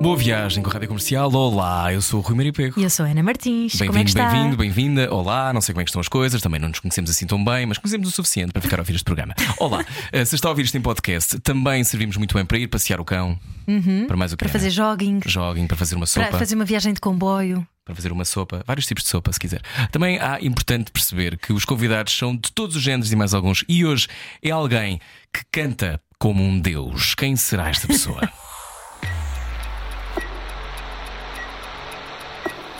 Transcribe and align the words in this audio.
Boa 0.00 0.16
viagem 0.16 0.62
com 0.62 0.70
a 0.70 0.72
Rádio 0.72 0.88
Comercial. 0.88 1.32
Olá, 1.32 1.92
eu 1.92 2.02
sou 2.02 2.20
o 2.20 2.22
Rui 2.22 2.36
Maria 2.36 2.52
Pego. 2.52 2.80
E 2.80 2.82
eu 2.82 2.90
sou 2.90 3.06
a 3.06 3.08
Ana 3.08 3.22
Martins. 3.22 3.74
É 3.76 3.78
Bem-vindo, 3.78 4.08
está? 4.08 4.30
bem-vindo, 4.30 4.56
bem-vinda. 4.56 5.14
Olá, 5.14 5.52
não 5.52 5.60
sei 5.60 5.72
como 5.72 5.82
é 5.82 5.84
que 5.84 5.90
estão 5.90 6.00
as 6.00 6.08
coisas, 6.08 6.42
também 6.42 6.60
não 6.60 6.68
nos 6.68 6.80
conhecemos 6.80 7.10
assim 7.10 7.26
tão 7.26 7.42
bem, 7.42 7.66
mas 7.66 7.78
conhecemos 7.78 8.08
o 8.08 8.10
suficiente 8.10 8.52
para 8.52 8.60
ficar 8.60 8.78
a 8.78 8.82
ouvir 8.82 8.94
este 8.94 9.04
programa. 9.04 9.34
Olá, 9.58 9.84
eh, 10.10 10.24
se 10.24 10.34
está 10.34 10.48
a 10.48 10.50
ouvir 10.50 10.64
isto 10.64 10.76
em 10.76 10.80
podcast, 10.80 11.38
também 11.40 11.84
servimos 11.84 12.16
muito 12.16 12.34
bem 12.34 12.44
para 12.44 12.58
ir 12.58 12.66
passear 12.66 13.00
o 13.00 13.04
cão. 13.04 13.38
Para 14.08 14.16
mais 14.16 14.32
o 14.32 14.36
que 14.36 14.42
Uhum. 14.44 14.48
Para 14.50 14.58
fazer 14.58 14.70
jogging, 14.70 15.20
jogging, 15.24 15.66
para 15.68 15.76
fazer 15.76 15.94
uma 15.94 16.06
sopa. 16.06 16.26
para 16.28 16.38
fazer 16.38 16.54
uma 16.56 16.64
viagem 16.64 16.92
de 16.92 17.00
comboio. 17.00 17.64
para 17.84 17.94
fazer 17.94 18.10
uma 18.10 18.24
sopa, 18.24 18.64
vários 18.66 18.86
tipos 18.86 19.04
de 19.04 19.10
sopa, 19.10 19.32
se 19.32 19.38
quiser. 19.38 19.62
Também 19.92 20.18
há 20.18 20.38
importante 20.40 20.90
perceber 20.90 21.38
que 21.38 21.52
os 21.52 21.64
convidados 21.64 22.16
são 22.16 22.34
de 22.34 22.50
todos 22.52 22.74
os 22.74 22.82
géneros 22.82 23.12
e 23.12 23.16
mais 23.16 23.32
alguns. 23.34 23.64
E 23.68 23.84
hoje 23.84 24.08
é 24.42 24.50
alguém 24.50 25.00
que 25.32 25.42
canta 25.52 26.00
como 26.18 26.42
um 26.42 26.58
deus. 26.58 27.14
Quem 27.14 27.36
será 27.36 27.68
esta 27.68 27.86
pessoa? 27.86 28.20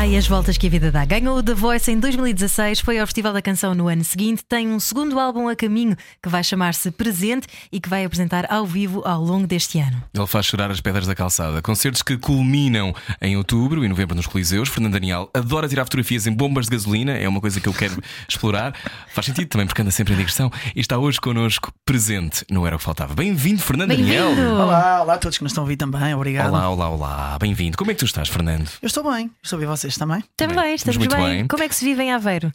Ai, 0.00 0.16
as 0.16 0.26
voltas 0.26 0.56
que 0.56 0.66
a 0.66 0.70
vida 0.70 0.90
dá. 0.90 1.04
Ganhou 1.04 1.36
o 1.36 1.42
The 1.42 1.52
Voice 1.52 1.92
em 1.92 2.00
2016, 2.00 2.80
foi 2.80 2.98
ao 2.98 3.06
Festival 3.06 3.34
da 3.34 3.42
Canção 3.42 3.74
no 3.74 3.86
ano 3.86 4.02
seguinte, 4.02 4.42
tem 4.48 4.66
um 4.66 4.80
segundo 4.80 5.20
álbum 5.20 5.46
a 5.46 5.54
caminho 5.54 5.94
que 6.22 6.28
vai 6.30 6.42
chamar-se 6.42 6.90
Presente 6.90 7.46
e 7.70 7.78
que 7.78 7.86
vai 7.86 8.06
apresentar 8.06 8.50
ao 8.50 8.64
vivo 8.64 9.02
ao 9.04 9.22
longo 9.22 9.46
deste 9.46 9.78
ano. 9.78 10.02
Ele 10.14 10.26
faz 10.26 10.46
chorar 10.46 10.70
as 10.70 10.80
pedras 10.80 11.06
da 11.06 11.14
calçada. 11.14 11.60
Concertos 11.60 12.00
que 12.00 12.16
culminam 12.16 12.94
em 13.20 13.36
outubro 13.36 13.84
e 13.84 13.88
novembro 13.88 14.16
nos 14.16 14.26
Coliseus. 14.26 14.70
Fernando 14.70 14.94
Daniel 14.94 15.28
adora 15.34 15.68
tirar 15.68 15.84
fotografias 15.84 16.26
em 16.26 16.32
bombas 16.32 16.64
de 16.64 16.70
gasolina, 16.70 17.12
é 17.18 17.28
uma 17.28 17.38
coisa 17.38 17.60
que 17.60 17.68
eu 17.68 17.74
quero 17.74 18.02
explorar. 18.26 18.74
Faz 19.08 19.26
sentido 19.26 19.48
também, 19.48 19.66
porque 19.66 19.82
anda 19.82 19.90
sempre 19.90 20.14
em 20.14 20.16
digressão. 20.16 20.50
E 20.74 20.80
está 20.80 20.96
hoje 20.96 21.20
connosco, 21.20 21.70
presente 21.84 22.42
no 22.50 22.66
Era 22.66 22.76
o 22.76 22.78
que 22.78 22.86
Faltava. 22.86 23.14
Bem-vindo, 23.14 23.60
Fernando 23.60 23.90
Daniel. 23.90 24.28
Bem-vindo! 24.28 24.54
Olá, 24.62 25.02
olá 25.02 25.12
a 25.12 25.18
todos 25.18 25.36
que 25.36 25.44
nos 25.44 25.52
estão 25.52 25.60
a 25.60 25.64
ouvir 25.66 25.76
também, 25.76 26.14
obrigado. 26.14 26.48
Olá, 26.48 26.70
olá, 26.70 26.88
olá. 26.88 27.38
Bem-vindo. 27.38 27.76
Como 27.76 27.90
é 27.90 27.94
que 27.94 28.00
tu 28.00 28.06
estás, 28.06 28.30
Fernando? 28.30 28.66
Eu 28.80 28.86
estou 28.86 29.04
bem, 29.12 29.30
estou 29.42 29.58
a 29.58 29.60
ver 29.60 29.66
vocês 29.90 29.98
também. 29.98 30.22
Também, 30.36 30.56
Bem, 30.56 30.74
estamos 30.74 30.96
muito 30.96 31.14
bem. 31.16 31.24
bem. 31.38 31.46
Como 31.48 31.62
é 31.62 31.68
que 31.68 31.74
se 31.74 31.84
vive 31.84 32.02
em 32.02 32.12
Aveiro? 32.12 32.52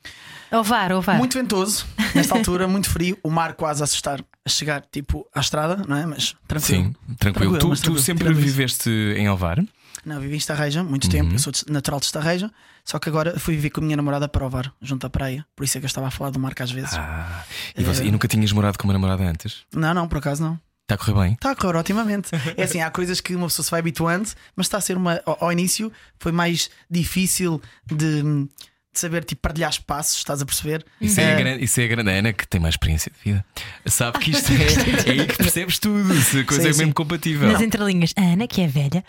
Ovar, 0.52 0.92
ovar. 0.94 1.18
Muito 1.18 1.38
ventoso, 1.38 1.86
nesta 2.14 2.36
altura, 2.36 2.68
muito 2.68 2.90
frio, 2.90 3.18
o 3.24 3.30
mar 3.30 3.54
quase 3.54 3.82
a 3.82 3.86
assustar 3.86 4.22
a 4.46 4.50
chegar 4.50 4.82
tipo 4.92 5.26
à 5.34 5.40
estrada, 5.40 5.84
não 5.88 5.98
é? 5.98 6.06
Mas 6.06 6.36
tranquilo. 6.48 6.84
Sim, 6.86 7.16
tranquilo. 7.18 7.58
Tu, 7.58 7.68
mas 7.68 7.80
tu 7.80 7.84
tranquilo, 7.84 8.04
sempre 8.06 8.24
tirando 8.26 8.38
isso. 8.40 8.46
viveste 8.48 8.90
em 9.18 9.28
Alvar? 9.28 9.64
Não, 10.06 10.20
vivi 10.22 10.36
em 10.36 10.38
Estarreja 10.38 10.84
muito 10.84 11.10
tempo, 11.10 11.30
Uhum. 11.30 11.34
eu 11.34 11.40
sou 11.40 11.52
natural 11.68 12.00
de 12.00 12.06
Estarreja, 12.06 12.52
só 12.84 13.00
que 13.00 13.10
agora 13.10 13.40
fui 13.40 13.56
viver 13.56 13.72
com 13.72 13.82
a 13.82 13.84
minha 13.84 13.98
namorada 13.98 14.28
para 14.30 14.46
Ovar, 14.46 14.72
junto 14.80 15.08
à 15.08 15.10
praia, 15.10 15.44
por 15.56 15.64
isso 15.64 15.78
é 15.78 15.82
que 15.82 15.86
eu 15.86 15.88
estava 15.88 16.08
a 16.08 16.12
falar 16.12 16.30
do 16.30 16.40
mar 16.40 16.54
às 16.60 16.72
vezes. 16.72 16.94
Ah, 16.94 17.44
e, 17.76 17.84
você- 17.84 18.06
e 18.06 18.12
nunca 18.12 18.28
tinhas 18.28 18.52
morado 18.52 18.78
com 18.78 18.84
uma 18.88 18.94
namorada 18.94 19.24
antes? 19.24 19.64
Não, 19.74 19.96
não, 19.96 20.08
por 20.08 20.20
acaso 20.20 20.44
não. 20.44 20.60
Está 20.86 20.94
a 20.94 20.98
correr 21.00 21.20
bem? 21.20 21.34
Está 21.34 21.52
a 21.52 21.56
correr 21.56 21.78
otimamente. 21.80 22.30
É 22.56 22.64
assim, 22.64 22.80
há 22.80 22.92
coisas 22.92 23.20
que 23.20 23.36
uma 23.36 23.48
pessoa 23.48 23.64
se 23.64 23.72
vai 23.72 23.80
habituando, 23.80 24.30
mas 24.56 24.68
está 24.68 24.78
a 24.78 24.82
ser 24.82 24.96
uma. 24.96 25.20
Ao, 25.26 25.46
ao 25.46 25.52
início 25.52 25.92
foi 26.20 26.32
mais 26.32 26.70
difícil 26.88 27.60
de, 27.88 28.22
de 28.22 28.48
saber 28.94 29.24
tipo, 29.24 29.42
partilhar 29.42 29.72
espaços, 29.72 30.18
estás 30.18 30.44
a 30.44 30.46
perceber? 30.46 30.86
Isso 31.02 31.20
é, 31.20 31.34
a 31.34 31.38
grande, 31.38 31.64
isso 31.64 31.82
é 31.82 31.86
a 31.86 31.88
grande 31.88 32.12
Ana 32.12 32.32
que 32.34 32.48
tem 32.48 32.62
mais 32.62 32.76
experiência 32.76 33.12
de 33.12 33.32
vida. 33.32 33.46
Sabe 33.88 34.20
que 34.20 34.30
isto 34.30 34.52
é, 34.52 35.10
é 35.10 35.12
aí 35.12 35.28
que 35.28 35.38
percebes 35.38 35.80
tudo, 35.80 36.14
se 36.22 36.42
a 36.42 36.46
coisa 36.46 36.62
Sim, 36.62 36.70
é 36.70 36.74
sim. 36.74 36.80
mesmo 36.80 36.94
compatível. 36.94 37.52
Nas 37.52 37.64
entrelinhas, 37.64 38.14
a 38.16 38.22
Ana, 38.22 38.48
que 38.48 38.62
é 38.62 38.68
velha. 38.68 39.04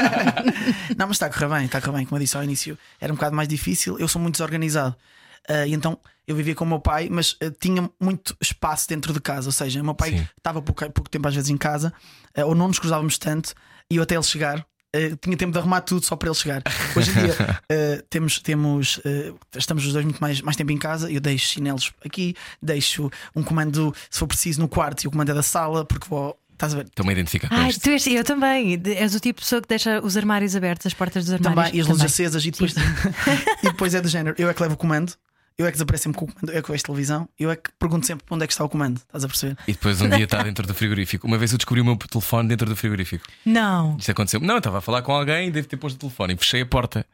Não, 0.96 1.08
mas 1.08 1.16
está 1.16 1.26
a 1.26 1.30
correr 1.30 1.48
bem, 1.48 1.66
está 1.66 1.76
a 1.76 1.80
correr 1.82 1.98
bem. 1.98 2.06
Como 2.06 2.16
eu 2.16 2.22
disse 2.22 2.38
ao 2.38 2.42
início, 2.42 2.78
era 2.98 3.12
um 3.12 3.16
bocado 3.16 3.36
mais 3.36 3.48
difícil. 3.48 3.98
Eu 3.98 4.08
sou 4.08 4.20
muito 4.20 4.36
desorganizado. 4.36 4.96
Ah, 5.48 5.66
e 5.66 5.72
então 5.74 5.98
eu 6.26 6.34
vivia 6.34 6.54
com 6.54 6.64
o 6.64 6.68
meu 6.68 6.80
pai, 6.80 7.08
mas 7.10 7.36
ah, 7.40 7.52
tinha 7.60 7.88
muito 8.00 8.36
espaço 8.40 8.88
dentro 8.88 9.12
de 9.12 9.20
casa. 9.20 9.48
Ou 9.48 9.52
seja, 9.52 9.80
o 9.80 9.84
meu 9.84 9.94
pai 9.94 10.10
Sim. 10.10 10.28
estava 10.36 10.60
pouco, 10.60 10.90
pouco 10.90 11.08
tempo 11.10 11.26
às 11.28 11.34
vezes 11.34 11.50
em 11.50 11.56
casa, 11.56 11.92
ah, 12.36 12.44
ou 12.44 12.54
não 12.54 12.68
nos 12.68 12.78
cruzávamos 12.78 13.18
tanto, 13.18 13.54
e 13.90 13.96
eu 13.96 14.02
até 14.02 14.14
ele 14.14 14.22
chegar. 14.24 14.66
tinha 15.20 15.36
tempo 15.36 15.52
de 15.52 15.58
arrumar 15.58 15.82
tudo 15.82 16.04
só 16.04 16.16
para 16.16 16.28
ele 16.28 16.34
chegar. 16.34 16.62
Hoje 16.96 17.10
em 17.10 17.14
dia 17.14 17.64
temos, 18.10 18.38
temos 18.40 19.00
estamos 19.54 19.86
os 19.86 19.92
dois 19.92 20.04
muito 20.04 20.18
mais, 20.20 20.40
mais 20.40 20.56
tempo 20.56 20.72
em 20.72 20.78
casa. 20.78 21.10
Eu 21.10 21.20
deixo 21.20 21.46
chinelos 21.46 21.92
aqui, 22.04 22.34
deixo 22.62 23.10
um 23.34 23.42
comando, 23.42 23.94
se 24.10 24.18
for 24.18 24.26
preciso, 24.26 24.60
no 24.60 24.68
quarto 24.68 25.04
e 25.04 25.06
o 25.06 25.10
comando 25.10 25.30
é 25.30 25.34
da 25.34 25.42
sala, 25.42 25.84
porque 25.84 26.08
vou. 26.08 26.36
Estás 26.56 26.72
a 26.72 26.78
ver? 26.78 26.86
Estou-me 26.86 27.10
a 27.10 27.12
identificar 27.12 27.50
com 27.50 27.54
Ai, 27.54 27.70
tu 27.70 27.90
és, 27.90 28.06
eu 28.06 28.24
também. 28.24 28.80
És 28.96 29.14
o 29.14 29.20
tipo 29.20 29.40
de 29.40 29.44
pessoa 29.44 29.60
que 29.60 29.68
deixa 29.68 30.00
os 30.02 30.16
armários 30.16 30.56
abertos, 30.56 30.86
as 30.86 30.94
portas 30.94 31.26
dos 31.26 31.34
armários. 31.34 31.66
Também, 31.66 31.78
e 31.78 31.80
as 31.82 31.86
luzes 31.86 32.00
Também. 32.00 32.06
acesas, 32.06 32.46
e 32.46 32.50
depois, 32.50 32.72
e 33.62 33.66
depois 33.66 33.94
é 33.94 34.00
do 34.00 34.08
género. 34.08 34.34
Eu 34.38 34.48
é 34.48 34.54
que 34.54 34.62
levo 34.62 34.72
o 34.72 34.78
comando, 34.78 35.12
eu 35.58 35.66
é 35.66 35.70
que 35.70 35.76
desapareço 35.76 36.04
sempre 36.04 36.18
com 36.18 36.24
o 36.26 36.28
comando, 36.32 36.52
eu 36.52 36.58
é 36.58 36.62
que 36.62 36.70
vejo 36.70 36.84
televisão, 36.84 37.28
eu 37.38 37.50
é 37.50 37.56
que 37.56 37.70
pergunto 37.78 38.06
sempre 38.06 38.24
onde 38.30 38.44
é 38.44 38.46
que 38.46 38.52
está 38.52 38.64
o 38.64 38.68
comando, 38.68 38.98
estás 38.98 39.24
a 39.24 39.28
perceber? 39.28 39.56
E 39.66 39.72
depois 39.72 40.00
um 40.02 40.08
dia 40.08 40.24
está 40.24 40.42
dentro 40.42 40.66
do 40.66 40.74
frigorífico. 40.74 41.26
Uma 41.26 41.38
vez 41.38 41.52
eu 41.52 41.58
descobri 41.58 41.80
o 41.80 41.84
meu 41.84 41.96
telefone 41.96 42.48
dentro 42.48 42.66
do 42.68 42.76
frigorífico. 42.76 43.24
Não. 43.44 43.96
Isto 43.98 44.10
aconteceu. 44.10 44.40
Não, 44.40 44.54
eu 44.54 44.58
estava 44.58 44.78
a 44.78 44.80
falar 44.80 45.02
com 45.02 45.12
alguém, 45.12 45.50
devo 45.50 45.66
ter 45.66 45.76
posto 45.76 45.96
o 45.96 45.98
telefone 46.00 46.34
e 46.34 46.36
fechei 46.36 46.60
a 46.62 46.66
porta. 46.66 47.06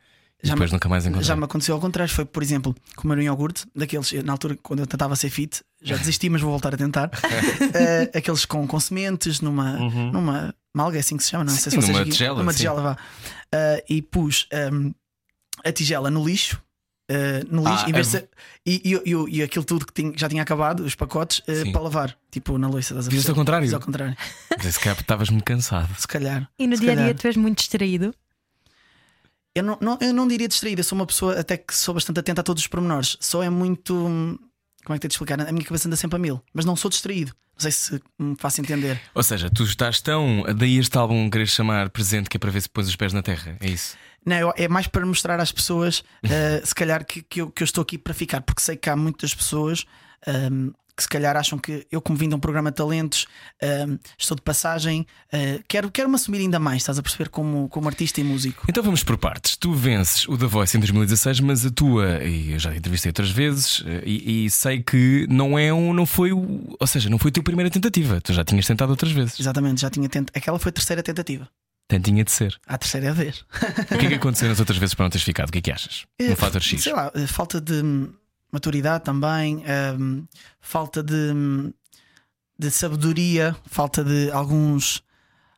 E 0.42 0.48
Já 0.48 0.54
depois 0.54 0.70
me- 0.70 0.75
nunca 0.75 0.88
mais 0.88 1.06
encontrei. 1.06 1.25
Já 1.25 1.36
me 1.36 1.44
aconteceu 1.44 1.72
ao 1.76 1.81
contrário. 1.81 2.12
Foi, 2.12 2.25
por 2.25 2.42
exemplo, 2.42 2.75
comer 2.97 3.16
um 3.19 3.22
iogurte, 3.22 3.64
daqueles, 3.76 4.10
na 4.25 4.32
altura, 4.32 4.58
quando 4.60 4.81
eu 4.81 4.86
tentava 4.88 5.14
ser 5.14 5.31
fit, 5.31 5.62
já 5.81 5.97
desisti, 5.97 6.28
mas 6.28 6.41
vou 6.41 6.50
voltar 6.50 6.75
a 6.75 6.76
tentar. 6.76 7.10
Eh, 7.75 8.10
aqueles 8.19 8.44
com, 8.44 8.66
com 8.66 8.81
sementes, 8.81 9.41
numa, 9.41 9.75
numa 9.78 10.52
malga, 10.75 10.97
é 10.97 11.00
assim 11.00 11.16
que 11.16 11.22
se 11.22 11.31
chama, 11.31 11.44
não, 11.44 11.52
sei 11.52 11.70
Sim, 11.70 11.81
se 11.81 11.86
vocês 11.86 11.97
numa 11.97 12.04
tigela, 12.04 12.38
Numa 12.41 12.52
tigela, 12.52 12.82
vá. 12.82 12.97
Eh, 13.52 13.84
e 13.88 14.02
pus 14.02 14.48
ehm, 14.50 14.91
a 15.64 15.70
tigela 15.70 16.10
no 16.10 16.25
lixo. 16.26 16.60
Eh, 17.08 17.42
no 17.50 17.62
lixo, 17.68 17.84
Ah, 17.86 17.90
em 17.90 17.92
vez 17.92 18.10
de 18.10 18.16
é- 18.18 18.28
e, 18.64 18.82
e, 19.04 19.10
e, 19.12 19.36
e 19.38 19.42
aquilo 19.42 19.64
tudo 19.64 19.84
que 19.86 19.92
tinha- 19.92 20.12
já 20.16 20.28
tinha 20.28 20.42
acabado, 20.42 20.80
os 20.84 20.94
pacotes, 20.94 21.42
Sim. 21.46 21.72
para 21.72 21.80
lavar, 21.82 22.16
tipo 22.30 22.56
na 22.58 22.68
louça 22.68 22.94
das 22.94 23.06
Fizeste 23.08 23.30
ao 23.30 23.36
contrário? 23.36 23.66
Fiz 23.66 23.74
ao 23.74 23.80
contrário, 23.80 24.16
Mas 24.62 24.74
Se 24.74 24.80
calhar 24.80 24.98
estavas 25.00 25.28
muito 25.30 25.44
cansado. 25.44 25.94
se 25.98 26.06
calhar. 26.08 26.48
E 26.58 26.66
no 26.66 26.76
se 26.76 26.82
dia 26.82 26.92
a 26.92 26.94
dia 26.96 27.14
tu 27.14 27.26
és 27.26 27.36
muito 27.36 27.58
distraído. 27.58 28.14
Eu 29.54 29.62
não, 29.62 29.76
não- 29.80 29.98
eu 30.00 30.14
não 30.14 30.26
diria 30.26 30.48
distraída, 30.48 30.80
eu 30.80 30.84
sou 30.84 30.96
uma 30.96 31.06
pessoa 31.06 31.38
até 31.38 31.56
que 31.58 31.74
sou 31.74 31.92
bastante 31.92 32.18
atenta 32.18 32.40
a 32.40 32.44
todos 32.44 32.62
os 32.62 32.66
pormenores. 32.68 33.16
Só 33.20 33.42
é 33.42 33.50
muito. 33.50 33.94
hum, 33.94 34.38
Como 34.84 34.94
é 34.94 34.98
que 34.98 35.02
tenho 35.02 35.10
de 35.10 35.14
explicar? 35.14 35.40
A 35.40 35.52
minha 35.52 35.64
cabeça 35.64 35.86
anda 35.86 35.94
sempre 35.96 36.16
a 36.16 36.19
mil, 36.19 36.42
mas 36.52 36.64
não 36.64 36.74
sou 36.74 36.90
distraído. 36.90 37.32
Não 37.54 37.60
sei 37.60 37.70
se 37.70 38.00
me 38.19 38.34
faço 38.38 38.60
entender. 38.60 39.00
Ou 39.14 39.22
seja, 39.22 39.48
tu 39.50 39.62
estás 39.62 40.00
tão. 40.00 40.42
Daí 40.56 40.76
este 40.78 40.96
álbum 40.98 41.28
queres 41.30 41.50
chamar 41.50 41.88
presente 41.90 42.28
que 42.28 42.36
é 42.36 42.40
para 42.40 42.50
ver 42.50 42.62
se 42.62 42.69
pões 42.69 42.88
os 42.88 42.96
pés 42.96 43.12
na 43.12 43.22
terra. 43.22 43.56
É 43.60 43.69
isso. 43.70 43.96
Não, 44.25 44.53
é 44.56 44.69
mais 44.69 44.87
para 44.87 45.05
mostrar 45.05 45.41
às 45.41 45.53
pessoas, 45.53 46.03
eh, 46.22 46.62
se 46.65 46.75
calhar, 46.75 47.05
que, 47.05 47.22
que, 47.22 47.41
eu, 47.41 47.50
que 47.50 47.62
eu 47.62 47.65
estou 47.65 47.83
aqui 47.83 47.99
para 47.99 48.15
ficar, 48.15 48.41
porque 48.41 48.62
sei 48.62 48.77
que 48.77 48.88
há 48.88 48.97
muitas 48.97 49.34
pessoas 49.34 49.84
hum, 50.27 50.72
que 50.97 51.03
se 51.03 51.09
calhar 51.09 51.37
acham 51.37 51.59
que 51.59 51.87
eu, 51.91 52.00
como 52.00 52.19
vim 52.19 52.28
de 52.28 52.34
um 52.34 52.38
programa 52.38 52.71
de 52.71 52.77
talentos, 52.77 53.27
hum, 53.62 53.99
estou 54.19 54.37
de 54.37 54.43
passagem, 54.43 55.06
eh, 55.32 55.61
quero, 55.66 55.91
quero 55.91 56.09
me 56.09 56.16
assumir 56.16 56.38
ainda 56.38 56.59
mais, 56.59 56.82
estás 56.82 56.99
a 56.99 57.03
perceber, 57.03 57.28
como, 57.28 57.69
como 57.69 57.88
artista 57.88 58.21
e 58.21 58.25
músico. 58.25 58.65
Então 58.69 58.82
vamos 58.82 59.03
por 59.03 59.16
partes. 59.16 59.56
Tu 59.56 59.72
vences 59.72 60.28
o 60.28 60.37
The 60.37 60.47
Voice 60.47 60.77
em 60.77 60.81
2016, 60.81 61.41
mas 61.41 61.65
a 61.65 61.71
tua, 61.71 62.22
e 62.22 62.53
eu 62.53 62.59
já 62.59 62.75
entrevistei 62.75 63.11
outras 63.11 63.31
vezes, 63.31 63.82
eh, 63.87 64.03
e, 64.05 64.47
e 64.47 64.50
sei 64.50 64.82
que 64.82 65.27
não 65.31 65.59
é 65.59 65.72
um, 65.72 65.94
não 65.94 66.05
foi 66.05 66.32
o, 66.32 66.77
ou 66.78 66.87
seja, 66.87 67.09
não 67.09 67.19
foi 67.19 67.31
a 67.31 67.32
tua 67.32 67.43
primeira 67.43 67.71
tentativa. 67.71 68.21
Tu 68.21 68.32
já 68.32 68.44
tinhas 68.44 68.66
tentado 68.66 68.91
outras 68.91 69.12
vezes. 69.12 69.41
Exatamente, 69.41 69.81
já 69.81 69.91
tinha 69.91 70.09
tentado. 70.09 70.37
Aquela 70.37 70.59
foi 70.59 70.71
a 70.71 70.72
terceira 70.72 71.03
tentativa. 71.03 71.49
Tanto 71.92 72.04
tinha 72.06 72.25
de 72.25 72.30
ser. 72.30 72.58
A 72.66 72.78
terceira 72.78 73.08
é 73.08 73.12
vez. 73.12 73.44
O 73.91 73.98
que 73.98 74.06
é 74.06 74.08
que 74.08 74.14
aconteceu 74.14 74.48
nas 74.48 74.58
outras 74.58 74.78
vezes 74.78 74.94
para 74.94 75.04
não 75.04 75.10
teres 75.10 75.25
ficado? 75.25 75.50
O 75.50 75.53
que 75.53 75.58
é 75.58 75.60
que 75.60 75.70
achas? 75.70 76.06
No 76.19 76.34
fator 76.36 76.62
X. 76.62 76.82
Sei 76.82 76.92
lá, 76.94 77.12
eh, 77.14 77.26
falta 77.26 77.61
de 77.61 77.82
hum, 77.82 78.11
maturidade 78.50 79.05
também, 79.05 79.62
hum, 79.99 80.26
falta 80.58 81.02
de, 81.02 81.14
hum, 81.14 81.70
de 82.58 82.70
sabedoria, 82.70 83.55
falta 83.67 84.02
de 84.02 84.31
alguns. 84.31 85.02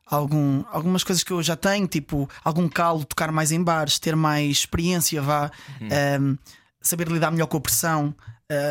Algum, 0.07 0.63
algumas 0.69 1.03
coisas 1.03 1.23
que 1.23 1.31
eu 1.31 1.41
já 1.41 1.55
tenho, 1.55 1.87
tipo 1.87 2.29
algum 2.43 2.69
calo, 2.69 3.03
tocar 3.05 3.31
mais 3.31 3.51
em 3.51 3.63
bares, 3.63 3.97
ter 3.97 4.15
mais 4.15 4.51
experiência, 4.51 5.19
vá, 5.19 5.49
hum, 5.81 6.37
saber 6.81 7.07
lidar 7.07 7.31
melhor 7.31 7.47
com 7.47 7.57
a 7.57 7.61
pressão. 7.61 8.13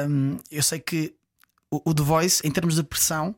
Hum, 0.08 0.36
eu 0.50 0.62
sei 0.62 0.78
que 0.78 1.14
o, 1.70 1.90
o 1.90 1.94
The 1.94 2.02
Voice, 2.02 2.46
em 2.46 2.50
termos 2.50 2.74
de 2.76 2.84
pressão, 2.84 3.34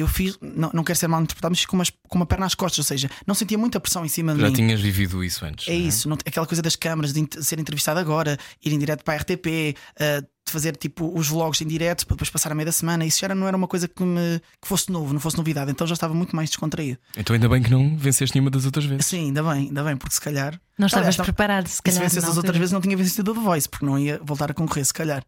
eu 0.00 0.08
fiz, 0.08 0.38
não, 0.40 0.70
não 0.72 0.84
quero 0.84 0.98
ser 0.98 1.08
mal 1.08 1.20
interpretado, 1.22 1.50
mas 1.52 1.58
fiz 1.58 1.66
com, 1.66 1.76
umas- 1.76 1.90
com 2.08 2.16
uma 2.16 2.26
perna 2.26 2.46
às 2.46 2.54
costas, 2.54 2.78
ou 2.78 2.84
seja, 2.84 3.10
não 3.26 3.34
sentia 3.34 3.58
muita 3.58 3.78
pressão 3.80 4.04
em 4.04 4.08
cima 4.08 4.34
de 4.34 4.40
Já 4.40 4.46
mim. 4.48 4.52
tinhas 4.52 4.80
vivido 4.80 5.22
isso 5.24 5.44
antes. 5.44 5.68
É 5.68 5.72
não 5.72 5.78
isso, 5.88 6.08
não- 6.08 6.18
aquela 6.26 6.46
coisa 6.46 6.62
das 6.62 6.76
câmaras 6.76 7.12
de 7.12 7.26
ser 7.44 7.58
entrevistado 7.58 7.98
agora, 8.00 8.38
irem 8.64 8.78
direto 8.78 9.02
para 9.04 9.14
a 9.14 9.16
RTP, 9.18 9.74
uh, 10.00 10.22
de 10.46 10.52
fazer 10.52 10.74
tipo 10.76 11.12
os 11.14 11.28
vlogs 11.28 11.60
em 11.60 11.66
direto 11.66 12.06
para 12.06 12.14
depois 12.14 12.30
passar 12.30 12.50
a 12.50 12.54
meio 12.54 12.64
da 12.64 12.72
semana. 12.72 13.04
Isso 13.04 13.20
já 13.20 13.26
era- 13.26 13.34
não 13.34 13.46
era 13.46 13.54
uma 13.56 13.68
coisa 13.68 13.86
que, 13.86 14.02
me, 14.02 14.40
que 14.62 14.66
fosse 14.66 14.90
novo, 14.90 15.12
não 15.12 15.20
fosse 15.20 15.36
novidade. 15.36 15.70
Então 15.70 15.86
já 15.86 15.92
estava 15.92 16.14
muito 16.14 16.34
mais 16.34 16.48
descontraído. 16.48 16.98
Então 17.18 17.34
ainda 17.34 17.48
bem 17.50 17.62
que 17.62 17.70
não 17.70 17.96
venceste 17.98 18.34
nenhuma 18.34 18.50
das 18.50 18.64
outras 18.64 18.86
vezes. 18.86 19.04
Sim, 19.04 19.26
ainda 19.26 19.42
bem, 19.42 19.68
ainda 19.68 19.84
bem, 19.84 19.94
porque 19.96 20.14
se 20.14 20.20
calhar. 20.22 20.58
Não 20.78 20.86
estavas 20.86 21.16
preparado, 21.16 21.66
se 21.66 21.74
E 21.74 21.76
se 21.76 21.82
calhar. 21.82 22.00
vencesse 22.02 22.26
as 22.26 22.36
outras 22.38 22.56
vezes, 22.56 22.72
não 22.72 22.80
tinha 22.80 22.96
vencido 22.96 23.30
o 23.30 23.34
The 23.34 23.40
Voice, 23.40 23.68
porque 23.68 23.84
não 23.84 23.98
ia 23.98 24.18
voltar 24.24 24.50
a 24.50 24.54
concorrer, 24.54 24.86
se 24.86 24.94
calhar. 24.94 25.22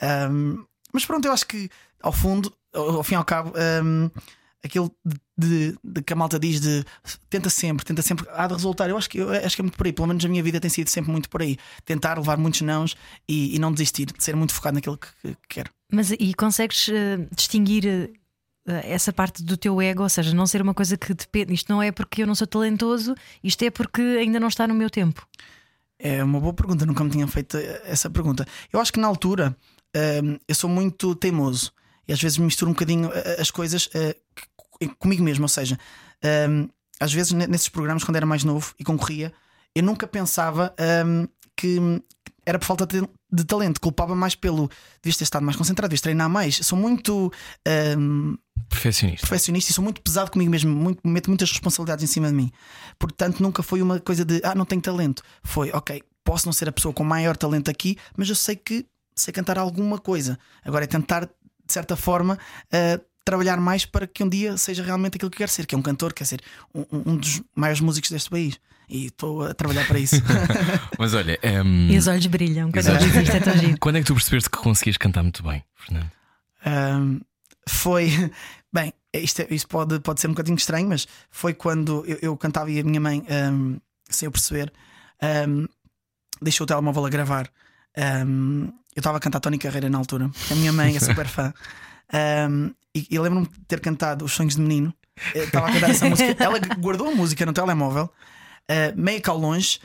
Ahm, 0.00 0.64
mas 0.92 1.04
pronto, 1.04 1.24
eu 1.26 1.32
acho 1.32 1.46
que 1.46 1.68
ao 2.02 2.12
fundo, 2.12 2.52
ao, 2.72 3.02
fim 3.02 3.14
e 3.14 3.16
ao 3.16 3.24
cabo, 3.24 3.52
ahm, 3.56 4.10
aquilo 4.64 4.94
de, 5.36 5.76
de 5.82 6.02
que 6.02 6.12
a 6.12 6.16
malta 6.16 6.38
diz 6.38 6.60
de 6.60 6.84
tenta 7.28 7.50
sempre, 7.50 7.84
tenta 7.84 8.00
sempre, 8.02 8.26
há 8.30 8.46
de 8.46 8.54
resultar. 8.54 8.88
Eu 8.88 8.96
acho 8.96 9.10
que, 9.10 9.18
eu 9.18 9.30
acho 9.30 9.56
que 9.56 9.62
é 9.62 9.64
muito 9.64 9.76
por 9.76 9.86
aí, 9.86 9.92
pelo 9.92 10.08
menos 10.08 10.24
a 10.24 10.28
minha 10.28 10.42
vida 10.42 10.60
tem 10.60 10.70
sido 10.70 10.88
sempre 10.88 11.10
muito 11.10 11.28
por 11.28 11.42
aí. 11.42 11.56
Tentar 11.84 12.16
levar 12.18 12.38
muitos 12.38 12.60
nãos 12.62 12.96
e, 13.28 13.54
e 13.54 13.58
não 13.58 13.72
desistir, 13.72 14.06
de 14.06 14.22
ser 14.22 14.36
muito 14.36 14.54
focado 14.54 14.74
naquilo 14.74 14.96
que, 14.96 15.08
que 15.22 15.36
quero. 15.48 15.70
Mas 15.92 16.10
e 16.10 16.32
consegues 16.34 16.88
eh, 16.88 17.26
distinguir 17.34 17.86
eh, 17.86 18.10
essa 18.66 19.12
parte 19.12 19.42
do 19.42 19.56
teu 19.56 19.80
ego, 19.82 20.02
ou 20.02 20.08
seja, 20.08 20.32
não 20.34 20.46
ser 20.46 20.62
uma 20.62 20.74
coisa 20.74 20.96
que 20.96 21.12
depende. 21.12 21.52
Isto 21.52 21.72
não 21.72 21.82
é 21.82 21.90
porque 21.90 22.22
eu 22.22 22.26
não 22.26 22.34
sou 22.34 22.46
talentoso, 22.46 23.14
isto 23.42 23.62
é 23.64 23.70
porque 23.70 24.00
ainda 24.00 24.38
não 24.38 24.48
está 24.48 24.66
no 24.66 24.74
meu 24.74 24.88
tempo. 24.88 25.26
É 25.98 26.22
uma 26.22 26.40
boa 26.40 26.52
pergunta, 26.52 26.86
nunca 26.86 27.04
me 27.04 27.10
tinham 27.10 27.28
feito 27.28 27.56
essa 27.84 28.10
pergunta. 28.10 28.46
Eu 28.72 28.80
acho 28.80 28.92
que 28.92 28.98
na 28.98 29.06
altura 29.06 29.56
hum, 30.24 30.38
eu 30.48 30.54
sou 30.54 30.68
muito 30.68 31.14
teimoso 31.14 31.72
e 32.12 32.14
às 32.14 32.20
vezes 32.20 32.36
misturo 32.36 32.70
um 32.70 32.74
bocadinho 32.74 33.10
eh, 33.12 33.40
as 33.40 33.50
coisas 33.50 33.88
eh, 33.94 34.14
comigo 34.98 35.22
mesmo. 35.22 35.44
Ou 35.44 35.48
seja, 35.48 35.78
hum, 36.48 36.68
às 37.00 37.12
vezes 37.12 37.32
ne- 37.32 37.46
nesses 37.46 37.68
programas, 37.70 38.04
quando 38.04 38.16
era 38.16 38.26
mais 38.26 38.44
novo 38.44 38.74
e 38.78 38.84
concorria, 38.84 39.32
eu 39.74 39.82
nunca 39.82 40.06
pensava 40.06 40.74
hum, 41.06 41.26
que 41.56 41.78
era 42.44 42.58
por 42.58 42.66
falta 42.66 42.86
de, 42.86 43.44
talento, 43.44 43.80
culpava 43.80 44.14
mais 44.14 44.34
pelo 44.34 44.68
devias 45.02 45.16
ter 45.16 45.24
estado 45.24 45.44
mais 45.44 45.56
concentrado, 45.56 45.88
devias 45.88 46.00
treinar 46.02 46.28
mais. 46.28 46.56
Sou 46.56 46.76
muito 46.78 47.32
hum, 47.98 48.36
Perfeccionista. 48.68 49.26
perfeccionista 49.26 49.70
e 49.70 49.74
sou 49.74 49.82
muito 49.84 50.00
pesado 50.02 50.30
comigo 50.30 50.50
mesmo, 50.50 50.74
muito, 50.74 51.06
meto 51.06 51.28
muitas 51.30 51.50
responsabilidades 51.50 52.04
em 52.04 52.08
cima 52.12 52.28
de 52.28 52.34
mim. 52.34 52.50
Portanto, 52.98 53.40
nunca 53.42 53.62
foi 53.62 53.80
uma 53.80 53.98
coisa 54.00 54.24
de 54.24 54.40
ah, 54.44 54.54
não 54.54 54.64
tenho 54.64 54.82
talento. 54.82 55.22
Foi, 55.42 55.70
ok, 55.72 56.02
posso 56.24 56.46
não 56.46 56.52
ser 56.52 56.68
a 56.68 56.72
pessoa 56.72 56.92
com 56.92 57.04
maior 57.04 57.36
talento 57.36 57.70
aqui, 57.70 57.96
mas 58.16 58.28
eu 58.28 58.34
sei 58.34 58.56
que 58.56 58.86
sei 59.14 59.32
cantar 59.32 59.58
alguma 59.58 59.98
coisa. 59.98 60.38
Agora 60.64 60.84
é 60.84 60.86
tentar, 60.86 61.28
de 61.66 61.72
certa 61.72 61.96
forma, 61.96 62.38
eh, 62.70 63.00
trabalhar 63.24 63.58
mais 63.60 63.84
para 63.86 64.06
que 64.06 64.22
um 64.24 64.28
dia 64.28 64.56
seja 64.56 64.82
realmente 64.82 65.14
aquilo 65.16 65.30
que 65.30 65.38
quero 65.38 65.50
ser, 65.50 65.64
que 65.66 65.74
é 65.74 65.78
um 65.78 65.82
cantor, 65.82 66.12
quer 66.12 66.24
ser 66.24 66.40
um, 66.74 66.80
um- 66.92 67.02
um 67.12 67.16
dos 67.16 67.40
maiores 67.54 67.80
músicos 67.80 68.10
deste 68.10 68.28
país. 68.30 68.58
E 68.88 69.06
estou 69.06 69.44
a 69.44 69.54
trabalhar 69.54 69.86
para 69.86 69.98
isso. 69.98 70.16
Mas 70.98 71.14
olha, 71.14 71.38
ehm, 71.42 71.90
E 71.90 71.96
os 71.96 72.06
olhos 72.08 72.26
brilham 72.26 72.70
quando 72.70 72.84
isto, 73.22 73.36
é 73.36 73.40
tão 73.40 73.56
giro. 73.56 73.76
quando 73.80 73.96
é 73.96 74.00
que 74.00 74.06
tu 74.06 74.14
percebeste 74.14 74.50
que 74.50 74.58
conseguias 74.58 74.96
cantar 74.98 75.22
muito 75.22 75.42
bem, 75.42 75.64
Fernando? 75.76 76.10
Ahm, 76.64 77.20
foi. 77.68 78.08
Bem, 78.74 78.92
isto, 79.14 79.40
é- 79.42 79.46
isto 79.50 79.68
pode, 79.68 80.00
pode 80.00 80.20
ser 80.20 80.26
um 80.28 80.30
bocadinho 80.30 80.56
estranho, 80.56 80.88
mas 80.88 81.06
foi 81.30 81.52
quando 81.54 82.04
eu, 82.06 82.18
eu 82.22 82.36
cantava 82.36 82.70
e 82.70 82.80
a 82.80 82.84
minha 82.84 83.00
mãe, 83.00 83.22
ahm, 83.30 83.76
sem 84.10 84.26
eu 84.26 84.32
perceber, 84.32 84.72
ahm, 85.22 85.66
deixou 86.40 86.64
o 86.64 86.66
telemóvel 86.66 87.04
a 87.06 87.08
gravar. 87.10 87.48
Ahm, 87.96 88.68
eu 88.94 89.00
estava 89.00 89.16
a 89.18 89.20
cantar 89.20 89.40
Tony 89.40 89.58
Carreira 89.58 89.88
na 89.88 89.98
altura, 89.98 90.30
a 90.50 90.54
minha 90.54 90.72
mãe 90.72 90.96
é 90.96 91.00
super 91.00 91.26
fã. 91.26 91.52
Ahm, 92.12 92.70
e 92.94 93.06
e 93.10 93.18
lembro-me 93.18 93.46
de 93.46 93.60
ter 93.66 93.80
cantado 93.80 94.24
Os 94.24 94.32
Sonhos 94.32 94.56
de 94.56 94.60
Menino. 94.60 94.94
Eu 95.34 95.44
Estava 95.44 95.68
a 95.68 95.72
cantar 95.72 95.90
essa 95.90 96.08
música. 96.08 96.36
Ela 96.42 96.58
guardou 96.78 97.08
a 97.08 97.14
música 97.14 97.44
no 97.46 97.52
telemóvel, 97.52 98.10
ah, 98.68 98.92
meio 98.96 99.20
cá 99.20 99.32
ao 99.32 99.38
longe, 99.38 99.78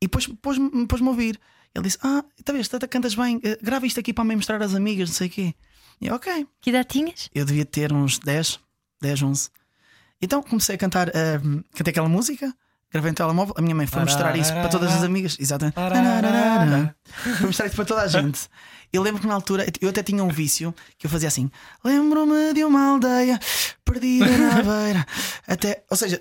e 0.00 0.06
depois 0.06 0.26
pôs-me 0.26 0.86
pôs 0.86 1.02
a 1.02 1.04
ouvir. 1.04 1.38
Ele 1.74 1.84
disse: 1.84 1.98
Ah, 2.02 2.24
está 2.38 2.52
vendo, 2.52 2.68
tu 2.68 2.88
cantas 2.88 3.14
bem, 3.14 3.40
eh, 3.42 3.58
grava 3.62 3.86
isto 3.86 4.00
aqui 4.00 4.12
para 4.12 4.24
me 4.24 4.34
mostrar 4.36 4.62
às 4.62 4.74
amigas, 4.74 5.08
não 5.08 5.16
sei 5.16 5.28
o 5.28 5.30
quê. 5.30 5.54
E 6.00 6.06
eu, 6.06 6.14
ok. 6.14 6.46
Que 6.60 6.70
idade 6.70 6.88
tinhas? 6.88 7.28
Eu 7.34 7.44
devia 7.44 7.64
ter 7.64 7.92
uns 7.92 8.18
10, 8.18 8.60
10, 9.00 9.22
11. 9.22 9.50
Então 10.20 10.42
comecei 10.42 10.74
a 10.74 10.78
cantar, 10.78 11.08
ahm, 11.08 11.60
cantei 11.74 11.90
aquela 11.90 12.08
música, 12.08 12.52
gravei 12.90 13.10
no 13.10 13.16
telemóvel. 13.16 13.54
A 13.56 13.62
minha 13.62 13.74
mãe 13.74 13.86
foi 13.86 14.02
mostrar 14.02 14.36
isso 14.36 14.52
para 14.52 14.68
todas 14.68 14.92
as 14.92 15.02
amigas. 15.02 15.36
Exatamente. 15.38 15.74
Foi 17.38 17.46
mostrar 17.46 17.66
isso 17.66 17.76
para 17.76 17.84
toda 17.84 18.02
a 18.02 18.06
gente. 18.08 18.48
Eu 18.90 19.02
lembro 19.02 19.20
que 19.20 19.26
na 19.26 19.34
altura 19.34 19.66
eu 19.82 19.90
até 19.90 20.02
tinha 20.02 20.24
um 20.24 20.28
vício 20.28 20.74
que 20.96 21.06
eu 21.06 21.10
fazia 21.10 21.28
assim: 21.28 21.50
lembro-me 21.84 22.54
de 22.54 22.64
uma 22.64 22.92
aldeia 22.92 23.38
perdida 23.84 24.26
na 24.26 24.62
beira. 24.64 25.06
Até, 25.46 25.84
ou 25.90 25.96
seja, 25.96 26.20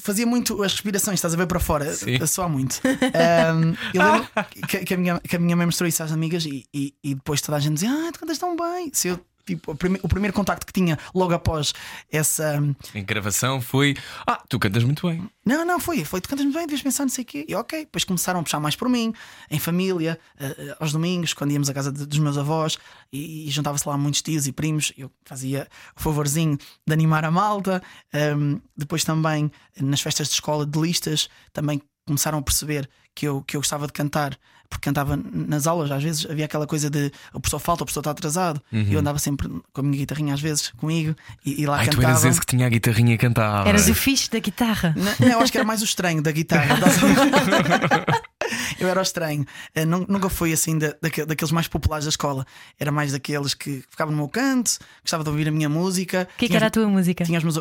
fazia 0.00 0.26
muito 0.26 0.60
as 0.64 0.72
respirações, 0.72 1.14
estás 1.18 1.34
a 1.34 1.36
ver 1.36 1.46
para 1.46 1.60
fora, 1.60 1.92
Sim. 1.94 2.16
a 2.20 2.26
soar 2.26 2.48
muito. 2.48 2.80
Ahm, 2.84 3.74
eu 3.94 4.02
lembro 4.02 4.28
que, 4.66 4.78
que 4.78 4.94
a 4.94 4.96
minha, 4.96 5.20
que 5.20 5.36
a 5.36 5.38
minha 5.38 5.54
mãe 5.56 5.66
mostrou 5.66 5.86
isso 5.86 6.02
às 6.02 6.10
amigas 6.10 6.44
e, 6.44 6.66
e, 6.74 6.92
e 7.04 7.14
depois 7.14 7.40
toda 7.40 7.56
a 7.56 7.60
gente 7.60 7.74
dizia: 7.74 7.90
Ah, 7.90 8.10
tu 8.12 8.18
cantas 8.18 8.38
tão 8.38 8.56
bem. 8.56 8.90
Se 8.92 9.08
eu, 9.08 9.20
tipo, 9.44 9.72
o, 9.72 9.76
prime- 9.76 10.00
o 10.02 10.08
primeiro 10.08 10.34
contacto 10.34 10.66
que 10.66 10.72
tinha 10.72 10.98
logo 11.14 11.32
após 11.34 11.72
essa. 12.10 12.62
Em 12.94 13.04
gravação 13.04 13.60
foi. 13.60 13.96
Ah, 14.26 14.42
tu 14.48 14.58
cantas 14.58 14.84
muito 14.84 15.08
bem. 15.08 15.28
Não, 15.44 15.64
não, 15.64 15.80
foi. 15.80 16.04
Foi, 16.04 16.20
tu 16.20 16.28
cantas 16.28 16.44
muito 16.44 16.56
bem, 16.56 16.66
devias 16.66 16.82
pensar, 16.82 17.02
não 17.04 17.10
sei 17.10 17.24
o 17.24 17.26
quê. 17.26 17.44
E 17.48 17.54
ok, 17.54 17.80
depois 17.80 18.04
começaram 18.04 18.40
a 18.40 18.42
puxar 18.42 18.60
mais 18.60 18.76
por 18.76 18.88
mim, 18.88 19.12
em 19.50 19.58
família, 19.58 20.18
eh, 20.38 20.76
aos 20.78 20.92
domingos, 20.92 21.32
quando 21.34 21.50
íamos 21.52 21.68
à 21.68 21.74
casa 21.74 21.90
de- 21.90 22.06
dos 22.06 22.18
meus 22.18 22.38
avós 22.38 22.78
e, 23.12 23.48
e 23.48 23.50
juntava-se 23.50 23.88
lá 23.88 23.96
muitos 23.98 24.22
tios 24.22 24.46
e 24.46 24.52
primos. 24.52 24.92
Eu 24.96 25.10
fazia 25.24 25.66
o 25.96 26.00
favorzinho 26.02 26.56
de 26.86 26.92
animar 26.92 27.24
a 27.24 27.30
malta. 27.30 27.82
Ahm, 28.12 28.58
depois 28.76 29.02
também, 29.04 29.50
nas 29.80 30.00
festas 30.00 30.28
de 30.28 30.34
escola 30.34 30.64
de 30.64 30.78
listas, 30.80 31.28
também 31.52 31.82
começaram 32.06 32.38
a 32.38 32.42
perceber 32.42 32.88
que 33.14 33.26
eu, 33.26 33.42
que 33.42 33.56
eu 33.56 33.60
gostava 33.60 33.86
de 33.86 33.92
cantar. 33.92 34.38
Porque 34.72 34.88
cantava 34.88 35.18
nas 35.32 35.66
aulas, 35.66 35.90
às 35.90 36.02
vezes 36.02 36.26
havia 36.28 36.46
aquela 36.46 36.66
coisa 36.66 36.88
de 36.88 37.12
o 37.32 37.38
professor 37.38 37.58
falta, 37.58 37.82
o 37.82 37.86
professor 37.86 38.00
está 38.00 38.10
atrasado. 38.10 38.60
E 38.72 38.94
eu 38.94 39.00
andava 39.00 39.18
sempre 39.18 39.48
com 39.72 39.80
a 39.80 39.84
minha 39.84 39.98
guitarrinha, 39.98 40.32
às 40.32 40.40
vezes, 40.40 40.70
comigo, 40.78 41.14
e, 41.44 41.62
e 41.62 41.66
lá 41.66 41.76
Ai, 41.76 41.84
tu 41.88 41.96
cantava. 41.96 42.12
eras 42.12 42.24
esse 42.24 42.40
que 42.40 42.46
tinha 42.46 42.66
a 42.66 42.70
guitarrinha 42.70 43.14
e 43.14 43.18
cantava. 43.18 43.68
Eras 43.68 43.86
o 43.88 43.94
fixe 43.94 44.30
da 44.30 44.38
guitarra. 44.38 44.94
Não, 44.96 45.12
não, 45.20 45.32
eu 45.34 45.40
acho 45.40 45.52
que 45.52 45.58
era 45.58 45.66
mais 45.66 45.82
o 45.82 45.84
estranho 45.84 46.22
da 46.22 46.32
guitarra. 46.32 46.76
eu 48.78 48.88
era 48.88 49.00
o 49.00 49.02
estranho. 49.02 49.44
Eh, 49.74 49.84
nu- 49.84 50.06
Nunca 50.08 50.28
fui 50.28 50.52
assim 50.52 50.78
da- 50.78 50.94
daque- 51.00 51.24
daqueles 51.24 51.52
mais 51.52 51.68
populares 51.68 52.04
da 52.04 52.10
escola. 52.10 52.46
Era 52.78 52.90
mais 52.92 53.12
daqueles 53.12 53.54
que 53.54 53.82
ficavam 53.90 54.12
no 54.12 54.18
meu 54.18 54.28
canto, 54.28 54.78
gostava 55.02 55.22
de 55.24 55.30
ouvir 55.30 55.48
a 55.48 55.50
minha 55.50 55.68
música. 55.68 56.28
O 56.34 56.38
que 56.38 56.44
é 56.46 56.48
que 56.48 56.56
era 56.56 56.66
a 56.66 56.70
tua 56.70 56.86
música? 56.88 57.24
Tinha 57.24 57.38
os 57.38 57.44
meus, 57.44 57.58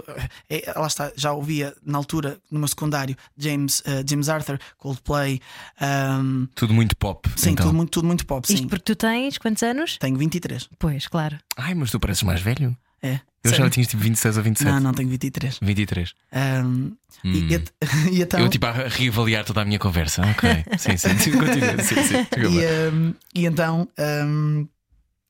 eh, 0.50 0.74
lá 0.76 0.88
está, 0.88 1.12
já 1.16 1.32
ouvia 1.34 1.74
na 1.86 1.98
altura, 1.98 2.38
no 2.52 2.60
meu 2.60 2.68
secundário, 2.68 3.16
James, 3.38 3.82
eh, 3.86 4.04
James 4.08 4.28
Arthur, 4.30 4.60
Coldplay. 4.78 5.40
ahm, 5.80 6.46
Tudo 6.56 6.74
muito 6.74 6.96
pop. 6.98 7.30
sim, 7.36 7.52
então. 7.52 7.66
tudo, 7.68 7.76
muito, 7.76 7.90
tudo 7.92 8.08
muito 8.08 8.26
pop. 8.26 8.46
Sim. 8.48 8.56
Isto 8.56 8.68
porque 8.68 8.84
tu 8.84 8.96
tens 8.96 9.38
quantos 9.38 9.64
anos? 9.64 9.98
Tenho 9.98 10.18
23. 10.18 10.70
Pois, 10.80 11.08
claro. 11.08 11.38
Ai, 11.58 11.74
mas 11.74 11.92
tu 11.92 12.00
pareces 12.00 12.24
mais 12.24 12.42
velho. 12.42 12.76
É. 13.02 13.20
Eu 13.44 13.50
Sério? 13.50 13.66
já 13.66 13.70
tinhas 13.72 13.88
tipo 13.88 14.04
26 14.04 14.38
ou 14.38 14.44
27. 14.44 14.72
Não, 14.72 14.80
não, 14.80 14.94
tenho 14.94 15.10
23. 15.10 15.58
23. 15.62 16.14
Ahm, 16.32 16.92
e- 17.24 17.28
Hum. 17.28 17.34
e, 18.12 18.18
e 18.18 18.22
então. 18.22 18.40
Eu 18.40 18.50
tipo 18.50 18.66
a 18.66 18.72
reavaliar 18.72 19.44
toda 19.46 19.62
a 19.62 19.66
minha 19.66 19.80
conversa. 19.80 20.22
Ok. 20.24 20.50
sim, 20.78 20.98
sim. 20.98 21.18
sim 21.18 21.32
continua. 21.32 21.78
Sim, 21.84 21.96
sim. 22.04 22.16
E, 22.38 22.90
um, 22.94 23.14
e 23.34 23.46
então 23.46 23.88
um, 24.26 24.68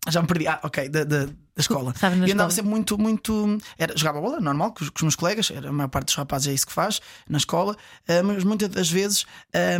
já 0.09 0.21
me 0.21 0.27
perdi. 0.27 0.47
Ah, 0.47 0.59
ok, 0.63 0.89
da, 0.89 1.03
da, 1.05 1.25
da 1.25 1.31
escola. 1.57 1.91
Estava 1.91 2.15
na 2.15 2.27
e 2.27 2.31
andava 2.31 2.49
escola. 2.49 2.51
sempre 2.51 2.69
muito, 2.69 2.97
muito. 2.97 3.57
Era, 3.77 3.95
jogava 3.97 4.19
bola, 4.21 4.39
normal, 4.41 4.73
com 4.73 4.83
os, 4.83 4.89
com 4.89 4.97
os 4.97 5.03
meus 5.03 5.15
colegas, 5.15 5.49
era, 5.51 5.69
a 5.69 5.71
maior 5.71 5.87
parte 5.89 6.07
dos 6.07 6.15
rapazes 6.15 6.47
é 6.49 6.53
isso 6.53 6.67
que 6.67 6.73
faz 6.73 6.99
na 7.29 7.37
escola, 7.37 7.77
ah, 8.07 8.23
mas 8.23 8.43
muitas 8.43 8.67
das 8.69 8.89
vezes 8.89 9.25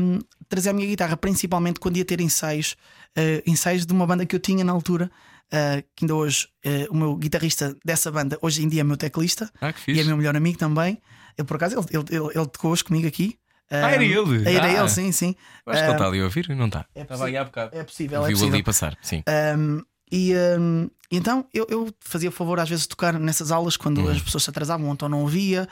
um, 0.01 0.19
trazia 0.47 0.71
a 0.71 0.73
minha 0.73 0.87
guitarra, 0.87 1.15
principalmente 1.17 1.79
quando 1.79 1.97
ia 1.97 2.05
ter 2.05 2.19
ensaios, 2.21 2.75
ah, 3.15 3.41
ensaios 3.45 3.85
de 3.85 3.91
uma 3.93 4.05
banda 4.07 4.25
que 4.25 4.35
eu 4.35 4.39
tinha 4.39 4.63
na 4.63 4.71
altura. 4.71 5.11
Ah, 5.51 5.83
que 5.95 6.05
ainda 6.05 6.15
hoje 6.15 6.47
ah, 6.65 6.87
o 6.89 6.95
meu 6.95 7.15
guitarrista 7.15 7.75
dessa 7.83 8.11
banda, 8.11 8.37
hoje 8.41 8.63
em 8.63 8.69
dia 8.69 8.81
é 8.81 8.83
meu 8.83 8.97
teclista 8.97 9.51
Ah, 9.61 9.71
que 9.73 9.91
e 9.91 9.99
é 9.99 10.03
meu 10.03 10.17
melhor 10.17 10.35
amigo 10.35 10.57
também. 10.57 11.01
Eu, 11.37 11.45
por 11.45 11.55
acaso, 11.55 11.75
ele, 11.79 11.85
ele, 11.93 12.05
ele, 12.15 12.25
ele 12.35 12.47
tocou 12.47 12.71
hoje 12.71 12.83
comigo 12.83 13.07
aqui. 13.07 13.37
Ah, 13.69 13.89
era 13.91 14.03
ele? 14.03 14.49
Era 14.53 14.65
Ah. 14.67 14.79
ele, 14.79 14.89
sim, 14.89 15.11
sim. 15.13 15.33
Acho 15.65 15.79
que 15.79 15.85
ele 15.85 15.93
está 15.93 16.07
ali 16.07 16.19
a 16.19 16.23
ouvir, 16.25 16.49
não 16.49 16.65
está? 16.65 16.85
É 16.93 17.01
Estava 17.03 17.25
aí 17.27 17.37
há 17.37 17.43
bocado. 17.45 17.75
É 17.75 17.83
possível, 17.83 18.23
é 18.23 18.27
Viu 18.27 18.35
possível. 18.35 18.53
ali 18.55 18.63
passar, 18.63 18.97
sim. 19.01 19.23
Um, 19.57 19.81
e 20.11 20.33
um, 20.59 20.89
então 21.09 21.45
eu, 21.53 21.65
eu 21.69 21.89
fazia 22.01 22.27
o 22.27 22.31
favor 22.33 22.59
às 22.59 22.67
vezes 22.67 22.83
de 22.83 22.89
tocar 22.89 23.17
nessas 23.17 23.49
aulas 23.49 23.77
quando 23.77 24.09
as 24.09 24.21
pessoas 24.21 24.43
se 24.43 24.49
atrasavam 24.49 24.87
ou 24.87 24.93
então 24.93 25.07
não 25.07 25.21
ouvia. 25.21 25.69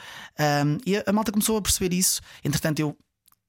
Um, 0.66 0.78
e 0.86 0.96
a, 0.96 1.04
a 1.08 1.12
malta 1.12 1.30
começou 1.32 1.58
a 1.58 1.62
perceber 1.62 1.94
isso. 1.94 2.22
Entretanto, 2.44 2.80
eu 2.80 2.98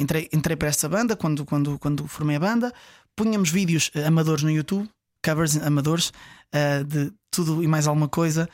entrei, 0.01 0.29
entrei 0.33 0.57
para 0.57 0.67
essa 0.69 0.89
banda 0.89 1.15
quando, 1.15 1.45
quando, 1.45 1.79
quando 1.79 2.09
formei 2.09 2.35
a 2.35 2.41
banda. 2.41 2.73
Punhamos 3.15 3.51
vídeos 3.51 3.91
amadores 4.05 4.43
no 4.43 4.51
YouTube, 4.51 4.89
covers 5.25 5.57
amadores, 5.57 6.13
eh, 6.53 6.85
de 6.85 7.13
tudo 7.31 7.63
e 7.63 7.67
mais 7.67 7.87
alguma 7.87 8.09
coisa. 8.09 8.49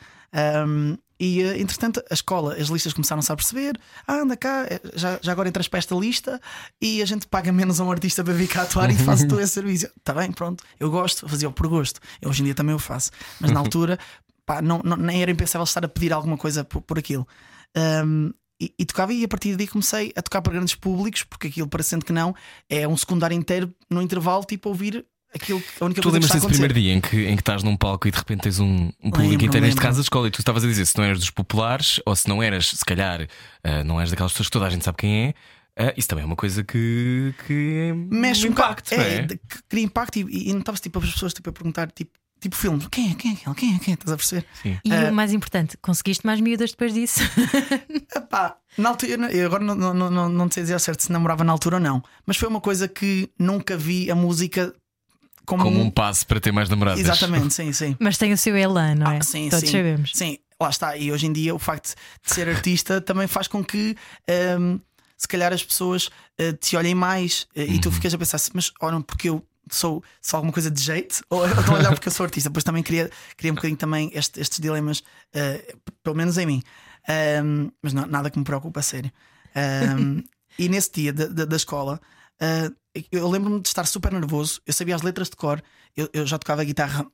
Um, 0.65 0.97
e 1.19 1.41
eh, 1.41 1.59
entretanto, 1.59 2.03
a 2.11 2.13
escola, 2.13 2.53
as 2.55 2.67
listas 2.67 2.93
começaram-se 2.93 3.31
a 3.31 3.35
perceber: 3.35 3.79
ah, 4.07 4.15
anda 4.21 4.37
cá, 4.37 4.65
eh, 4.69 4.79
já, 4.95 5.19
já 5.21 5.31
agora 5.31 5.49
entras 5.49 5.67
para 5.67 5.79
esta 5.79 5.95
lista 5.95 6.39
e 6.81 7.01
a 7.01 7.05
gente 7.05 7.25
paga 7.27 7.51
menos 7.51 7.79
a 7.79 7.83
um 7.83 7.91
artista 7.91 8.23
para 8.23 8.33
vir 8.33 8.47
cá 8.47 8.63
atuar 8.63 8.89
e 8.91 8.95
faz 8.95 9.21
o 9.23 9.27
teu 9.27 9.47
serviço. 9.47 9.87
Está 9.97 10.13
bem, 10.13 10.31
pronto, 10.31 10.63
eu 10.79 10.91
gosto, 10.91 11.27
fazia 11.27 11.49
por 11.49 11.67
gosto. 11.67 11.99
Eu 12.21 12.29
hoje 12.29 12.41
em 12.41 12.45
dia 12.45 12.53
também 12.55 12.75
o 12.75 12.79
faço, 12.79 13.11
mas 13.39 13.51
na 13.51 13.59
altura 13.61 13.97
pá, 14.45 14.61
não, 14.61 14.79
não- 14.83 14.97
nem 14.97 15.21
era 15.21 15.31
impensável 15.31 15.63
estar 15.63 15.83
a 15.83 15.87
pedir 15.87 16.13
alguma 16.13 16.37
coisa 16.37 16.63
por, 16.63 16.81
por 16.81 16.99
aquilo. 16.99 17.27
Um, 17.75 18.31
e, 18.59 18.73
e 18.79 18.85
tocava, 18.85 19.13
e 19.13 19.23
a 19.23 19.27
partir 19.27 19.55
daí 19.55 19.67
comecei 19.67 20.11
a 20.15 20.21
tocar 20.21 20.41
para 20.41 20.53
grandes 20.53 20.73
públicos, 20.73 21.23
porque 21.23 21.47
aquilo, 21.47 21.67
parecendo 21.67 22.03
que 22.05 22.11
não, 22.13 22.33
é 22.69 22.87
um 22.87 22.97
secundário 22.97 23.35
inteiro 23.35 23.71
no 23.89 24.01
intervalo, 24.01 24.43
tipo, 24.45 24.69
ouvir 24.69 25.05
aquilo 25.33 25.59
que 25.61 25.67
a 25.81 25.85
única 25.85 26.01
Tu 26.01 26.09
coisa 26.09 26.19
que 26.19 26.23
lembras 26.25 26.35
está 26.35 26.47
a 26.47 26.49
primeiro 26.49 26.73
dia 26.73 26.93
em 26.93 27.01
que, 27.01 27.25
em 27.27 27.35
que 27.35 27.41
estás 27.41 27.63
num 27.63 27.75
palco 27.77 28.07
e 28.07 28.11
de 28.11 28.17
repente 28.17 28.41
tens 28.41 28.59
um, 28.59 28.91
um 29.03 29.11
público 29.11 29.43
inteiro, 29.45 29.65
neste 29.65 29.81
caso 29.81 29.99
a 29.99 30.01
escola, 30.01 30.27
e 30.27 30.31
tu 30.31 30.39
estavas 30.39 30.63
a 30.63 30.67
dizer 30.67 30.85
se 30.85 30.97
não 30.97 31.03
eras 31.03 31.19
dos 31.19 31.29
populares 31.29 31.99
ou 32.05 32.15
se 32.15 32.27
não 32.27 32.41
eras, 32.41 32.67
se 32.69 32.85
calhar, 32.85 33.27
ah, 33.63 33.83
não 33.83 33.99
eras 33.99 34.09
daquelas 34.11 34.31
pessoas 34.31 34.47
que 34.47 34.51
toda 34.53 34.65
a 34.65 34.69
gente 34.69 34.83
sabe 34.85 34.97
quem 34.97 35.27
é. 35.27 35.33
ah, 35.77 35.93
isso 35.97 36.07
também 36.07 36.23
é 36.23 36.25
uma 36.25 36.35
coisa 36.35 36.63
que, 36.63 37.33
que 37.45 37.93
Mexe 38.09 38.47
um 38.47 38.51
impacto, 38.51 38.95
não 38.95 39.03
é? 39.03 39.21
de- 39.23 39.37
que 39.37 39.63
cria 39.69 39.83
impacto 39.83 40.17
e, 40.17 40.49
e 40.49 40.53
nostavas 40.53 40.79
tipo, 40.81 40.99
as 40.99 41.11
pessoas 41.11 41.33
tipo, 41.33 41.49
a 41.49 41.53
perguntar 41.53 41.91
tipo, 41.91 42.11
tipo 42.39 42.55
filmes: 42.55 42.87
quem 42.91 43.11
é? 43.11 43.15
Quem 43.15 43.31
é 43.31 43.33
aquele? 43.35 43.55
Quem 43.55 43.75
é? 43.75 43.79
Quem 43.79 43.91
é? 43.91 43.95
Estás 43.95 44.11
a 44.13 44.17
perceber? 44.17 44.45
Sim. 44.63 44.77
E 44.85 44.91
Eh, 44.93 45.09
o 45.11 45.13
mais 45.13 45.33
importante, 45.33 45.77
conseguiste 45.81 46.25
mais 46.25 46.39
miúdas 46.41 46.71
depois 46.71 46.93
disso? 46.93 47.19
Epá, 48.15 48.57
na 48.77 48.89
altura, 48.89 49.11
eu 49.11 49.17
não- 49.17 49.29
eu 49.29 49.45
agora 49.47 49.63
não, 49.63 49.75
não, 49.75 49.93
não, 49.93 50.09
não, 50.11 50.29
não 50.29 50.51
sei 50.51 50.63
dizer 50.63 50.73
ao 50.73 50.79
certo 50.79 51.01
se 51.03 51.11
namorava 51.11 51.43
na 51.43 51.51
altura 51.51 51.75
ou 51.77 51.81
não, 51.81 52.01
mas 52.25 52.37
foi 52.37 52.47
uma 52.47 52.61
coisa 52.61 52.87
que 52.87 53.29
nunca 53.39 53.75
vi 53.77 54.09
a 54.11 54.15
música 54.15 54.73
como, 55.47 55.63
Como 55.63 55.79
um 55.81 55.89
passo 55.89 56.27
para 56.27 56.39
ter 56.41 56.51
mais 56.51 56.67
namoradas. 56.69 56.99
Exatamente, 56.99 57.53
sim, 57.53 57.71
sim. 57.71 57.95
Mas 57.99 58.17
tem 58.17 58.33
o 58.33 58.37
seu 58.37 58.55
elan, 58.55 58.95
não 58.95 59.09
é? 59.11 59.17
Ah, 59.17 59.23
sim, 59.23 59.49
Todos 59.49 59.67
sim. 59.67 59.77
sabemos. 59.77 60.11
Sim, 60.13 60.37
lá 60.61 60.69
está. 60.69 60.97
E 60.97 61.11
hoje 61.11 61.25
em 61.25 61.31
dia 61.33 61.55
o 61.55 61.59
facto 61.59 61.95
de 62.23 62.31
ser 62.33 62.49
artista 62.49 62.99
também 62.99 63.27
faz 63.27 63.47
com 63.47 63.63
que 63.63 63.95
ehm, 64.27 64.77
se 65.17 65.27
calhar 65.27 65.53
as 65.53 65.63
pessoas 65.63 66.09
eh, 66.37 66.51
te 66.51 66.75
olhem 66.75 66.93
mais 66.93 67.47
eh, 67.55 67.63
e 67.65 67.79
tu 67.79 67.89
ficas 67.91 68.13
a 68.13 68.17
pensar, 68.17 68.37
mas 68.53 68.71
olham 68.81 69.01
porque 69.01 69.29
eu 69.29 69.41
sou 69.71 70.03
só 70.21 70.37
alguma 70.37 70.51
coisa 70.53 70.69
de 70.69 70.81
jeito 70.81 71.23
ou 71.29 71.39
ou 71.39 71.47
estão 71.47 71.75
a 71.75 71.77
olhar 71.79 71.91
porque 71.93 72.07
eu 72.09 72.11
sou 72.11 72.25
artista. 72.25 72.49
Depois 72.49 72.63
também 72.65 72.83
queria, 72.83 73.09
queria 73.37 73.51
um 73.51 73.55
bocadinho 73.55 73.77
também 73.77 74.11
este- 74.13 74.39
estes 74.41 74.59
dilemas, 74.59 75.01
p- 75.31 75.75
pelo 76.03 76.15
menos 76.15 76.37
em 76.37 76.45
mim. 76.45 76.61
Ehm, 77.07 77.69
mas 77.81 77.93
não, 77.93 78.05
nada 78.05 78.29
que 78.29 78.37
me 78.37 78.43
preocupe 78.43 78.77
a 78.79 78.81
sério. 78.83 79.11
Ehm, 79.55 80.23
e 80.59 80.67
nesse 80.69 80.91
dia 80.91 81.13
da, 81.13 81.27
da, 81.27 81.45
da 81.45 81.55
escola. 81.55 82.01
Eu 83.11 83.29
lembro-me 83.29 83.59
de 83.61 83.67
estar 83.67 83.85
super 83.85 84.11
nervoso. 84.11 84.61
Eu 84.65 84.73
sabia 84.73 84.95
as 84.95 85.01
letras 85.01 85.29
de 85.29 85.35
cor. 85.35 85.61
Eu, 85.95 86.09
eu 86.13 86.25
já 86.25 86.37
tocava 86.37 86.63
guitarra 86.63 87.05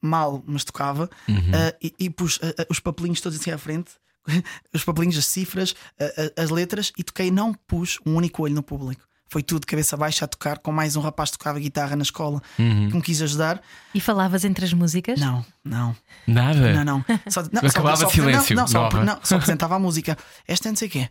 mal, 0.00 0.42
mas 0.46 0.64
tocava. 0.64 1.10
Ah, 1.28 1.74
e, 1.82 1.92
e 1.98 2.10
pus 2.10 2.38
ah, 2.42 2.66
os 2.68 2.80
papelinhos 2.80 3.20
todos 3.20 3.38
assim 3.38 3.50
à 3.50 3.58
frente, 3.58 3.92
os 4.72 4.84
papelinhos, 4.84 5.18
as 5.18 5.26
cifras, 5.26 5.74
ah, 6.00 6.42
as 6.42 6.50
letras, 6.50 6.92
e 6.96 7.02
toquei. 7.02 7.30
Não 7.30 7.52
pus 7.52 7.98
um 8.06 8.14
único 8.14 8.42
olho 8.42 8.54
no 8.54 8.62
público. 8.62 9.02
Foi 9.28 9.42
tudo 9.42 9.66
cabeça 9.66 9.96
baixa 9.96 10.24
a 10.24 10.28
tocar, 10.28 10.58
com 10.58 10.70
mais 10.70 10.94
um 10.94 11.00
rapaz 11.00 11.32
que 11.32 11.38
tocava 11.38 11.58
guitarra 11.58 11.96
na 11.96 12.04
escola 12.04 12.40
que 12.56 12.62
me 12.62 13.02
quis 13.02 13.20
ajudar. 13.20 13.60
E 13.92 14.00
falavas 14.00 14.44
entre 14.44 14.64
as 14.64 14.72
músicas? 14.72 15.18
Não, 15.18 15.44
não, 15.64 15.96
Nada. 16.28 16.72
não, 16.72 16.84
não. 16.84 17.04
Só, 17.28 17.42
não 17.52 17.68
Acabava 17.68 18.06
de 18.06 18.12
silêncio, 18.12 18.54
Não, 18.54 18.62
não, 18.62 18.68
só, 18.68 18.90
não, 18.90 19.20
só 19.24 19.34
apresentava 19.34 19.74
a 19.74 19.78
música. 19.80 20.16
Esta 20.46 20.68
é 20.68 20.70
não 20.70 20.76
sei 20.76 20.86
o 20.86 20.90
quê. 20.92 21.08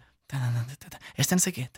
Esta 1.17 1.33
é 1.33 1.35
não 1.35 1.41
sei 1.41 1.51
o 1.51 1.55
quê. 1.55 1.69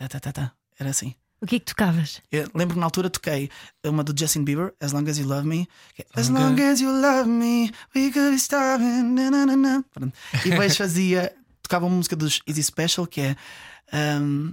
Era 0.78 0.90
assim. 0.90 1.12
O 1.40 1.46
que 1.46 1.56
é 1.56 1.58
que 1.60 1.66
tocavas? 1.66 2.20
Eu 2.32 2.48
lembro 2.54 2.74
que 2.74 2.80
na 2.80 2.86
altura 2.86 3.08
toquei 3.08 3.48
uma 3.84 4.02
do 4.02 4.12
Justin 4.18 4.42
Bieber, 4.44 4.74
As 4.80 4.90
Long 4.92 5.08
As 5.08 5.18
You 5.18 5.26
Love 5.28 5.46
Me. 5.46 5.68
é, 5.98 6.04
As 6.20 6.28
long 6.28 6.56
as 6.60 6.80
you 6.80 6.90
love 6.90 7.28
me, 7.28 7.70
we 7.94 8.10
could 8.10 8.30
be 8.30 8.36
starving. 8.36 9.02
na, 9.14 9.30
na, 9.30 9.46
na. 9.56 9.84
E 10.44 10.50
depois 10.50 10.74
fazia, 10.76 11.32
tocava 11.62 11.86
uma 11.86 11.94
música 11.96 12.16
dos 12.16 12.40
Easy 12.46 12.62
Special 12.64 13.06
que 13.06 13.20
é 13.20 13.36
um, 14.20 14.52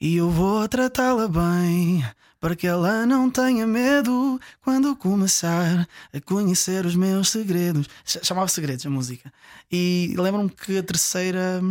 E 0.00 0.16
eu 0.16 0.30
vou 0.30 0.66
tratá-la 0.68 1.28
bem. 1.28 2.04
Para 2.40 2.54
que 2.56 2.66
ela 2.66 3.06
não 3.06 3.30
tenha 3.30 3.66
medo 3.66 4.38
quando 4.60 4.94
começar 4.96 5.88
a 6.12 6.20
conhecer 6.20 6.84
os 6.84 6.94
meus 6.94 7.30
segredos. 7.30 7.88
Ch- 8.04 8.18
Chamava 8.22 8.48
Segredos 8.48 8.84
a 8.84 8.90
música. 8.90 9.32
E 9.72 10.14
lembro-me 10.18 10.50
que 10.50 10.76
a 10.76 10.82
terceira. 10.82 11.62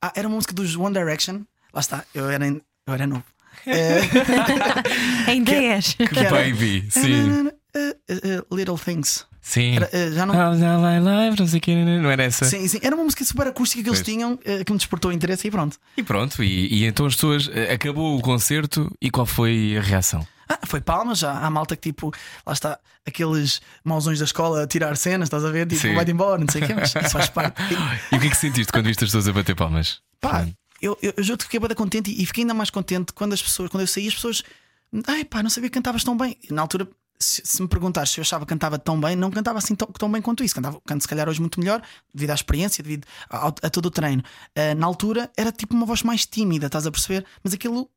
Ah, 0.00 0.12
era 0.14 0.28
uma 0.28 0.36
música 0.36 0.52
dos 0.54 0.76
One 0.76 0.94
Direction. 0.94 1.42
Lá 1.72 1.80
está, 1.80 2.04
eu 2.14 2.30
era, 2.30 2.44
eu 2.88 2.94
era 2.94 3.06
novo. 3.06 3.24
É, 3.66 5.32
Em 5.32 5.42
10. 5.42 5.94
que 5.94 6.18
era- 6.18 6.30
Baby, 6.30 6.86
sim. 6.90 7.30
Uh, 7.30 7.48
uh, 7.48 8.46
uh, 8.50 8.56
Little 8.56 8.78
Things. 8.78 9.26
Sim. 9.40 9.76
Era, 9.76 9.86
uh, 9.92 10.14
já 10.14 10.26
não. 10.26 10.34
Live, 11.04 11.38
não 11.38 11.46
sei 11.46 11.60
que, 11.60 11.74
não 11.74 12.10
era 12.10 12.24
essa? 12.24 12.44
Sim, 12.44 12.66
sim, 12.68 12.78
era 12.82 12.94
uma 12.94 13.04
música 13.04 13.24
super 13.24 13.46
acústica 13.46 13.82
que 13.82 13.88
eles 13.88 14.00
Pois. 14.00 14.06
tinham 14.14 14.34
uh, 14.34 14.64
que 14.64 14.72
me 14.72 14.78
despertou 14.78 15.12
interesse 15.12 15.48
e 15.48 15.50
pronto. 15.50 15.76
E 15.96 16.02
pronto, 16.02 16.42
e, 16.42 16.68
e 16.82 16.84
então 16.86 17.06
as 17.06 17.14
pessoas. 17.14 17.48
eh, 17.52 17.72
Acabou 17.72 18.16
o 18.18 18.22
concerto 18.22 18.90
e 19.00 19.10
qual 19.10 19.26
foi 19.26 19.76
a 19.78 19.80
reação? 19.80 20.26
Ah, 20.48 20.58
foi 20.64 20.80
palmas 20.80 21.18
já. 21.18 21.32
Há 21.32 21.50
malta 21.50 21.76
que 21.76 21.82
tipo, 21.92 22.10
lá 22.46 22.52
está, 22.52 22.78
aqueles 23.06 23.60
mauzões 23.84 24.18
da 24.18 24.24
escola 24.24 24.62
a 24.64 24.66
tirar 24.66 24.96
cenas, 24.96 25.26
estás 25.26 25.44
a 25.44 25.50
ver? 25.50 25.66
Tipo, 25.66 25.94
vai-te 25.94 26.10
embora, 26.10 26.40
não 26.40 26.48
sei 26.50 26.62
o 26.62 26.66
quê, 26.66 26.74
mas 26.74 26.88
isso 26.94 27.10
faz 27.10 27.28
parte. 27.30 27.60
E 28.12 28.16
o 28.16 28.20
que 28.20 28.26
é 28.26 28.30
que 28.30 28.36
sentiste 28.36 28.72
quando 28.72 28.86
viste 28.86 29.04
as 29.04 29.08
pessoas 29.10 29.28
a 29.28 29.32
bater 29.32 29.54
palmas? 29.54 30.00
Pá, 30.20 30.46
eu, 30.80 30.96
eu, 31.02 31.14
eu 31.16 31.22
juro 31.24 31.38
que 31.38 31.44
fiquei 31.44 31.60
bem 31.60 31.74
contente 31.74 32.10
e, 32.10 32.22
e 32.22 32.26
fiquei 32.26 32.42
ainda 32.42 32.54
mais 32.54 32.70
contente 32.70 33.12
quando 33.12 33.32
as 33.32 33.42
pessoas, 33.42 33.70
quando 33.70 33.82
eu 33.82 33.86
saí, 33.86 34.08
as 34.08 34.14
pessoas, 34.14 34.42
ai 35.06 35.24
pá, 35.24 35.42
não 35.42 35.50
sabia 35.50 35.68
que 35.70 35.74
cantavas 35.74 36.04
tão 36.04 36.16
bem. 36.16 36.36
Na 36.50 36.62
altura, 36.62 36.88
se, 37.18 37.42
se 37.44 37.60
me 37.60 37.66
perguntares 37.68 38.10
se 38.10 38.20
eu 38.20 38.22
achava 38.22 38.44
que 38.46 38.50
cantava 38.50 38.78
tão 38.78 39.00
bem, 39.00 39.16
não 39.16 39.30
cantava 39.30 39.58
assim 39.58 39.74
tão, 39.74 39.88
tão 39.88 40.10
bem 40.10 40.22
quanto 40.22 40.44
isso. 40.44 40.54
Cantava, 40.54 40.80
canto 40.86 41.02
se 41.02 41.08
calhar 41.08 41.28
hoje 41.28 41.40
muito 41.40 41.58
melhor, 41.58 41.82
devido 42.14 42.30
à 42.30 42.34
experiência, 42.34 42.82
devido 42.82 43.06
ao- 43.28 43.48
a, 43.62 43.70
todo 43.70 43.86
o 43.86 43.90
treino. 43.90 44.22
Ah, 44.54 44.74
na 44.74 44.86
altura 44.86 45.30
era 45.36 45.50
tipo 45.50 45.74
uma 45.74 45.84
voz 45.86 46.02
mais 46.02 46.24
tímida, 46.26 46.66
estás 46.66 46.86
a 46.86 46.90
perceber? 46.90 47.26
Mas 47.42 47.52
aquilo 47.54 47.90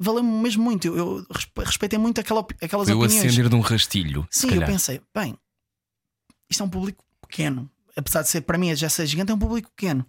valeu-me 0.00 0.30
mesmo 0.42 0.62
muito. 0.64 0.86
Eu, 0.88 0.96
eu 0.96 1.26
respe- 1.30 1.64
respeitei 1.64 1.98
muito 1.98 2.20
aquela, 2.20 2.40
aquelas 2.62 2.88
o 2.88 2.92
opiniões. 2.98 3.26
acender 3.26 3.48
de 3.48 3.54
um 3.54 3.60
rastilho. 3.60 4.26
Sim, 4.30 4.48
eu 4.48 4.66
pensei, 4.66 5.00
bem, 5.14 5.36
isto 6.48 6.62
é 6.62 6.66
um 6.66 6.70
público 6.70 7.04
pequeno. 7.20 7.70
Apesar 7.96 8.22
de 8.22 8.28
ser 8.28 8.42
para 8.42 8.58
mim 8.58 8.74
já 8.76 8.88
ser 8.90 9.06
gigante, 9.06 9.32
é 9.32 9.34
um 9.34 9.38
público 9.38 9.70
pequeno. 9.74 10.04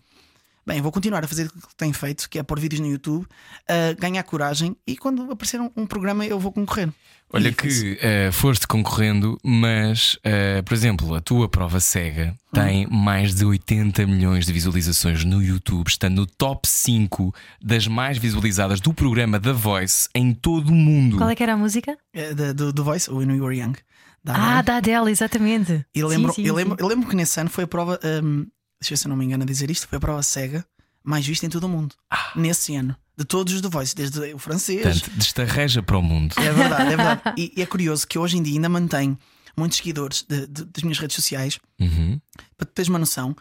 Bem, 0.67 0.77
eu 0.77 0.83
vou 0.83 0.91
continuar 0.91 1.23
a 1.23 1.27
fazer 1.29 1.47
o 1.47 1.49
que 1.49 1.75
tenho 1.77 1.93
feito, 1.93 2.29
que 2.29 2.37
é 2.37 2.43
pôr 2.43 2.59
vídeos 2.59 2.81
no 2.81 2.87
YouTube, 2.87 3.25
a 3.69 3.93
ganhar 3.97 4.21
coragem 4.23 4.75
e 4.85 4.97
quando 4.97 5.31
aparecer 5.31 5.61
um, 5.61 5.71
um 5.77 5.85
programa 5.87 6.25
eu 6.25 6.37
vou 6.37 6.51
concorrer. 6.51 6.89
Olha 7.31 7.49
E 7.49 7.53
que 7.53 7.97
eh, 8.01 8.29
foste 8.33 8.67
concorrendo, 8.67 9.37
mas, 9.43 10.17
eh, 10.23 10.61
por 10.63 10.73
exemplo, 10.73 11.13
a 11.15 11.21
tua 11.21 11.47
prova 11.49 11.79
cega 11.79 12.35
tem 12.53 12.85
Hum. 12.85 12.89
mais 12.91 13.33
de 13.33 13.45
80 13.45 14.05
milhões 14.07 14.45
de 14.45 14.51
visualizações 14.51 15.23
no 15.23 15.41
YouTube, 15.41 15.87
estando 15.87 16.17
no 16.17 16.25
top 16.25 16.67
5 16.67 17.33
das 17.61 17.87
mais 17.87 18.17
visualizadas 18.17 18.79
do 18.81 18.93
programa 18.93 19.39
The 19.39 19.53
Voice 19.53 20.09
em 20.13 20.33
todo 20.33 20.69
o 20.69 20.75
mundo. 20.75 21.17
Qual 21.17 21.29
é 21.29 21.35
que 21.35 21.43
era 21.43 21.53
a 21.53 21.57
música? 21.57 21.97
Da- 22.35 22.51
do, 22.53 22.73
do 22.73 22.83
Voice, 22.83 23.09
When 23.09 23.31
We 23.31 23.39
Were 23.41 23.57
Young. 23.57 23.75
Da 24.23 24.33
Ah, 24.33 24.59
Adele. 24.59 24.63
da 24.63 24.75
Adele, 24.77 25.11
exatamente. 25.11 25.85
E 25.95 25.99
eu 25.99 26.07
lembro, 26.07 26.33
Sim, 26.33 26.41
sim, 26.43 26.47
eu, 26.49 26.55
lembro, 26.55 26.75
eu 26.79 26.87
lembro 26.87 27.07
que 27.09 27.15
nesse 27.15 27.39
ano 27.39 27.49
foi 27.49 27.63
a 27.63 27.67
prova, 27.67 27.99
hum, 28.23 28.45
deixa 28.79 28.93
eu 28.93 28.95
ver 28.95 28.97
se 28.97 29.07
eu 29.07 29.09
não 29.09 29.15
me 29.15 29.25
engano 29.25 29.43
a 29.43 29.45
dizer 29.45 29.69
isto, 29.71 29.87
foi 29.87 29.97
a 29.97 30.01
prova 30.01 30.21
cega 30.23 30.65
mais 31.03 31.25
vista 31.25 31.45
em 31.45 31.49
todo 31.49 31.63
o 31.65 31.69
mundo. 31.69 31.95
Nesse 32.35 32.75
ano. 32.75 32.95
De 33.17 33.23
todos 33.25 33.53
os 33.53 33.61
The 33.61 33.69
Voice, 33.69 33.95
desde 33.95 34.19
o 34.33 34.37
francês. 34.37 34.81
Portanto, 34.83 35.11
destarreja 35.17 35.81
para 35.81 35.97
o 35.97 36.01
mundo. 36.03 36.35
É 36.37 36.51
verdade, 36.51 36.93
é 36.93 36.95
verdade. 36.97 37.21
E, 37.37 37.53
e 37.55 37.61
é 37.61 37.65
curioso 37.65 38.05
que 38.07 38.19
hoje 38.19 38.37
em 38.37 38.43
dia 38.43 38.53
ainda 38.55 38.69
mantenho 38.69 39.17
muitos 39.55 39.77
seguidores 39.77 40.23
de- 40.27 40.45
de- 40.47 40.65
das 40.65 40.83
minhas 40.83 40.99
redes 40.99 41.15
sociais. 41.15 41.59
Uhum. 41.79 42.19
Para 42.57 42.67
tu 42.67 42.73
teres 42.73 42.89
uma 42.89 42.99
noção, 42.99 43.35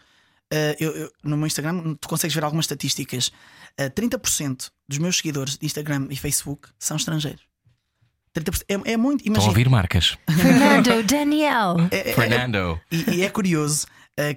eh, 0.51 0.75
eu, 0.79 0.91
eu- 0.95 1.11
no 1.23 1.37
meu 1.37 1.45
Instagram 1.45 1.93
tu 2.01 2.07
consegues 2.07 2.33
ver 2.33 2.43
algumas 2.43 2.63
estatísticas. 2.63 3.31
Eh, 3.77 3.89
30% 3.89 4.71
dos 4.89 4.97
meus 4.97 5.17
seguidores 5.17 5.57
de 5.57 5.65
Instagram 5.65 6.07
e 6.09 6.15
Facebook 6.15 6.69
são 6.79 6.97
estrangeiros. 6.97 7.41
30%, 8.33 8.63
é, 8.67 8.93
é 8.93 8.97
muito, 8.97 9.19
Estão 9.21 9.33
a 9.33 9.35
imagina. 9.35 9.49
ouvir 9.51 9.69
marcas. 9.69 10.17
Fernando, 10.29 11.03
Daniel. 11.03 11.75
É, 11.91 12.11
é- 12.11 12.13
Fernando. 12.13 12.79
e, 12.91 13.15
e 13.17 13.21
é 13.23 13.29
curioso 13.29 13.85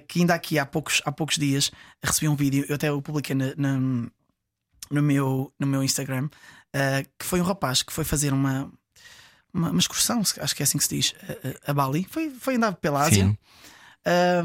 que 0.07 0.19
ainda 0.19 0.33
aqui 0.35 0.59
há 0.59 0.65
poucos, 0.65 1.01
há 1.05 1.11
poucos 1.11 1.37
dias 1.37 1.71
recebi 2.03 2.27
um 2.27 2.35
vídeo, 2.35 2.65
eu 2.69 2.75
até 2.75 2.91
o 2.91 3.01
publiquei 3.01 3.35
na- 3.35 3.53
na- 3.57 4.09
no, 4.91 5.01
meu, 5.01 5.51
no 5.59 5.65
meu 5.67 5.83
Instagram, 5.83 6.29
eh, 6.73 7.05
que 7.17 7.25
foi 7.25 7.39
um 7.41 7.43
rapaz 7.43 7.81
que 7.81 7.91
foi 7.93 8.03
fazer 8.03 8.33
uma, 8.33 8.71
uma, 9.53 9.69
uma 9.71 9.79
excursão, 9.79 10.21
acho 10.21 10.55
que 10.55 10.61
é 10.61 10.65
assim 10.65 10.77
que 10.77 10.83
se 10.83 10.95
diz, 10.95 11.13
a, 11.27 11.69
a- 11.69 11.71
a 11.71 11.73
Bali. 11.73 12.05
Foi, 12.09 12.29
foi 12.29 12.55
andar 12.55 12.73
pela 12.73 13.01
Ásia. 13.01 13.37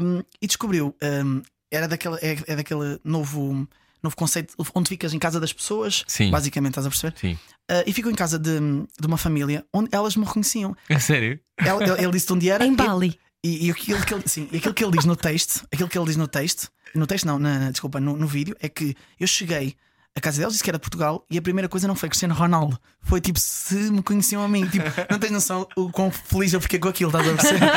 Um, 0.01 0.23
e 0.41 0.47
descobriu 0.47 0.95
um, 1.25 1.41
era 1.71 1.87
daquele, 1.87 2.15
é, 2.21 2.37
é 2.47 2.55
daquele 2.55 2.99
novo, 3.03 3.67
novo 4.03 4.15
conceito 4.15 4.53
onde 4.75 4.87
ficas 4.89 5.13
em 5.13 5.19
casa 5.19 5.39
das 5.39 5.51
pessoas, 5.51 6.03
Sim. 6.07 6.29
basicamente, 6.31 6.71
estás 6.73 6.85
a 6.85 6.89
perceber? 6.89 7.15
Sim. 7.19 7.33
Uh, 7.69 7.83
e 7.85 7.91
ficou 7.91 8.11
em 8.11 8.15
casa 8.15 8.39
de, 8.39 8.59
de 8.59 9.05
uma 9.07 9.17
família 9.17 9.65
onde 9.73 9.89
elas 9.91 10.15
me 10.15 10.23
reconheciam. 10.23 10.75
É 10.87 10.97
sério? 10.99 11.39
Ele, 11.59 11.83
ele- 11.91 12.03
ele 12.03 12.11
disse 12.11 12.27
de 12.27 12.33
onde 12.33 12.49
era 12.49 12.65
Em 12.65 12.73
Bali. 12.73 13.19
E, 13.43 13.67
e 13.67 13.71
aquilo, 13.71 14.01
que 14.05 14.13
ele, 14.13 14.23
sim, 14.25 14.49
aquilo 14.53 14.73
que 14.73 14.83
ele 14.83 14.91
diz 14.93 15.05
no 15.05 15.15
texto, 15.15 15.65
aquilo 15.71 15.87
que 15.89 15.97
ele 15.97 16.05
diz 16.07 16.15
no 16.17 16.27
texto, 16.27 16.69
no 16.95 17.05
texto 17.07 17.25
não, 17.25 17.37
na, 17.39 17.59
na- 17.59 17.71
desculpa, 17.71 17.99
no, 17.99 18.15
no 18.17 18.27
vídeo, 18.27 18.55
é 18.59 18.67
que 18.69 18.95
eu 19.19 19.27
cheguei 19.27 19.75
à 20.15 20.19
casa 20.19 20.39
deles, 20.39 20.53
disse 20.53 20.63
que 20.63 20.69
era 20.71 20.77
de 20.79 20.81
Portugal, 20.81 21.23
e 21.29 21.37
a 21.37 21.41
primeira 21.41 21.69
coisa 21.69 21.87
não 21.87 21.93
foi 21.93 22.09
Cristiano 22.09 22.33
Ronaldo, 22.33 22.79
foi 23.01 23.21
tipo 23.21 23.39
se 23.39 23.75
me 23.91 24.01
conheciam 24.01 24.41
a 24.43 24.47
mim. 24.47 24.65
Tipo, 24.67 24.85
não 25.11 25.19
tens 25.19 25.31
noção 25.31 25.67
o 25.75 25.91
quão 25.91 26.09
feliz 26.09 26.53
eu 26.53 26.59
fiquei 26.61 26.79
com 26.79 26.87
aquilo, 26.87 27.11
estás 27.11 27.27
a 27.27 27.33
perceber? 27.35 27.71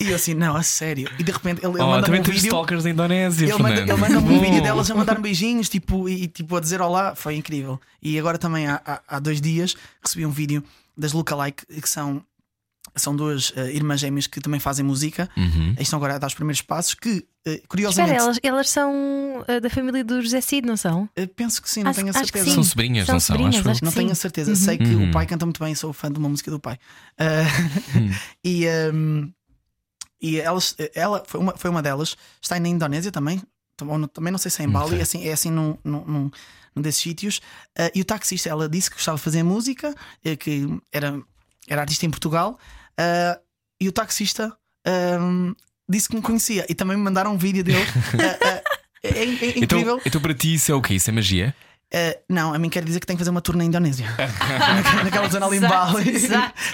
e 0.00 0.08
eu 0.08 0.16
assim, 0.16 0.32
não, 0.32 0.56
a 0.56 0.62
sério. 0.62 1.10
E 1.18 1.22
de 1.22 1.30
repente 1.30 1.58
ele, 1.64 1.74
ele 1.74 1.82
Oh, 1.82 1.86
manda-me 1.88 2.04
também 2.06 2.20
um 2.22 2.24
vídeo. 2.24 2.46
stalkers 2.46 2.84
da 2.84 2.90
Indonésia. 2.90 3.44
Ele 3.52 3.62
manda- 3.62 3.80
ele 3.82 3.94
manda-me 3.94 4.28
um 4.34 4.40
vídeo 4.40 4.62
delas 4.62 4.90
a 4.90 4.94
mandar 4.94 5.20
beijinhos 5.20 5.68
tipo, 5.68 6.08
e, 6.08 6.22
e, 6.24 6.26
tipo 6.28 6.56
a 6.56 6.60
dizer 6.60 6.80
olá, 6.80 7.14
foi 7.14 7.36
incrível. 7.36 7.78
E 8.02 8.18
agora 8.18 8.38
também 8.38 8.66
há, 8.66 8.80
há, 8.86 9.02
há 9.06 9.18
dois 9.18 9.38
dias 9.40 9.76
recebi 10.02 10.24
um 10.24 10.30
vídeo 10.30 10.64
das 10.96 11.12
Lookalike, 11.12 11.66
que 11.66 11.88
são, 11.88 12.22
são 12.96 13.14
duas 13.16 13.52
eh, 13.56 13.72
irmãs 13.72 14.00
gêmeas 14.00 14.26
que 14.26 14.40
também 14.40 14.60
fazem 14.60 14.84
música. 14.84 15.28
Uhum. 15.36 15.74
Estão 15.78 15.96
agora 15.98 16.16
a 16.16 16.18
dar 16.18 16.26
os 16.26 16.34
primeiros 16.34 16.60
passos. 16.62 16.94
Que 16.94 17.26
eh, 17.46 17.62
curiosamente, 17.68 18.10
Espera, 18.12 18.24
elas, 18.24 18.38
elas 18.42 18.68
são 18.70 19.44
ah, 19.48 19.60
da 19.60 19.70
família 19.70 20.04
do 20.04 20.20
José 20.20 20.40
Cid, 20.40 20.66
não 20.66 20.76
são? 20.76 21.08
penso 21.36 21.62
que 21.62 21.70
sim, 21.70 21.82
não 21.82 21.90
Acho- 21.90 22.00
tenho 22.00 22.08
a 22.08 22.18
acho 22.18 22.32
que 22.32 22.38
certeza. 22.38 22.54
São 22.54 22.64
sobrinhas, 22.64 23.08
não 23.08 23.18
são? 23.20 23.36
sobrinhas, 23.36 23.66
Acho 23.66 23.84
Não 23.84 23.92
tenho 23.92 24.10
a 24.10 24.14
certeza. 24.14 24.54
Sei 24.56 24.76
que 24.78 24.84
Uhum. 24.94 25.08
o 25.08 25.12
pai 25.12 25.26
canta 25.26 25.46
muito 25.46 25.62
bem, 25.62 25.74
sou 25.74 25.92
fã 25.92 26.10
de 26.12 26.18
uma 26.18 26.28
música 26.28 26.50
do 26.50 26.60
pai. 26.60 26.78
Ah, 27.18 27.44
e 28.44 28.66
um, 28.92 29.32
e 30.20 30.38
elas, 30.40 30.76
ela 30.94 31.22
foi 31.26 31.40
uma, 31.40 31.56
foi 31.56 31.70
uma 31.70 31.82
delas, 31.82 32.16
está 32.40 32.58
na 32.60 32.68
Indonésia 32.68 33.10
também, 33.10 33.42
também 34.12 34.30
não 34.30 34.38
sei 34.38 34.50
se 34.50 34.62
é 34.62 34.64
em 34.64 34.68
Bali, 34.68 34.86
Ok. 34.86 34.98
é 34.98 35.02
assim, 35.02 35.26
é 35.26 35.32
assim 35.32 35.50
num, 35.50 35.76
num, 35.82 36.04
num- 36.04 36.30
num 36.76 36.82
desses 36.82 37.00
sítios. 37.02 37.40
Ah, 37.76 37.90
e 37.94 38.00
o 38.00 38.04
taxista, 38.04 38.48
ela 38.48 38.68
disse 38.68 38.88
que 38.90 38.96
gostava 38.96 39.16
de 39.18 39.24
fazer 39.24 39.42
música, 39.42 39.94
que 40.38 40.66
era, 40.92 41.20
era 41.68 41.80
artista 41.82 42.06
em 42.06 42.10
Portugal, 42.10 42.58
ah, 42.98 43.38
e 43.80 43.88
o 43.88 43.92
taxista 43.92 44.56
disse 45.88 46.08
que 46.08 46.16
me 46.16 46.22
conhecia 46.22 46.64
e 46.68 46.74
também 46.74 46.96
me 46.96 47.02
mandaram 47.02 47.34
um 47.34 47.38
vídeo 47.38 47.62
dele. 47.64 47.84
Ah, 49.04 49.08
é, 49.08 49.08
é- 49.08 49.22
é 49.24 49.24
Então, 49.58 49.78
incrível. 49.80 50.00
então 50.06 50.20
para 50.20 50.32
ti 50.32 50.54
isso 50.54 50.70
é 50.70 50.74
o 50.76 50.80
quê? 50.80 50.94
Isso 50.94 51.10
é 51.10 51.12
magia? 51.12 51.52
Uh, 51.94 52.18
não, 52.26 52.54
a 52.54 52.58
mim 52.58 52.70
quer 52.70 52.82
dizer 52.84 53.00
que 53.00 53.06
tenho 53.06 53.18
que 53.18 53.20
fazer 53.20 53.30
uma 53.30 53.42
tour 53.42 53.54
na 53.54 53.64
Indonésia. 53.64 54.06
Naquela- 55.04 55.28
zona 55.28 55.44
ali 55.46 55.58
em 55.58 55.60
Bali. 55.60 56.14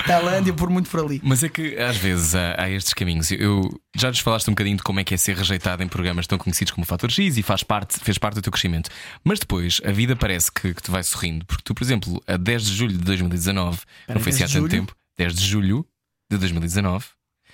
Tailândia, 0.06 0.52
por 0.52 0.70
muito 0.70 0.88
por 0.88 1.00
ali. 1.00 1.20
Mas 1.24 1.42
é 1.42 1.48
que 1.48 1.76
às 1.76 1.96
vezes 1.96 2.34
há, 2.36 2.54
há 2.62 2.70
estes 2.70 2.94
caminhos. 2.94 3.30
Eu 3.32 3.68
já 3.96 4.08
nos 4.08 4.20
falaste 4.20 4.46
um 4.48 4.52
bocadinho 4.52 4.76
de 4.76 4.82
como 4.84 5.00
é 5.00 5.04
que 5.04 5.12
é 5.14 5.16
ser 5.16 5.36
rejeitado 5.36 5.82
em 5.82 5.88
programas 5.88 6.26
tão 6.26 6.38
conhecidos 6.38 6.72
como 6.72 6.84
o 6.84 6.86
Fator 6.86 7.10
X 7.10 7.36
e 7.36 7.42
faz 7.42 7.62
parte, 7.64 7.98
fez 7.98 8.16
parte 8.16 8.34
do 8.36 8.42
teu 8.42 8.52
crescimento. 8.52 8.90
Mas 9.24 9.38
depois 9.40 9.80
a 9.84 9.90
vida 9.90 10.14
parece 10.14 10.52
que, 10.52 10.72
que 10.72 10.82
te 10.82 10.90
vai 10.90 11.02
sorrindo, 11.02 11.44
porque 11.46 11.62
tu, 11.64 11.74
por 11.74 11.82
exemplo, 11.82 12.22
a 12.26 12.36
10 12.36 12.64
de 12.66 12.74
julho 12.76 12.92
de 12.96 13.04
2019, 13.04 13.80
não 14.08 14.20
foi 14.20 14.30
assim 14.32 14.44
há 14.44 14.46
10 14.46 14.50
de 14.50 14.54
tanto 14.54 14.70
julho? 14.70 14.70
tempo, 14.70 14.96
10 15.18 15.34
de 15.34 15.44
julho 15.46 15.86
de 16.30 16.38
2019, 16.38 17.04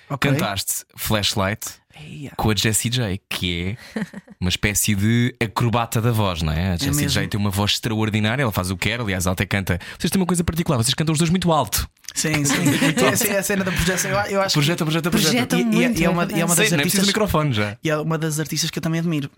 Ok. 0.07 0.29
cantaste 0.31 0.85
Flashlight 0.95 1.65
Eia. 1.97 2.31
com 2.35 2.49
a 2.49 2.55
Jessie 2.55 2.89
J, 2.91 3.21
que 3.29 3.77
é 3.95 4.05
uma 4.39 4.49
espécie 4.49 4.95
de 4.95 5.35
acrobata 5.41 6.01
da 6.01 6.11
voz, 6.11 6.41
não 6.41 6.51
é? 6.53 6.71
A 6.73 6.77
Jessie 6.77 6.91
mesmo. 7.03 7.09
J 7.09 7.27
tem 7.27 7.39
uma 7.39 7.49
voz 7.49 7.71
extraordinária, 7.73 8.43
ela 8.43 8.51
faz 8.51 8.69
o 8.71 8.77
que 8.77 8.89
quer, 8.89 8.99
aliás, 8.99 9.25
ela 9.25 9.33
até 9.33 9.45
canta. 9.45 9.79
Vocês 9.97 10.11
têm 10.11 10.19
uma 10.19 10.25
coisa 10.27 10.43
particular, 10.43 10.77
vocês 10.77 10.93
cantam 10.93 11.13
os 11.13 11.19
dois 11.19 11.29
muito 11.29 11.51
alto. 11.51 11.87
Sim, 12.13 12.45
sim. 12.45 12.55
Essa 13.11 13.27
é 13.27 13.37
a 13.39 13.43
cena 13.43 13.63
da 13.63 13.71
projeção. 13.71 14.11
Eu, 14.11 14.17
eu 14.31 14.41
acho 14.41 14.49
que- 14.49 14.53
Projeta, 14.59 14.85
projeta, 14.85 15.09
projeta. 15.11 15.57
E, 15.57 15.61
e- 15.61 15.99
e 15.99 16.03
é, 16.03 16.05
é 16.05 16.09
uma, 16.09 16.25
e 16.25 16.41
é 16.41 16.45
uma 16.45 16.55
das 16.55 16.71
é 16.71 16.75
preciso 16.75 16.75
artistas. 16.75 17.07
microfone 17.07 17.53
já. 17.53 17.77
E 17.83 17.89
é 17.89 17.97
uma 17.97 18.17
das 18.17 18.39
artistas 18.39 18.69
que 18.69 18.79
eu 18.79 18.83
também 18.83 18.99
admiro. 18.99 19.29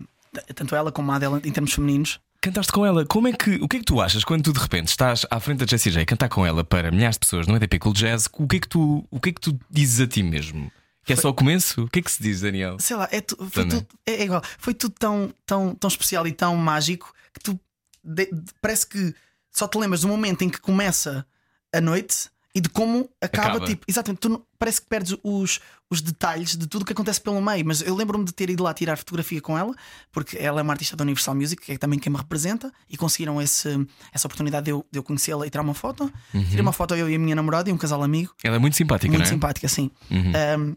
Tanto 0.54 0.74
ela 0.76 0.92
como 0.92 1.10
a 1.10 1.18
dela 1.18 1.40
em 1.44 1.50
termos 1.50 1.72
femininos. 1.72 2.20
Cantaste 2.40 2.70
com 2.70 2.86
ela, 2.86 3.04
como 3.04 3.26
é 3.26 3.32
que, 3.32 3.56
o 3.56 3.66
que 3.66 3.78
é 3.78 3.80
que 3.80 3.84
tu 3.84 4.00
achas 4.00 4.22
quando 4.22 4.42
tu 4.44 4.52
de 4.52 4.60
repente 4.60 4.88
estás 4.88 5.26
à 5.28 5.40
frente 5.40 5.58
da 5.58 5.66
Jessie 5.66 5.90
J 5.90 6.04
cantar 6.04 6.28
com 6.28 6.46
ela 6.46 6.62
para 6.62 6.90
milhares 6.92 7.16
de 7.16 7.20
pessoas 7.20 7.48
no 7.48 7.56
EDP 7.56 7.80
Cool 7.80 7.92
Jazz? 7.94 8.28
O 8.34 8.46
que 8.46 8.56
é 8.56 8.60
que 8.60 8.68
tu, 8.68 9.04
o 9.10 9.18
que 9.18 9.30
é 9.30 9.32
que 9.32 9.40
tu 9.40 9.58
dizes 9.68 10.00
a 10.00 10.06
ti 10.06 10.22
mesmo? 10.22 10.70
Que 11.08 11.12
é 11.14 11.16
só 11.16 11.28
o 11.30 11.34
começo? 11.34 11.82
O 11.84 11.88
que 11.88 11.98
é 11.98 12.02
que 12.02 12.10
se 12.12 12.22
diz, 12.22 12.40
Daniel? 12.42 12.76
Sei 12.78 12.96
lá, 12.96 13.08
é, 13.10 13.20
tu- 13.20 13.36
foi 13.50 13.66
tudo, 13.68 13.86
é, 14.06 14.12
é 14.12 14.24
igual. 14.24 14.42
Foi 14.58 14.72
tudo 14.74 14.94
tão, 14.98 15.32
tão, 15.44 15.74
tão 15.74 15.88
especial 15.88 16.26
e 16.26 16.32
tão 16.32 16.54
mágico 16.56 17.12
que 17.34 17.40
tu 17.40 17.58
de- 18.04 18.26
de- 18.26 18.52
parece 18.60 18.86
que 18.86 19.14
só 19.50 19.66
te 19.66 19.76
lembras 19.78 20.02
do 20.02 20.08
momento 20.08 20.42
em 20.42 20.48
que 20.48 20.60
começa 20.60 21.26
a 21.74 21.80
noite 21.80 22.30
e 22.54 22.60
de 22.60 22.68
como 22.68 23.08
acaba. 23.20 23.48
Acaba. 23.56 23.66
Tipo, 23.66 23.84
exatamente, 23.86 24.20
tu 24.20 24.46
parece 24.58 24.80
que 24.80 24.88
perdes 24.88 25.16
os, 25.22 25.60
os 25.90 26.00
detalhes 26.00 26.56
de 26.56 26.66
tudo 26.66 26.82
o 26.82 26.84
que 26.84 26.92
acontece 26.92 27.20
pelo 27.20 27.40
meio. 27.42 27.64
Mas 27.64 27.82
eu 27.82 27.94
lembro-me 27.94 28.24
de 28.24 28.32
ter 28.32 28.48
ido 28.50 28.62
lá 28.64 28.72
tirar 28.72 28.96
fotografia 28.96 29.40
com 29.40 29.56
ela, 29.56 29.74
porque 30.10 30.36
ela 30.38 30.60
é 30.60 30.62
uma 30.62 30.72
artista 30.72 30.96
da 30.96 31.02
Universal 31.02 31.34
Music, 31.34 31.62
que 31.62 31.72
é 31.72 31.78
também 31.78 31.98
quem 31.98 32.10
me 32.10 32.18
representa, 32.18 32.72
e 32.88 32.96
conseguiram 32.96 33.40
esse, 33.40 33.68
essa 34.12 34.26
oportunidade 34.26 34.64
de 34.64 34.70
eu, 34.72 34.84
de 34.90 34.98
eu 34.98 35.02
conhecê-la 35.02 35.46
e 35.46 35.50
tirar 35.50 35.62
uma 35.62 35.74
foto. 35.74 36.10
Tirei 36.32 36.60
uma 36.60 36.72
foto 36.72 36.94
eu 36.94 37.08
e 37.08 37.14
a 37.14 37.18
minha 37.18 37.36
namorada 37.36 37.68
e 37.68 37.72
um 37.72 37.78
casal 37.78 38.02
amigo, 38.02 38.34
Ela 38.42 38.56
é 38.56 38.58
muito 38.58 38.76
simpática, 38.76 39.08
muito 39.08 39.20
não 39.20 39.26
é? 39.26 39.28
simpática, 39.30 39.68
sim. 39.68 39.90
Uhum. 40.10 40.32
Um, 40.70 40.76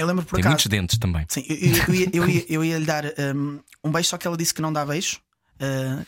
eu 0.00 0.06
lembro 0.06 0.24
por 0.24 0.36
Tem 0.36 0.40
acaso. 0.40 0.52
muitos 0.54 0.66
dentes 0.66 0.98
também. 0.98 1.24
Sim, 1.28 1.44
eu, 1.48 1.56
eu- 1.56 1.84
eu 1.88 1.94
ia, 1.94 2.10
eu, 2.12 2.28
ia, 2.28 2.46
eu 2.48 2.64
ia 2.64 2.78
lhe 2.78 2.84
dar 2.86 3.04
um, 3.34 3.60
um 3.84 3.90
beijo, 3.90 4.08
só 4.08 4.18
que 4.18 4.26
ela 4.26 4.36
disse 4.36 4.52
que 4.54 4.62
não 4.62 4.72
dá 4.72 4.84
beijo. 4.84 5.18
Uh, 5.60 6.04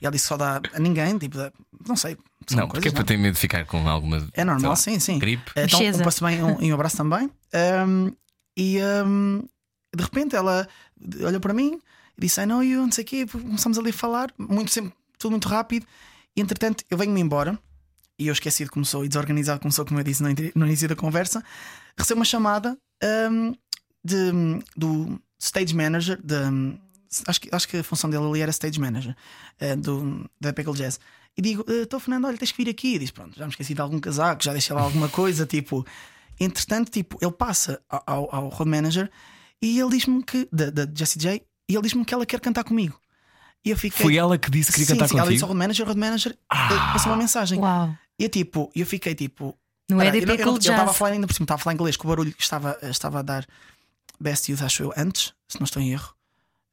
e 0.00 0.04
ela 0.04 0.10
disse 0.12 0.24
que 0.24 0.28
só 0.28 0.36
dá 0.36 0.60
a 0.74 0.78
ninguém, 0.78 1.16
tipo, 1.16 1.38
não 1.88 1.96
sei. 1.96 2.16
são 2.46 2.58
não, 2.58 2.66
porque 2.68 2.80
coisas, 2.82 2.92
é 2.92 2.96
para 2.96 3.04
ter 3.04 3.16
medo 3.16 3.34
de 3.34 3.40
ficar 3.40 3.64
com 3.64 3.88
alguma. 3.88 4.28
É 4.34 4.44
normal, 4.44 4.76
sim, 4.76 4.98
sim. 4.98 5.18
Gripe. 5.18 5.50
Então, 5.56 5.78
Mexeza. 5.80 6.00
um 6.00 6.04
passo 6.04 6.24
bem 6.24 6.42
um, 6.42 6.60
e 6.60 6.70
um 6.70 6.74
abraço 6.74 6.96
também. 6.96 7.30
Um, 7.88 8.12
e 8.56 8.78
um, 9.06 9.42
de 9.96 10.02
repente 10.04 10.36
ela 10.36 10.68
olhou 11.24 11.40
para 11.40 11.54
mim 11.54 11.80
e 12.18 12.20
disse: 12.20 12.40
I 12.42 12.46
know 12.46 12.62
you, 12.62 12.80
não 12.82 12.92
sei 12.92 13.04
o 13.04 13.06
quê. 13.06 13.26
Começamos 13.26 13.78
ali 13.78 13.90
a 13.90 13.92
falar, 13.94 14.30
muito 14.38 14.70
sempre, 14.70 14.92
tudo 15.18 15.30
muito 15.30 15.48
rápido. 15.48 15.86
E 16.36 16.40
entretanto, 16.42 16.84
eu 16.90 16.98
venho-me 16.98 17.20
embora. 17.20 17.58
E 18.18 18.26
eu 18.26 18.32
esqueci 18.34 18.64
de 18.64 18.70
como 18.70 18.84
sou 18.84 19.02
e 19.02 19.08
desorganizado 19.08 19.60
como 19.60 19.72
sou, 19.72 19.86
como 19.86 19.98
eu 19.98 20.04
disse 20.04 20.22
no 20.22 20.66
início 20.66 20.86
da 20.86 20.94
conversa. 20.94 21.42
Recebo 21.96 22.18
uma 22.18 22.24
chamada 22.26 22.76
um, 23.02 23.54
de, 24.04 24.32
do 24.76 25.20
stage 25.38 25.74
manager. 25.74 26.20
De, 26.22 26.34
acho, 27.26 27.40
que, 27.40 27.48
acho 27.52 27.68
que 27.68 27.76
a 27.78 27.84
função 27.84 28.10
dele 28.10 28.24
ali 28.24 28.40
era 28.40 28.50
stage 28.50 28.78
manager 28.78 29.16
uh, 29.60 29.76
do, 29.76 30.30
da 30.40 30.52
Pickle 30.52 30.74
Jazz. 30.74 30.98
E 31.36 31.42
digo: 31.42 31.64
Estou, 31.68 32.00
Fernando, 32.00 32.26
olha, 32.26 32.36
tens 32.36 32.52
que 32.52 32.62
vir 32.62 32.70
aqui. 32.70 32.94
E 32.94 32.98
diz: 32.98 33.10
Pronto, 33.10 33.36
já 33.36 33.44
me 33.44 33.50
esqueci 33.50 33.74
de 33.74 33.80
algum 33.80 34.00
casaco, 34.00 34.42
já 34.42 34.52
deixei 34.52 34.74
lá 34.74 34.82
alguma 34.82 35.08
coisa. 35.10 35.46
tipo, 35.46 35.86
entretanto, 36.38 36.90
tipo, 36.90 37.18
ele 37.20 37.32
passa 37.32 37.80
ao, 37.88 38.34
ao, 38.34 38.48
road 38.48 38.70
manager 38.70 39.10
e 39.62 39.78
ele 39.78 39.90
diz-me 39.90 40.22
que, 40.22 40.48
da, 40.52 40.70
da 40.70 40.86
Jessie 40.92 41.20
J, 41.20 41.42
e 41.68 41.74
ele 41.74 41.82
diz-me 41.82 42.04
que 42.04 42.14
ela 42.14 42.26
quer 42.26 42.40
cantar 42.40 42.64
comigo. 42.64 42.98
E 43.64 43.70
eu 43.70 43.76
fiquei. 43.76 44.02
Foi 44.02 44.16
ela 44.16 44.38
que 44.38 44.50
disse 44.50 44.72
que 44.72 44.78
queria 44.78 44.86
sim, 44.86 44.94
cantar 44.94 45.08
sim, 45.08 45.18
ela 45.18 45.28
disse 45.28 45.42
contigo. 45.42 45.44
ao 45.44 45.48
road 45.48 45.58
manager, 45.58 45.84
o 45.84 45.88
road 45.88 46.00
manager 46.00 46.32
eh, 46.32 46.92
passou 46.92 47.12
uma 47.12 47.18
mensagem. 47.18 47.58
Uau. 47.58 47.94
E 48.18 48.24
eu, 48.24 48.28
tipo, 48.28 48.70
eu 48.74 48.86
fiquei 48.86 49.14
tipo. 49.14 49.56
No 49.90 50.02
Espera, 50.02 50.16
EDP 50.16 50.32
eu 50.32 50.46
eu 50.46 50.48
Ele 50.52 50.58
estava 50.58 50.90
a 50.90 50.94
falar 50.94 51.10
ainda 51.12 51.26
por 51.26 51.34
cima, 51.34 51.44
estava 51.44 51.60
a 51.60 51.64
falar 51.64 51.74
inglês, 51.74 51.96
que 51.96 52.04
o 52.04 52.08
barulho 52.08 52.32
que 52.32 52.42
estava, 52.42 52.78
estava 52.82 53.18
a 53.18 53.22
dar 53.22 53.46
Best 54.18 54.50
Youth, 54.50 54.62
acho 54.62 54.82
eu, 54.82 54.92
antes, 54.96 55.32
se 55.48 55.58
não 55.58 55.64
estou 55.64 55.82
em 55.82 55.92
erro. 55.92 56.14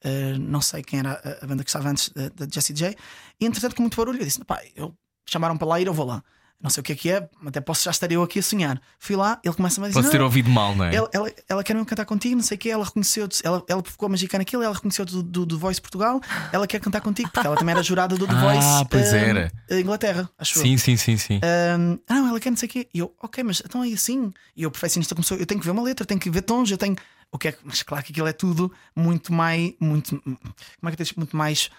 Uh, 0.06 0.38
não 0.40 0.62
sei 0.62 0.84
quem 0.84 1.00
era 1.00 1.14
a, 1.14 1.44
a 1.44 1.48
banda 1.48 1.64
que 1.64 1.70
estava 1.70 1.90
antes 1.90 2.10
da, 2.10 2.30
da 2.30 2.48
Jessie 2.50 2.76
J. 2.76 2.96
E 3.40 3.46
entretanto, 3.46 3.76
com 3.76 3.82
muito 3.82 3.98
barulho, 3.98 4.20
eu 4.20 4.26
disse: 4.26 4.44
pá, 4.44 4.62
eu, 4.76 4.94
chamaram 5.26 5.58
para 5.58 5.68
lá 5.68 5.82
ir, 5.82 5.88
eu 5.88 5.94
vou 5.94 6.06
lá. 6.06 6.24
Não 6.60 6.72
sei 6.72 6.82
o 6.82 6.84
que 6.84 6.91
é 6.91 6.96
que 6.96 7.12
é, 7.12 7.30
até 7.46 7.62
posso 7.62 7.84
já 7.84 7.91
estar 7.91 8.12
eu 8.12 8.24
aqui 8.24 8.39
a 8.39 8.43
sonhar. 8.43 8.82
Fui 8.98 9.15
lá, 9.15 9.39
ele 9.43 9.54
começa 9.54 9.80
a 9.80 9.88
dizer: 9.88 10.00
Posso 10.00 10.10
ter 10.10 10.17
"Não, 10.17 10.26
ouvido 10.26 10.50
mal, 10.50 10.76
não 10.76 10.86
é? 10.86 10.96
ela, 10.96 11.08
ela, 11.13 11.32
ela 11.48 11.63
quer 11.63 11.76
mesmo 11.76 11.86
cantar 11.86 12.04
contigo, 12.06 12.36
não 12.36 12.41
sei 12.43 12.56
o 12.56 12.60
que, 12.60 12.67
ela 12.70 12.84
reconheceu, 12.84 13.30
ela, 13.43 13.63
ela 13.67 13.84
ficou 13.86 14.10
magica 14.10 14.39
naquilo, 14.39 14.63
ela 14.63 14.74
reconheceu 14.74 15.06
do, 15.06 15.22
do, 15.22 15.46
do 15.46 15.60
Voice 15.60 15.80
Portugal, 15.80 16.20
ela 16.52 16.65
quer 16.65 16.80
cantar 16.80 17.02
contigo, 17.02 17.30
porque 17.32 17.46
ela 17.46 17.56
também 17.56 17.74
era 17.74 17.84
jurada 17.84 18.15
do 18.15 18.26
The 18.26 18.34
Ah, 18.38 18.41
Voice 18.41 18.86
pois 18.89 19.13
ah, 19.13 19.17
era. 19.17 19.52
Inglaterra, 19.70 20.28
acho 20.36 20.58
eu. 20.58 20.63
Sim, 20.63 20.78
sim, 20.78 20.98
sim, 20.98 21.15
sim. 21.17 21.36
Um, 21.36 22.00
ah, 22.10 22.13
não, 22.15 22.28
ela 22.30 22.39
quer 22.39 22.50
não 22.50 22.58
sei 22.58 22.67
o 22.67 22.72
quê. 22.72 22.89
E 22.91 22.98
eu, 23.00 23.13
ok, 23.22 23.43
mas 23.43 23.62
então 23.63 23.84
é 23.84 23.89
assim. 23.89 24.34
E 24.56 24.63
eu, 24.63 24.72
perfeccionista, 24.72 25.13
começou. 25.13 25.38
Eu 25.38 25.46
tenho 25.46 25.60
que 25.60 25.65
ver 25.65 25.72
uma 25.72 25.84
letra, 25.84 26.08
tenho 26.08 26.20
que 26.20 26.30
ver 26.32 26.41
tons, 26.41 26.72
eu 26.72 26.78
tenho. 26.78 26.96
O 27.32 27.38
que 27.38 27.50
é. 27.50 27.58
Mas 27.63 27.84
claro 27.84 28.04
que 28.04 28.12
aquilo 28.12 28.26
é 28.28 28.34
tudo 28.34 28.74
muito 28.96 29.32
mais. 29.32 29.74
Muito, 29.80 30.20
como 30.22 30.38
é 30.86 30.96
que 30.96 31.02
eu 31.02 31.06
de- 31.06 31.13
muito 31.17 31.38
mais. 31.38 31.70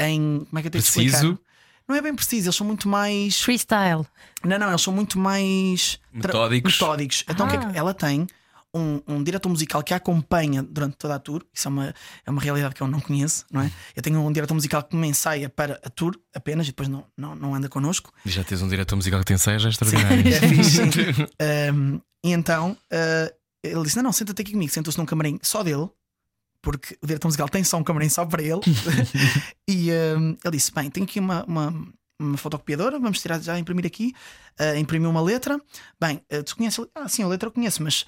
Em. 0.00 0.44
Como 0.48 0.58
é 0.58 0.62
que 0.62 0.66
eu 0.68 0.72
tenho 0.72 0.82
de 0.82 0.88
explicar? 0.88 1.38
Não 1.90 1.96
é 1.96 2.02
bem 2.02 2.14
preciso, 2.14 2.46
eles 2.46 2.56
são 2.56 2.66
muito 2.66 2.88
mais. 2.88 3.40
Freestyle. 3.42 4.06
Não, 4.44 4.58
não, 4.58 4.68
eles 4.68 4.80
são 4.82 4.92
muito 4.94 5.18
mais. 5.18 5.98
tra- 6.20 6.28
Metódicos. 6.32 6.72
metódicos. 6.80 7.24
Então, 7.28 7.46
o 7.46 7.50
que 7.50 7.56
é 7.56 7.58
que- 7.58 7.66
Ah. 7.66 7.72
ela 7.74 7.92
tem 7.92 8.26
um, 8.72 9.00
um 9.08 9.22
diretor 9.24 9.48
musical 9.48 9.82
que 9.82 9.92
a 9.92 9.96
acompanha 9.96 10.62
durante 10.62 10.96
toda 10.96 11.16
a 11.16 11.18
tour. 11.18 11.44
Isso 11.52 11.66
é 11.66 11.70
uma, 11.70 11.94
é 12.24 12.30
uma 12.30 12.40
realidade 12.40 12.74
que 12.74 12.80
eu 12.80 12.86
não 12.86 13.00
conheço, 13.00 13.44
não 13.50 13.62
é? 13.62 13.70
Eu 13.96 14.02
tenho 14.02 14.20
um 14.24 14.32
diretor 14.32 14.54
musical 14.54 14.82
que 14.84 14.94
me 14.94 15.08
ensaia 15.08 15.48
para 15.48 15.80
a 15.84 15.90
tour 15.90 16.14
apenas 16.34 16.66
e 16.66 16.70
depois 16.70 16.88
não, 16.88 17.04
não, 17.16 17.34
não 17.34 17.54
anda 17.54 17.68
connosco. 17.68 18.12
E 18.24 18.30
já 18.30 18.44
tens 18.44 18.62
um 18.62 18.68
diretor 18.68 18.94
musical 18.94 19.18
que 19.20 19.26
tem 19.26 19.36
seja 19.38 19.68
é 19.68 19.70
extraordinário. 19.70 20.22
É 20.32 20.40
fixe, 20.48 20.70
sim. 20.70 20.90
Um, 21.74 22.00
e 22.24 22.32
então 22.32 22.76
uh, 22.92 23.34
ele 23.64 23.82
disse: 23.82 23.96
Não, 23.96 24.04
não, 24.04 24.12
senta-te 24.12 24.40
aqui 24.42 24.52
comigo. 24.52 24.70
Sentou-se 24.72 24.98
num 24.98 25.04
camarim 25.06 25.38
só 25.42 25.62
dele, 25.64 25.88
porque 26.62 26.98
o 27.02 27.06
diretor 27.06 27.28
musical 27.28 27.48
tem 27.48 27.64
só 27.64 27.76
um 27.78 27.84
camarim 27.84 28.08
só 28.08 28.24
para 28.24 28.42
ele. 28.42 28.60
e 29.68 29.90
um, 29.90 30.36
ele 30.44 30.56
disse: 30.56 30.72
Bem, 30.72 30.90
tenho 30.90 31.04
aqui 31.04 31.18
uma, 31.18 31.44
uma, 31.44 31.88
uma 32.20 32.36
fotocopiadora, 32.36 32.98
vamos 32.98 33.20
tirar 33.20 33.40
já, 33.40 33.58
imprimir 33.58 33.86
aqui. 33.86 34.14
Uh, 34.60 34.76
imprimiu 34.76 35.10
uma 35.10 35.22
letra. 35.22 35.60
Bem, 36.00 36.22
uh, 36.32 36.42
tu 36.42 36.56
conheces? 36.56 36.84
Ah, 36.94 37.08
sim, 37.08 37.22
a 37.22 37.28
letra 37.28 37.48
eu 37.48 37.52
conheço, 37.52 37.82
mas 37.82 38.04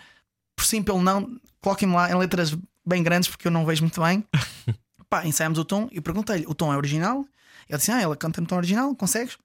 por 0.56 0.64
sim, 0.64 0.82
pelo 0.82 1.00
não, 1.00 1.40
coloquem-me 1.60 1.94
lá 1.94 2.10
em 2.10 2.14
letras 2.14 2.56
bem 2.86 3.02
grandes 3.02 3.28
porque 3.28 3.46
eu 3.46 3.52
não 3.52 3.64
vejo 3.64 3.82
muito 3.82 4.00
bem. 4.00 4.24
Pá, 5.08 5.26
ensaiamos 5.26 5.58
o 5.58 5.64
tom 5.64 5.88
e 5.90 6.00
perguntei-lhe: 6.00 6.46
O 6.46 6.54
tom 6.54 6.72
é 6.72 6.76
original? 6.76 7.24
Ele 7.68 7.78
disse: 7.78 7.90
Ah, 7.90 8.00
ela 8.00 8.16
canta 8.16 8.40
no 8.40 8.46
tom 8.46 8.56
original, 8.56 8.94
consegues? 8.94 9.38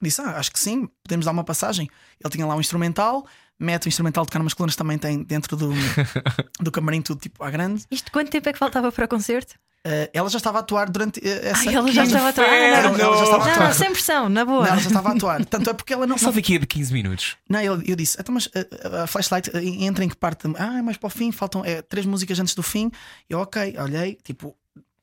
Disse: 0.00 0.20
Ah, 0.20 0.36
acho 0.38 0.52
que 0.52 0.58
sim, 0.58 0.88
podemos 1.02 1.24
dar 1.24 1.32
uma 1.32 1.44
passagem. 1.44 1.90
Ele 2.22 2.30
tinha 2.30 2.46
lá 2.46 2.54
um 2.54 2.60
instrumental, 2.60 3.26
mete 3.58 3.86
o 3.86 3.88
instrumental 3.88 4.24
de 4.24 4.28
tocar 4.30 4.40
umas 4.40 4.54
colunas 4.54 4.76
também 4.76 4.98
tem 4.98 5.22
dentro 5.22 5.56
do, 5.56 5.70
do 6.60 6.70
camarim, 6.72 7.00
tudo 7.02 7.20
tipo 7.20 7.42
à 7.44 7.50
grande. 7.50 7.84
Isto 7.90 8.10
quanto 8.12 8.30
tempo 8.30 8.48
é 8.48 8.52
que 8.52 8.58
faltava 8.58 8.90
para 8.92 9.04
o 9.04 9.08
concerto? 9.08 9.54
Uh, 9.86 10.08
ela 10.14 10.30
já 10.30 10.38
estava 10.38 10.56
a 10.58 10.60
atuar 10.62 10.88
durante 10.88 11.20
uh, 11.20 11.22
essa. 11.42 11.68
Ai, 11.68 11.74
ela 11.74 11.92
já 11.92 12.04
estava 12.04 12.26
a 12.26 12.28
atuar. 12.30 12.48
Ah, 12.48 12.54
Ela- 12.56 12.90
não, 12.90 12.98
ela 13.04 13.16
já 13.18 13.24
estava 13.24 13.42
a 13.42 13.46
não, 13.46 13.52
atuar. 13.52 13.74
sem 13.74 13.92
pressão, 13.92 14.28
na 14.30 14.42
boa. 14.42 14.62
Não, 14.62 14.66
ela 14.72 14.80
já 14.80 14.86
estava 14.88 15.08
a 15.10 15.12
atuar. 15.12 15.44
Tanto 15.44 15.68
é 15.68 15.74
porque 15.74 15.92
ela 15.92 16.06
não. 16.06 16.16
Só 16.16 16.32
daqui 16.32 16.56
a 16.56 16.60
15 16.66 16.90
minutos. 16.90 17.36
Não, 17.50 17.60
eu, 17.60 17.82
eu 17.82 17.94
disse, 17.94 18.16
então, 18.18 18.34
mas 18.34 18.46
uh, 18.46 18.50
a 19.02 19.06
flashlight 19.06 19.50
uh, 19.50 19.58
entra 19.58 20.02
em 20.02 20.08
que 20.08 20.16
parte? 20.16 20.48
Ah, 20.56 20.78
é 20.78 20.82
mais 20.82 20.96
para 20.96 21.06
o 21.06 21.10
fim, 21.10 21.30
faltam 21.30 21.62
é, 21.66 21.82
três 21.82 22.06
músicas 22.06 22.40
antes 22.40 22.54
do 22.54 22.62
fim. 22.62 22.90
Eu, 23.28 23.40
ok, 23.40 23.74
olhei, 23.78 24.18
tipo, 24.24 24.56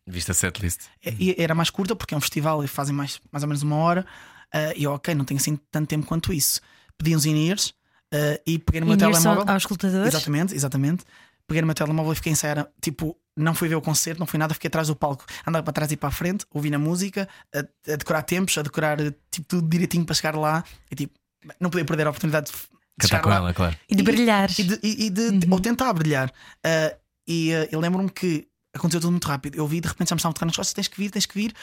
Viste 0.07 0.31
a 0.31 0.33
setlist. 0.33 0.79
é- 1.05 1.13
e 1.19 1.35
era 1.37 1.53
mais 1.53 1.69
curta 1.69 1.95
porque 1.95 2.15
é 2.15 2.17
um 2.17 2.21
festival 2.21 2.63
e 2.63 2.67
fazem 2.67 2.95
mais, 2.95 3.21
mais 3.31 3.43
ou 3.43 3.47
menos 3.49 3.61
uma 3.61 3.75
hora. 3.75 4.03
Uh, 4.51 4.73
e 4.75 4.83
eu, 4.85 4.93
ok, 4.93 5.13
não 5.13 5.25
tenho 5.25 5.39
assim 5.39 5.59
tanto 5.69 5.89
tempo 5.89 6.07
quanto 6.07 6.33
isso. 6.33 6.59
Pedi 6.97 7.15
uns 7.15 7.25
in-ears 7.27 7.71
uh, 8.13 8.41
e 8.45 8.59
peguei 8.59 8.81
no 8.81 8.87
meu 8.87 8.97
telemóvel. 8.97 9.43
aos 9.47 9.63
escutadores. 9.63 10.07
Exatamente, 10.13 10.53
exatamente. 10.55 11.03
peguei 11.47 11.61
no 11.61 11.67
meu 11.67 11.75
telemóvel 11.75 12.13
e 12.13 12.15
fiquei 12.15 12.31
a 12.31 12.33
ensaiar. 12.33 12.67
Tipo, 12.81 13.17
não 13.37 13.53
fui 13.55 13.67
ver 13.69 13.75
o 13.75 13.81
concerto, 13.81 14.19
não 14.19 14.27
fui 14.27 14.37
nada, 14.39 14.53
fiquei 14.53 14.67
atrás 14.67 14.87
do 14.87 14.95
palco, 14.95 15.25
andava 15.47 15.63
para 15.63 15.73
trás 15.73 15.91
e 15.91 15.97
para 15.97 16.09
a 16.09 16.11
frente, 16.11 16.45
ouvindo 16.53 16.75
a 16.75 16.79
música, 16.79 17.27
a, 17.55 17.59
a 17.59 17.95
decorar 17.95 18.23
tempos, 18.23 18.57
a 18.57 18.61
decorar 18.61 18.97
tipo, 19.31 19.47
tudo 19.47 19.67
direitinho 19.67 20.05
para 20.05 20.15
chegar 20.15 20.35
lá. 20.35 20.63
E 20.89 20.95
tipo, 20.95 21.13
não 21.59 21.69
podia 21.69 21.85
perder 21.85 22.07
a 22.07 22.09
oportunidade 22.09 22.51
de, 22.51 22.57
Cantar 22.99 23.21
com 23.21 23.29
lá. 23.29 23.35
ela, 23.37 23.53
claro. 23.53 23.75
E 23.89 23.95
de 23.95 24.03
brilhar. 24.03 24.49
E 24.59 24.63
de, 24.63 24.79
e- 24.83 25.05
e 25.05 25.09
de- 25.09 25.47
ou 25.49 25.59
tentar 25.59 25.91
brilhar. 25.93 26.31
Ah, 26.63 26.95
e 27.27 27.53
ah, 27.53 27.67
eu 27.71 27.79
lembro-me 27.79 28.09
que 28.09 28.47
aconteceu 28.75 29.01
tudo 29.01 29.11
muito 29.11 29.27
rápido. 29.27 29.55
Eu 29.57 29.65
vi, 29.67 29.79
de 29.81 29.87
repente 29.87 30.09
já 30.09 30.15
me 30.15 30.19
estavam 30.19 30.31
a 30.31 30.33
tocar 30.33 30.45
nas 30.45 30.55
costas: 30.55 30.73
tens 30.73 30.87
que 30.87 30.97
vir, 30.97 31.09
tens 31.09 31.25
que 31.25 31.33
vir. 31.33 31.53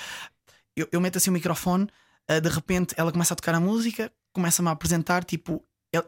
Eu, 0.77 0.89
eu 0.91 1.01
meto 1.01 1.19
assim 1.19 1.31
o 1.31 1.33
microfone, 1.33 1.87
ah, 2.29 2.41
de 2.41 2.49
repente 2.49 2.95
ela 2.97 3.13
começa 3.13 3.35
a 3.35 3.37
tocar 3.37 3.55
a 3.55 3.61
música, 3.61 4.11
começa-me 4.33 4.69
a 4.69 4.73
apresentar. 4.73 5.23
Tipo, 5.25 5.63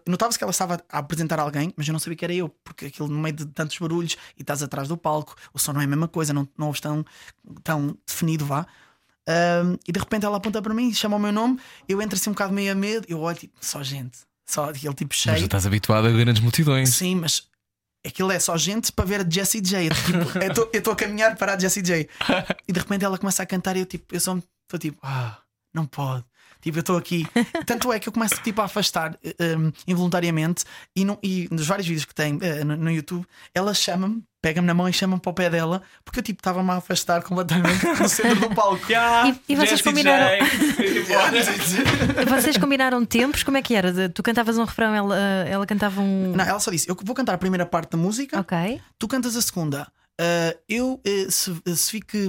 notava-se 0.06 0.38
que 0.38 0.44
ela 0.44 0.50
estava 0.50 0.82
a 0.88 0.98
apresentar 0.98 1.38
alguém, 1.38 1.72
mas 1.76 1.86
eu 1.86 1.92
não 1.92 1.98
sabia 1.98 2.16
que 2.16 2.24
era 2.24 2.34
eu, 2.34 2.48
porque 2.64 2.86
aquilo 2.86 3.08
no 3.08 3.18
meio 3.18 3.34
de 3.34 3.46
tantos 3.46 3.78
barulhos 3.78 4.16
e 4.36 4.42
estás 4.42 4.62
atrás 4.62 4.88
do 4.88 4.96
palco, 4.96 5.34
o 5.52 5.58
som 5.58 5.72
não 5.72 5.80
é 5.80 5.84
a 5.84 5.88
mesma 5.88 6.08
coisa, 6.08 6.32
não, 6.32 6.48
não 6.56 6.66
ouves 6.66 6.80
tão, 6.80 7.04
tão 7.62 7.96
definido, 8.06 8.44
vá. 8.44 8.66
Ah, 9.28 9.76
e 9.86 9.92
de 9.92 9.98
repente 9.98 10.26
ela 10.26 10.36
aponta 10.36 10.60
para 10.60 10.74
mim, 10.74 10.92
chama 10.92 11.16
o 11.16 11.20
meu 11.20 11.32
nome, 11.32 11.58
eu 11.88 12.00
entro 12.02 12.16
assim 12.16 12.30
um 12.30 12.32
bocado 12.32 12.52
meio 12.52 12.72
a 12.72 12.74
medo, 12.74 13.06
eu 13.08 13.20
olho 13.20 13.38
tipo, 13.38 13.54
só 13.60 13.82
gente, 13.82 14.18
só 14.46 14.70
aquele 14.70 14.94
tipo 14.94 15.14
cheio. 15.14 15.34
Mas 15.34 15.40
já 15.40 15.46
estás 15.46 15.66
habituado 15.66 16.06
a 16.06 16.10
grandes 16.10 16.42
multidões. 16.42 16.90
Sim, 16.90 17.16
mas 17.16 17.48
aquilo 18.04 18.32
é 18.32 18.38
só 18.38 18.56
gente 18.56 18.90
para 18.92 19.04
ver 19.04 19.20
a 19.20 19.28
Jessie 19.28 19.60
J. 19.60 19.88
Eu, 19.88 19.94
tipo, 19.94 20.68
eu 20.72 20.78
estou 20.78 20.92
a 20.92 20.96
caminhar 20.96 21.36
para 21.36 21.54
a 21.54 21.58
Jessie 21.58 21.82
J. 21.82 22.08
E 22.66 22.72
de 22.72 22.80
repente 22.80 23.04
ela 23.04 23.18
começa 23.18 23.42
a 23.42 23.46
cantar 23.46 23.76
e 23.76 23.80
eu 23.80 23.86
tipo, 23.86 24.14
eu 24.14 24.20
só 24.20 24.36
estou 24.36 24.78
tipo, 24.78 24.98
ah, 25.02 25.38
não 25.72 25.86
pode. 25.86 26.24
Tipo, 26.60 26.78
eu 26.78 26.80
estou 26.80 26.96
aqui. 26.96 27.26
Tanto 27.66 27.92
é 27.92 27.98
que 27.98 28.08
eu 28.08 28.12
começo 28.12 28.34
tipo, 28.42 28.60
a 28.60 28.64
afastar 28.64 29.16
eh, 29.24 29.56
um, 29.56 29.72
involuntariamente 29.86 30.64
e, 30.94 31.04
não- 31.04 31.18
e 31.22 31.48
nos 31.50 31.66
vários 31.66 31.86
vídeos 31.86 32.04
que 32.04 32.14
tem 32.14 32.38
eh, 32.42 32.62
no, 32.64 32.76
no 32.76 32.90
YouTube, 32.90 33.26
ela 33.54 33.72
chama-me, 33.74 34.22
pega-me 34.42 34.66
na 34.66 34.74
mão 34.74 34.88
e 34.88 34.92
chama-me 34.92 35.20
para 35.20 35.30
o 35.30 35.34
pé 35.34 35.48
dela, 35.50 35.82
porque 36.04 36.18
eu 36.20 36.22
tipo 36.22 36.40
estava-me 36.40 36.70
a 36.70 36.74
afastar 36.76 37.22
completamente 37.22 37.84
do 37.86 38.08
centro 38.08 38.48
do 38.48 38.54
palco. 38.54 38.84
E- 38.90 39.52
e 39.52 39.56
vocês 39.56 39.80
combinaram- 39.82 40.46
Vocês 42.28 42.56
combinaram 42.56 43.04
tempos? 43.04 43.42
Como 43.42 43.56
é 43.56 43.62
que 43.62 43.74
era? 43.74 44.08
Tu 44.08 44.22
cantavas 44.22 44.58
um 44.58 44.64
refrão, 44.64 44.94
ela, 44.94 45.16
ela 45.48 45.66
cantava 45.66 46.00
um. 46.00 46.32
Não, 46.34 46.44
ela 46.44 46.60
só 46.60 46.70
disse: 46.70 46.88
Eu 46.88 46.96
vou 47.02 47.14
cantar 47.14 47.34
a 47.34 47.38
primeira 47.38 47.66
parte 47.66 47.90
da 47.92 47.98
música. 47.98 48.38
Ok. 48.40 48.80
tu 48.98 49.08
cantas 49.08 49.36
a 49.36 49.42
segunda. 49.42 49.86
Ah, 50.20 50.54
eu, 50.68 51.00
eh, 51.04 51.26
se, 51.30 51.54
se 51.76 51.92
vi 51.92 52.00
que 52.00 52.28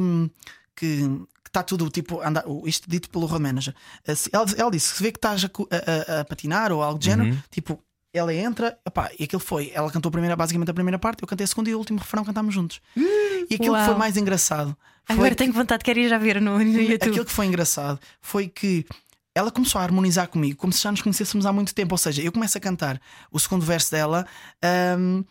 que 0.75 1.09
está 1.51 1.61
tudo 1.63 1.89
tipo, 1.89 2.21
anda, 2.21 2.43
o- 2.47 2.67
isto 2.67 2.89
dito 2.89 3.09
pelo 3.09 3.25
road 3.25 3.43
manager, 3.43 3.75
Ah, 4.07 4.15
se- 4.15 4.29
ela, 4.33 4.45
ela 4.57 4.71
disse: 4.71 4.95
se 4.95 5.03
vê 5.03 5.11
que 5.11 5.17
estás 5.17 5.43
a, 5.43 5.47
a- 5.47 6.19
a- 6.21 6.25
patinar 6.25 6.71
ou 6.71 6.81
algo 6.81 6.97
do 6.97 7.03
género, 7.05 7.37
tipo, 7.51 7.79
ela 8.13 8.33
entra, 8.33 8.77
epá, 8.85 9.09
e 9.19 9.23
aquilo 9.23 9.39
foi. 9.39 9.71
Ela 9.73 9.89
cantou 9.91 10.09
a 10.09 10.11
primeira, 10.11 10.35
basicamente 10.35 10.69
a 10.69 10.73
primeira 10.73 10.99
parte, 10.99 11.21
eu 11.23 11.27
cantei 11.27 11.43
a 11.43 11.47
segunda 11.47 11.69
e 11.69 11.75
o 11.75 11.77
último 11.77 11.99
refrão 11.99 12.23
cantámos 12.25 12.53
juntos. 12.53 12.81
E 12.95 13.55
aquilo 13.55 13.73
que 13.75 13.79
Uau. 13.79 13.85
foi 13.85 13.95
mais 13.95 14.17
engraçado 14.17 14.75
foi 15.05 15.15
Agora 15.15 15.29
que- 15.31 15.35
tenho 15.37 15.53
vontade, 15.53 15.83
quero 15.83 15.99
ir 15.99 16.09
já 16.09 16.17
ver 16.17 16.39
no, 16.41 16.57
no 16.57 16.61
YouTube. 16.63 17.09
Aquilo 17.09 17.25
que 17.25 17.31
foi 17.31 17.45
engraçado 17.47 17.99
foi 18.21 18.47
que 18.47 18.85
ela 19.33 19.49
começou 19.49 19.79
a 19.79 19.83
harmonizar 19.83 20.27
comigo 20.27 20.57
como 20.57 20.71
se 20.73 20.81
já 20.83 20.91
nos 20.91 21.01
conhecêssemos 21.01 21.45
há 21.45 21.53
muito 21.53 21.73
tempo. 21.73 21.93
Ou 21.93 21.97
seja, 21.97 22.21
eu 22.21 22.31
começo 22.33 22.57
a 22.57 22.61
cantar 22.61 22.99
o 23.31 23.39
segundo 23.39 23.65
verso 23.65 23.89
dela 23.91 24.27
ahm, 24.61 25.23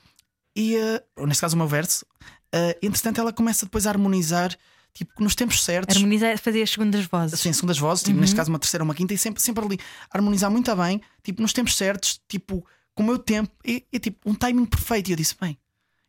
e, 0.56 0.76
ah, 0.76 1.02
ou 1.16 1.26
neste 1.26 1.40
caso, 1.42 1.54
o 1.54 1.58
meu 1.58 1.68
verso. 1.68 2.04
ah, 2.52 2.74
entretanto, 2.82 3.20
ela 3.20 3.32
começa 3.32 3.66
depois 3.66 3.86
a 3.86 3.90
harmonizar, 3.90 4.56
tipo, 4.92 5.22
nos 5.22 5.34
tempos 5.34 5.62
certos. 5.62 5.96
Harmonizar, 5.96 6.38
fazer 6.38 6.62
as 6.62 6.70
segundas 6.70 7.04
vozes. 7.06 7.34
Assim, 7.34 7.52
segundas 7.52 7.78
vozes, 7.78 8.04
tipo, 8.04 8.18
neste 8.20 8.36
caso 8.36 8.50
uma 8.50 8.58
terceira 8.58 8.82
ou 8.82 8.88
uma 8.88 8.94
quinta, 8.94 9.14
e 9.14 9.18
sempre, 9.18 9.42
sempre 9.42 9.64
ali 9.64 9.78
harmonizar 10.10 10.50
muito 10.50 10.74
bem, 10.76 11.00
tipo, 11.22 11.42
nos 11.42 11.52
tempos 11.52 11.76
certos, 11.76 12.20
tipo, 12.28 12.64
com 12.94 13.02
o 13.02 13.06
meu 13.06 13.18
tempo, 13.18 13.50
e, 13.64 13.84
e, 13.92 13.98
tipo, 13.98 14.18
um 14.28 14.34
timing 14.34 14.66
perfeito. 14.66 15.08
E 15.08 15.12
eu 15.12 15.16
disse, 15.16 15.34
bem, 15.40 15.58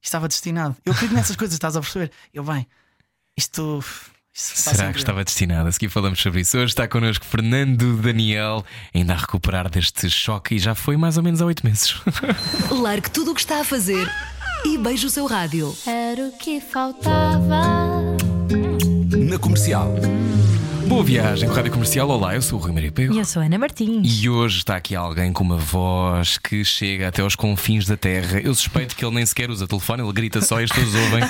isto 0.01 0.05
estava 0.05 0.27
destinado. 0.27 0.75
Eu 0.85 0.93
acredito 0.93 1.15
nessas 1.15 1.35
coisas, 1.35 1.53
estás 1.53 1.75
a 1.75 1.81
perceber? 1.81 2.11
Eu, 2.33 2.43
bem, 2.43 2.67
isto. 3.37 3.83
está 4.33 4.71
Será 4.73 4.91
que 4.91 4.99
estava 4.99 5.23
destinado? 5.23 5.69
A 5.69 5.71
seguir 5.71 5.89
falamos 5.89 6.19
sobre 6.19 6.41
isso. 6.41 6.57
Hoje 6.57 6.71
está 6.71 6.87
connosco 6.87 7.25
Fernando 7.25 7.97
Daniel, 7.97 8.65
ainda 8.93 9.13
a 9.13 9.17
recuperar 9.17 9.69
deste 9.69 10.09
choque 10.09 10.55
e 10.55 10.59
já 10.59 10.73
foi 10.75 10.97
mais 10.97 11.17
ou 11.17 11.23
menos 11.23 11.41
há 11.41 11.45
oito 11.45 11.65
meses. 11.65 11.95
Largue 12.71 13.09
tudo 13.11 13.31
o 13.31 13.35
que 13.35 13.41
está 13.41 13.61
a 13.61 13.63
fazer 13.63 14.09
e 14.65 14.77
beije 14.77 15.05
o 15.05 15.09
seu 15.09 15.25
rádio. 15.25 15.75
Era 15.85 16.27
o 16.27 16.31
que 16.37 16.59
faltava. 16.59 18.20
Na 19.31 19.37
comercial. 19.37 20.50
Boa 20.91 21.06
viagem 21.06 21.47
com 21.47 21.54
a 21.54 21.56
Rádio 21.56 21.71
Comercial. 21.71 22.10
Olá, 22.10 22.36
eu 22.36 22.41
sou 22.41 22.60
o 22.60 22.62
Rui 22.62 22.73
Maria 22.73 22.91
Pego. 22.91 23.13
E 23.13 23.17
eu 23.19 23.23
sou 23.23 23.41
a 23.41 23.45
Ana 23.45 23.58
Martins. 23.58 24.21
E 24.21 24.27
hoje 24.27 24.58
está 24.58 24.75
aqui 24.75 24.93
alguém 24.93 25.32
com 25.32 25.41
uma 25.41 25.56
voz 25.56 26.38
que 26.38 26.65
chega 26.65 27.08
até 27.08 27.21
aos 27.21 27.34
confins 27.34 27.86
da 27.86 27.95
terra. 27.95 28.41
Eu 28.41 28.54
suspeito 28.54 28.93
que 28.93 29.06
ele 29.06 29.15
nem 29.15 29.25
sequer 29.25 29.49
usa 29.49 29.65
telefone, 29.65 30.04
ele 30.04 30.12
grita 30.12 30.41
só 30.41 30.60
e 30.60 30.65
as 30.65 30.69
pessoas 30.69 30.93
ouvem. 30.93 31.23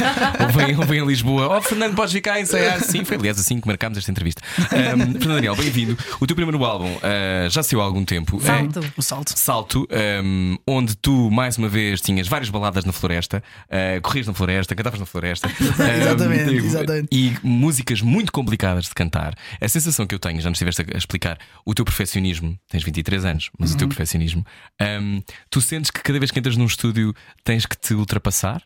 Ouvem, 0.48 0.78
ouvem 0.80 1.00
a 1.02 1.06
Lisboa. 1.06 1.56
Oh, 1.56 1.62
Fernando, 1.62 1.94
podes 1.94 2.12
ficar 2.12 2.34
a 2.34 2.42
ensaiar? 2.42 2.82
Sim, 2.82 3.06
foi 3.06 3.18
aliás 3.18 3.40
assim 3.40 3.62
que 3.62 3.68
marcámos 3.68 4.00
esta 4.00 4.10
entrevista. 4.10 4.42
Ahm, 4.58 5.12
Fernando 5.20 5.36
Daniel, 5.36 5.56
bem-vindo. 5.56 5.96
O 6.20 6.26
teu 6.26 6.36
primeiro 6.36 6.66
álbum 6.66 6.98
ah, 7.04 7.48
já 7.48 7.62
saiu 7.62 7.82
há 7.82 7.86
algum 7.86 8.04
tempo. 8.04 8.42
Salto. 8.42 8.94
O 8.98 9.02
salto. 9.04 9.34
Salto, 9.38 9.88
ahm, 9.92 10.56
onde 10.66 10.96
tu, 10.98 11.30
mais 11.30 11.60
uma 11.60 11.70
vez, 11.70 12.02
tinhas 12.02 12.28
várias 12.28 12.50
baladas 12.50 12.84
na 12.84 12.92
floresta, 12.92 13.44
ah, 13.70 14.02
corrias 14.02 14.26
na 14.26 14.34
floresta, 14.34 14.74
cantavas 14.74 15.00
na 15.00 15.06
floresta. 15.06 15.48
Exatamente, 16.02 16.50
Ahm, 16.50 16.66
exatamente. 16.66 17.08
E 17.12 17.38
músicas 17.44 18.02
muito 18.02 18.32
complicadas 18.32 18.86
de 18.86 18.96
cantar. 18.96 19.36
A 19.60 19.68
sensação 19.68 20.06
que 20.08 20.14
eu 20.16 20.20
tenho, 20.20 20.40
já 20.40 20.50
nos 20.50 20.58
estiveste 20.62 20.86
a 20.94 20.98
explicar, 20.98 21.38
o 21.66 21.74
teu 21.74 21.84
perfeccionismo, 21.84 22.58
tens 22.70 22.84
23 22.84 23.26
anos, 23.26 23.50
mas 23.60 23.70
o 23.72 23.74
Uhum. 23.74 23.78
teu 23.80 23.88
perfeccionismo, 23.90 24.46
ahm, 24.80 25.20
tu 25.50 25.60
sentes 25.62 25.92
que 25.92 26.02
cada 26.02 26.20
vez 26.20 26.32
que 26.32 26.40
entras 26.40 26.56
num 26.58 26.66
estúdio 26.66 27.14
tens 27.44 27.66
que 27.66 27.76
te 27.78 27.94
ultrapassar? 27.94 28.64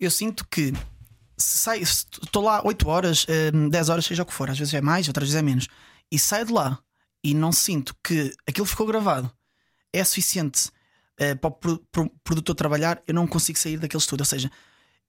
eu 0.00 0.10
sinto 0.10 0.44
que 0.50 0.72
se 1.38 1.58
sai, 1.58 1.84
se 1.84 2.04
estou 2.24 2.42
lá 2.42 2.60
8 2.64 2.88
horas, 2.88 3.24
hum, 3.54 3.68
10 3.68 3.88
horas, 3.88 4.04
seja 4.04 4.22
o 4.24 4.26
que 4.26 4.32
for, 4.32 4.50
às 4.50 4.58
vezes 4.58 4.74
é 4.74 4.80
mais, 4.80 5.06
outras 5.06 5.28
vezes 5.28 5.38
é 5.38 5.42
menos, 5.42 5.68
e 6.10 6.18
saio 6.18 6.46
de 6.46 6.52
lá 6.52 6.78
e 7.22 7.32
não 7.34 7.52
sinto 7.52 7.94
que 8.02 8.32
aquilo 8.46 8.66
ficou 8.66 8.84
gravado 8.86 9.30
é 9.92 10.02
suficiente 10.02 10.70
eh, 11.18 11.34
para 11.36 11.48
o 11.48 11.52
pro- 11.52 11.78
pro- 11.92 12.10
produtor 12.24 12.54
trabalhar, 12.56 13.00
eu 13.06 13.14
não 13.14 13.26
consigo 13.28 13.56
sair 13.58 13.78
daquele 13.78 14.00
estúdio. 14.00 14.22
Ou 14.22 14.26
seja, 14.26 14.50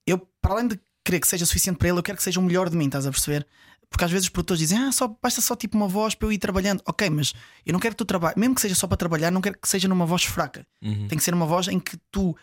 eu, 0.06 0.19
para 0.41 0.53
além 0.53 0.67
de 0.67 0.79
querer 1.03 1.19
que 1.19 1.27
seja 1.27 1.45
suficiente 1.45 1.77
para 1.77 1.88
ele, 1.89 1.97
eu 1.97 2.03
quero 2.03 2.17
que 2.17 2.23
seja 2.23 2.39
o 2.39 2.43
melhor 2.43 2.69
de 2.69 2.75
mim, 2.77 2.86
estás 2.86 3.08
a 3.08 3.12
perceber? 3.12 3.47
Porque 3.93 4.06
às 4.06 4.10
vezes 4.12 4.25
os 4.25 4.29
produtores 4.29 4.60
dizem, 4.60 4.79
ah, 4.79 4.91
só, 4.91 5.08
basta 5.21 5.39
só 5.39 5.56
tipo 5.56 5.77
uma 5.77 5.88
voz 5.88 6.15
para 6.15 6.27
eu 6.27 6.32
ir 6.32 6.39
trabalhando. 6.39 6.82
Ok, 6.88 7.08
mas 7.12 7.32
eu 7.63 7.71
não 7.73 7.79
quero 7.79 7.93
que 7.93 7.97
tu 7.99 8.06
trabalhes, 8.06 8.36
mesmo 8.36 8.56
que 8.56 8.62
seja 8.62 8.73
só 8.73 8.88
para 8.88 8.97
trabalhar, 8.97 9.29
não 9.29 9.39
quero 9.39 9.56
que 9.60 9.69
seja 9.69 9.88
numa 9.88 10.06
voz 10.08 10.23
fraca. 10.23 10.65
Tem 11.08 11.15
que 11.15 11.23
ser 11.23 11.32
uma 11.34 11.45
voz 11.45 11.67
em 11.67 11.79
que 11.79 11.95
tu 12.12 12.36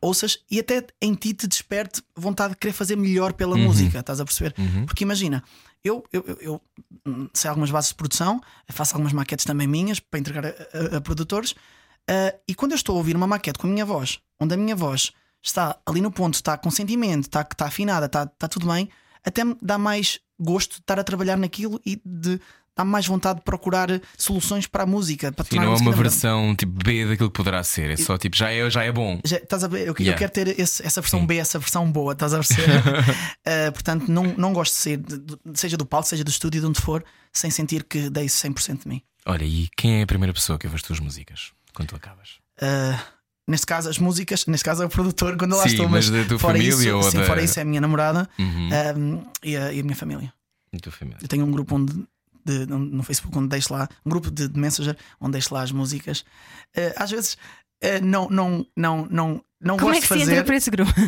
ouças 0.00 0.40
e 0.50 0.58
até 0.58 0.84
em 1.00 1.14
ti 1.14 1.32
te 1.32 1.46
desperte 1.46 2.02
vontade 2.16 2.54
de 2.54 2.58
querer 2.58 2.72
fazer 2.72 2.96
melhor 2.96 3.32
pela 3.34 3.56
música, 3.56 4.00
estás 4.00 4.18
a 4.20 4.24
perceber? 4.24 4.52
Porque 4.84 5.04
imagina, 5.04 5.44
eu, 5.84 6.04
eu, 6.12 6.24
eu, 6.26 6.38
eu, 6.40 7.28
sei 7.32 7.48
algumas 7.48 7.70
bases 7.70 7.90
de 7.90 7.94
produção, 7.94 8.40
faço 8.68 8.94
algumas 8.94 9.12
maquetes 9.12 9.44
também 9.44 9.66
minhas 9.68 10.00
para 10.00 10.18
entregar 10.18 10.44
a, 10.44 10.48
a- 10.48 10.96
a 10.96 11.00
produtores, 11.00 11.54
ah, 12.10 12.34
e 12.48 12.54
quando 12.54 12.72
eu 12.72 12.76
estou 12.76 12.94
a 12.96 12.98
ouvir 12.98 13.14
uma 13.16 13.26
maquete 13.28 13.58
com 13.60 13.66
a 13.68 13.70
minha 13.70 13.84
voz, 13.86 14.18
onde 14.40 14.54
a 14.54 14.56
minha 14.56 14.74
voz 14.76 15.12
está 15.42 15.78
ali 15.86 16.00
no 16.00 16.10
ponto, 16.10 16.34
está 16.34 16.58
com 16.58 16.68
sentimento, 16.70 17.26
está, 17.26 17.40
está 17.42 17.66
afinada, 17.66 18.06
está, 18.06 18.24
está 18.24 18.48
tudo 18.48 18.66
bem, 18.66 18.88
até 19.26 19.44
me 19.44 19.56
dá 19.60 19.76
mais 19.78 20.20
gosto 20.38 20.72
de 20.74 20.80
estar 20.80 20.98
a 20.98 21.04
trabalhar 21.04 21.36
naquilo 21.36 21.80
e 21.84 22.00
de 22.04 22.40
dá-me 22.76 22.90
mais 22.90 23.06
vontade 23.06 23.38
de 23.38 23.44
procurar 23.44 23.88
soluções 24.18 24.66
para 24.66 24.82
a 24.82 24.86
música. 24.86 25.32
Para 25.32 25.46
a 25.50 25.56
não 25.64 25.72
é 25.72 25.76
uma 25.76 25.92
versão 25.92 26.54
tipo 26.54 26.72
B 26.84 27.06
daquilo 27.06 27.30
que 27.30 27.36
poderá 27.36 27.62
ser, 27.64 27.88
é 27.90 27.96
só 27.96 28.18
tipo, 28.18 28.36
já 28.36 28.50
é, 28.52 28.68
já 28.68 28.84
é 28.84 28.92
bom. 28.92 29.18
Já, 29.24 29.38
estás 29.38 29.64
a 29.64 29.68
ver? 29.68 29.80
Eu, 29.80 29.94
eu 29.94 29.94
Yeah. 29.98 30.18
quero 30.18 30.30
ter 30.30 30.60
esse- 30.60 30.84
essa 30.86 31.00
versão 31.00 31.20
Sim. 31.20 31.26
B, 31.26 31.36
essa 31.38 31.58
versão 31.58 31.90
boa, 31.90 32.12
estás 32.12 32.34
a 32.34 32.36
perceber? 32.38 32.78
Uh, 32.78 33.72
portanto, 33.72 34.08
não, 34.10 34.24
não 34.36 34.52
gosto 34.52 34.74
de 34.74 34.78
ser, 34.78 34.96
de- 34.98 35.38
seja 35.54 35.76
do 35.78 35.86
palco, 35.86 36.06
seja 36.06 36.22
do 36.22 36.28
estúdio, 36.30 36.60
de 36.60 36.66
onde 36.66 36.80
for, 36.82 37.02
sem 37.32 37.50
sentir 37.50 37.82
que 37.84 38.10
dei 38.10 38.26
100% 38.26 38.82
de 38.82 38.88
mim. 38.88 39.02
Olha, 39.24 39.44
e 39.44 39.68
quem 39.74 40.00
é 40.00 40.02
a 40.02 40.06
primeira 40.06 40.34
pessoa 40.34 40.58
que 40.58 40.66
ouve 40.66 40.76
as 40.76 40.82
tuas 40.82 41.00
músicas 41.00 41.52
quando 41.74 41.88
tu 41.88 41.96
acabas? 41.96 42.38
Uh, 42.60 43.15
neste 43.46 43.66
caso, 43.66 43.88
as 43.88 43.98
músicas, 43.98 44.44
neste 44.46 44.64
caso 44.64 44.82
é 44.82 44.86
o 44.86 44.88
produtor, 44.88 45.36
quando 45.36 45.52
eu 45.52 45.58
lá 45.58 45.64
Sim, 45.64 45.70
estou, 45.70 45.88
mas 45.88 46.08
mas, 46.10 46.26
fora, 46.26 46.38
família 46.38 46.68
isso, 46.70 46.96
ou 46.96 47.02
sim, 47.10 47.18
da- 47.18 47.24
fora 47.24 47.42
isso 47.42 47.58
é 47.58 47.62
a 47.62 47.64
minha 47.64 47.80
namorada 47.80 48.28
Uhum. 48.38 48.68
um, 48.96 49.26
e, 49.42 49.56
a, 49.56 49.72
e 49.72 49.80
a 49.80 49.82
minha 49.82 49.96
família. 49.96 50.32
Tua 50.82 50.92
família. 50.92 51.18
Eu 51.22 51.28
tenho 51.28 51.44
um 51.46 51.50
grupo 51.50 51.74
onde. 51.76 51.92
de- 52.44 52.66
no 52.66 53.02
Facebook 53.02 53.36
onde 53.38 53.48
deixo 53.48 53.72
lá 53.72 53.88
um 54.04 54.10
grupo 54.10 54.30
de, 54.30 54.46
de 54.48 54.58
Messenger 54.58 54.96
onde 55.20 55.32
deixo 55.32 55.52
lá 55.54 55.62
as 55.62 55.72
músicas 55.72 56.24
Uh, 56.76 56.92
às 56.96 57.10
vezes 57.10 57.34
uh, 57.82 58.04
não 58.04 58.28
não 58.28 58.66
não 58.76 59.06
não 59.10 59.42
não 59.58 59.76
Como 59.78 59.90
gosto 59.90 59.96
é 59.96 60.00
que 60.02 60.06
se 60.06 60.20
fazer 60.20 60.32
entra 60.32 60.44
para 60.44 60.56
esse 60.56 60.70
grupo? 60.70 60.92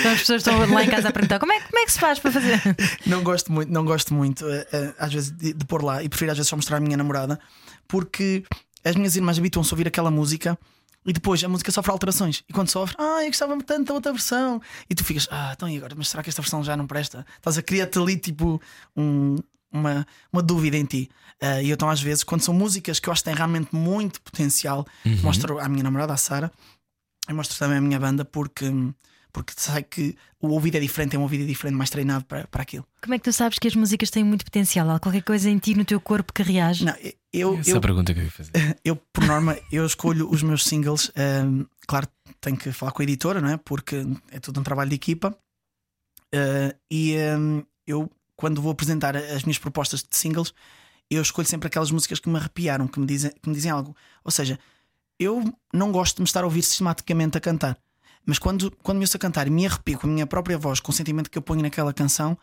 Então 0.00 0.12
as 0.12 0.20
pessoas 0.20 0.40
estão 0.40 0.58
lá 0.70 0.82
em 0.82 0.88
casa 0.88 1.08
a 1.10 1.12
perguntar 1.12 1.38
como 1.38 1.52
é, 1.52 1.60
como 1.60 1.78
é 1.78 1.84
que 1.84 1.92
se 1.92 1.98
faz 2.00 2.18
para 2.18 2.32
fazer? 2.32 2.58
Não 3.06 3.22
gosto 3.22 3.52
muito, 3.52 3.70
não 3.70 3.84
gosto 3.84 4.14
muito 4.14 4.46
eh, 4.48 4.94
às 4.98 5.12
vezes 5.12 5.30
de, 5.30 5.52
de 5.52 5.64
pôr 5.66 5.84
lá 5.84 6.02
e 6.02 6.08
prefiro 6.08 6.30
às 6.32 6.38
vezes 6.38 6.48
só 6.48 6.56
mostrar 6.56 6.78
a 6.78 6.80
minha 6.80 6.96
namorada 6.96 7.38
porque 7.86 8.42
as 8.82 8.96
minhas 8.96 9.14
irmãs 9.14 9.38
habituam-se 9.38 9.70
a 9.70 9.74
ouvir 9.74 9.86
aquela 9.86 10.10
música 10.10 10.58
e 11.06 11.12
depois 11.12 11.42
a 11.44 11.48
música 11.48 11.70
sofre 11.70 11.90
alterações 11.92 12.42
e 12.48 12.52
quando 12.52 12.68
sofre, 12.70 12.96
ah, 12.98 13.20
eu 13.22 13.26
gostava 13.26 13.56
tanto 13.62 13.88
da 13.88 13.94
outra 13.94 14.12
versão 14.12 14.60
e 14.88 14.94
tu 14.94 15.04
ficas, 15.04 15.28
ah, 15.30 15.52
então 15.54 15.68
e 15.68 15.76
agora? 15.76 15.94
Mas 15.96 16.08
será 16.08 16.22
que 16.22 16.28
esta 16.30 16.40
versão 16.42 16.62
já 16.64 16.76
não 16.76 16.86
presta? 16.86 17.26
Estás 17.36 17.58
a 17.58 17.62
criar-te 17.62 17.98
ali 17.98 18.16
tipo 18.16 18.60
um- 18.96 19.36
uma, 19.70 20.06
uma 20.32 20.40
dúvida 20.42 20.76
em 20.76 20.84
ti. 20.84 21.10
Ah, 21.40 21.60
e 21.62 21.68
eu 21.70 21.74
então 21.74 21.90
às 21.90 22.00
vezes, 22.00 22.22
quando 22.24 22.42
são 22.42 22.54
músicas 22.54 22.98
que 23.00 23.08
eu 23.08 23.12
acho 23.12 23.22
que 23.22 23.26
têm 23.30 23.34
realmente 23.34 23.74
muito 23.74 24.20
potencial, 24.22 24.86
mostro 25.22 25.58
à 25.58 25.68
minha 25.68 25.82
namorada, 25.82 26.12
à 26.12 26.16
Sara, 26.16 26.50
eu 27.28 27.34
mostro 27.34 27.58
também 27.58 27.78
a 27.78 27.80
minha 27.80 27.98
banda 27.98 28.24
porque, 28.24 28.66
porque 29.34 29.52
sei 29.56 29.82
que 29.82 30.16
o 30.40 30.46
ouvido 30.46 30.76
é 30.76 30.80
diferente, 30.80 31.16
é 31.16 31.18
um 31.18 31.22
ouvido 31.22 31.44
diferente, 31.44 31.76
mais 31.76 31.90
treinado 31.90 32.24
para, 32.24 32.46
para 32.46 32.62
aquilo. 32.62 32.86
Como 33.02 33.14
é 33.14 33.18
que 33.18 33.24
tu 33.24 33.32
sabes 33.32 33.58
que 33.58 33.66
as 33.66 33.74
músicas 33.74 34.08
têm 34.08 34.22
muito 34.22 34.44
potencial? 34.44 34.88
Há 34.88 35.00
qualquer 35.00 35.24
coisa 35.24 35.50
em 35.50 35.58
ti, 35.58 35.74
no 35.74 35.84
teu 35.84 36.00
corpo 36.00 36.32
que 36.32 36.40
reage? 36.40 36.84
Não, 36.84 36.94
eu, 37.32 37.58
Essa 37.58 37.70
é 37.70 37.72
eu, 37.72 37.78
a 37.78 37.80
pergunta 37.80 38.14
que 38.14 38.20
eu 38.20 38.24
ia 38.24 38.30
fazer. 38.30 38.52
eu, 38.84 38.94
por 38.94 39.26
norma, 39.26 39.58
eu 39.72 39.84
escolho 39.84 40.30
os 40.30 40.40
meus 40.44 40.64
singles. 40.64 41.10
hum, 41.44 41.66
claro, 41.84 42.06
tenho 42.40 42.56
que 42.56 42.70
falar 42.70 42.92
com 42.92 43.02
a 43.02 43.04
editora, 43.04 43.40
não 43.40 43.48
é? 43.48 43.56
Porque 43.56 44.06
é 44.30 44.38
tudo 44.38 44.60
um 44.60 44.62
trabalho 44.62 44.88
de 44.88 44.96
equipa. 44.96 45.36
Uh, 46.32 46.72
e 46.88 47.16
hum, 47.36 47.64
eu, 47.84 48.08
quando 48.36 48.62
vou 48.62 48.70
apresentar 48.70 49.16
as 49.16 49.42
minhas 49.42 49.58
propostas 49.58 50.00
de 50.00 50.16
singles, 50.16 50.54
eu 51.10 51.20
escolho 51.20 51.48
sempre 51.48 51.66
aquelas 51.66 51.90
músicas 51.90 52.20
que 52.20 52.28
me 52.28 52.36
arrepiaram, 52.36 52.86
que 52.86 53.00
me 53.00 53.06
dizem, 53.06 53.32
que 53.42 53.48
me 53.48 53.54
dizem 53.54 53.72
algo. 53.72 53.96
Ou 54.22 54.30
seja, 54.30 54.60
eu 55.18 55.42
não 55.72 55.90
gosto 55.90 56.16
de 56.16 56.22
me 56.22 56.26
estar 56.26 56.44
a 56.44 56.46
ouvir 56.46 56.62
sistematicamente 56.62 57.36
a 57.36 57.40
cantar. 57.40 57.76
Mas 58.26 58.38
quando, 58.38 58.70
quando 58.82 58.98
me 58.98 59.04
ouço 59.04 59.16
a 59.16 59.20
cantar 59.20 59.46
e 59.46 59.50
me 59.50 59.66
arrepio 59.66 59.98
com 59.98 60.06
a 60.06 60.10
minha 60.10 60.26
própria 60.26 60.56
voz, 60.56 60.80
com 60.80 60.90
o 60.90 60.94
sentimento 60.94 61.30
que 61.30 61.36
eu 61.36 61.42
ponho 61.42 61.62
naquela 61.62 61.92
canção, 61.92 62.36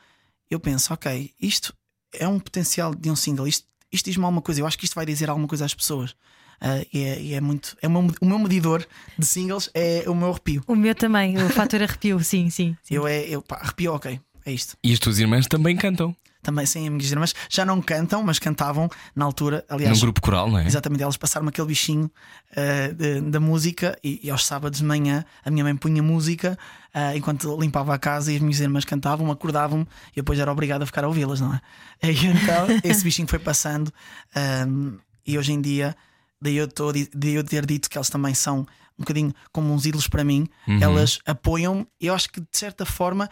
eu 0.50 0.60
penso, 0.60 0.94
ok, 0.94 1.32
isto 1.41 1.74
é 2.13 2.28
um 2.28 2.39
potencial 2.39 2.94
de 2.94 3.10
um 3.10 3.15
single, 3.15 3.48
isto, 3.48 3.67
isto 3.91 4.06
diz-me 4.06 4.24
alguma 4.24 4.41
coisa, 4.41 4.62
eu 4.62 4.67
acho 4.67 4.78
que 4.78 4.86
isto 4.86 4.96
vai 4.96 5.06
dizer 5.06 5.30
alguma 5.30 5.48
coisa 5.48 5.65
às 5.65 5.74
pessoas. 5.74 6.15
Ah, 6.60 6.86
e, 6.94 7.04
é, 7.04 7.20
e 7.20 7.34
é 7.34 7.41
muito. 7.41 7.76
É 7.82 7.88
o, 7.88 7.91
meu, 7.91 8.13
o 8.22 8.26
meu 8.26 8.38
medidor 8.38 8.86
de 9.17 9.26
singles 9.26 9.72
é 9.74 10.04
o 10.08 10.13
meu 10.13 10.30
arrepio. 10.30 10.63
O 10.67 10.76
meu 10.76 10.94
também, 10.94 11.36
o 11.44 11.50
fator 11.50 11.82
arrepio, 11.82 12.20
sim, 12.20 12.52
sim. 12.52 12.78
sim. 12.84 12.94
Eu 12.94 13.08
é, 13.08 13.22
eu, 13.22 13.41
pá, 13.41 13.56
arrepio, 13.56 13.94
ok, 13.96 14.20
é 14.46 14.52
isto. 14.52 14.78
E 14.84 14.94
as 14.94 15.00
tuas 15.00 15.17
irmãs 15.17 15.48
também 15.48 15.76
cantam 15.76 16.15
Também 16.41 16.65
sem 16.65 16.88
amigos 16.88 17.12
irmãs, 17.12 17.34
já 17.49 17.63
não 17.63 17.82
cantam, 17.82 18.23
mas 18.23 18.39
cantavam 18.39 18.89
na 19.15 19.25
altura. 19.25 19.63
Aliás, 19.69 19.97
num 19.97 20.01
grupo 20.06 20.21
coral, 20.21 20.49
não 20.49 20.58
é? 20.58 20.65
Exatamente, 20.65 21.04
elas 21.04 21.17
passaram 21.17 21.47
aquele 21.47 21.67
bichinho 21.67 22.10
ah, 22.56 22.91
de- 22.93 23.21
da 23.21 23.39
música 23.39 23.95
e, 24.04 24.19
e 24.23 24.30
aos 24.32 24.45
sábados 24.45 24.80
de 24.80 24.86
manhã 24.86 25.23
a 25.45 25.51
minha 25.51 25.63
mãe 25.63 25.75
punha 25.75 26.01
música 26.01 26.58
ah, 26.93 27.15
enquanto 27.15 27.56
limpava 27.60 27.93
a 27.93 27.99
casa 27.99 28.32
e 28.32 28.36
as 28.38 28.41
minhas 28.41 28.60
irmãs 28.60 28.84
cantavam, 28.86 29.30
acordavam 29.32 29.88
e 30.12 30.15
depois 30.15 30.39
era 30.39 30.51
obrigado 30.51 30.82
a 30.82 30.86
ficar 30.86 31.04
a 31.04 31.08
ouvi-las, 31.08 31.39
não 31.39 31.54
é? 31.54 31.62
E 32.04 32.25
então 32.25 32.67
esse 32.84 33.04
bichinho 33.04 33.27
foi 33.27 33.38
passando 33.39 33.93
ahm, 34.36 34.97
e 35.25 35.38
hoje 35.38 35.54
em 35.54 35.62
dia, 35.62 35.95
daí 36.41 36.58
eu, 36.58 36.67
tô, 36.67 36.91
daí 36.91 37.34
eu 37.36 37.43
ter 37.43 37.65
dito 37.65 37.88
que 37.89 37.97
elas 37.97 38.10
também 38.10 38.34
são 38.34 38.62
um 38.97 39.01
bocadinho 39.04 39.32
como 39.51 39.71
uns 39.73 39.86
ídolos 39.86 40.08
para 40.08 40.23
mim, 40.23 40.47
elas 40.82 41.19
apoiam 41.25 41.86
e 41.99 42.08
eu 42.08 42.13
acho 42.15 42.30
que 42.32 42.39
de 42.39 42.47
certa 42.51 42.86
forma 42.86 43.30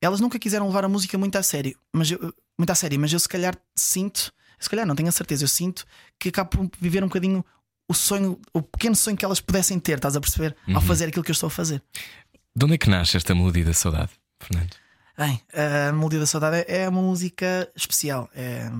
elas 0.00 0.20
nunca 0.20 0.38
quiseram 0.38 0.66
levar 0.66 0.84
a 0.84 0.88
música 0.88 1.16
muito 1.16 1.36
a 1.36 1.42
sério, 1.42 1.76
mas 1.92 2.10
eu, 2.10 2.34
muito 2.58 2.70
a 2.70 2.74
sério, 2.74 2.98
mas 2.98 3.12
eu 3.12 3.18
se 3.18 3.28
calhar 3.28 3.56
sinto, 3.76 4.32
se 4.58 4.68
calhar 4.70 4.86
não 4.86 4.94
tenho 4.94 5.08
a 5.08 5.12
certeza, 5.12 5.44
eu 5.44 5.48
sinto 5.48 5.84
que 6.18 6.28
acabo 6.28 6.50
por 6.50 6.70
viver 6.80 7.02
um 7.02 7.08
bocadinho 7.08 7.44
o 7.88 7.94
sonho, 7.94 8.40
o 8.52 8.62
pequeno 8.62 8.96
sonho 8.96 9.16
que 9.16 9.24
elas 9.24 9.40
pudessem 9.40 9.78
ter, 9.78 9.96
estás 9.96 10.16
a 10.16 10.20
perceber? 10.20 10.56
Ao 10.74 10.80
fazer 10.80 11.06
aquilo 11.06 11.24
que 11.24 11.30
eu 11.30 11.34
estou 11.34 11.48
a 11.48 11.50
fazer. 11.50 11.82
De 12.54 12.64
onde 12.64 12.74
é 12.74 12.78
que 12.78 12.88
nasce 12.88 13.16
esta 13.16 13.34
melodia 13.34 13.64
da 13.64 13.74
saudade, 13.74 14.10
Fernando? 14.40 14.76
Bem, 15.16 15.42
a 15.52 15.92
Melodia 15.92 16.20
da 16.20 16.26
Saudade 16.26 16.64
é 16.66 16.88
uma 16.88 17.02
música 17.02 17.70
especial. 17.76 18.30
É, 18.34 18.70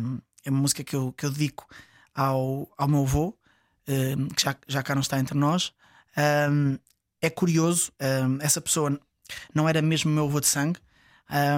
é 0.45 0.51
uma 0.51 0.61
música 0.61 0.83
que 0.83 0.97
eu, 0.97 1.13
que 1.13 1.27
eu 1.27 1.31
dedico 1.31 1.67
ao, 2.15 2.71
ao 2.77 2.89
meu 2.89 3.03
avô, 3.03 3.37
eh, 3.87 4.17
que 4.35 4.43
já, 4.43 4.57
já 4.67 4.83
cá 4.83 4.95
não 4.95 5.03
está 5.03 5.19
entre 5.19 5.37
nós. 5.37 5.73
Um, 6.51 6.79
é 7.21 7.31
curioso, 7.31 7.93
um, 8.01 8.39
essa 8.41 8.61
pessoa 8.61 8.99
não 9.55 9.69
era 9.69 9.81
mesmo 9.81 10.11
meu 10.11 10.25
avô 10.25 10.41
de 10.41 10.47
sangue, 10.47 10.81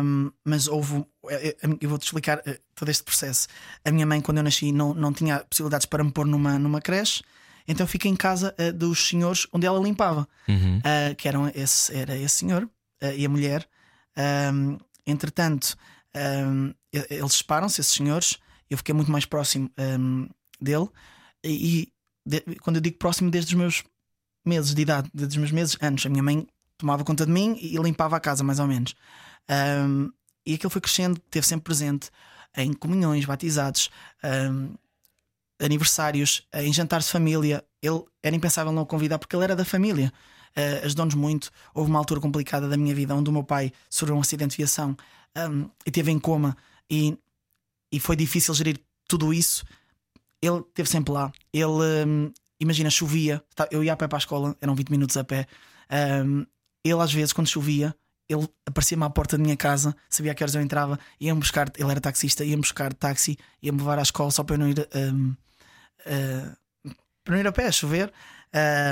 um, 0.02 0.30
mas 0.44 0.66
houve. 0.68 1.04
Eu 1.22 1.78
eu 1.80 1.88
vou-te 1.88 2.04
explicar 2.04 2.40
eh, 2.46 2.60
todo 2.74 2.90
este 2.90 3.02
processo. 3.02 3.48
A 3.84 3.90
minha 3.90 4.06
mãe, 4.06 4.20
quando 4.20 4.38
eu 4.38 4.44
nasci, 4.44 4.70
não, 4.72 4.92
não 4.94 5.12
tinha 5.12 5.40
possibilidades 5.40 5.86
para 5.86 6.04
me 6.04 6.12
pôr 6.12 6.26
numa, 6.26 6.58
numa 6.58 6.80
creche, 6.80 7.22
então 7.66 7.86
fiquei 7.86 8.10
em 8.10 8.16
casa 8.16 8.54
eh, 8.58 8.70
dos 8.72 9.08
senhores 9.08 9.46
onde 9.52 9.66
ela 9.66 9.80
limpava, 9.80 10.28
Uhum. 10.48 10.80
ah, 10.84 11.14
que 11.14 11.26
eram 11.28 11.50
esse, 11.54 11.94
era 11.96 12.16
esse 12.16 12.36
senhor 12.36 12.68
ah, 13.02 13.12
e 13.14 13.24
a 13.24 13.28
mulher. 13.28 13.66
Um, 14.52 14.78
entretanto, 15.06 15.76
um, 16.14 16.72
eles 16.92 17.32
separam-se, 17.34 17.80
esses 17.80 17.92
senhores. 17.94 18.38
Eu 18.70 18.76
fiquei 18.78 18.94
muito 18.94 19.10
mais 19.10 19.24
próximo 19.24 19.70
um, 19.98 20.28
dele. 20.60 20.88
E, 21.42 21.50
e 21.82 21.92
de- 22.26 22.56
quando 22.60 22.76
eu 22.76 22.82
digo 22.82 22.96
próximo, 22.98 23.30
desde 23.30 23.54
os 23.54 23.58
meus 23.58 23.82
meses 24.44 24.74
de 24.74 24.82
idade, 24.82 25.10
desde 25.12 25.36
os 25.36 25.40
meus 25.40 25.50
meses, 25.52 25.76
anos, 25.80 26.04
a 26.06 26.08
minha 26.08 26.22
mãe 26.22 26.46
tomava 26.78 27.02
conta 27.04 27.24
de 27.26 27.32
mim 27.32 27.56
e 27.60 27.76
limpava 27.78 28.16
a 28.16 28.20
casa, 28.20 28.44
mais 28.44 28.58
ou 28.60 28.66
menos. 28.66 28.94
Um, 29.50 30.10
e 30.46 30.54
aquilo 30.54 30.70
foi 30.70 30.80
crescendo, 30.80 31.16
esteve 31.16 31.46
sempre 31.46 31.64
presente 31.64 32.10
em 32.56 32.72
comunhões, 32.72 33.24
batizados, 33.24 33.90
um, 34.22 34.74
aniversários, 35.60 36.46
em 36.54 36.72
jantares 36.72 37.06
de 37.06 37.12
família. 37.12 37.64
Ele 37.82 38.02
era 38.22 38.34
impensável 38.34 38.72
não 38.72 38.82
o 38.82 38.86
convidar 38.86 39.18
porque 39.18 39.34
ele 39.34 39.44
era 39.44 39.56
da 39.56 39.64
família. 39.64 40.12
Uh, 40.56 40.84
Ajudou-nos 40.84 41.14
muito. 41.14 41.50
Houve 41.74 41.90
uma 41.90 41.98
altura 41.98 42.20
complicada 42.20 42.68
da 42.68 42.76
minha 42.76 42.94
vida 42.94 43.14
onde 43.14 43.28
o 43.28 43.32
meu 43.32 43.42
pai 43.42 43.72
sofreu 43.90 44.16
um 44.16 44.20
acidente 44.20 44.50
de 44.52 44.58
viação 44.58 44.96
um, 45.36 45.68
e 45.84 45.90
teve 45.90 46.10
em 46.12 46.18
coma 46.18 46.56
e, 46.88 47.18
e 47.90 47.98
foi 47.98 48.14
difícil 48.14 48.54
gerir 48.54 48.78
tudo 49.08 49.32
isso. 49.34 49.64
Ele 50.40 50.58
esteve 50.58 50.88
sempre 50.88 51.12
lá. 51.12 51.32
Ele, 51.52 51.64
um, 52.06 52.32
imagina, 52.60 52.90
chovia. 52.90 53.42
Tá- 53.54 53.68
Eu 53.70 53.82
ia 53.82 53.92
a 53.92 53.96
pé 53.96 54.06
para 54.06 54.18
a 54.18 54.20
escola, 54.20 54.56
eram 54.60 54.74
20 54.74 54.90
minutos 54.90 55.16
a 55.16 55.24
pé. 55.24 55.46
Um, 56.24 56.46
ele, 56.84 57.00
às 57.00 57.12
vezes, 57.12 57.32
quando 57.32 57.48
chovia, 57.48 57.94
ele 58.28 58.48
aparecia-me 58.66 59.04
à 59.04 59.10
porta 59.10 59.36
da 59.36 59.42
minha 59.42 59.56
casa, 59.56 59.94
sabia 60.08 60.34
que 60.34 60.42
horas 60.42 60.54
eu 60.54 60.62
entrava, 60.62 60.98
ia-me 61.20 61.40
buscar. 61.40 61.70
Ele 61.76 61.90
era 61.90 62.00
taxista, 62.00 62.44
ia-me 62.44 62.62
buscar 62.62 62.92
táxi, 62.94 63.38
ia-me 63.62 63.78
levar 63.78 63.98
à 63.98 64.02
escola 64.02 64.30
só 64.30 64.42
para 64.42 64.54
eu 64.54 64.58
não 64.58 64.68
ir. 64.68 64.88
um, 64.94 65.36
uh, 66.06 66.56
para 67.22 67.34
não 67.34 67.40
ir 67.40 67.46
a 67.46 67.52
pé, 67.52 67.66
a 67.66 67.72
chover. 67.72 68.12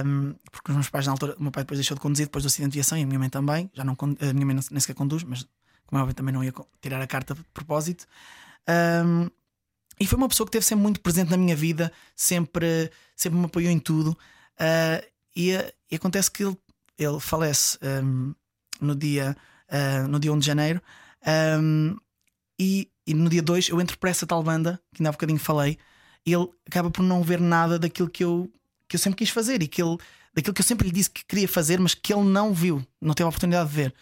Um, 0.05 0.35
porque 0.51 0.71
os 0.71 0.75
meus 0.75 0.88
pais, 0.88 1.07
na 1.07 1.12
altura, 1.12 1.37
o 1.38 1.42
meu 1.42 1.53
pai 1.53 1.62
depois 1.62 1.79
deixou 1.79 1.95
de 1.95 2.01
conduzir 2.01 2.27
depois 2.27 2.42
do 2.42 2.49
acidente 2.49 2.73
de 2.73 2.79
viação 2.79 2.99
e 2.99 3.03
a 3.03 3.07
minha 3.07 3.18
mãe 3.18 3.29
também. 3.29 3.71
Já 3.75 3.85
não, 3.85 3.97
a 4.01 4.33
minha 4.33 4.47
mãe 4.47 4.59
nem 4.71 4.81
sequer 4.81 4.95
conduz, 4.95 5.23
mas 5.23 5.47
como 5.87 6.01
é 6.01 6.03
óbvio, 6.03 6.14
também 6.14 6.33
não 6.33 6.42
ia 6.42 6.53
tirar 6.81 7.01
a 7.01 7.07
carta 7.07 7.35
de 7.35 7.45
propósito. 7.53 8.07
Um, 9.05 9.31
e 10.01 10.07
foi 10.07 10.16
uma 10.16 10.29
pessoa 10.29 10.47
que 10.47 10.57
esteve 10.57 10.64
sempre 10.64 10.83
muito 10.83 11.01
presente 11.01 11.31
na 11.31 11.37
minha 11.37 11.55
vida, 11.55 11.92
sempre, 12.16 12.90
sempre 13.14 13.38
me 13.38 13.45
apoiou 13.45 13.71
em 13.71 13.79
tudo. 13.79 14.16
Uh, 14.59 15.07
e, 15.37 15.53
e 15.90 15.95
acontece 15.95 16.31
que 16.31 16.42
ele, 16.42 16.57
ele 16.99 17.21
falece 17.21 17.79
um, 17.83 18.35
no, 18.83 18.95
dia, 18.95 19.37
uh, 19.68 20.09
no 20.09 20.18
dia 20.18 20.33
1 20.33 20.38
de 20.38 20.47
janeiro. 20.47 20.83
Um, 21.61 21.97
e, 22.59 22.90
e 23.07 23.14
no 23.14 23.29
dia 23.31 23.42
2 23.42 23.68
eu 23.68 23.81
entro 23.81 23.99
para 23.99 24.11
essa 24.11 24.27
tal 24.27 24.42
banda, 24.42 24.81
que 24.95 25.03
ainda 25.03 25.11
há 25.11 25.12
bocadinho 25.12 25.38
falei, 25.38 25.79
e 26.27 26.33
ele 26.33 26.49
acaba 26.66 26.90
por 26.90 27.03
não 27.03 27.23
ver 27.23 27.40
nada 27.40 27.79
daquilo 27.79 28.09
que 28.09 28.25
eu, 28.25 28.51
que 28.88 28.97
eu 28.97 29.01
sempre 29.01 29.18
quis 29.18 29.31
fazer 29.31 29.62
e 29.62 29.68
que 29.68 29.83
ele, 29.83 29.97
daquilo 30.35 30.55
que 30.55 30.61
eu 30.61 30.64
sempre 30.64 30.87
lhe 30.87 30.92
disse 30.92 31.11
que 31.11 31.25
queria 31.25 31.49
fazer, 31.49 31.81
mas 31.81 31.95
que 31.95 32.12
ele 32.12 32.25
não 32.25 32.53
viu, 32.53 32.85
não 33.01 33.14
teve 33.14 33.27
a 33.27 33.29
oportunidade 33.29 33.71
de 33.71 33.77
ver. 33.77 33.95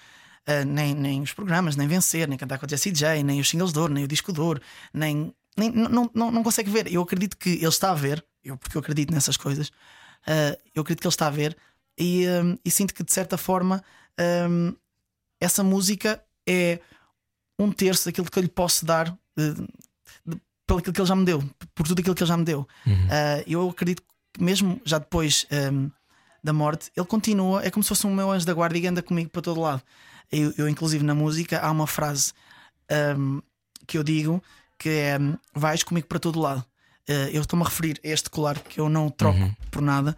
Uh, 0.48 0.64
nem, 0.66 0.94
nem 0.94 1.22
os 1.22 1.32
programas, 1.32 1.76
nem 1.76 1.86
vencer, 1.86 2.26
nem 2.26 2.38
cantar 2.38 2.58
com 2.58 2.66
a 2.66 2.68
Jessie 2.68 2.92
J, 2.92 3.22
nem 3.22 3.40
os 3.40 3.48
singles 3.48 3.72
de 3.72 3.78
ouro, 3.78 3.92
nem 3.92 4.04
o 4.04 4.08
disco 4.08 4.32
de 4.32 4.40
ouro, 4.40 4.60
nem, 4.92 5.34
nem 5.56 5.70
não, 5.70 6.10
não, 6.14 6.30
não 6.30 6.42
consegue 6.42 6.70
ver. 6.70 6.92
Eu 6.92 7.02
acredito 7.02 7.36
que 7.36 7.50
ele 7.50 7.68
está 7.68 7.90
a 7.90 7.94
ver, 7.94 8.24
eu, 8.42 8.56
porque 8.56 8.76
eu 8.76 8.80
acredito 8.80 9.12
nessas 9.12 9.36
coisas, 9.36 9.68
uh, 9.68 10.56
eu 10.74 10.82
acredito 10.82 11.02
que 11.02 11.06
ele 11.06 11.12
está 11.12 11.26
a 11.26 11.30
ver 11.30 11.56
e, 11.98 12.26
um, 12.26 12.58
e 12.64 12.70
sinto 12.70 12.94
que 12.94 13.04
de 13.04 13.12
certa 13.12 13.36
forma 13.36 13.84
essa 15.40 15.62
música 15.62 16.22
é 16.48 16.80
um 17.58 17.70
terço 17.72 18.06
daquilo 18.06 18.30
que 18.30 18.38
eu 18.38 18.42
lhe 18.42 18.48
posso 18.48 18.84
dar 18.84 19.16
pelo 20.66 20.78
aquilo 20.78 20.92
que 20.94 21.00
ele 21.00 21.08
já 21.08 21.16
me 21.16 21.24
deu, 21.24 21.42
por 21.74 21.86
tudo 21.86 21.98
aquilo 22.00 22.14
que 22.14 22.22
ele 22.22 22.28
já 22.28 22.36
me 22.36 22.44
deu. 22.44 22.60
Uh, 22.86 23.42
eu 23.46 23.68
acredito 23.70 24.02
que 24.32 24.42
mesmo 24.42 24.80
já 24.84 24.98
depois 24.98 25.44
um, 25.72 25.90
da 26.44 26.52
morte, 26.52 26.90
ele 26.96 27.06
continua, 27.06 27.64
é 27.64 27.70
como 27.70 27.82
se 27.82 27.88
fosse 27.88 28.06
um 28.06 28.14
meu 28.14 28.30
anjo 28.30 28.46
da 28.46 28.54
guarda 28.54 28.78
e 28.78 28.86
anda 28.86 29.02
comigo 29.02 29.30
para 29.30 29.42
todo 29.42 29.60
lado. 29.60 29.82
Eu, 30.30 30.52
eu, 30.56 30.68
inclusive, 30.68 31.04
na 31.04 31.14
música 31.14 31.58
há 31.60 31.70
uma 31.72 31.86
frase 31.88 32.32
um, 33.18 33.42
que 33.86 33.98
eu 33.98 34.04
digo 34.04 34.40
que 34.78 34.88
é 34.88 35.18
vais 35.54 35.82
comigo 35.82 36.06
para 36.06 36.20
todo 36.20 36.38
lado. 36.40 36.60
Uh, 37.08 37.28
eu 37.32 37.40
estou-me 37.42 37.64
a 37.64 37.68
referir 37.68 38.00
a 38.04 38.08
este 38.08 38.30
colar 38.30 38.58
que 38.60 38.78
eu 38.80 38.88
não 38.88 39.10
troco 39.10 39.38
Uhum. 39.40 39.54
por 39.70 39.82
nada. 39.82 40.16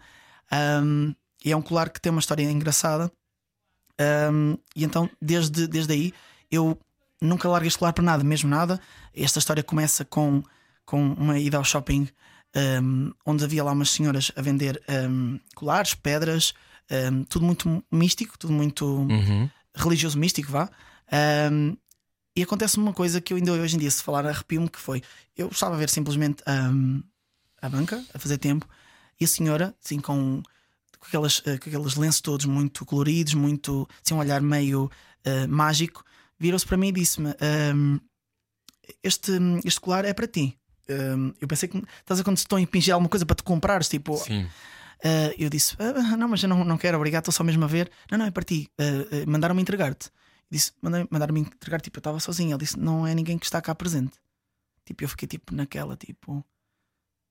E 1.43 1.51
é 1.51 1.57
um 1.57 1.61
colar 1.61 1.89
que 1.89 1.99
tem 1.99 2.11
uma 2.11 2.19
história 2.19 2.43
engraçada. 2.43 3.11
Um, 3.99 4.57
e 4.75 4.83
então, 4.83 5.09
desde, 5.21 5.67
desde 5.67 5.93
aí, 5.93 6.13
eu 6.51 6.77
nunca 7.21 7.47
largo 7.47 7.67
este 7.67 7.79
colar 7.79 7.93
para 7.93 8.03
nada, 8.03 8.23
mesmo 8.23 8.49
nada. 8.49 8.79
Esta 9.13 9.39
história 9.39 9.63
começa 9.63 10.03
com, 10.05 10.43
com 10.85 11.13
uma 11.13 11.39
ida 11.39 11.57
ao 11.57 11.63
shopping 11.63 12.07
um, 12.81 13.11
onde 13.25 13.43
havia 13.43 13.63
lá 13.63 13.71
umas 13.71 13.89
senhoras 13.89 14.31
a 14.35 14.41
vender 14.41 14.81
um, 15.09 15.39
colares, 15.55 15.93
pedras, 15.93 16.53
tudo 17.29 17.45
muito 17.45 17.83
místico, 17.91 18.37
tudo 18.37 18.53
muito 18.53 18.85
Uhum. 18.85 19.49
religioso 19.75 20.17
místico, 20.19 20.51
vá. 20.51 20.69
E 22.35 22.41
acontece 22.41 22.77
uma 22.77 22.93
coisa 22.93 23.21
que 23.21 23.31
eu 23.33 23.37
ainda 23.37 23.51
hoje 23.51 23.75
em 23.75 23.79
dia, 23.79 23.91
se 23.91 24.01
falar, 24.01 24.25
arrepio-me 24.25 24.67
que 24.69 24.79
foi. 24.79 25.01
Eu 25.37 25.47
estava 25.49 25.75
a 25.75 25.77
ver 25.77 25.89
simplesmente 25.89 26.43
a 27.61 27.69
banca, 27.69 28.03
a 28.13 28.19
fazer 28.19 28.37
tempo, 28.37 28.67
e 29.19 29.25
a 29.25 29.27
senhora, 29.27 29.75
assim, 29.83 29.99
com, 29.99 30.41
com, 31.03 31.07
aquelas, 31.07 31.41
eh, 31.45 31.57
com 31.57 31.69
aqueles 31.69 31.95
lenços 31.95 32.21
todos 32.21 32.45
muito 32.45 32.85
coloridos, 32.85 33.33
muito. 33.33 33.87
assim, 34.03 34.13
um 34.13 34.19
olhar 34.19 34.41
meio 34.41 34.89
eh, 35.25 35.45
mágico, 35.47 36.03
virou-se 36.39 36.65
para 36.65 36.77
mim 36.77 36.87
e 36.87 36.91
disse-me: 36.93 37.29
um, 37.75 37.99
este, 39.03 39.31
este 39.65 39.79
colar 39.79 40.05
é 40.05 40.13
para 40.13 40.27
ti. 40.27 40.57
Um, 40.89 41.33
eu 41.39 41.47
pensei 41.47 41.69
que 41.69 41.77
estás 41.99 42.19
a 42.19 42.23
quando 42.23 42.37
se 42.37 42.43
estão 42.43 42.57
a 42.57 42.61
impingir 42.61 42.93
alguma 42.93 43.09
coisa 43.09 43.25
para 43.25 43.35
te 43.35 43.43
comprares, 43.43 43.87
tipo, 43.89 44.17
Sim. 44.17 44.47
Ah, 45.05 45.33
eu 45.37 45.49
disse: 45.49 45.75
"Ah, 45.79 46.15
Não, 46.15 46.29
mas 46.29 46.41
eu 46.43 46.47
não, 46.49 46.63
não 46.63 46.77
quero, 46.77 46.95
obrigado, 46.97 47.23
estou 47.23 47.33
só 47.33 47.43
mesmo 47.43 47.63
a 47.65 47.67
ver. 47.67 47.91
Não, 48.09 48.17
não, 48.17 48.25
é 48.25 48.31
para 48.31 48.43
ti. 48.43 48.69
Ah, 48.79 48.83
ah, 48.83 49.25
Mandaram-me 49.29 49.61
entregar-te. 49.61 50.09
Disse: 50.49 50.71
"Mandei- 50.81 51.05
Mandaram-me 51.09 51.41
entregar, 51.41 51.81
tipo, 51.81 51.97
eu 51.97 51.99
estava 51.99 52.19
sozinho. 52.21 52.51
Ele 52.51 52.59
disse: 52.59 52.79
Não 52.79 53.05
é 53.05 53.13
ninguém 53.13 53.37
que 53.37 53.45
está 53.45 53.61
cá 53.61 53.75
presente. 53.75 54.13
Tipo, 54.85 55.03
eu 55.03 55.09
fiquei 55.09 55.27
tipo 55.27 55.53
naquela, 55.53 55.97
tipo, 55.97 56.45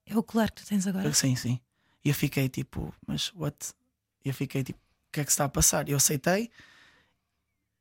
É 0.06 0.16
o 0.16 0.22
colar 0.22 0.50
que 0.50 0.62
tu 0.62 0.66
tens 0.68 0.86
agora. 0.86 1.12
sim, 1.14 1.34
sim. 1.36 1.58
E 2.04 2.08
eu 2.08 2.14
fiquei 2.14 2.48
tipo, 2.48 2.94
mas 3.06 3.32
what? 3.34 3.56
Eu 4.24 4.34
fiquei 4.34 4.62
tipo, 4.64 4.78
o 4.78 5.12
que 5.12 5.20
é 5.20 5.24
que 5.24 5.30
se 5.30 5.34
está 5.34 5.44
a 5.44 5.48
passar? 5.48 5.88
Eu 5.88 5.96
aceitei 5.96 6.50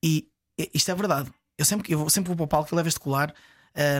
e 0.03 0.27
e- 0.57 0.69
isto 0.73 0.91
é 0.91 0.95
verdade. 0.95 1.31
Eu 1.57 1.65
sempre, 1.65 1.91
eu 1.91 1.99
vou- 1.99 2.09
sempre 2.09 2.27
vou 2.27 2.35
para 2.35 2.43
o 2.43 2.47
palco 2.47 2.73
e 2.73 2.75
levo 2.75 2.87
este 2.87 2.99
colar. 2.99 3.33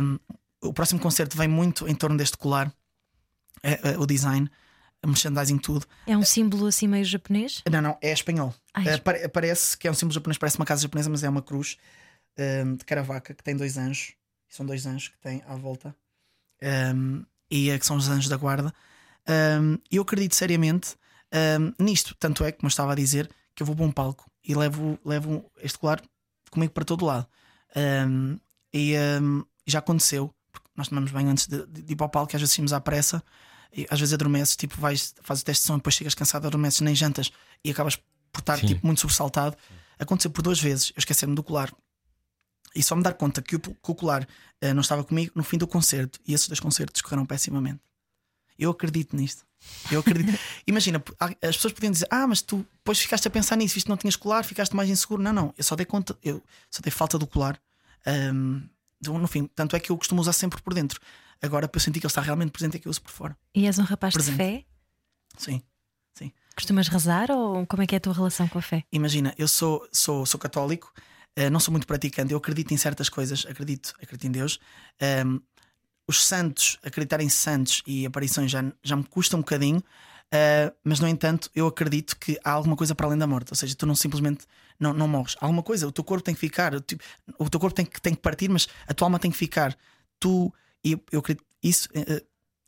Um, 0.01 0.19
o 0.61 0.73
próximo 0.73 0.99
concerto 0.99 1.35
vem 1.37 1.47
muito 1.47 1.87
em 1.87 1.95
torno 1.95 2.17
deste 2.17 2.37
colar, 2.37 2.71
é, 3.63 3.91
é, 3.93 3.97
o 3.97 4.05
design, 4.05 4.49
o 5.03 5.07
merchandising, 5.07 5.57
tudo. 5.57 5.87
É 6.05 6.15
um 6.17 6.23
símbolo 6.23 6.67
assim 6.67 6.87
meio 6.87 7.05
japonês. 7.05 7.63
Não, 7.71 7.81
não, 7.81 7.97
é 8.01 8.11
espanhol. 8.11 8.53
Ah, 8.73 8.83
é 8.83 8.93
Eh, 8.93 8.97
pare- 8.97 9.27
parece 9.29 9.77
que 9.77 9.87
é 9.87 9.91
um 9.91 9.93
símbolo 9.93 10.13
japonês, 10.13 10.37
parece 10.37 10.57
uma 10.57 10.65
casa 10.65 10.81
japonesa, 10.83 11.09
mas 11.09 11.23
é 11.23 11.29
uma 11.29 11.41
cruz 11.41 11.77
um, 12.37 12.75
de 12.75 12.85
caravaca 12.85 13.33
que 13.33 13.43
tem 13.43 13.55
dois 13.55 13.77
anjos. 13.77 14.13
São 14.49 14.65
dois 14.65 14.85
anjos 14.85 15.07
que 15.07 15.17
tem 15.19 15.41
à 15.47 15.55
volta. 15.55 15.95
Um, 16.61 17.25
e 17.49 17.69
é 17.69 17.79
que 17.79 17.85
são 17.85 17.95
os 17.95 18.07
anjos 18.09 18.27
da 18.29 18.37
guarda. 18.37 18.73
Um, 19.27 19.77
eu 19.91 20.01
acredito 20.01 20.35
seriamente 20.35 20.95
um, 21.59 21.83
nisto. 21.83 22.15
Tanto 22.19 22.43
é 22.43 22.51
que, 22.51 22.59
como 22.59 22.67
eu 22.67 22.71
estava 22.71 22.91
a 22.91 22.95
dizer, 22.95 23.29
que 23.55 23.63
eu 23.63 23.67
vou 23.67 23.75
para 23.75 23.85
um 23.85 23.91
palco 23.91 24.29
e 24.43 24.55
levo, 24.55 24.99
levo 25.05 25.51
este 25.61 25.77
colar 25.77 26.01
comigo 26.49 26.73
para 26.73 26.85
todo 26.85 27.05
lado. 27.05 27.27
Um, 27.75 28.37
e 28.73 28.95
já 29.67 29.79
aconteceu, 29.79 30.33
porque 30.51 30.67
nós 30.75 30.87
tomamos 30.87 31.11
bem 31.11 31.27
antes 31.27 31.47
de, 31.47 31.65
de 31.65 31.93
ir 31.93 31.95
para 31.95 32.05
o 32.05 32.09
palco, 32.09 32.35
às 32.35 32.41
vezes 32.41 32.55
saímos 32.55 32.73
à 32.73 32.81
pressa. 32.81 33.23
E 33.73 33.87
às 33.89 33.99
vezes 33.99 34.13
adormeces, 34.13 34.55
tipo, 34.57 34.79
vais, 34.79 35.15
fazes 35.21 35.43
o 35.43 35.45
teste 35.45 35.63
de 35.63 35.67
som, 35.67 35.77
depois 35.77 35.95
chegas 35.95 36.13
cansado, 36.13 36.45
adormeces, 36.45 36.81
nem 36.81 36.93
jantas 36.93 37.31
e 37.63 37.71
acabas 37.71 37.95
por 38.31 38.39
estar 38.39 38.59
Sim. 38.59 38.67
tipo, 38.67 38.85
muito 38.85 38.99
sobressaltado. 38.99 39.55
Aconteceu 39.97 40.31
por 40.31 40.41
duas 40.41 40.59
vezes, 40.59 40.89
eu 40.89 40.99
esqueci-me 40.99 41.35
do 41.35 41.43
colar 41.43 41.71
e 42.75 42.81
só 42.81 42.95
me 42.95 43.03
dar 43.03 43.13
conta 43.13 43.41
que 43.41 43.55
o, 43.55 43.59
que 43.59 43.71
o 43.83 43.95
colar 43.95 44.27
eh, 44.59 44.73
não 44.73 44.81
estava 44.81 45.03
comigo 45.03 45.31
no 45.35 45.43
fim 45.43 45.57
do 45.57 45.67
concerto 45.67 46.19
e 46.25 46.33
esses 46.33 46.47
dois 46.47 46.59
concertos 46.59 47.01
correram 47.01 47.25
pessimamente. 47.25 47.79
Eu 48.61 48.69
acredito 48.71 49.15
nisto. 49.15 49.45
Eu 49.91 49.99
acredito. 49.99 50.37
Imagina, 50.65 51.03
as 51.19 51.55
pessoas 51.55 51.73
podiam 51.73 51.91
dizer: 51.91 52.07
Ah, 52.09 52.27
mas 52.27 52.41
tu 52.41 52.65
depois 52.75 52.99
ficaste 52.99 53.27
a 53.27 53.31
pensar 53.31 53.55
nisso, 53.55 53.73
visto 53.73 53.87
que 53.87 53.89
não 53.89 53.97
tinhas 53.97 54.15
colar, 54.15 54.43
ficaste 54.43 54.75
mais 54.75 54.89
inseguro. 54.89 55.21
Não, 55.21 55.33
não, 55.33 55.53
eu 55.57 55.63
só 55.63 55.75
dei 55.75 55.85
conta, 55.85 56.17
eu 56.23 56.41
só 56.69 56.81
dei 56.81 56.91
falta 56.91 57.17
do 57.17 57.25
colar. 57.27 57.59
Então, 59.01 59.17
no 59.17 59.27
fim, 59.27 59.47
tanto 59.55 59.75
é 59.75 59.79
que 59.79 59.91
eu 59.91 59.97
costumo 59.97 60.21
usar 60.21 60.33
sempre 60.33 60.61
por 60.61 60.73
dentro. 60.73 60.99
Agora, 61.41 61.67
para 61.67 61.77
eu 61.79 61.81
sentir 61.81 61.99
que 61.99 62.05
ele 62.05 62.11
está 62.11 62.21
realmente 62.21 62.51
presente, 62.51 62.77
é 62.77 62.79
que 62.79 62.87
eu 62.87 62.91
uso 62.91 63.01
por 63.01 63.11
fora. 63.11 63.35
E 63.53 63.65
és 63.65 63.79
um 63.79 63.83
rapaz 63.83 64.13
Presente. 64.13 64.37
de 64.37 64.37
fé? 64.37 64.65
Sim. 65.37 65.61
Costumas 66.55 66.87
rezar 66.89 67.31
ou 67.31 67.65
como 67.65 67.81
é 67.81 67.87
que 67.87 67.95
é 67.95 67.97
a 67.97 68.01
tua 68.01 68.13
relação 68.13 68.47
com 68.47 68.59
a 68.59 68.61
fé? 68.61 68.83
Imagina, 68.91 69.33
eu 69.37 69.47
sou, 69.47 69.87
sou, 69.91 70.25
sou 70.25 70.39
católico, 70.39 70.93
eh, 71.35 71.49
não 71.49 71.59
sou 71.59 71.71
muito 71.71 71.87
praticante, 71.87 72.33
eu 72.33 72.37
acredito 72.37 72.73
em 72.73 72.77
certas 72.77 73.09
coisas, 73.09 73.45
acredito, 73.49 73.93
acredito 74.01 74.27
em 74.27 74.31
Deus. 74.31 74.59
Ehm, 74.99 75.39
os 76.07 76.25
santos, 76.25 76.77
acreditar 76.83 77.21
em 77.21 77.29
santos 77.29 77.81
e 77.85 78.05
aparições 78.05 78.51
já, 78.51 78.63
já 78.83 78.95
me 78.95 79.03
custa 79.03 79.37
um 79.37 79.39
bocadinho, 79.39 79.83
eh, 80.31 80.73
mas 80.83 80.99
no 80.99 81.07
entanto, 81.07 81.49
eu 81.53 81.67
acredito 81.67 82.17
que 82.17 82.39
há 82.43 82.51
alguma 82.51 82.75
coisa 82.75 82.95
para 82.95 83.05
além 83.05 83.17
da 83.17 83.27
morte, 83.27 83.51
ou 83.51 83.55
seja, 83.55 83.75
tu 83.75 83.85
não 83.85 83.95
simplesmente 83.95 84.45
não, 84.79 84.93
não 84.93 85.07
morres. 85.07 85.35
Há 85.39 85.45
alguma 85.45 85.61
coisa, 85.61 85.87
o 85.87 85.91
teu 85.91 86.03
corpo 86.03 86.23
tem 86.23 86.33
que 86.33 86.39
ficar, 86.39 86.73
o, 86.73 86.81
tipo, 86.81 87.03
teu 87.49 87.59
corpo 87.59 87.75
tem 87.75 87.85
que, 87.85 88.01
tem 88.01 88.15
que 88.15 88.21
partir, 88.21 88.49
mas 88.49 88.67
a 88.87 88.93
tua 88.93 89.07
alma 89.07 89.19
tem 89.19 89.29
que 89.29 89.37
ficar. 89.37 89.77
Tu, 90.19 90.53
e 90.83 90.93
eu, 90.93 91.03
eu 91.11 91.19
acredito, 91.19 91.45
isso, 91.61 91.89
eh, 91.93 92.23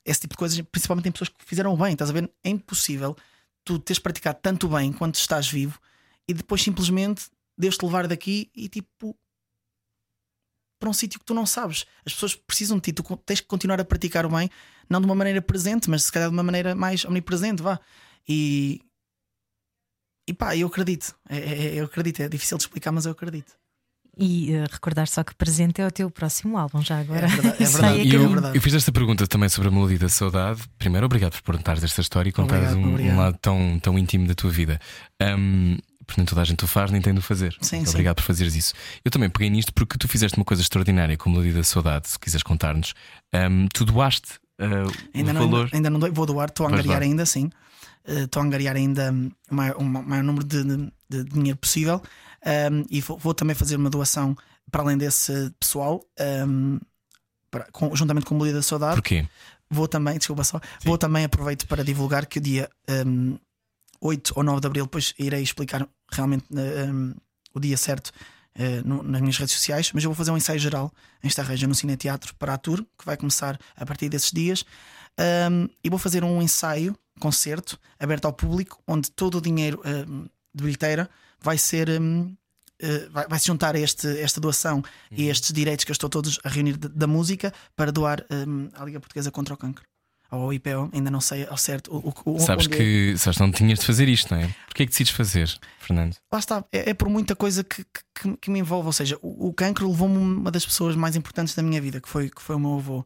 esse 0.06 0.22
tipo 0.22 0.34
de 0.34 0.38
coisas, 0.38 0.62
principalmente 0.72 1.08
em 1.08 1.12
pessoas 1.12 1.30
que 1.30 1.46
fizeram 1.46 1.74
o 1.74 1.78
bem, 1.78 1.94
estás 1.94 2.10
a 2.10 2.14
ver? 2.14 2.30
É 2.44 2.50
impossível 2.50 3.16
tu 3.64 3.80
teres 3.80 4.00
praticado 4.00 4.40
tanto 4.42 4.68
bem 4.68 4.92
quando 4.92 5.16
estás 5.16 5.48
vivo 5.48 5.80
e 6.28 6.34
depois 6.34 6.62
simplesmente 6.62 7.28
Deus 7.58 7.78
te 7.78 7.86
levar 7.86 8.08
daqui 8.08 8.52
e 8.56 8.68
tipo 8.68 9.16
para 10.84 10.90
um 10.90 10.94
sítio 10.94 11.18
que 11.18 11.26
tu 11.26 11.34
não 11.34 11.46
sabes. 11.46 11.86
As 12.06 12.12
pessoas 12.14 12.36
precisam 12.36 12.76
de 12.76 12.82
ti, 12.84 12.92
tu 12.94 13.04
tens 13.26 13.40
que 13.40 13.48
continuar 13.48 13.80
a 13.80 13.86
praticar 13.86 14.26
o 14.26 14.30
bem, 14.30 14.50
não 14.90 15.00
de 15.00 15.06
uma 15.06 15.16
maneira 15.16 15.42
presente, 15.42 15.90
mas 15.90 16.04
se 16.04 16.12
calhar 16.12 16.28
de 16.30 16.36
uma 16.36 16.44
maneira 16.44 16.76
mais 16.76 17.06
omnipresente, 17.06 17.64
vá. 17.64 17.80
E, 18.28 18.82
e 20.28 20.34
pá, 20.34 20.58
eu 20.58 20.68
acredito. 20.68 21.16
É, 21.30 21.38
é- 21.38 21.76
eu 21.80 21.86
acredito, 21.86 22.22
é 22.22 22.28
difícil 22.28 22.58
de 22.58 22.64
explicar, 22.64 22.92
mas 22.92 23.06
eu 23.06 23.14
acredito. 23.14 23.54
E 24.20 24.54
eh, 24.54 24.66
recordar 24.70 25.08
só 25.08 25.24
que 25.24 25.34
presente 25.34 25.82
é 25.82 25.88
o 25.88 25.92
teu 25.92 26.12
próximo 26.12 26.56
álbum, 26.58 26.82
já 26.84 27.00
agora. 27.00 27.26
É 27.26 27.30
verdade, 27.30 27.64
é 27.64 27.66
verdade. 27.66 28.00
E 28.02 28.08
E 28.10 28.14
eu- 28.14 28.54
eu, 28.54 28.62
fiz 28.62 28.74
esta 28.74 28.92
pergunta 28.92 29.26
também 29.26 29.48
sobre 29.50 29.70
a 29.70 29.72
melodia 29.72 29.98
da 29.98 30.10
saudade. 30.10 30.62
Primeiro, 30.78 31.06
obrigado 31.06 31.32
por 31.32 31.42
perguntares 31.44 31.82
esta 31.84 32.02
história 32.02 32.30
e 32.30 32.34
contares 32.34 32.74
um, 32.76 32.96
um 32.96 33.18
lado 33.18 33.38
tão, 33.42 33.80
tão 33.80 33.98
íntimo 33.98 34.28
da 34.28 34.36
tua 34.36 34.52
vida. 34.52 34.80
Um, 35.22 35.78
porque 36.06 36.20
nem 36.22 36.26
toda 36.26 36.42
a 36.42 36.44
gente 36.46 36.64
o 36.64 36.68
faz, 36.68 36.92
nem 36.92 37.02
tem 37.02 37.14
de 37.14 37.20
o 37.20 37.22
fazer. 37.22 37.56
Sim, 37.62 37.78
Muito 37.78 37.88
sim. 37.88 37.94
Obrigado 37.96 38.16
por 38.18 38.24
fazeres 38.24 38.56
isso. 38.56 38.74
Eu 39.04 39.12
também 39.12 39.30
peguei 39.30 39.50
nisto 39.50 39.74
porque 39.74 39.98
tu 39.98 40.08
fizeste 40.08 40.38
uma 40.38 40.46
coisa 40.46 40.62
extraordinária 40.62 41.16
com 41.18 41.30
melodia 41.30 41.54
da 41.54 41.64
saudade, 41.64 42.08
se 42.10 42.20
quiseres 42.20 42.44
contar-nos. 42.44 42.94
Um, 43.34 43.68
tu 43.74 43.86
doaste 43.86 44.34
uh, 44.60 44.92
Ainda 45.14 45.32
o 45.32 45.34
não, 45.34 45.42
valor. 45.42 45.64
ainda, 45.66 45.76
ainda 45.78 45.90
não 45.90 46.00
dou, 46.00 46.12
vou 46.14 46.26
doar, 46.26 46.50
estou 46.50 46.66
a 46.66 46.70
angariar 46.70 47.02
ainda, 47.02 47.26
sim. 47.26 47.50
Eh, 48.06 48.24
Estou 48.24 48.42
a 48.42 48.46
angariar 48.46 48.76
ainda 48.76 49.14
o 49.50 49.56
maior, 49.56 49.78
o 49.78 49.84
maior 49.84 50.24
número 50.24 50.46
de, 50.46 50.62
de- 50.64 50.92
de 51.10 51.24
dinheiro 51.26 51.58
possível 51.58 52.02
Um, 52.46 52.84
e 52.90 53.00
vou, 53.00 53.18
vou 53.18 53.34
também 53.34 53.56
fazer 53.56 53.78
uma 53.78 53.90
doação 53.90 54.36
para 54.70 54.82
além 54.82 54.98
desse 54.98 55.50
pessoal, 55.58 56.04
um, 56.46 56.78
para- 57.50 57.68
com- 57.72 57.96
juntamente 57.96 58.26
com 58.26 58.34
o 58.36 58.38
Melodia 58.38 58.56
da 58.56 58.62
Saudade. 58.62 58.96
Porquê? 58.96 59.26
Vou 59.70 59.88
também, 59.88 60.18
desculpa 60.18 60.44
só, 60.44 60.60
vou 60.84 60.98
também 60.98 61.24
aproveito 61.24 61.66
para 61.68 61.84
divulgar 61.86 62.26
que 62.26 62.40
o 62.40 62.42
dia 62.42 62.70
um, 63.08 63.38
8 64.06 64.34
ou 64.36 64.44
9 64.44 64.60
de 64.62 64.68
abril, 64.68 64.84
depois 64.86 65.14
irei 65.18 65.42
explicar 65.42 65.88
realmente 66.12 66.46
um, 66.52 67.14
o 67.54 67.60
dia 67.60 67.78
certo 67.78 68.08
uh, 68.58 68.88
no- 68.88 69.02
nas 69.04 69.22
minhas 69.22 69.38
redes 69.38 69.54
sociais, 69.56 69.92
mas 69.94 70.04
eu 70.04 70.10
vou 70.10 70.16
fazer 70.16 70.32
um 70.32 70.38
ensaio 70.38 70.60
geral 70.60 70.92
em 71.24 71.28
Estarreja 71.28 71.68
no 71.68 71.74
Cine 71.76 71.96
Teatro 71.96 72.36
para 72.36 72.54
a 72.54 72.58
tour, 72.58 72.84
que 72.98 73.06
vai 73.06 73.16
começar 73.18 73.58
a 73.76 73.86
partir 73.86 74.10
desses 74.10 74.32
dias. 74.32 74.66
Um, 75.52 75.70
e 75.84 75.90
vou 75.90 76.00
fazer 76.00 76.24
um 76.24 76.42
ensaio, 76.42 76.98
concerto, 77.20 77.80
aberto 78.00 78.26
ao 78.26 78.34
público, 78.34 78.82
onde 78.88 79.10
todo 79.12 79.38
o 79.38 79.42
dinheiro 79.42 79.80
um, 79.86 80.24
de 80.54 80.64
bilheteira 80.64 81.10
vai 81.40 81.58
ser. 81.58 81.90
um, 82.02 82.24
uh, 82.82 83.12
vai, 83.12 83.28
vai 83.28 83.40
se 83.40 83.48
juntar 83.48 83.76
a 83.76 83.80
este, 83.80 84.08
esta 84.20 84.42
doação 84.42 84.84
e 85.12 85.30
estes 85.30 85.54
direitos 85.54 85.86
que 85.86 85.92
eu 85.92 85.94
estou 85.94 86.10
todos 86.10 86.40
a 86.44 86.50
reunir 86.50 86.76
de- 86.78 86.90
da 86.90 87.06
música 87.08 87.54
para 87.76 87.92
doar 87.92 88.26
à 88.74 88.84
Liga 88.84 89.00
Portuguesa 89.00 89.32
contra 89.32 89.54
o 89.54 89.58
Cancro. 89.58 89.86
Ou 90.34 90.42
ao 90.46 90.54
IPO, 90.54 90.90
ainda 90.94 91.12
não 91.12 91.22
sei 91.22 91.46
ao 91.48 91.58
certo. 91.58 91.92
O, 91.96 92.10
o- 92.32 92.36
o- 92.36 92.40
Sabes 92.40 92.66
onde 92.66 92.76
é. 92.76 92.78
que 92.78 93.18
sabes, 93.18 93.40
não 93.40 93.52
tinhas 93.52 93.80
de 93.80 93.86
fazer 93.86 94.08
isto, 94.10 94.34
não 94.34 94.42
é? 94.42 94.48
Porquê 94.66 94.84
é 94.84 94.86
que 94.86 94.92
decides 94.92 95.14
fazer, 95.14 95.60
Fernando? 95.80 96.16
Lá 96.32 96.40
está, 96.40 96.66
é, 96.72 96.90
é 96.90 96.94
por 96.94 97.08
muita 97.08 97.36
coisa 97.36 97.64
que, 97.64 97.84
que- 97.84 98.38
que, 98.42 98.50
me 98.50 98.60
envolve. 98.60 98.88
Ou 98.88 98.94
seja, 98.94 99.18
o, 99.22 99.48
o 99.50 99.54
cancro 99.54 99.88
levou-me 99.88 100.18
uma 100.18 100.50
das 100.50 100.66
pessoas 100.66 100.96
mais 100.96 101.16
importantes 101.16 101.54
da 101.54 101.62
minha 101.62 101.80
vida, 101.80 102.02
que 102.02 102.10
foi, 102.10 102.30
que 102.30 102.42
foi 102.42 102.56
o 102.56 102.60
meu 102.60 102.74
avô. 102.78 103.06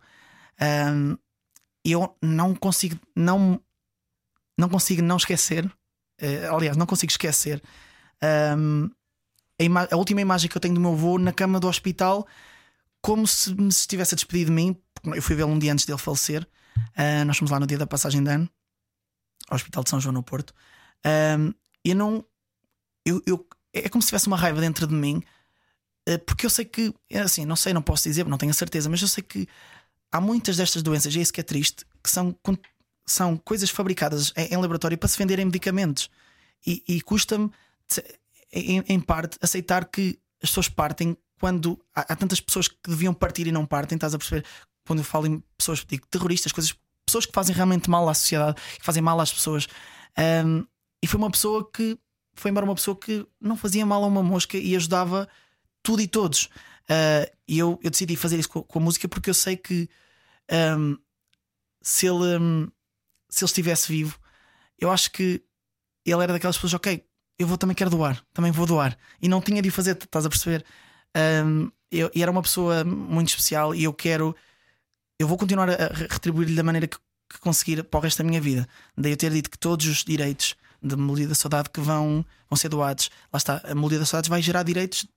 E 1.85 1.91
eu 1.91 2.15
não 2.21 2.53
consigo 2.55 2.97
não, 3.15 3.61
não 4.57 4.67
consigo 4.69 5.01
não 5.01 5.17
esquecer. 5.17 5.69
eh, 6.19 6.47
aliás, 6.47 6.75
não 6.77 6.85
consigo 6.85 7.11
esquecer 7.11 7.61
ahm, 8.21 8.89
a, 9.59 9.93
a 9.93 9.97
última 9.97 10.21
imagem 10.21 10.49
que 10.49 10.57
eu 10.57 10.61
tenho 10.61 10.73
do 10.75 10.81
meu 10.81 10.93
avô 10.93 11.17
na 11.17 11.31
cama 11.31 11.59
do 11.59 11.67
hospital, 11.67 12.27
como 13.01 13.25
se 13.27 13.53
me 13.53 13.69
estivesse 13.69 14.15
a 14.15 14.17
despedir 14.17 14.45
de 14.45 14.51
mim. 14.51 14.75
porque 14.93 15.17
Eu 15.17 15.21
fui 15.21 15.35
vê-lo 15.35 15.51
um 15.51 15.59
dia 15.59 15.71
antes 15.73 15.85
dele 15.85 15.97
falecer. 15.99 16.47
Ah, 16.95 17.25
nós 17.25 17.37
fomos 17.37 17.51
lá 17.51 17.59
no 17.59 17.67
dia 17.67 17.77
da 17.77 17.87
passagem 17.87 18.23
de 18.23 18.29
ano, 18.29 18.49
ao 19.49 19.55
Hospital 19.55 19.83
de 19.83 19.89
São 19.89 19.99
João 19.99 20.13
no 20.13 20.23
Porto. 20.23 20.53
Ahm, 21.05 21.53
eu 21.83 21.95
não. 21.95 22.25
Eu, 23.05 23.21
eu- 23.25 23.47
é 23.73 23.89
como 23.89 24.01
se 24.01 24.07
tivesse 24.09 24.27
uma 24.27 24.37
raiva 24.37 24.59
dentro 24.59 24.87
de 24.87 24.93
mim, 24.93 25.21
eh, 26.07 26.17
porque 26.17 26.45
eu 26.45 26.49
sei 26.49 26.65
que, 26.65 26.93
é 27.09 27.19
assim, 27.19 27.45
não 27.45 27.55
sei, 27.55 27.73
não 27.73 27.81
posso 27.81 28.03
dizer, 28.09 28.25
não 28.25 28.37
tenho 28.37 28.49
a 28.51 28.53
certeza, 28.53 28.89
mas 28.89 29.01
eu 29.01 29.07
sei 29.07 29.23
que 29.23 29.47
há 30.11 30.19
muitas 30.19 30.57
destas 30.57 30.81
doenças, 30.81 31.13
e 31.15 31.19
é 31.19 31.21
isso 31.21 31.31
que 31.33 31.39
é 31.41 31.43
triste, 31.43 31.85
que 32.03 32.09
são, 32.09 32.35
são 33.05 33.37
coisas 33.37 33.69
fabricadas 33.69 34.33
em, 34.35 34.53
em 34.53 34.57
laboratório 34.57 34.97
para 34.97 35.07
se 35.07 35.17
venderem 35.17 35.45
medicamentos. 35.45 36.09
E, 36.65 36.83
e 36.87 37.01
custa-me, 37.01 37.51
em, 38.51 38.83
em 38.87 38.99
parte, 38.99 39.37
aceitar 39.41 39.85
que 39.85 40.19
as 40.41 40.49
pessoas 40.49 40.69
partem 40.69 41.15
quando 41.39 41.79
há 41.93 42.15
tantas 42.15 42.41
pessoas 42.41 42.67
que 42.67 42.77
deviam 42.87 43.13
partir 43.13 43.45
e 43.47 43.51
não 43.51 43.65
partem, 43.65 43.95
estás 43.95 44.13
a 44.13 44.17
perceber? 44.17 44.43
Quando 44.87 44.99
eu 44.99 45.05
falo 45.05 45.27
em 45.27 45.43
pessoas, 45.57 45.85
digo 45.87 46.07
terroristas, 46.07 46.51
coisas, 46.51 46.73
pessoas 47.05 47.25
que 47.25 47.33
fazem 47.33 47.55
realmente 47.55 47.89
mal 47.89 48.07
à 48.09 48.13
sociedade, 48.13 48.59
que 48.79 48.85
fazem 48.85 49.03
mal 49.03 49.19
às 49.19 49.31
pessoas. 49.31 49.67
Ahm, 50.17 50.63
e 51.03 51.07
foi 51.07 51.19
uma 51.19 51.29
pessoa 51.29 51.69
que 51.71 51.97
foi 52.33 52.51
embora 52.51 52.65
uma 52.65 52.75
pessoa 52.75 52.95
que 52.95 53.25
não 53.41 53.57
fazia 53.57 53.85
mal 53.85 54.03
a 54.03 54.07
uma 54.07 54.23
mosca 54.23 54.57
e 54.57 54.75
ajudava 54.75 55.27
tudo 55.83 56.01
e 56.01 56.07
todos. 56.07 56.49
Ah, 56.89 57.29
e 57.47 57.59
eu, 57.59 57.79
eu 57.83 57.89
decidi 57.89 58.15
fazer 58.15 58.39
isso 58.39 58.49
com, 58.49 58.63
com 58.63 58.79
a 58.79 58.81
música 58.81 59.07
porque 59.07 59.29
eu 59.29 59.33
sei 59.33 59.57
que 59.57 59.89
ahm, 60.49 60.95
se, 61.81 62.07
ele, 62.07 62.35
ahm, 62.35 62.67
se 63.29 63.43
ele 63.43 63.49
estivesse 63.49 63.91
vivo, 63.91 64.19
eu 64.79 64.91
acho 64.91 65.11
que 65.11 65.43
ele 66.05 66.23
era 66.23 66.33
daquelas 66.33 66.55
pessoas, 66.55 66.73
ok, 66.75 67.03
eu 67.37 67.47
vou 67.47 67.57
também 67.57 67.75
quero 67.75 67.89
doar, 67.89 68.23
também 68.33 68.51
vou 68.51 68.65
doar. 68.65 68.97
E 69.21 69.27
não 69.27 69.41
tinha 69.41 69.61
de 69.61 69.69
fazer, 69.71 69.97
estás 69.97 70.25
a 70.25 70.29
perceber? 70.29 70.65
Ahm, 71.15 71.69
eu, 71.91 72.11
e 72.13 72.21
era 72.21 72.31
uma 72.31 72.41
pessoa 72.41 72.83
muito 72.83 73.29
especial 73.29 73.73
e 73.75 73.83
eu 73.83 73.93
quero, 73.93 74.35
eu 75.19 75.27
vou 75.27 75.37
continuar 75.37 75.69
a, 75.69 75.87
retribuir-lhe 76.09 76.55
da 76.55 76.63
maneira 76.63 76.87
que, 76.87 76.97
que 77.29 77.39
conseguir 77.39 77.83
para 77.83 77.99
o 77.99 78.01
resto 78.03 78.19
da 78.19 78.23
minha 78.29 78.41
vida. 78.41 78.67
Daí 78.97 79.11
eu 79.11 79.17
ter 79.17 79.31
dito 79.31 79.49
que 79.49 79.57
todos 79.57 79.85
os 79.87 80.03
direitos 80.03 80.55
de 80.81 80.95
Melodia 80.95 81.27
da 81.27 81.35
Saudade 81.35 81.69
que 81.69 81.79
vão, 81.81 82.25
vão 82.49 82.55
ser 82.57 82.69
doados. 82.69 83.09
Lá 83.33 83.37
está, 83.37 83.61
a 83.63 83.73
Melodia 83.75 83.99
da 83.99 84.05
Saudade 84.05 84.29
vai 84.29 84.41
gerar 84.41 84.63
direitos 84.63 85.07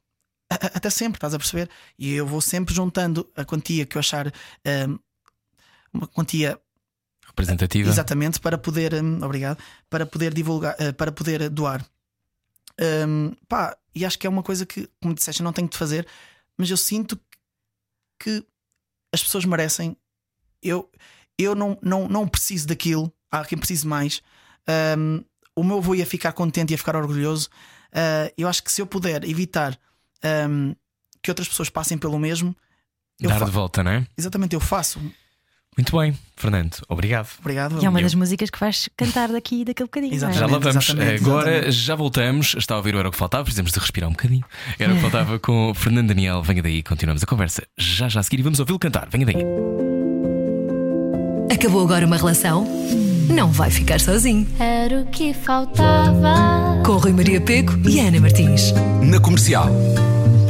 a- 0.50 0.54
a- 0.54 0.70
até 0.74 0.90
sempre, 0.90 1.18
estás 1.18 1.34
a 1.34 1.38
perceber? 1.38 1.68
E 1.98 2.12
eu 2.12 2.26
vou 2.26 2.40
sempre 2.40 2.74
juntando 2.74 3.30
a 3.36 3.44
quantia 3.44 3.84
que 3.86 3.96
eu 3.96 4.00
achar 4.00 4.32
hum, 4.88 4.98
uma 5.92 6.06
quantia 6.08 6.58
Representativa. 7.26 7.88
exatamente 7.88 8.40
para 8.40 8.58
poder, 8.58 8.94
hum, 8.94 9.20
obrigado, 9.22 9.62
para 9.88 10.04
poder 10.06 10.32
divulgar, 10.34 10.74
eh, 10.78 10.92
para 10.92 11.12
poder 11.12 11.48
doar. 11.50 11.84
Hum, 13.06 13.32
pá, 13.48 13.76
e 13.94 14.04
acho 14.04 14.18
que 14.18 14.26
é 14.26 14.30
uma 14.30 14.42
coisa 14.42 14.64
que, 14.64 14.88
como 15.00 15.14
disseste, 15.14 15.42
não 15.42 15.52
tenho 15.52 15.68
de 15.68 15.76
fazer, 15.76 16.06
mas 16.56 16.70
eu 16.70 16.76
sinto 16.76 17.20
que 18.18 18.44
as 19.12 19.22
pessoas 19.22 19.44
merecem. 19.44 19.96
Eu, 20.62 20.90
eu 21.38 21.54
não, 21.54 21.78
não, 21.82 22.08
não 22.08 22.28
preciso 22.28 22.66
daquilo, 22.66 23.12
há 23.30 23.44
quem 23.44 23.58
precise 23.58 23.86
mais. 23.86 24.22
Hum, 24.98 25.24
o 25.56 25.64
meu 25.64 25.78
avô 25.78 25.94
ia 25.94 26.06
ficar 26.06 26.32
contente, 26.32 26.72
ia 26.72 26.78
ficar 26.78 26.96
orgulhoso. 26.96 27.48
Uh, 27.88 28.32
eu 28.36 28.48
acho 28.48 28.62
que 28.62 28.70
se 28.70 28.80
eu 28.80 28.86
puder 28.86 29.24
evitar 29.24 29.78
hum, 30.48 30.74
que 31.22 31.30
outras 31.30 31.48
pessoas 31.48 31.68
passem 31.68 31.98
pelo 31.98 32.18
mesmo, 32.18 32.54
Dar 33.20 33.44
de 33.44 33.50
volta, 33.50 33.82
não 33.82 33.90
é? 33.90 34.06
exatamente, 34.16 34.54
eu 34.54 34.60
faço. 34.60 34.98
Muito 35.76 35.96
bem, 35.98 36.12
Fernando, 36.36 36.76
obrigado. 36.88 37.28
Obrigado. 37.38 37.80
E 37.80 37.86
é 37.86 37.88
uma 37.88 38.02
das 38.02 38.14
músicas 38.14 38.50
que 38.50 38.58
vais 38.58 38.88
cantar 38.96 39.28
daqui 39.28 39.64
daqui 39.64 39.82
a 39.82 39.86
bocadinho. 39.86 40.20
não 40.20 40.28
é? 40.28 40.32
Já 40.32 40.40
lá 40.46 40.58
Exatamente, 40.58 40.64
vamos. 40.72 40.84
exatamente, 40.88 41.22
Agora 41.24 41.50
exatamente. 41.50 41.72
já 41.72 41.94
voltamos. 41.94 42.54
Está 42.58 42.74
a 42.74 42.76
ouvir 42.78 42.94
o 42.94 42.98
Era 42.98 43.08
o 43.08 43.12
que 43.12 43.16
Faltava. 43.16 43.44
Precisamos 43.44 43.72
de 43.72 43.78
respirar 43.78 44.08
um 44.08 44.12
bocadinho. 44.12 44.44
Era 44.78 44.92
o 44.92 44.96
que 44.96 45.00
faltava 45.02 45.38
com 45.38 45.70
o 45.70 45.74
Fernando 45.74 46.08
Daniel. 46.08 46.42
Venha 46.42 46.62
daí, 46.62 46.82
continuamos 46.82 47.22
a 47.22 47.26
conversa 47.26 47.62
já 47.78 48.08
já 48.08 48.20
a 48.20 48.22
seguir 48.22 48.40
e 48.40 48.42
vamos 48.42 48.58
ouvi-lo 48.60 48.78
cantar. 48.78 49.08
Venha 49.10 49.24
daí. 49.24 49.36
Acabou 51.52 51.82
agora 51.84 52.04
uma 52.06 52.16
relação? 52.16 52.66
Não 53.28 53.50
vai 53.50 53.70
ficar 53.70 54.00
sozinho. 54.00 54.46
Era 54.58 55.00
o 55.02 55.06
que 55.06 55.32
faltava. 55.32 56.82
Com 56.84 56.96
Rui 56.96 57.12
Maria 57.12 57.40
Peco 57.40 57.72
e 57.88 58.00
Ana 58.00 58.20
Martins. 58.20 58.72
Na 59.02 59.20
comercial. 59.20 59.66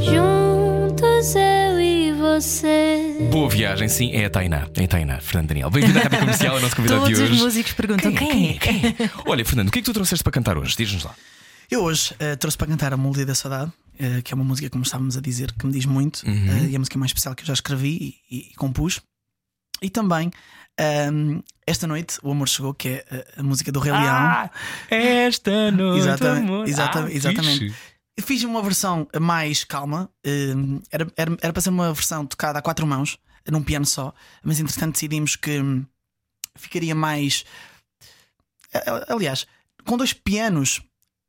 Juntos 0.02 1.34
eu 1.34 1.80
e 1.80 2.12
você. 2.12 2.89
Boa 3.28 3.48
viagem, 3.48 3.88
sim, 3.88 4.12
é 4.12 4.24
a 4.24 4.30
Tainá. 4.30 4.66
É 4.76 4.84
a 4.84 4.88
Tainá, 4.88 5.20
Fernando 5.20 5.48
Daniel. 5.48 5.70
Bem-vindo 5.70 5.98
à 5.98 6.02
Rádio 6.02 6.18
Comercial, 6.20 6.56
é 6.56 6.58
o 6.58 6.62
nosso 6.62 6.74
convidado 6.76 7.02
Todos 7.02 7.18
de 7.18 7.24
os 7.24 7.30
hoje. 7.30 7.42
músicos 7.42 7.72
perguntam 7.72 8.12
quem, 8.12 8.50
é? 8.50 8.52
Quem 8.58 8.86
é? 8.86 8.94
Olha, 9.26 9.44
Fernando, 9.44 9.68
o 9.68 9.70
que 9.70 9.78
é 9.78 9.82
que 9.82 9.86
tu 9.86 9.92
trouxeste 9.92 10.22
para 10.24 10.32
cantar 10.32 10.56
hoje? 10.56 10.74
Diz-nos 10.76 11.04
lá. 11.04 11.14
Eu 11.70 11.82
hoje 11.82 12.14
eh, 12.18 12.34
trouxe 12.36 12.56
para 12.56 12.66
cantar 12.66 12.92
a 12.92 12.96
Melodia 12.96 13.24
da 13.26 13.34
Saudade, 13.34 13.70
eh, 13.98 14.22
que 14.22 14.32
é 14.32 14.34
uma 14.34 14.44
música, 14.44 14.68
como 14.70 14.82
estávamos 14.82 15.16
a 15.16 15.20
dizer, 15.20 15.52
que 15.52 15.66
me 15.66 15.72
diz 15.72 15.84
muito, 15.84 16.22
eh, 16.26 16.68
e 16.70 16.72
é 16.72 16.76
a 16.76 16.78
música 16.78 16.98
mais 16.98 17.10
especial 17.10 17.34
que 17.34 17.42
eu 17.42 17.46
já 17.46 17.52
escrevi 17.52 18.16
e, 18.30 18.36
e- 18.36 18.48
e 18.50 18.54
compus. 18.54 19.00
E 19.82 19.88
também, 19.90 20.30
ehm, 20.78 21.40
esta 21.66 21.86
noite, 21.86 22.18
O 22.22 22.30
Amor 22.32 22.48
Chegou, 22.48 22.74
que 22.74 22.88
é 22.88 23.24
a 23.36 23.42
música 23.42 23.70
do 23.70 23.78
Rei 23.80 23.92
Ah, 23.94 24.50
esta 24.90 25.70
noite. 25.70 26.00
Exatamente, 26.00 26.48
amor. 26.48 26.68
exatamente, 26.68 27.12
Ah, 27.12 27.16
exatamente. 27.16 27.74
Fiz 28.18 28.42
uma 28.44 28.62
versão 28.62 29.06
mais 29.20 29.64
calma, 29.64 30.10
ehm, 30.24 30.80
era, 30.90 31.06
era, 31.16 31.36
era 31.40 31.52
para 31.52 31.62
ser 31.62 31.70
uma 31.70 31.92
versão 31.92 32.26
tocada 32.26 32.58
a 32.58 32.62
quatro 32.62 32.86
mãos, 32.86 33.18
num 33.50 33.62
piano 33.62 33.86
só, 33.86 34.14
mas 34.42 34.60
entretanto 34.60 34.94
decidimos 34.94 35.36
que 35.36 35.60
hum, 35.60 35.84
ficaria 36.56 36.94
mais. 36.94 37.44
Aliás, 39.08 39.46
com 39.84 39.96
dois 39.96 40.12
pianos 40.12 40.82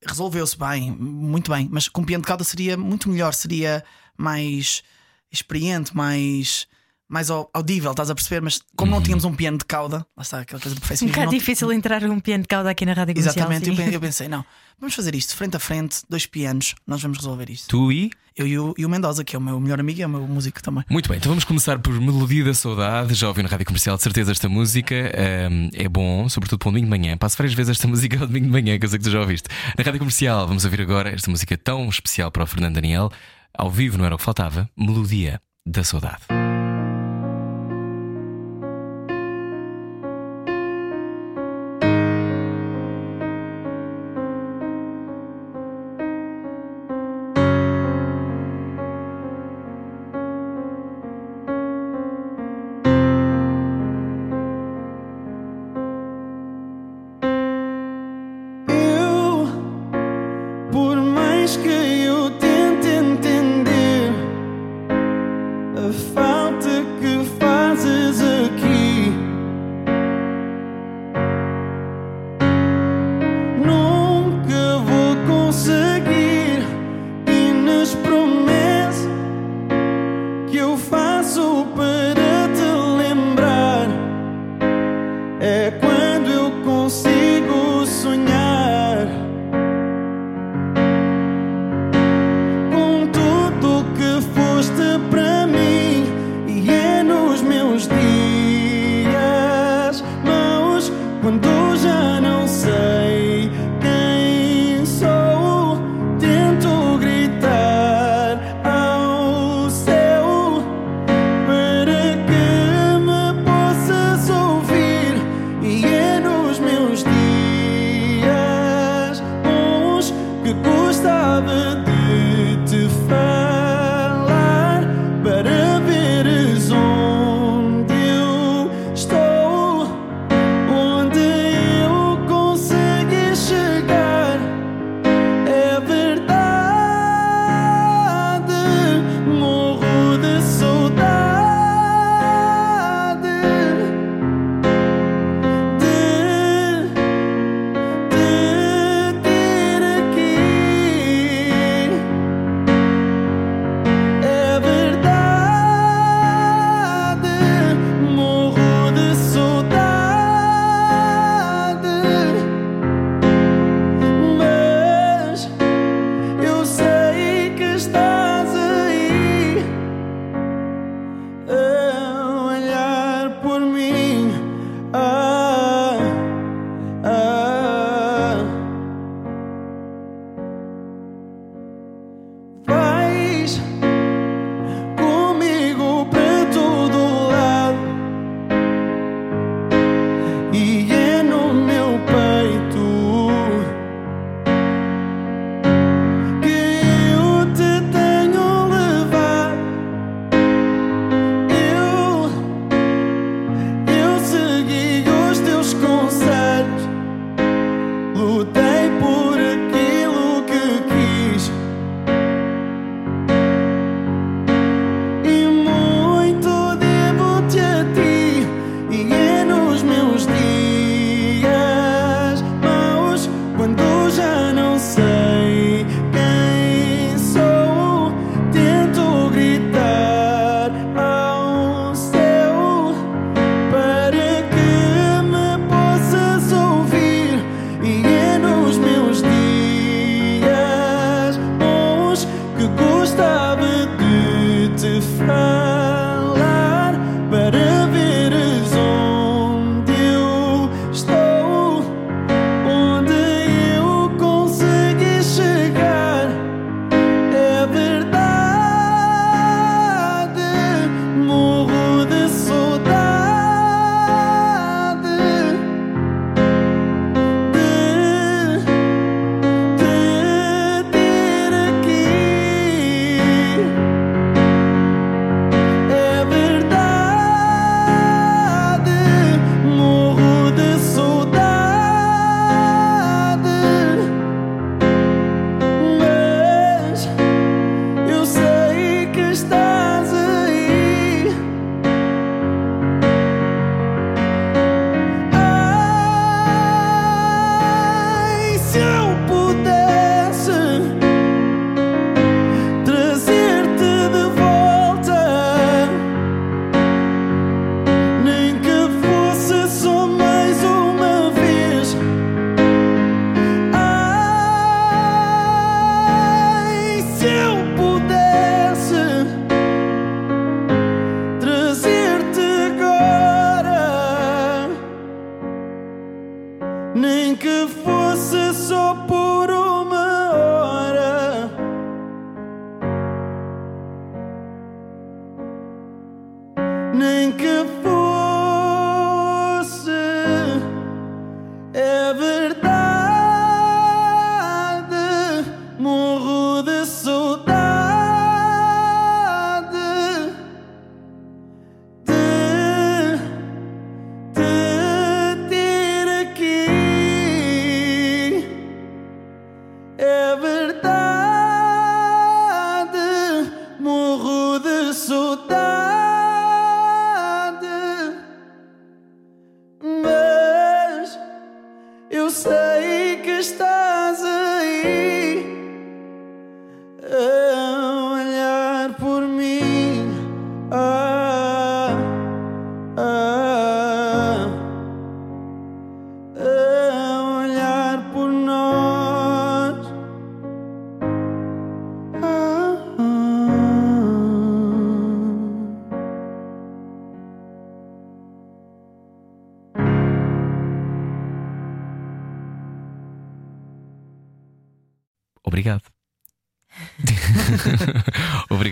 resolveu-se 0.06 0.58
bem, 0.58 0.92
muito 0.92 1.52
bem, 1.52 1.68
mas 1.72 1.88
com 1.88 2.04
piano 2.04 2.22
de 2.22 2.28
cauda 2.28 2.44
seria 2.44 2.78
muito 2.78 3.10
melhor, 3.10 3.34
seria 3.34 3.84
mais 4.18 4.84
experiente, 5.32 5.96
mais. 5.96 6.68
Mais 7.12 7.30
au- 7.30 7.50
audível, 7.54 7.92
estás 7.92 8.10
a 8.10 8.16
perceber? 8.16 8.42
Mas 8.42 8.62
como 8.76 8.90
não 8.92 9.02
tínhamos 9.02 9.26
um 9.26 9.36
piano 9.36 9.58
de 9.58 9.66
cauda, 9.66 9.98
lá 10.16 10.22
está 10.24 10.40
aquela 10.40 10.62
coisa 10.62 10.74
do 10.74 10.78
Um 10.78 10.82
perfeccionismo. 10.82 11.14
bocado 11.16 11.32
não- 11.34 11.38
difícil 11.38 11.74
entrar 11.74 12.04
um 12.06 12.20
piano 12.22 12.44
de 12.44 12.48
cauda 12.48 12.70
aqui 12.70 12.86
na 12.86 12.94
rádio 12.94 13.14
comercial. 13.16 13.36
Exatamente, 13.52 13.70
eu 13.82 13.92
eu 13.92 14.00
pensei, 14.00 14.30
não, 14.30 14.46
vamos 14.80 14.96
fazer 14.96 15.14
isto 15.14 15.36
frente 15.36 15.58
a 15.58 15.60
frente, 15.60 16.04
dois 16.10 16.26
pianos, 16.26 16.74
nós 16.88 17.02
vamos 17.02 17.18
resolver 17.18 17.50
isto. 17.50 17.68
Tu 17.68 17.92
e? 17.92 18.12
Eu 18.34 18.48
e 18.48 18.58
o, 18.58 18.74
e 18.78 18.86
o 18.86 18.90
Mendoza, 18.90 19.26
que 19.26 19.36
é 19.36 19.40
o 19.40 19.42
meu 19.42 19.60
melhor 19.60 19.78
amigo 19.82 20.00
e 20.00 20.04
é 20.04 20.08
o 20.08 20.10
meu 20.10 20.26
músico 20.26 20.64
também. 20.64 20.86
Muito 20.90 21.10
bem, 21.10 21.18
então 21.18 21.30
vamos 21.30 21.44
começar 21.44 21.78
por 21.80 21.94
Melodia 22.00 22.46
da 22.46 22.54
Saudade. 22.54 23.14
Já 23.14 23.28
ouvi 23.28 23.44
na 23.44 23.50
rádio 23.50 23.66
comercial, 23.66 23.98
de 23.98 24.04
certeza, 24.04 24.32
esta 24.32 24.48
música. 24.48 24.96
Ahm, 24.96 25.70
é 25.74 25.90
bom, 25.90 26.30
sobretudo 26.30 26.60
para 26.60 26.70
o 26.70 26.72
domingo 26.72 26.86
de 26.86 26.90
manhã. 26.90 27.18
Passo 27.18 27.36
várias 27.38 27.54
vezes 27.54 27.72
esta 27.72 27.88
música 27.90 28.18
ao 28.22 28.26
domingo 28.28 28.46
de 28.46 28.52
manhã, 28.54 28.80
que 28.80 28.86
eu 28.86 28.90
sei 28.90 28.98
que 29.00 29.04
tu 29.04 29.12
já 29.12 29.20
ouviste. 29.20 29.50
Na 29.78 29.84
rádio 29.84 30.00
comercial, 30.00 30.48
vamos 30.48 30.64
ouvir 30.64 30.80
agora 30.80 31.10
esta 31.10 31.30
música 31.30 31.58
tão 31.58 31.90
especial 31.90 32.32
para 32.32 32.44
o 32.44 32.48
Fernando 32.48 32.76
Daniel. 32.76 33.12
Ao 33.54 33.70
vivo, 33.70 33.98
não 33.98 34.06
era 34.06 34.16
o 34.16 34.18
que 34.18 34.24
faltava. 34.24 34.70
Melodia 34.78 35.42
da 35.66 35.84
Saudade. 35.84 36.22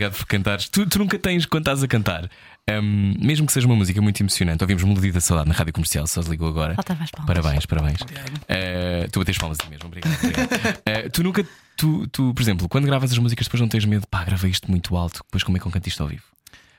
Por 0.10 0.26
cantares. 0.26 0.68
Tu, 0.70 0.86
tu 0.86 1.00
nunca 1.00 1.18
tens, 1.18 1.46
quando 1.46 1.64
estás 1.64 1.84
a 1.84 1.88
cantar, 1.88 2.30
hum, 2.70 3.14
mesmo 3.20 3.46
que 3.46 3.54
seja 3.54 3.66
uma 3.66 3.76
música 3.76 4.02
muito 4.02 4.22
emocionante, 4.22 4.64
ouvimos 4.64 4.84
Melodia 4.84 5.12
da 5.12 5.22
Saudade 5.22 5.50
na 5.50 5.56
rádio 5.56 5.74
comercial, 5.74 6.08
só 6.08 6.22
se 6.22 6.30
ligou 6.30 6.48
agora. 6.48 6.76
Faltava 6.76 7.04
as 7.04 7.12
palmas. 7.12 7.28
Parabéns, 7.28 7.66
parabéns. 7.66 8.00
Eh, 8.48 9.08
tu 9.12 9.20
bates 9.20 9.38
palmas 9.38 9.58
mesmo, 9.70 9.88
obrigado. 9.88 10.14
obrigado. 10.16 10.82
Eh, 10.86 11.10
tu 11.10 11.24
nunca, 11.24 11.46
tu, 11.78 12.08
tu, 12.08 12.34
por 12.34 12.42
exemplo, 12.42 12.68
quando 12.70 12.86
gravas 12.86 13.12
as 13.12 13.18
músicas, 13.18 13.48
depois 13.48 13.62
não 13.62 13.68
tens 13.68 13.86
medo, 13.86 14.08
pá, 14.08 14.24
gravei 14.24 14.52
isto 14.52 14.70
muito 14.70 14.96
alto, 14.96 15.22
depois 15.26 15.44
como 15.44 15.58
é 15.58 15.60
que 15.60 15.66
eu 15.66 15.72
canto 15.72 15.88
isto 15.88 16.02
ao 16.02 16.10
vivo? 16.10 16.24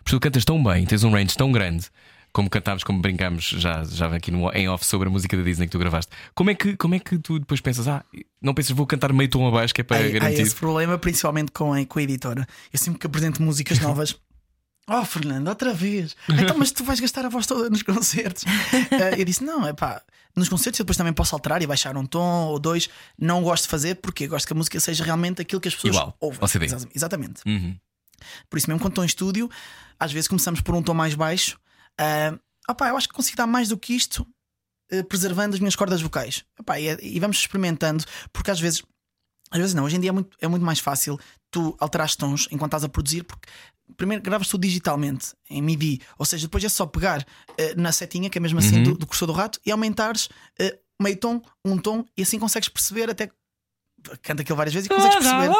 Porque 0.02 0.16
tu 0.16 0.20
cantas 0.20 0.44
tão 0.44 0.62
bem, 0.62 0.84
tens 0.86 1.04
um 1.04 1.10
range 1.12 1.36
tão 1.36 1.52
grande, 1.52 1.86
como 2.32 2.48
cantámos, 2.48 2.84
como 2.84 3.00
brincámos 3.00 3.44
já, 3.44 3.82
já 3.84 4.14
aqui 4.14 4.30
no, 4.30 4.50
em 4.52 4.68
off 4.68 4.84
sobre 4.84 5.08
a 5.08 5.10
música 5.10 5.36
da 5.36 5.42
Disney 5.42 5.66
que 5.66 5.72
tu 5.72 5.78
gravaste. 5.78 6.12
Como 6.34 6.50
é 6.50 6.54
que, 6.54 6.76
como 6.76 6.94
é 6.94 6.98
que 6.98 7.18
tu 7.18 7.38
depois 7.38 7.60
pensas, 7.60 7.88
ah, 7.88 8.04
não 8.40 8.54
pensas, 8.54 8.70
vou 8.72 8.86
cantar 8.86 9.12
meio 9.12 9.28
tom 9.28 9.46
abaixo 9.48 9.74
que 9.74 9.80
é 9.80 9.84
para 9.84 9.98
Há- 9.98 10.06
Há 10.06 10.08
garantir? 10.10 10.42
esse 10.42 10.54
problema, 10.54 10.96
principalmente 10.98 11.50
com 11.52 11.72
a, 11.72 11.84
com 11.84 11.98
a 11.98 12.02
editora. 12.02 12.46
Eu 12.72 12.78
sempre 12.78 12.98
que 13.00 13.06
apresento 13.06 13.42
músicas 13.42 13.78
novas. 13.80 14.16
Oh, 14.88 15.04
Fernando, 15.04 15.46
outra 15.46 15.72
vez. 15.72 16.16
Então, 16.28 16.56
mas 16.58 16.72
tu 16.72 16.82
vais 16.82 16.98
gastar 16.98 17.24
a 17.24 17.28
voz 17.28 17.46
toda 17.46 17.70
nos 17.70 17.82
concertos. 17.82 18.44
Eh, 18.90 19.20
eu 19.20 19.24
disse: 19.24 19.44
não, 19.44 19.64
é 19.66 19.72
pá, 19.72 20.02
nos 20.34 20.48
concertos 20.48 20.80
eu 20.80 20.84
depois 20.84 20.96
também 20.96 21.12
posso 21.12 21.32
alterar 21.34 21.62
e 21.62 21.66
baixar 21.66 21.96
um 21.96 22.04
tom 22.04 22.46
ou 22.46 22.58
dois. 22.58 22.88
Não 23.16 23.40
gosto 23.42 23.64
de 23.64 23.68
fazer 23.68 23.96
porque 23.96 24.26
gosto 24.26 24.46
que 24.46 24.52
a 24.52 24.56
música 24.56 24.80
seja 24.80 25.04
realmente 25.04 25.40
aquilo 25.42 25.60
que 25.60 25.68
as 25.68 25.74
pessoas 25.76 25.94
Igual, 25.94 26.16
ouvem. 26.18 26.40
Exatamente. 26.94 27.42
Uhum. 27.46 27.76
Por 28.48 28.58
isso, 28.58 28.68
mesmo 28.68 28.80
quando 28.80 28.92
estou 28.92 29.04
em 29.04 29.06
estúdio, 29.06 29.48
às 29.98 30.10
vezes 30.12 30.26
começamos 30.26 30.60
por 30.60 30.74
um 30.74 30.82
tom 30.82 30.94
mais 30.94 31.14
baixo. 31.14 31.56
Ah, 31.99 32.38
opá, 32.68 32.88
eu 32.88 32.97
acho 32.97 33.09
que 33.09 33.14
consigo 33.14 33.36
dar 33.36 33.47
mais 33.47 33.68
do 33.68 33.78
que 33.78 33.95
isto, 33.95 34.26
eh, 34.91 35.03
preservando 35.03 35.55
as 35.55 35.61
minhas 35.61 35.76
cordas 35.76 36.01
vocais. 36.03 36.45
Opá, 36.59 36.78
e, 36.80 36.88
é- 36.88 36.99
e 37.03 37.18
vamos 37.20 37.38
experimentando, 37.38 38.05
porque 38.32 38.51
às 38.51 38.61
vezes, 38.61 38.82
às 39.51 39.59
vezes 39.59 39.74
não, 39.74 39.84
hoje 39.84 39.97
em 39.97 40.01
dia 40.01 40.11
é 40.11 40.12
muito, 40.12 40.36
é 40.41 40.49
muito 40.49 40.64
mais 40.64 40.78
fácil 40.80 41.18
tu 41.51 41.76
alterares 41.80 42.14
tons 42.16 42.47
enquanto 42.51 42.70
estás 42.70 42.84
a 42.84 42.88
produzir, 42.88 43.24
porque 43.24 43.49
primeiro 43.97 44.22
gravas 44.22 44.47
tudo 44.49 44.61
digitalmente, 44.62 45.34
em 45.49 45.61
MIDI, 45.61 46.01
ou 46.16 46.24
seja, 46.24 46.47
depois 46.47 46.62
é 46.62 46.68
só 46.68 46.86
pegar 46.86 47.26
eh, 47.59 47.74
na 47.74 47.91
setinha, 47.93 48.30
que 48.30 48.38
é 48.38 48.41
mesmo 48.41 48.59
assim 48.61 48.76
Uhum. 48.76 48.82
do, 48.84 48.99
do 48.99 49.07
cursor 49.07 49.26
do 49.26 49.32
rato, 49.34 49.61
e 49.66 49.70
aumentares 49.72 50.28
eh, 50.59 50.78
meio 51.03 51.16
tom, 51.16 51.43
um 51.64 51.76
tom, 51.76 52.05
e 52.16 52.22
assim 52.22 52.38
consegues 52.38 52.68
perceber 52.68 53.11
até. 53.11 53.30
Canta 54.22 54.43
aquilo 54.43 54.57
várias 54.57 54.72
vezes 54.72 54.86
e 54.88 54.95
consegues 54.95 55.16
perceber. 55.18 55.51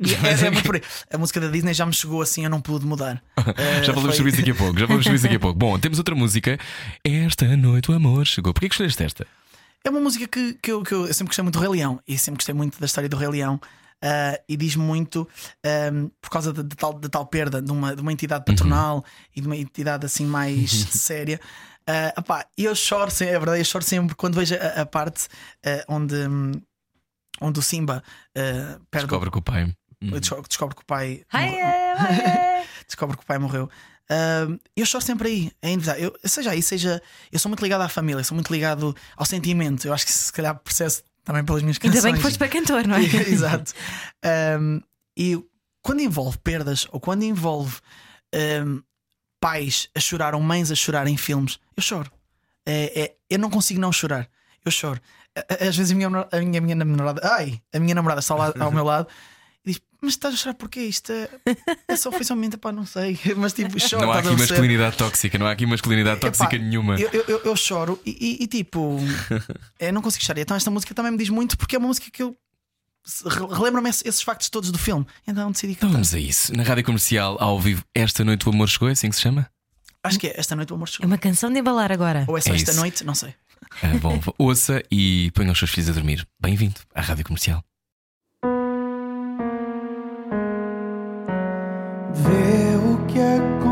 É- 0.24 0.76
é. 1.12 1.14
A 1.14 1.18
música 1.18 1.40
da 1.40 1.48
Disney 1.48 1.74
já 1.74 1.84
me 1.86 1.92
chegou 1.92 2.22
assim, 2.22 2.44
eu 2.44 2.50
não 2.50 2.60
pude 2.60 2.84
mudar. 2.86 3.22
Eh, 3.56 3.82
Já 3.84 3.92
falamos 3.92 4.02
foi- 4.10 4.16
sobre 4.16 4.30
isso 4.30 4.38
daqui 4.38 4.50
a 4.50 4.54
pouco. 4.54 4.78
Já 4.78 4.86
falamos 4.86 5.04
sobre 5.04 5.16
isso 5.16 5.24
daqui 5.24 5.36
a 5.36 5.40
pouco. 5.40 5.58
Bom, 5.58 5.78
temos 5.78 5.98
outra 5.98 6.14
música. 6.14 6.58
Esta 7.04 7.56
noite 7.56 7.90
o 7.90 7.94
amor 7.94 8.26
chegou. 8.26 8.52
Porquê 8.52 8.68
que 8.68 8.74
escolheste 8.74 9.02
esta? 9.02 9.26
É 9.84 9.90
uma 9.90 10.00
música 10.00 10.26
que, 10.26 10.54
que, 10.54 10.72
eu, 10.72 10.82
que 10.82 10.92
eu, 10.94 11.06
eu 11.06 11.12
sempre 11.14 11.26
gostei 11.28 11.42
muito 11.42 11.54
do 11.58 11.60
Rei 11.60 11.68
Leão 11.68 12.00
e 12.08 12.16
sempre 12.16 12.38
gostei 12.38 12.54
muito 12.54 12.80
da 12.80 12.86
história 12.86 13.08
do 13.08 13.16
Rei 13.16 13.28
Leão. 13.28 13.60
ah, 14.02 14.38
e 14.48 14.56
diz 14.56 14.76
muito 14.76 15.28
ahm, 15.64 16.08
por 16.22 16.30
causa 16.30 16.52
de, 16.52 16.62
de 16.62 16.74
tal, 16.76 16.98
de 16.98 17.08
tal 17.08 17.26
perda 17.26 17.60
de 17.60 17.70
uma, 17.70 17.94
de 17.94 18.00
uma 18.02 18.12
entidade 18.12 18.44
patronal 18.46 19.04
e 19.36 19.40
de 19.40 19.46
uma 19.46 19.56
entidade 19.56 20.06
assim 20.06 20.24
mais 20.26 20.70
séria. 20.90 21.38
Ah, 21.86 22.14
epá, 22.18 22.46
eu 22.56 22.74
choro 22.74 23.10
é 23.20 23.24
verdade, 23.38 23.58
eu 23.60 23.64
choro 23.64 23.84
sempre 23.84 24.14
quando 24.14 24.36
vejo 24.36 24.54
a, 24.54 24.80
a 24.82 24.86
parte 24.86 25.28
ah, 25.66 25.84
onde, 25.86 26.14
hum, 26.14 26.52
onde 27.42 27.58
o 27.58 27.62
Simba 27.62 28.02
ah, 28.34 28.78
perde 28.90 29.06
Descobre 29.06 29.30
que 29.30 29.36
o 29.38 29.42
pai. 29.42 29.70
Hum. 30.02 30.10
descobre, 30.48 30.74
que 30.76 30.82
o 30.82 30.86
pai 30.86 31.22
Ai, 31.32 31.50
morre- 31.50 31.62
ai, 31.62 32.24
ai. 32.58 32.66
descobre 32.86 33.16
que 33.16 33.22
o 33.22 33.26
pai 33.26 33.38
morreu. 33.38 33.70
Ah, 34.10 34.46
eu 34.76 34.84
choro 34.84 35.02
sempre 35.04 35.28
aí, 35.28 35.52
é 35.62 35.70
inevitável. 35.72 36.14
Eu, 36.22 36.28
seja 36.28 36.50
aí, 36.50 36.62
seja. 36.62 37.00
Eu 37.32 37.38
sou 37.38 37.48
muito 37.48 37.62
ligado 37.62 37.80
à 37.82 37.88
família, 37.88 38.22
sou 38.24 38.34
muito 38.34 38.52
ligado 38.52 38.94
ao 39.16 39.24
sentimento. 39.24 39.86
Eu 39.86 39.94
acho 39.94 40.04
que 40.04 40.12
se 40.12 40.32
calhar 40.32 40.54
processo 40.58 41.02
também 41.24 41.42
pelas 41.44 41.62
minhas 41.62 41.78
Ainda 41.78 41.88
canções. 41.88 42.04
bem 42.04 42.14
que 42.14 42.20
foste 42.20 42.38
para 42.38 42.48
cantor, 42.48 42.86
não 42.86 42.96
é? 42.96 43.00
Exato. 43.30 43.72
Um, 44.60 44.80
e 45.16 45.42
quando 45.80 46.00
envolve 46.00 46.36
perdas 46.38 46.86
ou 46.92 47.00
quando 47.00 47.22
envolve 47.22 47.78
um, 48.66 48.82
pais 49.40 49.88
a 49.94 50.00
chorar 50.00 50.34
ou 50.34 50.40
mães 50.40 50.70
a 50.70 50.74
chorar 50.74 51.06
em 51.06 51.16
filmes, 51.16 51.58
eu 51.76 51.82
choro. 51.82 52.10
É, 52.66 53.00
é- 53.02 53.14
eu 53.30 53.38
não 53.38 53.48
consigo 53.50 53.80
não 53.80 53.92
chorar. 53.92 54.28
Eu 54.64 54.70
choro. 54.70 55.00
Às 55.60 55.76
vezes 55.76 55.92
a 55.92 55.94
minha, 55.94 56.08
a 56.08 56.40
minha, 56.40 56.58
a 56.58 56.62
minha 56.62 56.76
namorada, 56.76 57.20
ai, 57.24 57.60
a 57.72 57.78
minha 57.80 57.94
namorada 57.94 58.20
está 58.20 58.34
lá 58.34 58.52
ao 58.60 58.70
meu 58.70 58.84
lado 58.84 59.08
Mas 60.04 60.12
estás 60.14 60.34
a 60.34 60.36
chorar 60.36 60.54
porquê? 60.54 60.80
Isto 60.82 61.10
é, 61.12 61.28
é 61.88 61.96
só 61.96 62.12
foi 62.12 62.24
somente, 62.24 62.56
pá, 62.56 62.70
não 62.70 62.84
sei. 62.84 63.18
Mas 63.36 63.52
tipo, 63.54 63.78
choro. 63.80 64.04
Não 64.06 64.12
há 64.12 64.18
aqui 64.18 64.30
masculinidade 64.36 64.96
tóxica, 64.96 65.38
não 65.38 65.46
há 65.46 65.50
aqui 65.52 65.66
masculinidade 65.66 66.18
Epá, 66.18 66.28
tóxica 66.28 66.58
nenhuma. 66.58 67.00
Eu, 67.00 67.08
eu, 67.26 67.40
eu- 67.44 67.56
choro 67.56 67.98
e, 68.04 68.10
e- 68.40 68.44
e, 68.44 68.46
tipo, 68.46 68.98
eu 69.80 69.92
não 69.92 70.02
consigo 70.02 70.24
chorar. 70.24 70.40
Então 70.40 70.56
esta 70.56 70.70
música 70.70 70.94
também 70.94 71.10
me 71.12 71.18
diz 71.18 71.28
muito 71.30 71.56
porque 71.56 71.74
é 71.76 71.78
uma 71.78 71.88
música 71.88 72.10
que 72.10 72.22
eu 72.22 72.36
se- 73.04 73.26
re- 73.28 73.46
relembra-me 73.54 73.88
esses, 73.88 74.20
factos 74.22 74.48
todos 74.50 74.70
do 74.70 74.78
filme. 74.78 75.06
Então 75.26 75.50
decidi 75.50 75.72
Então 75.72 75.88
cantar. 75.88 75.92
vamos 75.94 76.14
a 76.14 76.18
isso. 76.18 76.54
Na 76.56 76.62
rádio 76.62 76.84
comercial, 76.84 77.36
ao 77.40 77.58
vivo, 77.60 77.82
esta 77.94 78.22
noite 78.24 78.46
o 78.48 78.52
amor 78.52 78.68
chegou, 78.68 78.88
é 78.88 78.92
assim 78.92 79.08
que 79.08 79.16
se 79.16 79.22
chama? 79.22 79.48
Acho 80.02 80.18
que 80.20 80.26
é 80.26 80.38
esta 80.38 80.54
noite 80.54 80.70
o 80.72 80.76
amor 80.76 80.88
É 80.88 80.92
chegou. 80.92 81.06
uma 81.06 81.16
canção 81.18 81.50
de 81.50 81.58
embalar 81.58 81.90
agora. 81.90 82.24
Ou 82.28 82.36
é 82.36 82.40
só 82.42 82.52
É 82.52 82.56
esta 82.56 82.72
isso. 82.72 82.80
noite, 82.80 83.04
não 83.04 83.14
sei. 83.14 83.34
Ah, 83.82 83.96
bom, 84.00 84.20
ouça 84.38 84.82
e 84.90 85.30
ponha 85.34 85.50
os 85.50 85.58
seus 85.58 85.70
filhos 85.70 85.88
a 85.88 85.92
dormir. 85.94 86.26
Bem-vindo 86.38 86.78
à 86.94 87.00
rádio 87.00 87.24
comercial. 87.24 87.64
Vê 92.14 92.76
o 92.76 93.06
que 93.06 93.18
acontece 93.18 93.63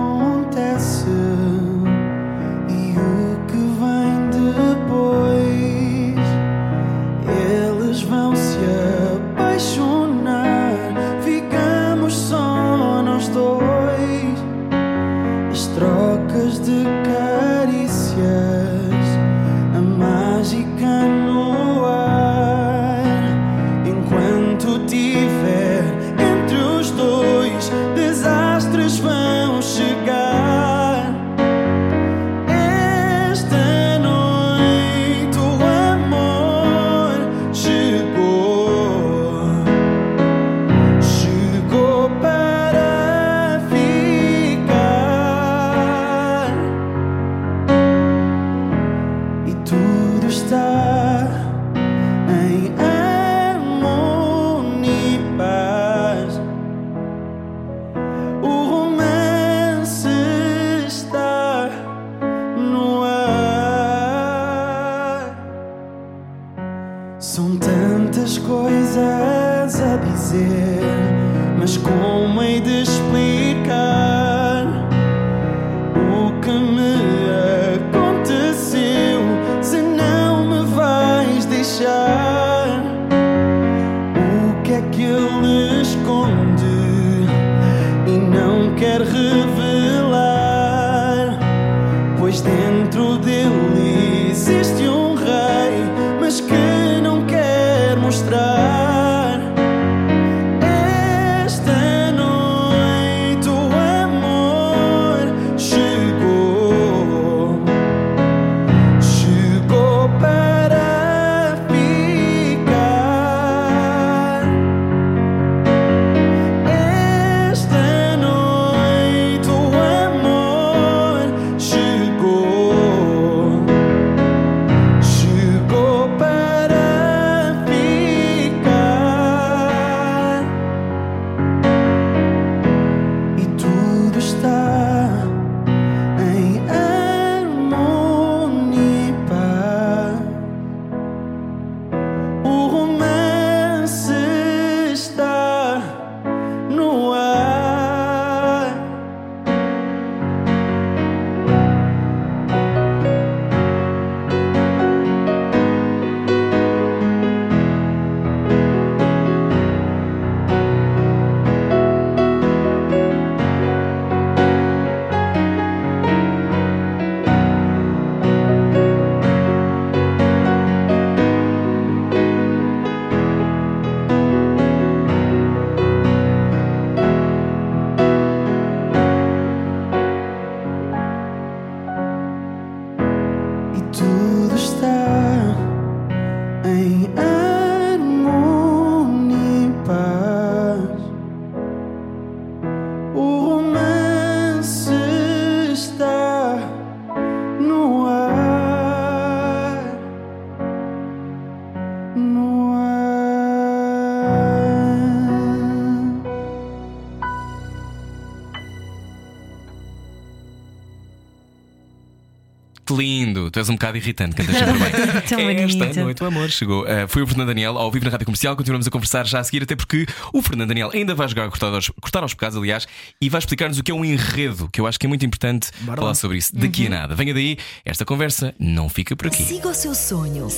tu 213.52 213.60
és 213.60 213.68
um 213.68 213.74
bocado 213.74 213.96
irritante, 213.96 214.34
cantas 214.34 214.56
sempre 214.56 214.78
bem. 214.78 214.90
Tão 215.28 215.40
Esta 215.50 215.78
bonito. 215.78 216.00
noite 216.00 216.22
o 216.22 216.26
amor 216.26 216.50
chegou. 216.50 216.82
Uh, 216.84 217.06
foi 217.06 217.22
o 217.22 217.26
Fernando 217.26 217.48
Daniel 217.48 217.78
ao 217.78 217.90
vivo 217.90 218.04
na 218.04 218.10
rádio 218.10 218.24
comercial. 218.24 218.56
Continuamos 218.56 218.86
a 218.86 218.90
conversar 218.90 219.26
já 219.26 219.40
a 219.40 219.44
seguir, 219.44 219.62
até 219.62 219.76
porque 219.76 220.06
o 220.32 220.42
Fernando 220.42 220.68
Daniel 220.68 220.90
ainda 220.92 221.14
vai 221.14 221.28
jogar 221.28 221.48
cortar 221.48 221.68
aos, 221.68 221.88
cortar 222.00 222.22
aos 222.22 222.34
pecados, 222.34 222.56
aliás, 222.56 222.86
e 223.20 223.28
vai 223.28 223.38
explicar-nos 223.38 223.78
o 223.78 223.82
que 223.82 223.90
é 223.92 223.94
um 223.94 224.04
enredo, 224.04 224.68
que 224.72 224.80
eu 224.80 224.86
acho 224.86 224.98
que 224.98 225.06
é 225.06 225.08
muito 225.08 225.24
importante 225.24 225.70
falar 225.84 226.14
sobre 226.14 226.38
isso. 226.38 226.54
Daqui 226.54 226.86
a 226.86 226.90
nada. 226.90 227.14
Venha 227.14 227.34
daí, 227.34 227.58
esta 227.84 228.04
conversa 228.04 228.54
não 228.58 228.88
fica 228.88 229.14
por 229.14 229.26
aqui. 229.26 229.44
Siga 229.44 229.68
o 229.68 229.74
seu 229.74 229.94
sonho. 229.94 230.48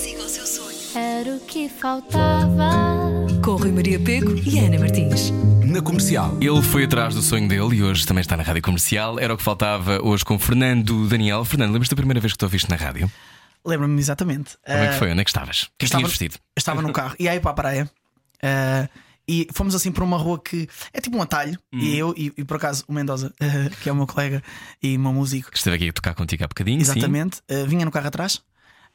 Era 0.95 1.37
o 1.37 1.41
que 1.41 1.69
faltava. 1.69 2.71
Com 3.45 3.57
Rui 3.57 3.73
Maria 3.73 3.99
Pego 3.99 4.35
e 4.37 4.59
Ana 4.59 4.79
Martins. 4.79 5.31
Na 5.65 5.81
comercial. 5.83 6.37
Ele 6.41 6.63
foi 6.63 6.85
atrás 6.85 7.15
do 7.15 7.23
sonho 7.23 7.49
dele 7.49 7.77
e 7.77 7.83
hoje 7.83 8.07
também 8.07 8.21
está 8.21 8.37
na 8.37 8.43
rádio 8.43 8.63
comercial. 8.63 9.19
Era 9.19 9.35
o 9.35 9.37
que 9.37 9.43
faltava 9.43 10.01
hoje 10.03 10.25
com 10.25 10.39
Fernando 10.39 11.09
Daniel. 11.09 11.45
Fernando, 11.45 11.71
lembras-te 11.73 11.91
da 11.93 11.97
primeira 11.97 12.21
vez 12.21 12.33
que 12.33 12.39
tu 12.39 12.45
ouviste 12.45 12.69
na 12.71 12.77
rádio? 12.77 13.11
Lembro-me 13.65 13.99
exatamente. 13.99 14.57
Como 14.65 14.79
é 14.79 14.89
que 14.89 14.95
Ah, 14.95 14.99
foi? 14.99 15.11
Onde 15.11 15.21
é 15.21 15.25
que 15.25 15.31
estavas? 15.31 15.63
O 15.63 15.67
que 15.67 15.71
é 15.71 15.73
que 15.79 15.85
estava- 15.87 16.01
tinhas 16.03 16.11
vestido? 16.13 16.35
Eu 16.37 16.59
estava 16.61 16.83
no 16.83 16.93
carro 16.93 17.15
e 17.19 17.29
aí 17.29 17.41
para 17.41 17.51
a 17.51 17.55
praia. 17.55 17.91
ah, 18.43 18.89
e 19.27 19.49
fomos 19.55 19.75
assim 19.75 19.91
por 19.91 20.03
uma 20.03 20.19
rua 20.19 20.39
que 20.39 20.69
é 20.93 21.01
tipo 21.01 21.17
um 21.17 21.23
atalho. 21.23 21.59
Hum. 21.73 21.79
E 21.79 21.97
eu, 21.99 22.15
e, 22.17 22.31
e 22.37 22.45
por 22.45 22.59
acaso, 22.59 22.85
o 22.87 22.93
Mendoza, 22.93 23.33
ah, 23.41 23.71
que 23.83 23.89
é 23.89 23.93
o 23.93 23.97
meu 23.97 24.07
colega 24.07 24.43
e 24.83 24.99
meu 24.99 25.13
músico, 25.15 25.51
Que 25.51 25.57
esteve 25.57 25.77
aqui 25.77 25.89
a 25.89 25.93
tocar 25.93 26.15
contigo 26.15 26.45
há 26.45 26.47
bocadinho. 26.47 26.85
sim. 26.85 26.93
exatamente, 26.93 27.39
ah, 27.51 27.65
vinha 27.67 27.85
no 27.87 27.91
carro 27.91 28.07
atrás, 28.09 28.43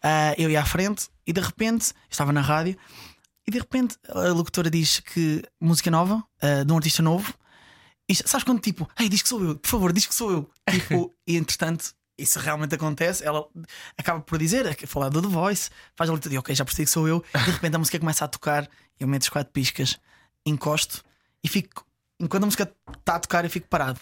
ah, 0.04 0.34
eu 0.38 0.50
ia 0.50 0.62
à 0.62 0.66
frente 0.66 1.10
e 1.26 1.34
de 1.34 1.41
repente 1.41 1.93
estava 2.10 2.32
na 2.32 2.41
rádio. 2.41 2.78
E 3.47 3.52
de 3.52 3.60
repente 3.60 3.97
a 4.08 4.30
locutora 4.30 4.70
diz 4.70 5.00
que 5.00 5.43
música 5.60 5.89
nova, 5.89 6.24
ah, 6.41 6.64
de 6.64 6.72
um 6.72 6.78
artista 6.78 7.02
novo. 7.02 7.34
E 8.08 8.16
sabes 8.16 8.43
quando 8.43 8.60
tipo, 8.60 8.89
ei, 9.00 9.08
diz 9.08 9.22
que 9.22 9.30
sou 9.30 9.43
eu, 9.43 9.56
por 9.56 9.70
favor, 9.70 9.93
diz 9.93 10.06
que 10.06 10.16
sou 10.16 10.32
eu. 10.32 10.52
Tipo, 10.70 11.14
e 11.26 11.36
entretanto, 11.36 11.93
isso 12.18 12.38
realmente 12.39 12.76
acontece. 12.76 13.24
Ela 13.24 13.43
acaba 13.97 14.20
por 14.20 14.38
dizer, 14.38 14.68
a 14.68 14.88
falar 14.88 15.10
do 15.10 15.22
The 15.22 15.28
Voice, 15.28 15.70
faz 15.95 16.10
a 16.10 16.14
leitura 16.14 16.36
e 16.36 16.38
ok, 16.38 16.54
já 16.54 16.66
percebi 16.66 16.86
que 16.86 16.91
sou 16.91 17.08
eu. 17.08 17.24
E 17.34 17.45
de 17.45 17.52
repente 17.52 17.76
a 17.76 17.80
música 17.80 18.00
começa 18.00 18.26
a 18.26 18.28
tocar, 18.28 18.70
eu 19.00 19.08
meto 19.08 19.24
os 19.24 19.30
quatro 19.30 19.52
piscas, 19.52 20.00
encosto 20.45 21.04
e 21.43 21.47
fico. 21.47 21.86
Enquanto 22.20 22.43
a 22.43 22.45
música 22.47 22.76
está 22.97 23.16
a 23.16 23.20
tocar, 23.20 23.45
eu 23.45 23.50
fico 23.50 23.68
parado. 23.68 24.00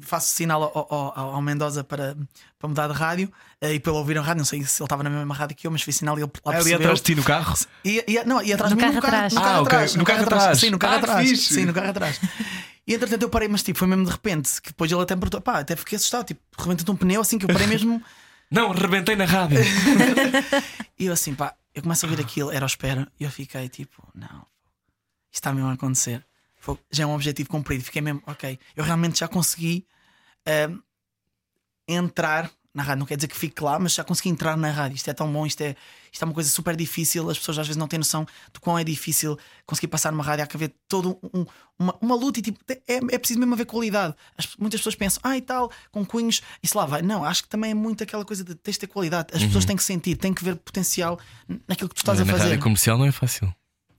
Faço 0.00 0.28
sinal 0.34 0.62
ao, 0.62 0.86
ao- 0.90 1.18
ao- 1.18 1.34
ao 1.34 1.42
Mendoza 1.42 1.84
para, 1.84 2.16
para 2.58 2.68
mudar 2.68 2.88
de 2.88 2.94
rádio 2.94 3.30
eh, 3.60 3.74
e 3.74 3.80
pelo 3.80 3.96
ouvir 3.96 4.16
a 4.16 4.22
rádio, 4.22 4.38
não 4.38 4.44
sei 4.46 4.64
se 4.64 4.80
ele 4.82 4.86
estava 4.86 5.02
na 5.02 5.10
mesma 5.10 5.34
rádio 5.34 5.54
que 5.54 5.66
eu, 5.66 5.70
mas 5.70 5.82
fiz 5.82 5.96
sinal 5.96 6.18
e 6.18 6.22
ele 6.22 6.30
lá 6.44 6.52
Ali 6.52 6.54
percebeu. 6.64 6.78
atrás 6.78 6.98
de 7.00 7.04
ti 7.04 7.14
no 7.14 7.22
carro? 7.22 7.54
E, 7.84 8.04
e, 8.08 8.24
não, 8.24 8.42
e 8.42 8.52
atrás 8.54 8.72
No 8.72 8.76
de 8.78 8.82
mim, 8.84 8.92
carro 8.92 8.94
no 8.94 9.02
carro, 9.02 9.14
atrás. 9.16 9.32
no 9.34 9.40
carro 9.40 9.50
Ah, 9.56 9.60
ok. 9.60 9.66
atrás, 9.66 9.94
No 9.94 10.04
carro 10.04 10.22
atrás. 10.22 10.58
Sim, 10.58 10.70
no 10.70 10.78
carro 10.78 10.94
Ah, 10.94 10.98
atrás. 10.98 11.28
fixe. 11.28 11.54
Sim, 11.54 11.64
no 11.66 11.74
carro 11.74 11.90
atrás. 11.90 12.20
E 12.86 12.94
entretanto 12.94 13.22
eu 13.22 13.28
parei, 13.28 13.48
mas 13.48 13.62
tipo, 13.62 13.78
foi 13.78 13.86
mesmo 13.88 14.04
de 14.06 14.10
repente. 14.10 14.62
Que 14.62 14.68
depois 14.70 14.90
ele 14.90 15.02
até 15.02 15.14
me 15.14 15.20
perguntou, 15.20 15.40
pá, 15.42 15.58
até 15.58 15.76
fiquei 15.76 15.96
assustado. 15.96 16.24
Tipo, 16.26 16.40
rebenta-te 16.58 16.90
um 16.90 16.96
pneu 16.96 17.20
assim 17.20 17.36
que 17.38 17.44
eu 17.44 17.48
parei 17.52 17.66
mesmo. 17.66 18.02
Não, 18.50 18.70
rebentei 18.70 19.14
na 19.16 19.24
rádio. 19.24 19.58
e 20.98 21.06
eu 21.06 21.12
assim, 21.12 21.34
pá, 21.34 21.54
eu 21.74 21.82
começo 21.82 22.06
a 22.06 22.08
ouvir 22.08 22.22
aquilo, 22.22 22.50
era 22.50 22.64
à 22.64 22.68
espera. 22.68 23.06
E 23.20 23.24
eu 23.24 23.30
fiquei 23.30 23.68
tipo, 23.68 24.06
não, 24.14 24.26
isto 25.30 25.34
está 25.34 25.52
mesmo 25.52 25.68
a 25.68 25.72
acontecer. 25.72 26.24
Já 26.90 27.04
é 27.04 27.06
um 27.06 27.14
objetivo 27.14 27.48
cumprido. 27.48 27.84
Fiquei 27.84 28.00
mesmo, 28.02 28.22
ok, 28.26 28.58
eu 28.74 28.82
realmente 28.84 29.18
já 29.20 29.28
consegui 29.28 29.86
ahm, 30.46 30.78
entrar 31.88 32.50
na 32.74 32.82
rádio. 32.82 32.98
Não 33.00 33.06
quer 33.06 33.16
dizer 33.16 33.28
que 33.28 33.36
fique 33.36 33.62
lá, 33.62 33.78
mas 33.78 33.94
já 33.94 34.04
consegui 34.04 34.28
entrar 34.28 34.54
na 34.56 34.70
rádio. 34.70 34.96
Isto 34.96 35.08
é 35.08 35.14
tão 35.14 35.32
bom, 35.32 35.46
isto 35.46 35.60
é, 35.62 35.74
isto 36.12 36.22
é 36.22 36.24
uma 36.26 36.34
coisa 36.34 36.50
super 36.50 36.76
difícil. 36.76 37.28
As 37.30 37.38
pessoas 37.38 37.58
às 37.58 37.66
vezes 37.66 37.78
não 37.78 37.88
têm 37.88 37.98
noção 37.98 38.26
de 38.52 38.60
quão 38.60 38.78
é 38.78 38.84
difícil 38.84 39.38
conseguir 39.64 39.88
passar 39.88 40.12
numa 40.12 40.22
rádio. 40.22 40.44
Há 40.44 40.46
que 40.46 40.56
haver 40.56 40.74
todo 40.86 41.18
um- 41.32 41.46
uma, 41.78 41.96
uma 42.02 42.14
luta 42.14 42.38
e 42.38 42.42
tipo, 42.42 42.58
é, 42.68 42.96
é 43.14 43.18
preciso 43.18 43.40
mesmo 43.40 43.54
haver 43.54 43.64
qualidade. 43.66 44.14
As- 44.36 44.54
muitas 44.56 44.80
pessoas 44.80 44.94
pensam, 44.94 45.20
ah, 45.24 45.36
e 45.38 45.40
tal, 45.40 45.70
com 45.90 46.04
cunhos, 46.04 46.42
isso 46.62 46.76
lá 46.76 46.84
vai. 46.84 47.00
Não, 47.00 47.24
acho 47.24 47.44
que 47.44 47.48
também 47.48 47.70
é 47.70 47.74
muito 47.74 48.02
aquela 48.02 48.24
coisa 48.26 48.44
de 48.44 48.54
tens 48.54 48.74
de 48.74 48.80
ter 48.80 48.86
qualidade. 48.88 49.28
As 49.34 49.42
pessoas 49.42 49.64
têm 49.64 49.76
que 49.76 49.82
sentir, 49.84 50.16
têm 50.16 50.34
que 50.34 50.44
ver 50.44 50.56
potencial 50.56 51.18
naquilo 51.66 51.88
que 51.88 51.94
tu 51.94 51.98
estás 51.98 52.18
Mas 52.18 52.28
a 52.28 52.32
na 52.32 52.38
fazer. 52.38 52.50
rádio 52.50 52.62
comercial 52.62 52.98
não 52.98 53.06
é 53.06 53.12
fácil. 53.12 53.54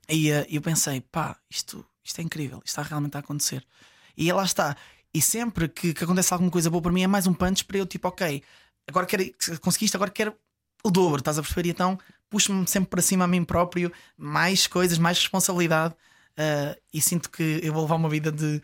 E 0.08 0.30
eh, 0.30 0.46
eu 0.48 0.62
pensei, 0.62 1.00
pá, 1.00 1.36
isto, 1.50 1.84
isto 2.08 2.20
é 2.20 2.22
incrível, 2.22 2.58
isto 2.64 2.68
está 2.68 2.82
realmente 2.82 3.16
a 3.16 3.20
acontecer. 3.20 3.64
E 4.16 4.32
lá 4.32 4.42
está. 4.42 4.76
E 5.12 5.20
sempre 5.20 5.68
que, 5.68 5.92
que 5.92 6.04
acontece 6.04 6.32
alguma 6.32 6.50
coisa 6.50 6.70
boa 6.70 6.82
para 6.82 6.92
mim 6.92 7.02
é 7.02 7.06
mais 7.06 7.26
um 7.26 7.34
punch 7.34 7.64
para 7.64 7.78
eu, 7.78 7.86
tipo, 7.86 8.08
ok, 8.08 8.42
agora 8.86 9.06
quero, 9.06 9.24
conseguiste, 9.60 9.96
agora 9.96 10.10
quero 10.10 10.34
o 10.82 10.90
dobro, 10.90 11.18
estás 11.18 11.38
a 11.38 11.42
perceber? 11.42 11.68
Então 11.68 11.98
puxo-me 12.30 12.66
sempre 12.66 12.90
para 12.90 13.02
cima 13.02 13.24
a 13.24 13.28
mim 13.28 13.44
próprio, 13.44 13.92
mais 14.16 14.66
coisas, 14.66 14.98
mais 14.98 15.18
responsabilidade. 15.18 15.94
eh, 16.36 16.78
e 16.94 17.00
sinto 17.00 17.30
que 17.30 17.60
eu 17.62 17.72
vou 17.72 17.82
levar 17.82 17.96
uma 17.96 18.08
vida 18.08 18.30
de, 18.32 18.62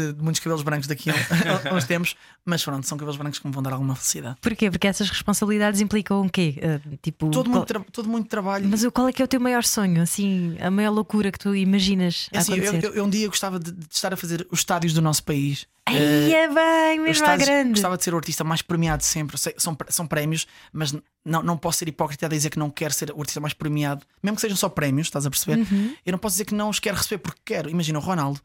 de, 0.00 0.12
de 0.12 0.22
muitos 0.22 0.40
cabelos 0.40 0.62
brancos 0.62 0.86
daqui 0.86 1.10
a, 1.70 1.74
uns 1.74 1.84
tempos, 1.84 2.14
mas 2.44 2.62
pronto, 2.64 2.86
são 2.86 2.96
cabelos 2.98 3.16
brancos 3.16 3.38
que 3.38 3.46
me 3.46 3.52
vão 3.52 3.62
dar 3.62 3.72
alguma 3.72 3.94
felicidade. 3.96 4.36
Porquê? 4.40 4.70
Porque 4.70 4.86
essas 4.86 5.08
responsabilidades 5.10 5.80
implicam 5.80 6.24
o 6.26 6.30
quê? 6.30 6.56
Ah, 6.62 6.80
tipo, 7.02 7.30
Todo 7.30 7.46
qual- 7.50 7.56
muito, 7.56 7.66
tra- 7.66 7.84
todo 7.92 8.08
muito 8.08 8.28
trabalho. 8.28 8.68
Mas 8.68 8.84
o- 8.84 8.92
qual 8.92 9.08
é 9.08 9.12
que 9.12 9.22
é 9.22 9.24
o 9.24 9.28
teu 9.28 9.40
maior 9.40 9.64
sonho? 9.64 10.02
Assim, 10.02 10.56
a 10.60 10.70
maior 10.70 10.90
loucura 10.92 11.32
que 11.32 11.38
tu 11.38 11.54
imaginas 11.54 12.28
É 12.32 12.38
assim, 12.38 12.54
eu, 12.54 12.62
acontecer? 12.68 12.86
eu- 12.86 12.94
eu 12.94 13.04
um 13.04 13.10
dia 13.10 13.26
gostava 13.28 13.58
de, 13.58 13.72
de 13.72 13.86
estar 13.90 14.12
a 14.12 14.16
fazer 14.16 14.46
os 14.50 14.60
estádios 14.60 14.92
do 14.92 15.02
nosso 15.02 15.22
país. 15.24 15.66
Ai, 15.88 15.96
Eh, 15.96 16.30
é 16.32 16.48
bem, 16.48 16.96
Eu 16.98 17.02
mesmo 17.04 17.26
à 17.26 17.36
grande. 17.36 17.70
Gostava 17.70 17.96
de 17.96 18.02
ser 18.02 18.12
o 18.12 18.16
artista 18.16 18.42
mais 18.42 18.60
premiado 18.60 19.04
sempre. 19.04 19.34
Eu 19.34 19.38
sei, 19.38 19.54
são, 19.56 19.76
são 19.88 20.04
prémios, 20.06 20.46
mas 20.72 20.92
não, 21.24 21.42
não 21.44 21.56
posso 21.56 21.78
ser 21.78 21.88
hipócrita 21.88 22.26
a 22.26 22.28
dizer 22.28 22.50
que 22.50 22.58
não 22.58 22.70
quero 22.70 22.92
ser 22.92 23.12
o 23.12 23.20
artista 23.20 23.40
mais 23.40 23.54
premiado, 23.54 24.04
mesmo 24.20 24.34
que 24.34 24.40
sejam 24.40 24.56
só 24.56 24.68
prémios, 24.68 25.06
estás 25.06 25.26
a 25.26 25.30
perceber? 25.30 25.58
Uhum. 25.60 25.94
Eu 26.04 26.10
não 26.12 26.18
posso 26.18 26.34
dizer 26.34 26.44
que 26.44 26.54
não 26.54 26.68
os 26.70 26.80
quero 26.80 26.96
receber 26.96 27.18
porque 27.18 27.40
quero. 27.44 27.70
Imagina 27.70 27.98
o 28.00 28.02
Ronaldo. 28.02 28.40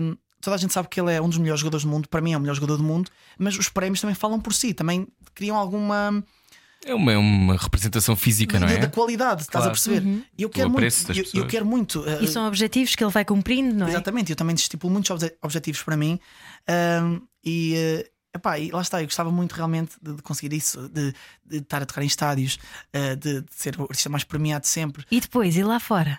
hum, 0.00 0.16
toda 0.40 0.54
a 0.56 0.58
gente 0.58 0.72
sabe 0.72 0.88
que 0.88 1.00
ele 1.00 1.12
é 1.12 1.20
um 1.20 1.28
dos 1.28 1.38
melhores 1.38 1.60
jogadores 1.60 1.84
do 1.84 1.90
mundo, 1.90 2.08
para 2.08 2.20
mim 2.20 2.32
é 2.32 2.36
o 2.36 2.40
melhor 2.40 2.54
jogador 2.54 2.76
do 2.76 2.84
mundo, 2.84 3.10
mas 3.38 3.56
os 3.58 3.68
prémios 3.68 4.00
também 4.00 4.14
falam 4.14 4.40
por 4.40 4.52
si, 4.54 4.72
também 4.74 5.06
criam 5.34 5.56
alguma 5.56 6.22
É 6.84 6.94
uma, 6.94 7.12
é 7.12 7.16
uma 7.18 7.56
representação 7.56 8.14
física, 8.14 8.60
não 8.60 8.68
é? 8.68 8.78
da 8.78 8.88
qualidade, 8.88 9.42
estás 9.42 9.64
Claro. 9.64 9.68
a 9.68 9.70
perceber? 9.72 10.24
E 10.38 10.42
eu 10.42 10.48
quero 10.50 10.70
muito, 10.70 11.12
eu, 11.12 11.24
eu 11.42 11.46
quero 11.46 11.66
muito. 11.66 12.00
uh, 12.00 12.22
E 12.22 12.28
são 12.28 12.46
objetivos 12.46 12.94
que 12.94 13.02
ele 13.02 13.10
vai 13.10 13.24
cumprindo, 13.24 13.74
não 13.74 13.86
é? 13.86 13.90
Exatamente, 13.90 14.30
eu 14.30 14.36
também 14.36 14.54
estipulo 14.54 14.92
muitos 14.92 15.10
obje- 15.10 15.34
objetivos 15.42 15.82
para 15.82 15.96
mim 15.96 16.18
ahm, 16.68 17.20
e, 17.44 17.74
eh, 17.76 18.10
epá, 18.34 18.58
e 18.58 18.70
lá 18.70 18.82
está, 18.82 19.00
eu 19.00 19.06
gostava 19.06 19.30
muito 19.32 19.52
realmente 19.54 19.96
de, 20.02 20.14
de 20.14 20.22
conseguir 20.22 20.54
isso, 20.54 20.88
de, 20.88 21.12
de 21.44 21.56
estar 21.58 21.82
a 21.82 21.86
tocar 21.86 22.02
em 22.02 22.06
estádios, 22.06 22.58
eh, 22.92 23.16
de, 23.16 23.40
de 23.42 23.54
ser 23.54 23.78
o 23.80 23.82
artista 23.82 24.08
mais 24.10 24.24
premiado 24.24 24.66
sempre. 24.66 25.04
E 25.10 25.20
depois, 25.20 25.56
e 25.56 25.62
lá 25.62 25.80
fora? 25.80 26.18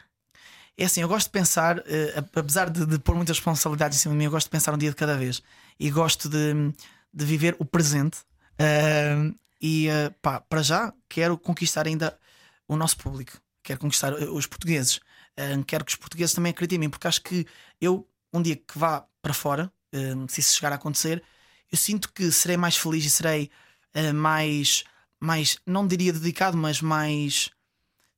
É 0.78 0.86
assim, 0.86 1.02
eu 1.02 1.08
gosto 1.08 1.28
de 1.28 1.32
pensar, 1.32 1.80
eh, 1.88 2.14
ap- 2.18 2.38
apesar 2.38 2.70
de, 2.70 2.86
de 2.86 3.00
pôr 3.00 3.16
muitas 3.16 3.38
responsabilidades 3.38 3.98
em 3.98 4.02
cima 4.02 4.14
de 4.14 4.18
mim, 4.20 4.26
eu 4.26 4.32
gosto 4.32 4.48
de 4.48 4.52
pensar 4.52 4.74
um 4.74 4.78
dia 4.78 4.90
de 4.90 4.96
cada 4.96 5.18
vez 5.18 5.42
e 5.80 5.90
gosto 5.90 6.30
de, 6.30 6.54
de 7.14 7.26
viver 7.26 7.56
o 7.60 7.66
presente. 7.66 8.20
Ahm, 8.60 9.34
e 9.62 9.88
eh, 9.90 10.10
pá, 10.22 10.40
para 10.40 10.62
já 10.62 10.94
quero 11.10 11.38
conquistar 11.38 11.88
ainda 11.88 12.18
o 12.68 12.76
nosso 12.76 12.98
público, 12.98 13.40
quero 13.64 13.80
conquistar 13.80 14.14
os 14.14 14.46
portugueses, 14.46 15.00
Ahm, 15.40 15.62
quero 15.64 15.86
que 15.86 15.92
os 15.92 15.96
portugueses 15.96 16.34
também 16.34 16.50
acreditem 16.52 16.78
em 16.78 16.80
mim, 16.82 16.90
porque 16.90 17.08
acho 17.08 17.22
que 17.22 17.46
eu, 17.82 18.08
um 18.34 18.42
dia 18.42 18.56
que 18.56 18.78
vá 18.78 19.06
para 19.22 19.34
fora, 19.34 19.72
se 20.30 20.40
isso 20.42 20.56
chegar 20.56 20.72
a 20.72 20.76
acontecer, 20.76 21.24
eu 21.72 21.78
sinto 21.78 22.12
que 22.12 22.32
serei 22.32 22.58
mais 22.58 22.76
feliz 22.76 23.06
e 23.06 23.10
serei 23.10 23.52
mais, 24.16 24.84
mais, 25.20 25.58
não 25.66 25.86
diria 25.88 26.12
dedicado, 26.14 26.58
mas 26.58 26.82
mais 26.82 27.52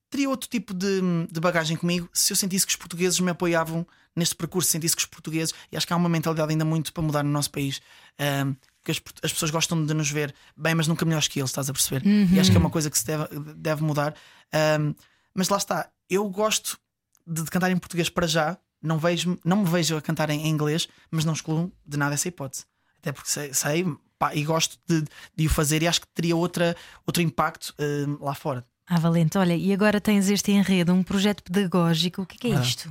teria 0.10 0.30
outro 0.30 0.50
tipo 0.50 0.74
de, 0.74 1.02
de 1.32 1.40
bagagem 1.40 1.78
comigo 1.78 2.10
se 2.14 2.34
eu 2.34 2.36
sentisse 2.38 2.66
que 2.66 2.72
os 2.72 2.76
portugueses 2.76 3.20
me 3.20 3.32
apoiavam 3.32 3.86
neste 4.16 4.36
percurso, 4.36 4.70
sentisse 4.70 4.96
que 4.96 5.02
os 5.02 5.08
portugueses, 5.08 5.54
e 5.72 5.78
acho 5.78 5.88
que 5.88 5.94
há 5.94 5.96
uma 5.96 6.10
mentalidade 6.10 6.52
ainda 6.52 6.66
muito 6.66 6.92
para 6.92 7.04
mudar 7.04 7.24
no 7.24 7.30
nosso 7.32 7.52
país, 7.52 7.82
ahm, 8.18 8.54
que 8.84 8.92
as, 8.92 9.02
as 9.24 9.32
pessoas 9.32 9.52
gostam 9.52 9.86
de 9.86 9.94
nos 9.94 10.10
ver 10.10 10.34
bem, 10.58 10.76
mas 10.76 10.88
nunca 10.88 11.06
melhores 11.06 11.28
que 11.28 11.40
eles, 11.40 11.50
estás 11.52 11.70
a 11.70 11.74
perceber? 11.74 12.06
E 12.36 12.40
acho 12.40 12.52
que 12.52 12.58
é 12.58 12.60
uma 12.60 12.70
coisa 12.70 12.90
que 12.90 12.98
se 12.98 13.06
deve, 13.06 13.28
deve 13.56 13.84
mudar. 13.84 14.14
Ahm, 14.52 14.94
mas 15.34 15.48
lá 15.50 15.58
está, 15.58 15.90
eu 16.10 16.28
gosto 16.30 16.78
de, 17.26 17.44
de 17.44 17.50
cantar 17.50 17.72
em 17.72 17.78
português 17.78 18.10
para 18.10 18.28
já, 18.28 18.58
não, 18.82 18.98
vejo, 18.98 19.38
não 19.46 19.58
me 19.58 19.70
vejo 19.70 19.96
a 19.96 20.02
cantar 20.02 20.30
em, 20.30 20.42
em 20.42 20.50
inglês, 20.50 20.88
mas 21.12 21.24
não 21.24 21.34
excluo 21.34 21.72
de 21.86 21.98
nada 21.98 22.16
essa 22.16 22.28
hipótese. 22.28 22.66
Até 22.98 23.12
porque 23.12 23.30
sei, 23.30 23.54
sei, 23.54 23.86
pá, 24.18 24.36
e 24.36 24.44
gosto 24.44 24.78
de, 24.86 25.06
de 25.36 25.48
o 25.48 25.50
fazer 25.50 25.82
e 25.82 25.88
acho 25.88 26.02
que 26.02 26.08
teria 26.08 26.36
outra, 26.36 26.76
outro 27.06 27.22
impacto 27.22 27.74
ahm, 27.80 28.18
lá 28.20 28.34
fora. 28.34 28.66
Ah, 28.92 28.98
Valente, 29.00 29.38
olha, 29.38 29.56
e 29.56 29.72
agora 29.72 30.02
tens 30.02 30.30
este 30.30 30.52
enredo, 30.52 30.92
um 30.94 31.04
projeto 31.04 31.44
pedagógico. 31.44 32.24
O 32.24 32.26
que 32.26 32.36
é, 32.36 32.40
que 32.40 32.48
é 32.56 32.58
Ah. 32.58 32.62
isto? 32.62 32.90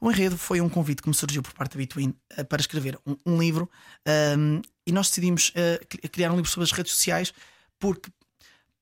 O 0.00 0.10
enredo 0.10 0.38
foi 0.38 0.60
um 0.60 0.68
convite 0.68 1.02
que 1.02 1.08
me 1.08 1.14
surgiu 1.14 1.42
por 1.42 1.52
parte 1.52 1.72
da 1.72 1.78
Between 1.78 2.14
eh, 2.36 2.44
para 2.44 2.60
escrever 2.60 2.96
um, 3.04 3.16
um 3.26 3.36
livro 3.38 3.68
ahm, 4.06 4.60
e 4.86 4.92
nós 4.92 5.08
decidimos 5.08 5.52
cri- 5.88 6.08
criar 6.08 6.30
um 6.32 6.36
livro 6.36 6.50
sobre 6.50 6.64
as 6.64 6.72
redes 6.72 6.92
sociais 6.92 7.34
porque, 7.78 8.10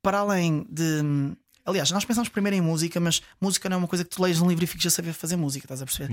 para 0.03 0.19
além 0.19 0.67
de. 0.71 1.01
Aliás, 1.65 1.91
nós 1.91 2.05
pensamos 2.05 2.29
primeiro 2.29 2.57
em 2.57 2.61
música, 2.61 2.99
mas 3.01 3.21
música 3.41 3.69
não 3.69 3.77
é 3.77 3.79
uma 3.79 3.89
coisa 3.89 4.05
que 4.05 4.11
tu 4.11 4.23
leias 4.23 4.41
um 4.41 4.49
livro 4.49 4.63
e 4.65 4.67
fiques 4.67 4.87
a 4.87 4.91
saber 4.91 5.13
fazer 5.13 5.37
música, 5.37 5.65
estás 5.67 5.83
a 5.83 5.87
perceber? 5.87 6.13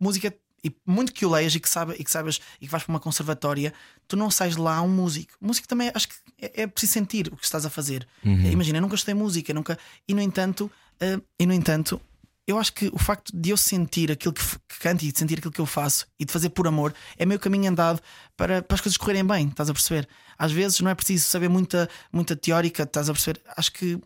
Música, 0.00 0.34
e 0.64 0.74
muito 0.86 1.12
que 1.12 1.26
o 1.26 1.30
leias 1.30 1.54
e 1.54 1.60
que, 1.60 1.68
sabe, 1.68 1.94
e 1.98 2.02
que 2.02 2.10
saibas 2.10 2.40
e 2.60 2.66
que 2.66 2.70
vais 2.72 2.82
para 2.82 2.92
uma 2.92 3.00
conservatória, 3.00 3.72
tu 4.08 4.16
não 4.16 4.30
sais 4.30 4.54
de 4.54 4.60
lá 4.60 4.80
um 4.80 4.88
músico. 4.88 5.34
Música 5.40 5.66
também 5.68 5.90
acho 5.94 6.08
que 6.08 6.14
é, 6.40 6.62
é 6.62 6.66
preciso 6.66 6.94
sentir 6.94 7.28
o 7.32 7.36
que 7.36 7.44
estás 7.44 7.66
a 7.66 7.70
fazer. 7.70 8.06
Imagina, 8.24 8.78
eu 8.78 8.82
nunca 8.82 8.94
estudei 8.94 9.14
música, 9.14 9.52
nunca. 9.52 9.78
E 10.08 10.14
no 10.14 10.22
entanto, 10.22 10.70
eh, 11.00 11.20
e 11.38 11.46
no 11.46 11.52
entanto 11.52 12.00
eu 12.46 12.58
acho 12.58 12.72
que 12.72 12.90
o 12.92 12.98
facto 12.98 13.30
de 13.34 13.50
eu 13.50 13.56
sentir 13.56 14.12
aquilo 14.12 14.32
que, 14.34 14.42
que 14.42 14.78
canto 14.78 15.02
e 15.02 15.10
de 15.10 15.18
sentir 15.18 15.38
aquilo 15.38 15.52
que 15.52 15.60
eu 15.60 15.66
faço 15.66 16.06
e 16.18 16.24
de 16.24 16.32
fazer 16.32 16.50
por 16.50 16.66
amor 16.66 16.94
é 17.16 17.24
meio 17.24 17.40
caminho 17.40 17.70
andado 17.70 18.00
para, 18.36 18.62
para 18.62 18.74
as 18.74 18.80
coisas 18.80 18.98
correrem 18.98 19.24
bem, 19.24 19.48
estás 19.48 19.70
a 19.70 19.72
perceber? 19.72 20.06
Às 20.36 20.52
vezes 20.52 20.80
não 20.80 20.90
é 20.90 20.94
preciso 20.94 21.24
saber 21.24 21.48
muita, 21.48 21.88
muita 22.12 22.36
teórica, 22.36 22.82
estás 22.82 23.08
a 23.08 23.12
perceber? 23.14 23.40
Acho 23.56 23.72
que 23.72 23.98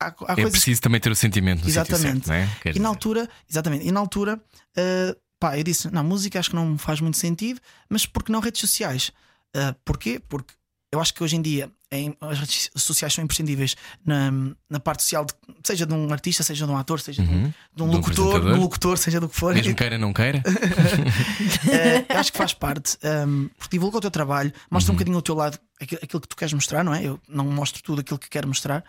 há, 0.00 0.06
há 0.06 0.32
É 0.32 0.34
coisas 0.36 0.52
preciso 0.52 0.80
também 0.80 1.00
ter 1.00 1.10
o 1.12 1.14
sentimento 1.14 1.62
no 1.62 1.68
Exatamente. 1.68 2.26
certo, 2.26 2.32
é? 2.32 2.44
E 2.44 2.68
na 2.68 2.72
dizer. 2.72 2.86
altura, 2.86 3.28
exatamente, 3.50 3.86
e 3.86 3.92
na 3.92 4.00
altura, 4.00 4.40
uh, 4.76 5.16
pá, 5.38 5.56
eu 5.58 5.64
disse: 5.64 5.90
não, 5.90 6.02
música 6.04 6.38
acho 6.38 6.50
que 6.50 6.56
não 6.56 6.76
faz 6.78 7.00
muito 7.00 7.16
sentido, 7.16 7.60
mas 7.88 8.06
por 8.06 8.22
que 8.22 8.32
não 8.32 8.40
redes 8.40 8.60
sociais? 8.60 9.10
Uh, 9.56 9.74
porquê? 9.84 10.20
Porque 10.28 10.54
eu 10.92 11.00
acho 11.00 11.12
que 11.14 11.22
hoje 11.22 11.36
em 11.36 11.42
dia 11.42 11.70
em- 11.90 12.14
as 12.20 12.38
redes 12.38 12.70
sociais 12.76 13.14
são 13.14 13.24
imprescindíveis 13.24 13.74
na, 14.04 14.30
na 14.68 14.78
parte 14.78 15.02
social, 15.02 15.24
de- 15.24 15.32
seja 15.64 15.86
de 15.86 15.94
um 15.94 16.12
artista, 16.12 16.42
seja 16.42 16.66
de 16.66 16.70
um 16.72 16.76
ator, 16.76 17.00
seja 17.00 17.22
de 17.22 17.28
um- 17.30 17.42
de 17.42 17.48
um, 17.48 17.52
De 17.74 17.82
um 17.82 17.86
locutor, 17.86 18.14
de 18.14 18.20
apresentador. 18.22 18.58
um 18.58 18.60
locutor, 18.62 18.98
seja 18.98 19.20
do 19.20 19.28
que 19.28 19.36
for. 19.36 19.54
Mesmo 19.54 19.74
queira, 19.74 19.96
não 19.98 20.12
queira. 20.12 20.42
Eu 22.10 22.18
acho 22.18 22.32
que 22.32 22.38
faz 22.38 22.52
parte, 22.52 22.98
um, 23.26 23.48
porque 23.58 23.76
divulga 23.76 23.98
o 23.98 24.00
teu 24.00 24.10
trabalho, 24.10 24.52
mostra 24.70 24.92
um 24.92 24.96
bocadinho 24.96 25.16
o 25.18 25.22
teu 25.22 25.34
lado, 25.34 25.58
aquilo, 25.80 26.00
aquilo 26.02 26.20
que 26.20 26.28
tu 26.28 26.36
queres 26.36 26.52
mostrar, 26.52 26.84
não 26.84 26.94
é? 26.94 27.02
Eu 27.04 27.20
não 27.28 27.44
mostro 27.46 27.82
tudo 27.82 28.00
aquilo 28.00 28.18
que 28.18 28.28
quero 28.28 28.46
mostrar. 28.48 28.84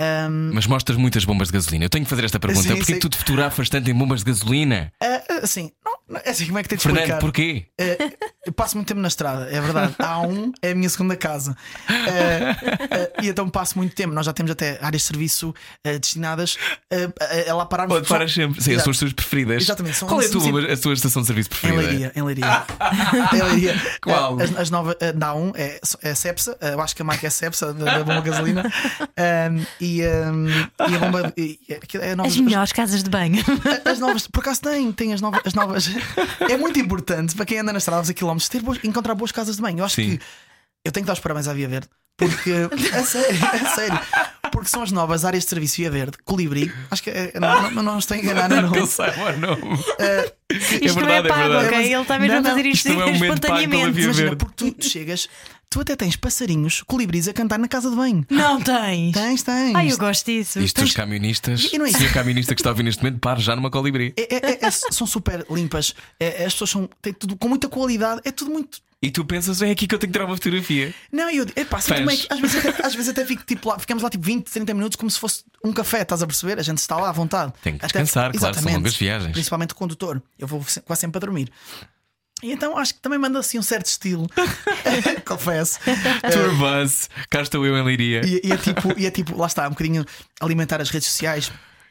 Um, 0.00 0.50
Mas 0.52 0.66
mostras 0.66 0.98
muitas 0.98 1.24
bombas 1.24 1.48
de 1.48 1.54
gasolina. 1.54 1.84
Eu 1.84 1.88
tenho 1.88 2.04
que 2.04 2.10
fazer 2.10 2.24
esta 2.24 2.38
pergunta. 2.38 2.62
Sim, 2.68 2.76
Porquê 2.76 2.84
sim. 2.84 2.92
que 2.94 2.98
tu 3.00 3.08
te 3.08 3.16
fotografas 3.16 3.68
tanto 3.70 3.90
em 3.90 3.94
bombas 3.94 4.20
de 4.20 4.26
gasolina? 4.26 4.92
eh, 5.02 5.22
assim, 5.42 5.70
não, 5.84 5.92
não- 6.08 6.20
é 6.24 6.30
assim, 6.30 6.46
como 6.46 6.58
é 6.58 6.62
que 6.62 6.68
tenho 6.68 6.78
de 6.78 6.82
Fernando, 6.82 7.00
explicar? 7.02 7.20
porquê? 7.20 7.66
Eh, 7.78 7.98
eu 8.46 8.52
passo 8.52 8.76
muito 8.76 8.88
tempo 8.88 9.00
na 9.00 9.08
estrada, 9.08 9.48
é 9.50 9.60
verdade. 9.60 9.94
A 9.98 10.16
A1 10.16 10.52
é 10.62 10.70
a 10.72 10.74
minha 10.74 10.88
segunda 10.90 11.16
casa. 11.16 11.56
Eh, 11.88 12.56
eh, 12.90 13.12
e 13.22 13.28
então 13.28 13.48
passo 13.48 13.78
muito 13.78 13.94
tempo. 13.94 14.12
Nós 14.14 14.26
já 14.26 14.32
temos 14.32 14.52
até 14.52 14.78
áreas 14.82 15.00
de 15.02 15.08
serviço 15.08 15.54
destinadas 15.84 16.58
a, 16.90 17.50
a 17.50 17.54
lá 17.54 17.64
pararmos. 17.66 17.96
Onde 17.96 18.08
paras 18.08 18.32
sempre? 18.32 18.60
Sim, 18.62 18.72
Exato. 18.72 18.90
as 18.90 18.98
tuas 18.98 19.12
preferidas. 19.12 19.62
Exatamente, 19.62 19.96
são- 19.96 20.08
Qual 20.08 20.20
é 20.20 20.26
a 20.26 20.30
tua, 20.30 20.72
a 20.72 20.76
tua 20.76 20.92
estação 20.92 21.22
de 21.22 21.26
serviço 21.28 21.48
Em 21.48 21.50
preferida? 21.58 21.82
Leiria, 21.82 22.12
em 22.14 22.22
Leiria. 22.22 22.64
em 23.32 23.42
Leiria. 23.42 23.82
Qual? 24.02 24.38
As, 24.40 24.56
as 24.56 24.70
novas 24.70 24.94
da 25.14 25.32
A1 25.34 25.52
é, 25.56 25.80
é 26.02 26.14
Cepsa, 26.14 26.56
eu 26.60 26.80
acho 26.80 26.94
que 26.94 27.02
a 27.02 27.04
marca 27.04 27.26
é 27.26 27.30
Cepsa 27.30 27.72
da, 27.72 27.84
da 27.98 28.04
bomba 28.04 28.20
gasolina. 28.20 28.62
Um, 29.50 29.64
e, 29.86 30.02
um, 30.02 30.48
e 30.48 30.94
a 30.94 30.98
bomba. 30.98 31.32
E, 31.36 31.58
e 31.68 31.96
é 32.00 32.14
novas, 32.16 32.32
As 32.32 32.38
melhores 32.40 32.72
casas 32.72 33.02
de 33.02 33.10
banho. 33.10 33.42
as, 33.84 33.92
as 33.94 33.98
novas, 33.98 34.26
por 34.26 34.40
acaso 34.40 34.60
tem, 34.62 34.90
tem 34.92 35.12
as 35.12 35.20
novas, 35.20 35.40
as 35.44 35.54
novas. 35.54 35.88
É 36.50 36.56
muito 36.56 36.78
importante 36.78 37.34
para 37.34 37.44
quem 37.46 37.58
anda 37.58 37.72
nas 37.72 37.82
estradas 37.82 38.10
a 38.10 38.14
quilómetros 38.14 38.48
ter 38.48 38.62
boas- 38.62 38.78
encontrar 38.84 39.14
boas 39.14 39.32
casas 39.32 39.56
de 39.56 39.62
banho. 39.62 39.78
Eu 39.80 39.84
acho 39.84 39.96
Sim. 39.96 40.16
que 40.16 40.24
eu 40.84 40.92
tenho 40.92 41.04
que 41.04 41.08
dar 41.08 41.12
os 41.14 41.20
parabéns 41.20 41.48
à 41.48 41.52
Via 41.52 41.68
Verde. 41.68 41.88
Porque, 42.18 42.50
a 42.96 43.02
sério, 43.04 43.38
a 43.44 43.66
sério, 43.74 44.00
porque 44.66 44.70
são 44.72 44.82
as 44.82 44.90
novas 44.90 45.24
áreas 45.24 45.44
de 45.44 45.50
serviço 45.50 45.76
Via 45.76 45.90
Verde, 45.90 46.18
Colibri. 46.24 46.72
Acho 46.90 47.00
que 47.04 47.10
é, 47.10 47.32
não, 47.38 47.70
não, 47.70 47.82
não 47.84 47.98
estou 48.00 48.16
a 48.16 48.18
enganar, 48.20 48.48
não. 48.48 48.74
Eu 48.74 48.84
saiba 48.86 49.32
o 49.32 49.38
nome. 49.38 49.62
Isto 50.82 51.00
não 51.00 51.08
é 51.08 51.22
verdade, 51.22 51.26
é 51.26 51.54
pago, 51.54 51.66
ok? 51.66 51.78
Ele 51.78 52.02
está 52.02 52.18
mesmo 52.18 52.32
Não, 52.34 52.38
a 52.38 52.42
não, 52.42 52.50
fazer 52.50 52.66
isto 52.66 52.88
isto 52.88 52.98
não 52.98 53.02
é 53.02 53.06
um 53.06 53.12
espontaneamente. 53.14 54.00
Imagina, 54.00 54.34
porque 54.36 54.54
tu, 54.56 54.72
tu 54.72 54.88
chegas, 54.88 55.28
tu 55.70 55.80
até 55.80 55.94
tens 55.94 56.16
passarinhos, 56.16 56.82
colibris 56.82 57.28
a 57.28 57.32
cantar 57.32 57.60
na 57.60 57.68
casa 57.68 57.90
de 57.90 57.94
banho. 57.96 58.26
Não 58.28 58.60
tens. 58.60 59.12
Tens, 59.12 59.42
tens. 59.44 59.74
Ai, 59.76 59.92
eu 59.92 59.98
gosto 59.98 60.26
disso. 60.26 60.58
Isto 60.58 60.80
dos 60.82 60.92
camionistas. 60.92 61.68
E 61.72 61.78
não 61.78 61.86
é 61.86 61.90
Se 61.92 61.98
isso? 62.02 62.06
a 62.06 62.12
camionista 62.12 62.52
que 62.52 62.60
está 62.60 62.70
a 62.70 62.72
ouvir 62.72 62.82
neste 62.82 63.04
momento, 63.04 63.20
pare 63.20 63.40
já 63.40 63.54
numa 63.54 63.70
colibri. 63.70 64.14
É- 64.16 64.34
é- 64.34 64.50
é- 64.50 64.58
é- 64.66 64.70
são 64.70 65.06
super 65.06 65.46
limpas, 65.48 65.94
é- 66.18 66.44
as 66.44 66.52
pessoas 66.54 66.70
são 66.70 66.90
têm 67.00 67.12
tudo 67.12 67.36
com 67.36 67.48
muita 67.48 67.68
qualidade, 67.68 68.20
é 68.24 68.32
tudo 68.32 68.50
muito. 68.50 68.78
E 69.02 69.10
tu 69.10 69.24
pensas, 69.24 69.60
é 69.60 69.70
aqui 69.70 69.86
que 69.86 69.94
eu 69.94 69.98
tenho 69.98 70.10
que 70.10 70.18
tirar 70.18 70.24
uma 70.24 70.34
fotografia. 70.36 70.92
Não, 71.12 71.28
eu 71.30 71.44
epá, 71.54 71.78
meio 72.04 72.18
que 72.18 72.26
às 72.32 72.40
vezes, 72.40 72.64
até, 72.66 72.86
às 72.86 72.94
vezes 72.94 73.08
até 73.10 73.24
fico 73.26 73.44
tipo 73.44 73.68
lá, 73.68 73.78
ficamos 73.78 74.02
lá 74.02 74.08
tipo 74.08 74.24
20, 74.24 74.46
30 74.50 74.72
minutos 74.74 74.96
como 74.96 75.10
se 75.10 75.18
fosse 75.18 75.44
um 75.62 75.70
café, 75.72 76.00
estás 76.02 76.22
a 76.22 76.26
perceber? 76.26 76.58
A 76.58 76.62
gente 76.62 76.78
está 76.78 76.96
lá 76.96 77.10
à 77.10 77.12
vontade. 77.12 77.52
Tem 77.62 77.76
que 77.76 77.84
Até- 77.84 78.02
descansar, 78.02 78.32
claro, 78.36 78.54
são 78.58 78.72
longas 78.72 78.96
viagens. 78.96 79.32
Principalmente 79.32 79.72
o 79.72 79.74
condutor, 79.76 80.22
eu 80.38 80.46
vou 80.46 80.64
se- 80.64 80.80
quase 80.80 81.00
sempre 81.00 81.18
a 81.18 81.20
dormir. 81.20 81.50
E 82.42 82.52
então 82.52 82.76
acho 82.76 82.94
que 82.94 83.00
também 83.00 83.18
manda 83.18 83.38
assim 83.38 83.58
um 83.58 83.62
certo 83.62 83.86
estilo, 83.86 84.26
confesso. 85.24 85.78
Tour 86.32 86.54
bus, 86.56 87.08
cá 87.30 87.42
estou 87.42 87.64
eu 87.66 87.76
em 87.76 87.84
Leiria. 87.84 88.22
E, 88.24 88.40
e 88.44 88.52
é 88.52 88.56
tipo, 88.56 88.94
e 88.98 89.06
é 89.06 89.10
tipo, 89.10 89.36
lá 89.36 89.46
está, 89.46 89.66
um 89.66 89.70
bocadinho 89.70 90.04
alimentar 90.40 90.80
as 90.80 90.90
redes 90.90 91.08
sociais, 91.08 91.50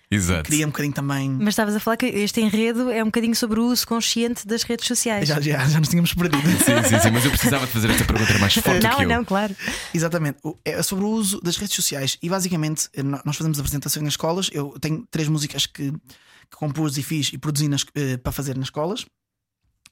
Exato. 0.10 0.44
queria 0.50 0.66
um 0.66 0.70
bocadinho 0.70 0.94
também. 0.94 1.30
Mas 1.32 1.50
estavas 1.50 1.76
a 1.76 1.80
falar 1.80 1.98
que 1.98 2.06
este 2.06 2.40
enredo 2.40 2.92
é 2.92 3.02
um 3.02 3.08
bocadinho 3.08 3.36
sobre 3.36 3.60
o 3.60 3.66
uso 3.66 3.88
consciente 3.88 4.46
das 4.48 4.64
redes 4.64 4.86
sociais. 4.88 5.28
Já, 5.28 5.42
já, 5.42 5.68
já 5.68 5.80
nos 5.80 5.90
tínhamos 5.90 6.14
perdido. 6.14 6.48
Sim, 6.48 6.84
sim, 6.88 7.00
sim, 7.00 7.12
mas 7.12 7.26
eu 7.26 7.32
precisava 7.32 7.66
de 7.66 7.72
fazer 7.72 7.90
esta 7.90 8.06
pergunta, 8.06 8.30
era 8.32 8.40
mais 8.40 8.54
forte 8.54 8.84
não, 8.84 8.98
que 8.98 9.04
eu. 9.04 9.10
não, 9.10 9.26
claro. 9.26 9.56
Exatamente, 9.94 10.38
é 10.64 10.82
sobre 10.84 11.06
o 11.06 11.10
uso 11.10 11.42
das 11.42 11.58
redes 11.58 11.76
sociais 11.76 12.18
e 12.22 12.30
basicamente 12.30 12.88
eh, 12.94 13.02
nós 13.04 13.36
fazemos 13.36 13.60
apresentações 13.60 14.04
nas 14.04 14.14
escolas. 14.14 14.50
Eu 14.54 14.78
tenho 14.80 15.06
três 15.10 15.28
músicas 15.28 15.66
que, 15.66 15.92
que 15.92 16.58
compus 16.58 16.98
e 16.98 17.04
fiz 17.04 17.32
e 17.34 17.38
produzi 17.38 17.68
nas- 17.68 17.86
eh, 17.96 18.18
para 18.18 18.32
fazer 18.32 18.56
nas 18.56 18.68
escolas. 18.68 19.06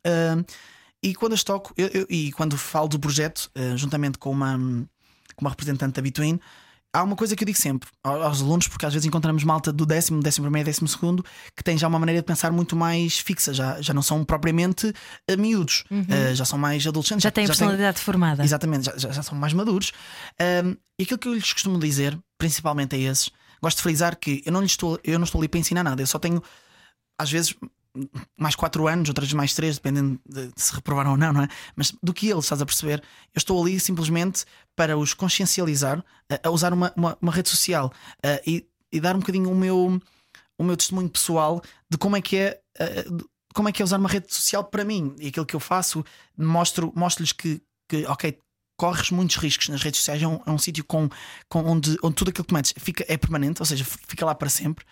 Ahm, 0.05 0.43
e 1.01 1.14
quando 1.16 1.34
as 1.34 1.43
toco, 1.43 1.74
eu- 1.78 1.88
eu- 1.93 2.07
e 2.09 2.32
quando 2.32 2.57
falo 2.57 2.88
do 2.88 2.99
projeto, 2.99 3.49
eh, 3.55 3.76
juntamente 3.76 4.18
com 4.18 4.30
uma, 4.32 4.57
com 5.36 5.41
uma 5.45 5.49
representante 5.49 5.93
da 5.93 6.01
Between, 6.01 6.39
há 6.94 7.02
uma 7.04 7.16
coisa 7.16 7.36
que 7.36 7.44
eu 7.44 7.46
digo 7.48 7.58
sempre 7.60 7.89
ao- 8.04 8.22
aos 8.24 8.41
alunos, 8.41 8.68
porque 8.68 8.86
às 8.86 8.94
vezes 8.94 9.06
encontramos 9.08 9.44
malta 9.44 9.74
do 9.74 9.86
décimo, 9.86 10.22
décimo 10.22 10.46
primeiro, 10.46 10.66
décimo 10.68 10.88
segundo, 10.88 11.26
que 11.58 11.64
tem 11.64 11.78
já 11.78 11.88
uma 11.88 11.98
maneira 12.00 12.22
de 12.22 12.26
pensar 12.26 12.52
muito 12.52 12.76
mais 12.76 13.18
fixa, 13.20 13.54
já, 13.54 13.82
já 13.82 13.94
não 13.94 14.02
são 14.02 14.24
propriamente 14.24 14.94
eh, 15.28 15.36
miúdos, 15.36 15.84
eh, 16.10 16.36
já 16.36 16.46
são 16.46 16.58
mais 16.60 16.86
adolescentes, 16.86 17.24
Já 17.24 17.32
têm- 17.32 17.48
personalidade 17.48 18.00
formada. 18.00 18.44
Exatamente, 18.44 18.86
já, 18.86 18.98
já- 18.98 19.12
já 19.12 19.24
são 19.24 19.38
mais 19.38 19.54
maduros. 19.54 19.91
Um, 20.66 20.76
e 21.00 21.04
aquilo 21.04 21.18
que 21.20 21.28
eu 21.28 21.34
lhes 21.34 21.52
costumo 21.52 21.80
dizer, 21.80 22.18
principalmente 22.38 22.96
a 22.96 23.00
esses, 23.00 23.30
gosto 23.62 23.78
de 23.78 23.84
frisar 23.84 24.16
que 24.18 24.44
eu 24.46 24.52
não, 24.52 24.62
lhes 24.62 24.72
estou, 24.72 25.00
eu 25.04 25.18
não 25.18 25.24
estou 25.26 25.41
ali 25.41 25.48
para 25.48 25.60
ensinar 25.60 25.84
nada, 25.84 26.02
eu 26.02 26.08
só 26.08 26.20
tenho, 26.20 26.41
às 27.20 27.32
vezes, 27.32 27.56
mais 28.38 28.56
4 28.56 28.88
anos, 28.88 29.10
outras 29.10 29.32
mais 29.34 29.54
3, 29.54 29.76
dependendo 29.76 30.20
de, 30.26 30.52
se 30.56 30.74
reprovaram 30.74 31.12
ou 31.12 31.18
não, 31.18 31.32
não 31.32 31.44
é? 31.44 31.48
Mas 31.76 31.94
do 32.02 32.14
que 32.14 32.30
eles, 32.30 32.46
estás 32.46 32.62
a 32.62 32.66
perceber? 32.66 33.00
Eu 33.34 33.38
estou 33.38 33.62
ali 33.62 33.80
simplesmente 33.80 34.46
para 34.76 34.98
os 34.98 35.14
consciencializar 35.14 36.04
a, 36.30 36.48
a 36.48 36.52
usar 36.52 36.74
uma, 36.74 36.91
uma, 36.96 37.18
uma 37.22 37.32
rede 37.32 37.50
social 37.50 37.94
uh, 38.18 38.41
e, 38.46 38.66
e 38.91 39.00
dar 39.00 39.16
um 39.16 39.20
bocadinho 39.20 39.52
o 39.52 39.56
meu, 39.56 40.02
o 40.58 40.64
meu 40.64 40.78
testemunho 40.78 41.10
pessoal 41.10 41.62
de 41.89 41.98
como 41.98 42.16
é 42.18 42.22
que 42.22 42.38
é. 42.38 42.62
de 43.10 43.26
como 43.54 43.70
é 43.70 43.72
que 43.72 43.84
é 43.84 43.86
usar 43.86 44.00
uma 44.00 44.10
rede 44.10 44.34
social 44.34 44.64
para 44.64 44.84
mim 44.84 45.16
e 45.20 45.28
aquilo 45.28 45.46
que 45.46 45.56
eu 45.56 45.60
faço 45.60 46.04
mostro 46.36 46.91
mostro-lhes 46.96 47.32
que, 47.32 47.62
que 47.88 48.04
ok 48.08 48.39
corres 48.84 49.11
muitos 49.11 49.38
riscos 49.38 49.69
nas 49.69 49.81
redes 49.81 50.01
sociais 50.01 50.21
é 50.21 50.27
um, 50.27 50.41
é 50.45 50.51
um 50.51 50.57
sítio 50.57 50.84
com, 50.84 51.07
com 51.47 51.63
onde, 51.63 51.95
onde 52.03 52.15
tudo 52.15 52.31
aquilo 52.31 52.43
que 52.43 52.53
metes 52.53 52.73
fica, 52.77 53.05
é 53.07 53.15
permanente, 53.15 53.61
ou 53.61 53.65
seja, 53.65 53.86
fica 53.86 54.25
lá 54.25 54.36
para 54.36 54.49
sempre. 54.49 54.84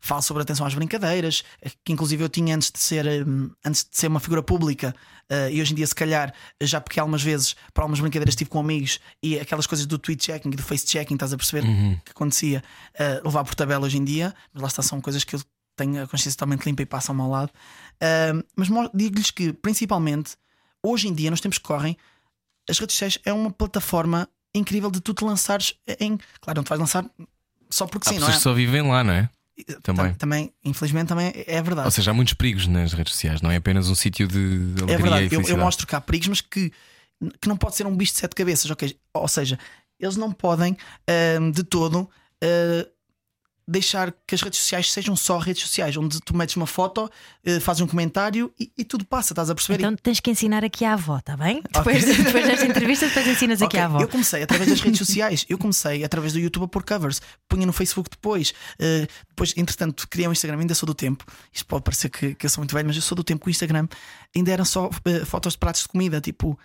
Falo 0.00 0.22
sobre 0.22 0.42
atenção 0.42 0.64
às 0.64 0.72
brincadeiras, 0.72 1.44
que 1.84 1.92
inclusive 1.92 2.24
eu 2.24 2.30
tinha 2.30 2.56
antes 2.56 2.70
de 2.70 2.78
ser, 2.78 3.06
ahm, 3.06 3.50
antes 3.62 3.84
de 3.84 3.94
ser 3.94 4.06
uma 4.06 4.18
figura 4.20 4.42
pública, 4.42 4.96
ah, 5.28 5.50
e 5.50 5.60
hoje 5.60 5.72
em 5.72 5.76
dia, 5.76 5.86
se 5.86 5.94
calhar, 5.94 6.32
já 6.62 6.80
porque 6.80 6.98
algumas 6.98 7.22
vezes 7.22 7.54
para 7.74 7.84
algumas 7.84 8.00
brincadeiras 8.00 8.32
estive 8.32 8.48
com 8.48 8.58
amigos 8.58 9.00
e 9.22 9.38
aquelas 9.38 9.66
coisas 9.66 9.84
do 9.84 9.98
tweet 9.98 10.24
checking 10.24 10.48
e 10.48 10.56
do 10.56 10.62
face 10.62 10.86
checking, 10.88 11.12
estás 11.12 11.34
a 11.34 11.36
perceber 11.36 11.64
que 12.06 12.12
acontecia, 12.12 12.64
ah, 12.98 13.20
levar 13.22 13.44
por 13.44 13.54
tabela 13.54 13.84
hoje 13.84 13.98
em 13.98 14.04
dia, 14.04 14.34
mas 14.50 14.62
lá 14.62 14.68
está, 14.68 14.80
são 14.80 14.98
coisas 14.98 15.24
que 15.24 15.36
eu 15.36 15.42
tenho 15.76 16.04
a 16.04 16.06
consciência 16.06 16.38
totalmente 16.38 16.64
limpa 16.64 16.80
e 16.80 16.86
passam 16.86 17.20
ao 17.20 17.28
lado. 17.28 17.52
Ahm, 18.00 18.42
mas 18.56 18.68
digo-lhes 18.94 19.30
que, 19.30 19.52
principalmente, 19.52 20.38
hoje 20.82 21.06
em 21.06 21.12
dia, 21.12 21.30
nos 21.30 21.42
tempos 21.42 21.58
que 21.58 21.64
correm, 21.64 21.94
as 22.68 22.78
redes 22.78 22.94
sociais 22.94 23.18
é 23.24 23.32
uma 23.32 23.50
plataforma 23.50 24.28
incrível 24.54 24.90
de 24.90 25.00
tu 25.00 25.14
te 25.14 25.24
lançares 25.24 25.74
em. 26.00 26.18
Claro, 26.40 26.58
não 26.58 26.64
te 26.64 26.68
vais 26.68 26.80
lançar 26.80 27.04
só 27.70 27.86
porque 27.86 28.08
Há 28.08 28.12
sim, 28.12 28.18
não 28.18 28.28
é? 28.28 28.32
só 28.32 28.52
vivem 28.52 28.82
lá, 28.82 29.02
não 29.04 29.12
é? 29.12 29.30
também. 29.82 30.06
Tam- 30.10 30.14
também, 30.14 30.52
infelizmente, 30.64 31.08
também 31.08 31.32
é 31.34 31.60
verdade. 31.62 31.86
Ou 31.86 31.90
seja, 31.90 32.10
há 32.10 32.14
muitos 32.14 32.34
perigos 32.34 32.66
nas 32.66 32.92
redes 32.92 33.12
sociais, 33.12 33.42
não 33.42 33.50
é 33.50 33.56
apenas 33.56 33.88
um 33.90 33.94
sítio 33.94 34.26
de 34.28 34.36
alegria 34.82 34.94
é 34.94 34.98
verdade. 34.98 35.34
e 35.34 35.34
Eu, 35.34 35.42
eu 35.42 35.58
mostro 35.58 35.86
que 35.86 35.94
há 35.96 36.00
perigos, 36.00 36.28
mas 36.28 36.40
que, 36.40 36.72
que 37.40 37.48
não 37.48 37.56
pode 37.56 37.74
ser 37.74 37.86
um 37.86 37.96
bicho 37.96 38.12
de 38.12 38.18
sete 38.20 38.34
cabeças. 38.36 38.70
ok? 38.70 38.96
Ou 39.14 39.28
seja, 39.28 39.58
eles 39.98 40.16
não 40.16 40.30
podem 40.32 40.76
ahm, 41.08 41.50
de 41.50 41.64
todo 41.64 42.08
ah, 42.42 42.88
deixar 43.68 44.14
que 44.26 44.34
as 44.34 44.40
redes 44.40 44.58
sociais 44.58 44.90
sejam 44.90 45.14
só 45.14 45.36
redes 45.36 45.62
sociais, 45.62 45.94
onde 45.98 46.20
tu 46.22 46.34
metes 46.34 46.56
uma 46.56 46.66
foto, 46.66 47.10
eh, 47.44 47.60
fazes 47.60 47.82
um 47.82 47.86
comentário 47.86 48.50
e, 48.58 48.72
e 48.78 48.82
tudo 48.82 49.04
passa, 49.04 49.34
estás 49.34 49.50
a 49.50 49.54
perceber? 49.54 49.78
Então 49.78 49.94
tens 49.94 50.20
que 50.20 50.30
ensinar 50.30 50.64
aqui 50.64 50.86
à 50.86 50.94
avó, 50.94 51.18
está 51.18 51.36
bem? 51.36 51.62
Depois, 51.70 52.02
depois 52.24 52.46
desta 52.46 52.64
entrevista, 52.66 53.06
depois 53.06 53.26
ensinas 53.26 53.60
aqui 53.60 53.76
Ok, 53.76 53.80
à 53.80 53.84
avó. 53.84 54.00
Eu 54.00 54.08
comecei 54.08 54.42
através 54.42 54.70
das 54.70 54.80
redes 54.80 54.98
sociais, 54.98 55.44
eu 55.50 55.58
comecei 55.58 56.02
através 56.02 56.32
do 56.32 56.38
YouTube 56.38 56.64
a 56.64 56.68
pôr 56.68 56.82
covers, 56.82 57.20
punha 57.46 57.66
no 57.66 57.72
Facebook 57.74 58.08
depois. 58.10 58.54
eh, 58.78 59.06
depois, 59.28 59.52
entretanto, 59.56 60.08
criei 60.08 60.26
um 60.26 60.32
Instagram, 60.32 60.60
ainda 60.60 60.74
sou 60.74 60.86
do 60.86 60.94
tempo. 60.94 61.24
Isto 61.52 61.66
pode 61.66 61.84
parecer 61.84 62.08
que, 62.08 62.34
que 62.34 62.46
eu 62.46 62.50
sou 62.50 62.62
muito 62.62 62.74
velho, 62.74 62.86
mas 62.86 62.96
eu 62.96 63.02
sou 63.02 63.14
do 63.14 63.22
tempo 63.22 63.42
que 63.44 63.48
o 63.48 63.50
Instagram 63.50 63.86
ainda 64.34 64.50
eram 64.50 64.64
só 64.64 64.88
eh, 65.04 65.24
fotos 65.26 65.52
de 65.52 65.58
pratos 65.58 65.82
de 65.82 65.88
comida, 65.88 66.20
tipo 66.22 66.58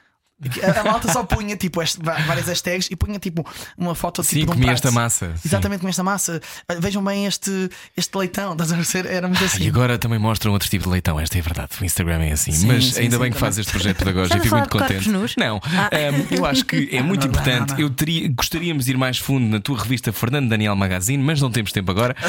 A, 0.79 0.83
malta 0.83 1.11
só 1.11 1.23
punha 1.23 1.55
tipo 1.55 1.81
várias 2.25 2.47
hashtags 2.47 2.87
e 2.91 2.95
punha 2.95 3.19
tipo 3.19 3.45
uma 3.77 3.95
foto 3.95 4.21
tipo, 4.21 4.33
Sim, 4.33 4.39
de 4.39 4.43
um 4.45 4.47
comi 4.47 4.61
prato. 4.65 4.73
esta 4.75 4.91
massa. 4.91 5.27
sim. 5.37 5.41
Exatamente 5.49 5.81
com 5.81 5.87
esta 5.87 6.03
massa. 6.03 6.41
Vejam 6.79 7.03
bem 7.03 7.25
este, 7.25 7.69
este 7.95 8.17
leitão, 8.17 8.53
estás 8.53 8.71
a 8.71 8.75
ver? 8.77 9.05
Era 9.05 9.27
muito 9.27 9.43
assim. 9.43 9.63
E 9.63 9.67
agora 9.67 9.97
também 9.97 10.19
mostram 10.19 10.51
outro 10.53 10.69
tipo 10.69 10.85
de 10.85 10.89
leitão, 10.91 11.19
esta 11.19 11.37
é 11.37 11.41
verdade. 11.41 11.69
O 11.81 11.85
Instagram 11.85 12.21
é 12.23 12.31
assim. 12.33 12.51
Sim, 12.51 12.67
Mas 12.67 12.85
sim, 12.93 13.01
ainda 13.01 13.15
sim, 13.17 13.21
bem 13.21 13.31
que 13.31 13.37
também. 13.37 13.39
faz 13.39 13.57
este 13.57 13.71
projeto 13.71 13.97
pedagógico, 14.03 14.41
fico 14.41 14.55
muito 14.55 14.69
contente. 14.69 15.09
nus? 15.09 15.35
Não, 15.37 15.59
Ah. 15.65 15.89
um, 16.31 16.35
eu 16.35 16.45
acho 16.45 16.65
que 16.65 16.89
é 16.91 17.01
muito 17.03 17.27
não, 17.27 17.33
não, 17.33 17.41
importante. 17.41 17.71
não. 17.73 17.79
Eu 17.79 17.89
teria, 17.89 18.27
gostaríamos 18.29 18.85
de 18.85 18.91
ir 18.91 18.97
mais 18.97 19.17
fundo 19.17 19.45
na 19.47 19.59
tua 19.59 19.77
revista 19.79 20.11
Fernando 20.13 20.49
Daniel 20.49 20.75
Magazine, 20.75 21.21
mas 21.23 21.41
não 21.41 21.51
temos 21.51 21.71
tempo 21.71 21.89
agora. 21.91 22.15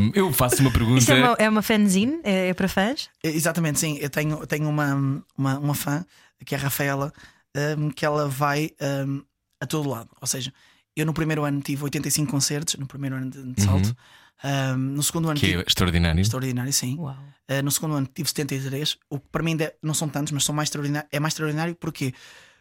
Um, 0.00 0.10
eu 0.14 0.32
faço 0.32 0.60
uma 0.60 0.70
pergunta. 0.70 0.98
Isto 0.98 1.12
é 1.12 1.22
uma, 1.24 1.36
é 1.38 1.48
uma 1.48 1.62
fanzine? 1.62 2.18
É, 2.24 2.48
é 2.48 2.54
para 2.54 2.66
fãs? 2.68 3.08
Exatamente, 3.22 3.78
sim. 3.78 3.98
Eu 4.00 4.08
tenho, 4.10 4.46
tenho 4.46 4.68
uma, 4.68 5.22
uma, 5.36 5.58
uma 5.58 5.74
fã, 5.74 6.04
que 6.44 6.54
é 6.54 6.58
a 6.58 6.60
Rafaela, 6.60 7.12
hum, 7.78 7.90
que 7.90 8.04
ela 8.04 8.28
vai 8.28 8.70
hum, 9.06 9.22
a 9.60 9.66
todo 9.66 9.88
lado. 9.88 10.10
Ou 10.20 10.26
seja, 10.26 10.52
eu 10.96 11.04
no 11.06 11.12
primeiro 11.14 11.44
ano 11.44 11.60
tive 11.60 11.82
85 11.84 12.30
concertos, 12.30 12.74
no 12.76 12.86
primeiro 12.86 13.16
ano 13.16 13.30
de, 13.30 13.42
de 13.52 13.62
salto. 13.62 13.94
Hum, 14.44 14.76
no 14.76 15.02
segundo 15.02 15.28
ano 15.30 15.38
Que 15.40 15.46
tive. 15.46 15.58
é 15.62 15.64
extraordinário. 15.66 16.20
Extraordinário, 16.20 16.72
sim. 16.72 16.96
Uau. 16.98 17.16
Uh, 17.50 17.62
no 17.62 17.70
segundo 17.70 17.94
ano 17.94 18.08
tive 18.12 18.28
73, 18.28 18.96
o 19.10 19.18
que 19.18 19.28
para 19.30 19.42
mim 19.42 19.56
de- 19.56 19.72
não 19.82 19.94
são 19.94 20.08
tantos, 20.08 20.32
mas 20.32 20.44
são 20.44 20.54
mais 20.54 20.66
extraordinário. 20.68 21.08
É 21.12 21.20
mais 21.20 21.32
extraordinário 21.32 21.74
porque. 21.76 22.12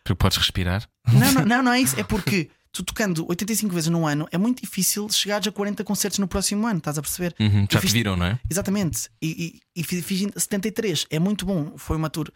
Porque 0.03 0.15
podes 0.17 0.37
respirar. 0.37 0.87
Não, 1.11 1.31
não, 1.31 1.45
não, 1.45 1.63
não 1.63 1.71
é 1.73 1.79
isso. 1.81 1.97
É 1.99 2.03
porque 2.03 2.49
tu 2.71 2.83
tocando 2.83 3.25
85 3.29 3.73
vezes 3.73 3.89
num 3.89 4.05
ano 4.05 4.27
é 4.31 4.37
muito 4.37 4.61
difícil 4.61 5.07
chegares 5.09 5.47
a 5.47 5.51
40 5.51 5.83
concertos 5.83 6.19
no 6.19 6.27
próximo 6.27 6.67
ano, 6.67 6.79
estás 6.79 6.97
a 6.97 7.01
perceber? 7.01 7.33
Uhum, 7.39 7.61
Já 7.61 7.79
te 7.79 7.81
fiz- 7.81 7.93
viram, 7.93 8.15
não 8.17 8.25
é? 8.25 8.39
Exatamente. 8.49 9.09
E, 9.21 9.61
e, 9.75 9.81
e 9.81 9.83
fiz, 9.83 10.03
fiz 10.05 10.27
73. 10.35 11.05
É 11.09 11.19
muito 11.19 11.45
bom. 11.45 11.77
Foi 11.77 11.95
uma 11.97 12.09
tour. 12.09 12.29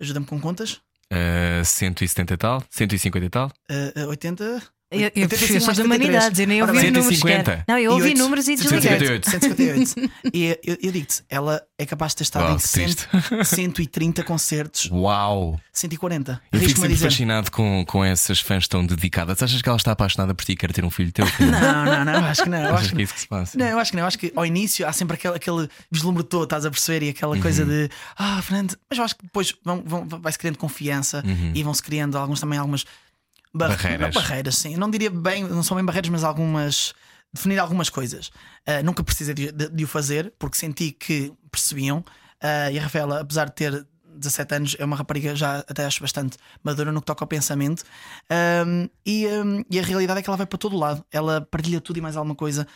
Ajuda-me 0.00 0.26
com 0.26 0.40
contas. 0.40 0.80
Uh, 1.12 1.64
170 1.64 2.34
e 2.34 2.36
tal, 2.36 2.64
150 2.70 3.26
e 3.26 3.30
tal. 3.30 3.52
Uh, 3.70 4.06
uh, 4.06 4.08
80. 4.08 4.75
Eu, 4.88 5.00
eu, 5.00 5.10
85 5.22 5.52
eu 5.54 5.60
sou 5.60 5.66
mais 5.66 5.76
de 5.78 5.82
humanidades, 5.82 6.38
eu 6.38 6.46
nem 6.46 6.62
ouvi 6.62 6.72
bem, 6.74 6.90
números. 6.92 7.18
150. 7.18 7.38
sequer. 7.50 7.64
Não, 7.66 7.76
eu 7.76 7.82
E 7.82 7.88
ouvi 7.88 8.04
oito- 8.10 8.18
números 8.18 8.46
e 8.46 8.54
desliguei. 8.54 8.80
158. 8.98 9.30
158. 9.30 10.12
e 10.32 10.44
eu, 10.64 10.76
eu 10.84 10.92
digo-te, 10.92 11.24
ela 11.28 11.60
é 11.76 11.84
capaz 11.84 12.12
de 12.12 12.16
ter 12.18 12.22
estado 12.22 12.44
Uau, 12.44 12.54
em 12.54 12.56
que 12.56 12.68
100, 12.68 12.84
triste. 12.84 13.08
130 13.44 14.22
concertos, 14.22 14.88
Uau! 14.92 15.60
140. 15.72 16.40
Eu 16.52 16.60
fico 16.60 16.80
sempre 16.80 16.96
fascinado 16.96 17.50
com, 17.50 17.84
com 17.86 18.04
essas 18.04 18.40
fãs 18.40 18.68
tão 18.68 18.86
dedicadas. 18.86 19.42
Achas 19.42 19.60
que 19.60 19.68
ela 19.68 19.76
está 19.76 19.90
apaixonada 19.92 20.34
por 20.34 20.44
ti 20.44 20.52
e 20.52 20.56
quer 20.56 20.72
ter 20.72 20.84
um 20.84 20.90
filho 20.90 21.10
teu? 21.12 21.26
Não, 21.40 21.84
não, 21.84 22.04
não, 22.04 22.24
acho 22.24 22.44
que 22.44 22.48
não. 22.48 22.58
Achas 22.58 22.74
acho 22.78 22.88
que 22.90 22.94
que 22.96 23.00
é 23.00 23.04
isso 23.04 23.14
que 23.14 23.20
se 23.20 23.26
passa? 23.28 23.58
Não, 23.58 23.66
eu 23.66 23.78
acho 23.78 23.90
que 23.90 23.96
não. 23.96 24.02
Eu 24.04 24.06
acho 24.08 24.18
que 24.18 24.32
ao 24.36 24.46
início 24.46 24.86
há 24.86 24.92
sempre 24.92 25.14
aquele, 25.16 25.34
aquele 25.36 25.68
vislumbre 25.90 26.22
todo, 26.22 26.44
estás 26.44 26.64
a 26.64 26.70
perceber? 26.70 27.06
E 27.06 27.08
aquela 27.10 27.36
coisa 27.40 27.62
Uhum. 27.64 27.68
de 27.68 27.90
ah, 28.16 28.40
Fernando, 28.42 28.76
mas 28.88 28.98
eu 28.98 29.04
acho 29.04 29.16
que 29.16 29.24
depois 29.24 29.52
vão, 29.64 29.82
vão- 29.84 30.06
vai-se 30.08 30.38
criando 30.38 30.58
confiança 30.58 31.24
e 31.54 31.62
vão-se 31.62 31.82
criando 31.82 32.16
alguns 32.16 32.38
também 32.40 32.58
algumas 32.58 32.84
bar-. 33.56 33.68
Barreiras. 33.70 34.14
barreiras, 34.14 34.56
sim. 34.56 34.76
Não 34.76 34.90
diria 34.90 35.10
bem, 35.10 35.44
não 35.44 35.62
são 35.62 35.76
bem 35.76 35.84
barreiras, 35.84 36.10
mas 36.10 36.24
algumas. 36.24 36.94
definir 37.32 37.58
algumas 37.58 37.90
coisas. 37.90 38.30
Ah, 38.66 38.82
nunca 38.82 39.02
precisei 39.04 39.34
de, 39.34 39.52
de- 39.52 39.68
de 39.68 39.84
o 39.84 39.88
fazer 39.88 40.32
porque 40.38 40.56
senti 40.56 40.92
que 40.92 41.32
percebiam. 41.50 42.04
Ah, 42.40 42.70
e 42.70 42.78
a 42.78 42.82
Rafaela, 42.82 43.20
apesar 43.20 43.46
de 43.46 43.54
ter 43.54 43.86
17 44.18 44.54
anos, 44.54 44.76
é 44.78 44.84
uma 44.84 44.96
rapariga 44.96 45.36
já 45.36 45.58
até 45.68 45.84
acho 45.84 46.00
bastante 46.00 46.38
madura 46.64 46.90
no 46.90 47.00
que 47.00 47.06
toca 47.06 47.22
ao 47.24 47.28
pensamento. 47.28 47.82
Ahm, 48.30 48.88
e, 49.04 49.26
ahm, 49.26 49.62
e 49.70 49.78
a 49.78 49.82
realidade 49.82 50.20
é 50.20 50.22
que 50.22 50.30
ela 50.30 50.36
vai 50.38 50.46
para 50.46 50.58
todo 50.58 50.76
lado. 50.76 51.04
Ela 51.12 51.40
partilha 51.42 51.80
tudo 51.80 51.98
e 51.98 52.00
mais 52.00 52.16
alguma 52.16 52.34
coisa. 52.34 52.66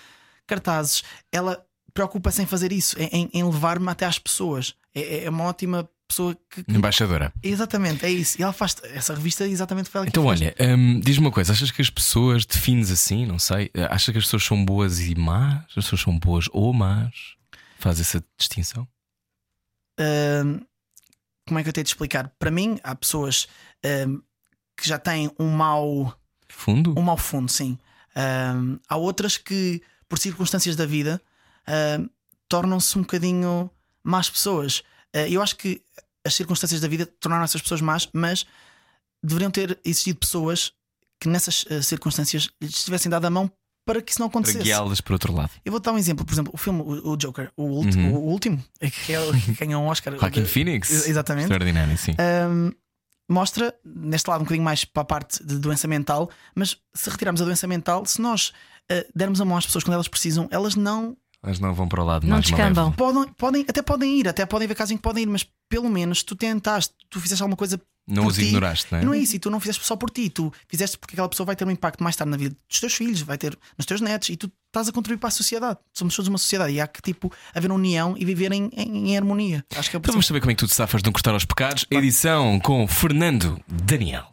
Cartazes. 0.47 1.03
Ela 1.33 1.65
preocupa-se 1.95 2.43
em 2.43 2.47
fazer 2.47 2.73
isso, 2.73 2.95
em, 2.99 3.31
em 3.33 3.43
levar-me 3.45 3.89
até 3.89 4.05
às 4.07 4.19
pessoas. 4.19 4.75
É, 4.95 5.25
é 5.25 5.31
uma 5.31 5.45
ótima 5.45 5.89
pessoa 6.11 6.37
que. 6.51 6.63
que- 6.65 6.73
Embaixadora. 6.73 7.33
Exatamente, 7.43 8.05
é 8.05 8.11
isso. 8.11 8.39
E 8.39 8.43
ela 8.43 8.53
faz 8.53 8.77
essa 8.85 9.15
revista 9.15 9.47
exatamente 9.47 9.89
foi 9.89 10.01
ela 10.01 10.09
Então, 10.09 10.27
olha, 10.27 10.55
hum, 10.77 11.01
diz-me 11.01 11.27
uma 11.27 11.33
coisa: 11.33 11.53
achas 11.53 11.71
que 11.71 11.81
as 11.81 11.89
pessoas 11.91 12.45
defines 12.45 12.91
assim? 12.91 13.25
Não 13.27 13.39
sei. 13.39 13.71
Achas 13.89 14.13
que 14.13 14.19
as 14.19 14.25
pessoas 14.25 14.45
são 14.45 14.65
boas 14.65 15.01
e 15.01 15.15
más? 15.15 15.65
As 15.69 15.75
pessoas 15.75 16.01
são 16.03 16.19
boas 16.19 16.47
ou 16.53 16.73
más? 16.73 17.15
Faz 17.79 17.99
essa 18.01 18.23
distinção? 18.39 18.87
Ahm, 19.99 20.61
como 21.47 21.59
é 21.59 21.63
que 21.63 21.69
eu 21.69 21.73
tenho 21.73 21.85
de 21.85 21.91
explicar? 21.91 22.31
Para 22.39 22.51
mim, 22.51 22.79
há 22.83 22.95
pessoas 22.95 23.47
ahm, 23.85 24.19
que 24.77 24.89
já 24.89 24.99
têm 24.99 25.31
um 25.39 25.49
mau, 25.51 26.15
Fundo? 26.49 26.99
um 26.99 27.03
mau 27.03 27.17
fundo, 27.17 27.51
sim. 27.51 27.79
Há 28.89 28.97
outras 28.97 29.37
que, 29.39 29.81
por 30.09 30.19
circunstâncias 30.19 30.75
da 30.77 30.85
vida, 30.87 31.21
tornam-se 32.49 32.99
um 32.99 33.03
bocadinho 33.03 33.71
más 34.03 34.29
pessoas. 34.31 34.83
Ah, 35.15 35.29
eu 35.29 35.43
acho 35.43 35.57
que 35.57 35.83
as 36.27 36.35
circunstâncias 36.35 36.81
da 36.81 36.89
vida 36.89 37.07
tornaram 37.07 37.45
essas 37.45 37.61
pessoas 37.63 37.81
más, 37.81 38.09
mas 38.13 38.47
deveriam 39.23 39.51
ter 39.51 39.79
existido 39.85 40.19
pessoas 40.19 40.73
que 41.21 41.29
nessas 41.29 41.65
ah, 41.71 41.83
circunstâncias 41.83 42.49
lhes 42.63 42.85
tivessem 42.85 43.11
dado 43.11 43.25
a 43.27 43.31
mão 43.31 43.51
para 43.87 44.01
que 44.03 44.13
isso 44.13 44.21
não 44.21 44.29
Para 44.29 44.41
acontecesse. 44.41 44.65
guiá-las 44.65 45.01
para 45.01 45.15
outro 45.15 45.33
lado. 45.33 45.51
Eu 45.65 45.73
vou 45.73 45.81
dar 45.81 45.93
um 45.93 45.99
exemplo, 45.99 46.25
por 46.25 46.33
exemplo, 46.33 46.53
o 46.55 46.57
filme 46.59 46.81
O, 46.83 47.17
Joker, 47.17 47.51
o, 47.57 47.65
Uhum. 47.81 48.15
o 48.15 48.19
último, 48.29 48.63
que 48.79 49.13
é 49.15 49.21
que 49.57 49.65
ganhou 49.65 49.83
um 49.83 49.87
Oscar. 49.87 50.17
Joaquin 50.17 50.45
Phoenix? 50.45 50.91
Exatamente. 51.09 51.45
Extraordinário, 51.45 51.97
sim. 51.99 52.13
Um, 52.49 52.71
mostra, 53.29 53.75
neste 53.85 54.29
lado, 54.29 54.43
um 54.43 54.45
bocadinho 54.45 54.65
mais 54.65 54.85
para 54.85 55.03
a 55.03 55.05
parte 55.05 55.45
de 55.45 55.59
doença 55.59 55.89
mental, 55.89 56.31
mas 56.55 56.77
se 56.95 57.09
retirarmos 57.11 57.41
a 57.41 57.45
doença 57.45 57.67
mental, 57.67 58.05
se 58.07 58.21
nós 58.21 58.49
uh, 58.93 59.05
dermos 59.15 59.41
a 59.41 59.45
mão 59.45 59.57
às 59.57 59.67
pessoas 59.67 59.83
quando 59.83 59.95
elas 59.95 60.09
precisam, 60.09 60.47
elas 60.53 60.77
não 60.77 61.17
Elas 61.43 61.59
não 61.59 61.73
vão 61.75 61.89
para 61.89 62.03
o 62.03 62.05
lado 62.05 62.25
Não 62.27 62.33
mais 62.35 62.45
descambam. 62.45 62.91
malévolo. 62.91 62.97
podem, 62.97 63.33
podem, 63.35 63.65
até 63.67 63.81
podem 63.83 64.21
ir, 64.21 64.29
até 64.29 64.45
podem 64.45 64.67
haver 64.67 64.75
casos 64.75 64.93
em 64.93 64.97
que 64.97 65.03
podem 65.03 65.23
ir, 65.23 65.27
mas 65.27 65.47
pelo 65.71 65.89
menos 65.89 66.23
tu 66.23 66.37
tentaste, 66.37 66.95
tu 67.09 67.19
fizeste 67.21 67.43
alguma 67.43 67.57
coisa. 67.57 67.81
Não 68.07 68.25
por 68.25 68.31
os 68.31 68.37
ti. 68.37 68.43
ignoraste, 68.47 68.87
não 68.91 68.99
é? 68.99 69.05
Não 69.05 69.15
é 69.15 69.19
isso, 69.19 69.37
e 69.37 69.39
tu 69.39 69.49
não 69.51 69.61
fizeste 69.61 69.85
só 69.85 69.95
por 69.97 70.11
ti, 70.11 70.29
tu 70.29 70.53
fizeste 70.69 70.99
porque 70.99 71.15
aquela 71.15 71.29
pessoa 71.29 71.47
vai 71.47 71.55
ter 71.55 71.65
um 71.67 71.71
impacto 71.71 72.03
mais 72.03 72.17
tarde 72.17 72.31
na 72.31 72.37
vida 72.37 72.57
dos 72.69 72.81
teus 72.81 72.93
filhos, 72.93 73.21
vai 73.23 73.39
ter 73.39 73.57
nos 73.79 73.87
teus 73.87 74.01
netos, 74.01 74.29
e 74.31 74.37
tu 74.37 74.51
estás 74.67 74.89
a 74.89 74.93
contribuir 74.93 75.19
para 75.21 75.29
a 75.29 75.33
sociedade. 75.33 75.79
Somos 75.97 76.15
todos 76.17 76.29
uma 76.29 76.39
sociedade 76.39 76.73
e 76.73 76.81
há 76.81 76.87
que 76.89 77.01
tipo 77.01 77.33
haver 77.55 77.71
união 77.71 78.15
e 78.19 78.25
viver 78.25 78.53
em, 78.53 78.69
em, 78.77 79.11
em 79.13 79.17
harmonia. 79.17 79.65
Acho 79.77 79.91
que 79.91 79.97
é 79.97 79.99
Então 79.99 80.13
vamos 80.13 80.27
saber 80.27 80.41
como 80.41 80.51
é 80.51 80.55
que 80.55 80.59
tu 80.61 80.67
te 80.67 80.75
safas 80.75 81.03
de 81.03 81.07
não 81.07 81.13
cortar 81.13 81.33
aos 81.35 81.45
pecados. 81.45 81.87
Edição 81.91 82.59
com 82.59 82.87
Fernando 82.89 83.61
Daniel. 83.69 84.29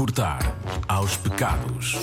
Cortar 0.00 0.56
aos 0.88 1.18
pecados. 1.18 1.96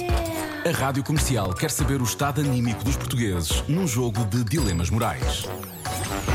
A 0.63 0.69
Rádio 0.69 1.03
Comercial 1.03 1.51
quer 1.55 1.71
saber 1.71 1.99
o 1.99 2.03
estado 2.03 2.41
anímico 2.41 2.83
dos 2.83 2.95
portugueses 2.95 3.63
num 3.67 3.87
jogo 3.87 4.23
de 4.23 4.43
dilemas 4.43 4.91
morais. 4.91 5.47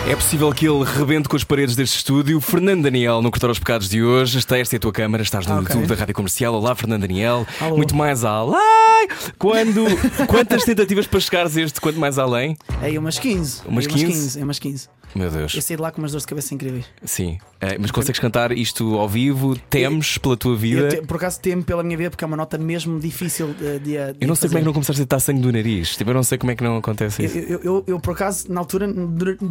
É 0.09 0.15
possível 0.17 0.53
que 0.53 0.67
ele 0.69 0.85
rebente 0.85 1.29
com 1.29 1.37
as 1.37 1.45
paredes 1.45 1.77
deste 1.77 1.97
estúdio. 1.97 2.41
Fernando 2.41 2.83
Daniel, 2.83 3.23
no 3.23 3.31
Cortar 3.31 3.49
aos 3.49 3.59
Pecados 3.59 3.89
de 3.89 4.03
hoje. 4.03 4.39
Esta, 4.39 4.59
esta 4.59 4.77
é 4.77 4.79
a 4.79 4.81
tua 4.81 4.93
câmara, 4.93 5.23
estás 5.23 5.47
no 5.47 5.55
Ah, 5.55 5.61
ok. 5.61 5.75
YouTube 5.77 5.89
da 5.89 5.95
Rádio 5.95 6.15
Comercial. 6.15 6.55
Olá, 6.55 6.75
Fernando 6.75 7.03
Daniel. 7.03 7.47
Alô. 7.61 7.77
Muito 7.77 7.95
mais 7.95 8.25
além. 8.25 9.09
Quando, 9.39 9.85
quantas 10.27 10.65
tentativas 10.65 11.07
para 11.07 11.21
chegares 11.21 11.57
este 11.57 11.81
quanto 11.81 11.99
mais 11.99 12.19
além? 12.19 12.57
É 12.83 12.99
umas 12.99 13.19
15. 13.19 13.63
Umas 13.67 13.87
é 13.87 13.89
15? 13.89 14.41
É 14.41 14.45
umas 14.45 14.59
15. 14.59 14.89
Meu 15.15 15.31
Deus. 15.31 15.55
Eu 15.55 15.61
saí 15.61 15.77
de 15.77 15.83
lá 15.83 15.91
com 15.91 16.01
umas 16.01 16.13
dores 16.13 16.23
de 16.23 16.29
cabeça 16.29 16.55
incríveis. 16.55 16.87
Sim. 17.05 17.37
Eh, 17.61 17.77
mas 17.79 17.91
consegues 17.91 18.19
cantar 18.19 18.51
isto 18.51 18.97
ao 18.97 19.07
vivo? 19.07 19.55
Temes 19.69 20.17
pela 20.17 20.39
tua 20.39 20.57
vida? 20.57 20.81
Eu 20.81 20.89
te- 20.89 21.03
por 21.07 21.17
acaso 21.17 21.39
temo 21.39 21.63
pela 21.63 21.83
minha 21.83 21.99
vida 21.99 22.09
porque 22.09 22.25
é 22.25 22.27
uma 22.27 22.37
nota 22.37 22.57
mesmo 22.57 22.99
difícil 22.99 23.49
de, 23.53 23.79
de, 23.81 23.93
Eu 23.95 24.27
não 24.27 24.35
sei 24.35 24.49
como 24.49 24.59
é 24.59 24.61
que 24.61 24.65
fazer. 24.65 24.65
não 24.65 24.73
começaste 24.73 25.03
a 25.03 25.05
dar 25.05 25.21
sangue 25.21 25.43
do 25.43 25.53
nariz. 25.53 25.97
Tipo, 25.97 26.11
eu 26.11 26.15
não 26.15 26.23
sei 26.23 26.39
como 26.39 26.51
é 26.51 26.57
que 26.57 26.65
não 26.65 26.79
acontece 26.79 27.25
isso. 27.27 27.37
Eu, 27.37 27.45
eu, 27.45 27.61
eu- 27.63 27.85
eu, 27.89 28.01
por 28.01 28.13
acaso, 28.15 28.51
na 28.51 28.59
altura, 28.61 28.87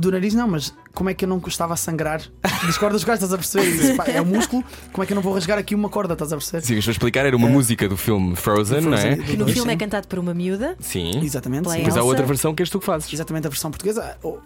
do, 0.02 0.12
nariz 0.12 0.34
não, 0.34 0.47
mas 0.47 0.74
como 0.93 1.10
é 1.10 1.14
que 1.14 1.24
eu 1.26 1.30
não 1.30 1.41
estava 1.47 1.74
a 1.74 1.78
sangrar 1.78 2.22
das 2.66 2.78
cordas 2.78 3.02
vocais, 3.02 3.18
estás 3.22 3.34
a 3.34 3.38
perceber? 3.38 3.68
Isso, 3.68 3.95
pá, 3.95 4.06
é 4.08 4.22
um 4.22 4.26
músculo, 4.26 4.64
como 4.91 5.04
é 5.04 5.06
que 5.08 5.14
eu 5.14 5.16
não 5.16 5.22
vou 5.22 5.34
rasgar 5.34 5.58
aqui 5.58 5.74
uma 5.74 5.89
corda, 5.89 6.14
estás 6.14 6.34
a 6.34 6.38
perceber? 6.38 6.62
Sim, 6.66 6.78
isto 6.78 6.89
a 6.89 6.91
explicar 6.91 7.26
era 7.26 7.36
uma 7.38 7.47
música 7.47 7.88
do 7.88 7.95
filme 7.95 8.36
Frozen, 8.36 8.82
não 8.82 8.93
é? 8.93 9.16
Frozen, 9.16 9.22
Que 9.26 9.38
no 9.38 9.47
Sim. 9.47 9.54
filme 9.54 9.74
é 9.74 9.78
cantado 9.78 10.08
por 10.08 10.20
uma 10.20 10.34
miúda. 10.34 10.76
Sim. 10.80 11.20
Exatamente. 11.24 11.70
Sim. 11.70 11.78
Depois 11.78 11.97
há 11.97 12.04
outra 12.04 12.26
versão 12.26 12.54
que 12.54 12.62
és 12.62 12.70
tu 12.70 12.80
que 12.80 12.86
fazes. 12.86 13.12
Exatamente 13.14 13.47
a 13.47 13.49
versão 13.49 13.72
portuguesa. 13.72 14.18
O- 14.24 14.39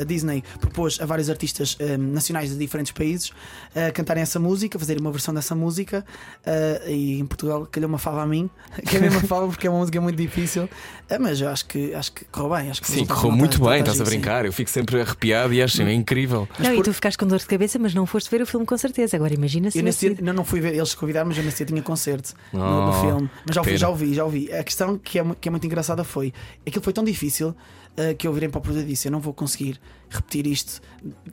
a, 0.00 0.04
Disney 0.04 0.42
propôs 0.60 1.00
a 1.00 1.06
vários 1.06 1.28
artistas 1.30 1.76
eh, 1.78 1.96
nacionais 1.96 2.50
de 2.50 2.56
diferentes 2.56 2.92
países 2.92 3.32
a 3.74 3.90
cantarem 3.90 4.22
essa 4.22 4.38
música, 4.38 4.78
fazerem 4.78 5.00
uma 5.00 5.10
versão 5.12 5.32
dessa 5.34 5.54
música. 5.54 6.04
eh, 6.46 6.82
e 6.88 7.18
em 7.20 7.26
Portugal 7.26 7.66
calhou 7.70 7.88
uma 7.88 7.98
fava 7.98 8.22
a 8.22 8.26
mim, 8.26 8.48
que 8.86 8.96
é 8.96 8.98
a 8.98 9.02
mesma 9.02 9.20
fava 9.22 9.46
porque 9.48 9.66
é 9.66 9.70
uma 9.70 9.78
música 9.80 10.00
muito 10.00 10.16
difícil. 10.16 10.68
Eh, 11.08 11.18
mas 11.18 11.40
eu 11.40 11.48
acho 11.48 11.66
que, 11.66 11.94
acho 11.94 12.12
que 12.12 12.24
correu 12.26 12.50
bem. 12.56 12.70
Acho 12.70 12.80
que 12.82 12.90
o 12.90 12.94
Sim, 12.94 13.06
correu 13.06 13.32
muito 13.32 13.58
bem, 13.60 13.80
está 13.80 13.92
estás 13.92 14.00
a 14.00 14.04
brincar. 14.04 14.44
Eu 14.46 14.52
fico 14.52 14.70
sempre 14.70 14.89
arrepiado 14.98 15.52
e 15.54 15.62
acho 15.62 15.80
é 15.82 15.92
incrível. 15.92 16.48
Não, 16.58 16.70
por- 16.70 16.80
e 16.80 16.82
tu 16.82 16.92
ficaste 16.94 17.16
com 17.18 17.26
dor 17.26 17.38
de 17.38 17.46
cabeça, 17.46 17.78
mas 17.78 17.92
não 17.94 18.06
foste 18.06 18.30
ver 18.30 18.42
o 18.42 18.46
filme 18.46 18.64
com 18.66 18.76
certeza. 18.78 19.16
Agora 19.16 19.32
imagina 19.34 19.70
se 19.70 19.78
Eu 19.78 19.82
nesse 19.84 19.98
tivesse 20.00 20.16
dia, 20.22 20.26
não, 20.26 20.32
não 20.32 20.44
fui 20.44 20.60
ver, 20.60 20.74
eles 20.74 20.94
convidaram, 20.94 21.28
mas 21.28 21.38
eu 21.38 21.44
nesse 21.44 21.58
dia 21.58 21.66
tinha 21.66 21.82
concerto 21.82 22.34
no, 22.52 22.60
Oh, 22.60 22.86
no 22.86 22.92
filme. 23.00 23.30
Mas 23.46 23.54
já 23.54 23.60
ouvi, 23.60 23.76
já 23.76 23.88
ouvi, 23.88 24.14
já 24.14 24.24
ouvi. 24.24 24.52
A 24.52 24.64
questão 24.64 24.98
que 24.98 25.18
é, 25.18 25.24
que 25.40 25.48
é 25.48 25.50
muito 25.50 25.66
engraçada 25.66 26.02
foi: 26.04 26.32
aquilo 26.66 26.82
foi 26.82 26.92
tão 26.92 27.04
difícil 27.04 27.54
uh, 27.98 28.14
que 28.16 28.26
eu 28.26 28.32
virei 28.32 28.48
para 28.48 28.58
o 28.58 28.60
produtor 28.60 28.84
e 28.84 28.88
disse: 28.88 29.08
Eu 29.08 29.12
não 29.12 29.20
vou 29.20 29.32
conseguir 29.32 29.80
repetir 30.08 30.46
isto 30.46 30.80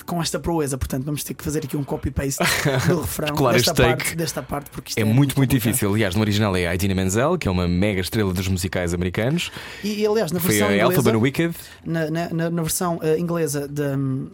com 0.06 0.22
esta 0.22 0.40
proeza, 0.40 0.78
portanto 0.78 1.04
vamos 1.04 1.24
ter 1.24 1.34
que 1.34 1.44
fazer 1.44 1.64
aqui 1.66 1.76
um 1.76 1.84
copy-paste 1.84 2.44
do 2.88 3.02
refrão 3.02 3.36
Colar 3.36 3.54
desta 3.54 3.74
parte, 3.74 4.16
desta 4.16 4.44
parte, 4.44 4.70
porque 4.70 4.90
isto 4.90 4.98
É 5.00 5.02
é, 5.02 5.04
muito, 5.04 5.18
muito 5.18 5.36
complicado. 5.36 5.64
difícil. 5.64 5.92
Aliás, 5.94 6.14
no 6.14 6.22
original 6.22 6.56
é 6.56 6.68
a 6.68 6.76
Idina 6.76 6.94
Menzel, 6.94 7.38
que 7.40 7.48
é 7.48 7.52
uma 7.52 7.68
mega 7.68 8.02
estrela 8.02 8.32
dos 8.32 8.48
musicais 8.48 8.94
americanos. 8.94 9.52
E, 9.84 10.02
e, 10.02 10.06
aliás, 10.06 10.32
na 10.32 10.40
Foi 10.40 10.50
versão 10.52 10.68
a 10.68 10.74
inglesa, 10.74 10.98
Alphabet 11.00 11.18
Wicked. 11.18 11.56
na, 11.86 12.10
na, 12.12 12.50
na- 12.52 12.62
versão 12.62 12.98
uh, 12.98 13.18
inglesa 13.20 13.68
hum, 13.98 14.30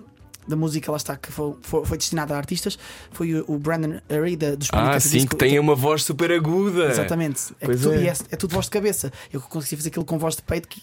da 0.45 0.57
música, 0.57 0.91
lá 0.91 0.97
está, 0.97 1.15
que 1.15 1.31
foi, 1.31 1.53
foi, 1.61 1.85
foi 1.85 1.97
destinada 1.97 2.33
a 2.35 2.37
artistas, 2.37 2.77
foi 3.13 3.33
o, 3.33 3.45
o 3.47 3.57
Brandon 3.57 4.01
Urie 4.11 4.35
da, 4.35 4.55
dos! 4.55 4.67
Ah, 4.73 4.99
sim, 4.99 5.19
Disco. 5.19 5.29
que 5.29 5.35
tem 5.37 5.57
uma 5.57 5.73
voz 5.73 6.03
super 6.03 6.29
aguda. 6.33 6.87
Exatamente. 6.89 7.53
É, 7.61 7.67
tudo, 7.67 7.93
é. 7.93 8.07
é, 8.07 8.13
é 8.31 8.35
tudo 8.35 8.53
voz 8.53 8.65
de 8.65 8.71
cabeça. 8.71 9.09
Eu 9.31 9.39
consegui 9.39 9.77
fazer 9.77 9.87
aquilo 9.87 10.03
com 10.03 10.17
voz 10.17 10.35
de 10.35 10.41
peito 10.41 10.67
que 10.67 10.81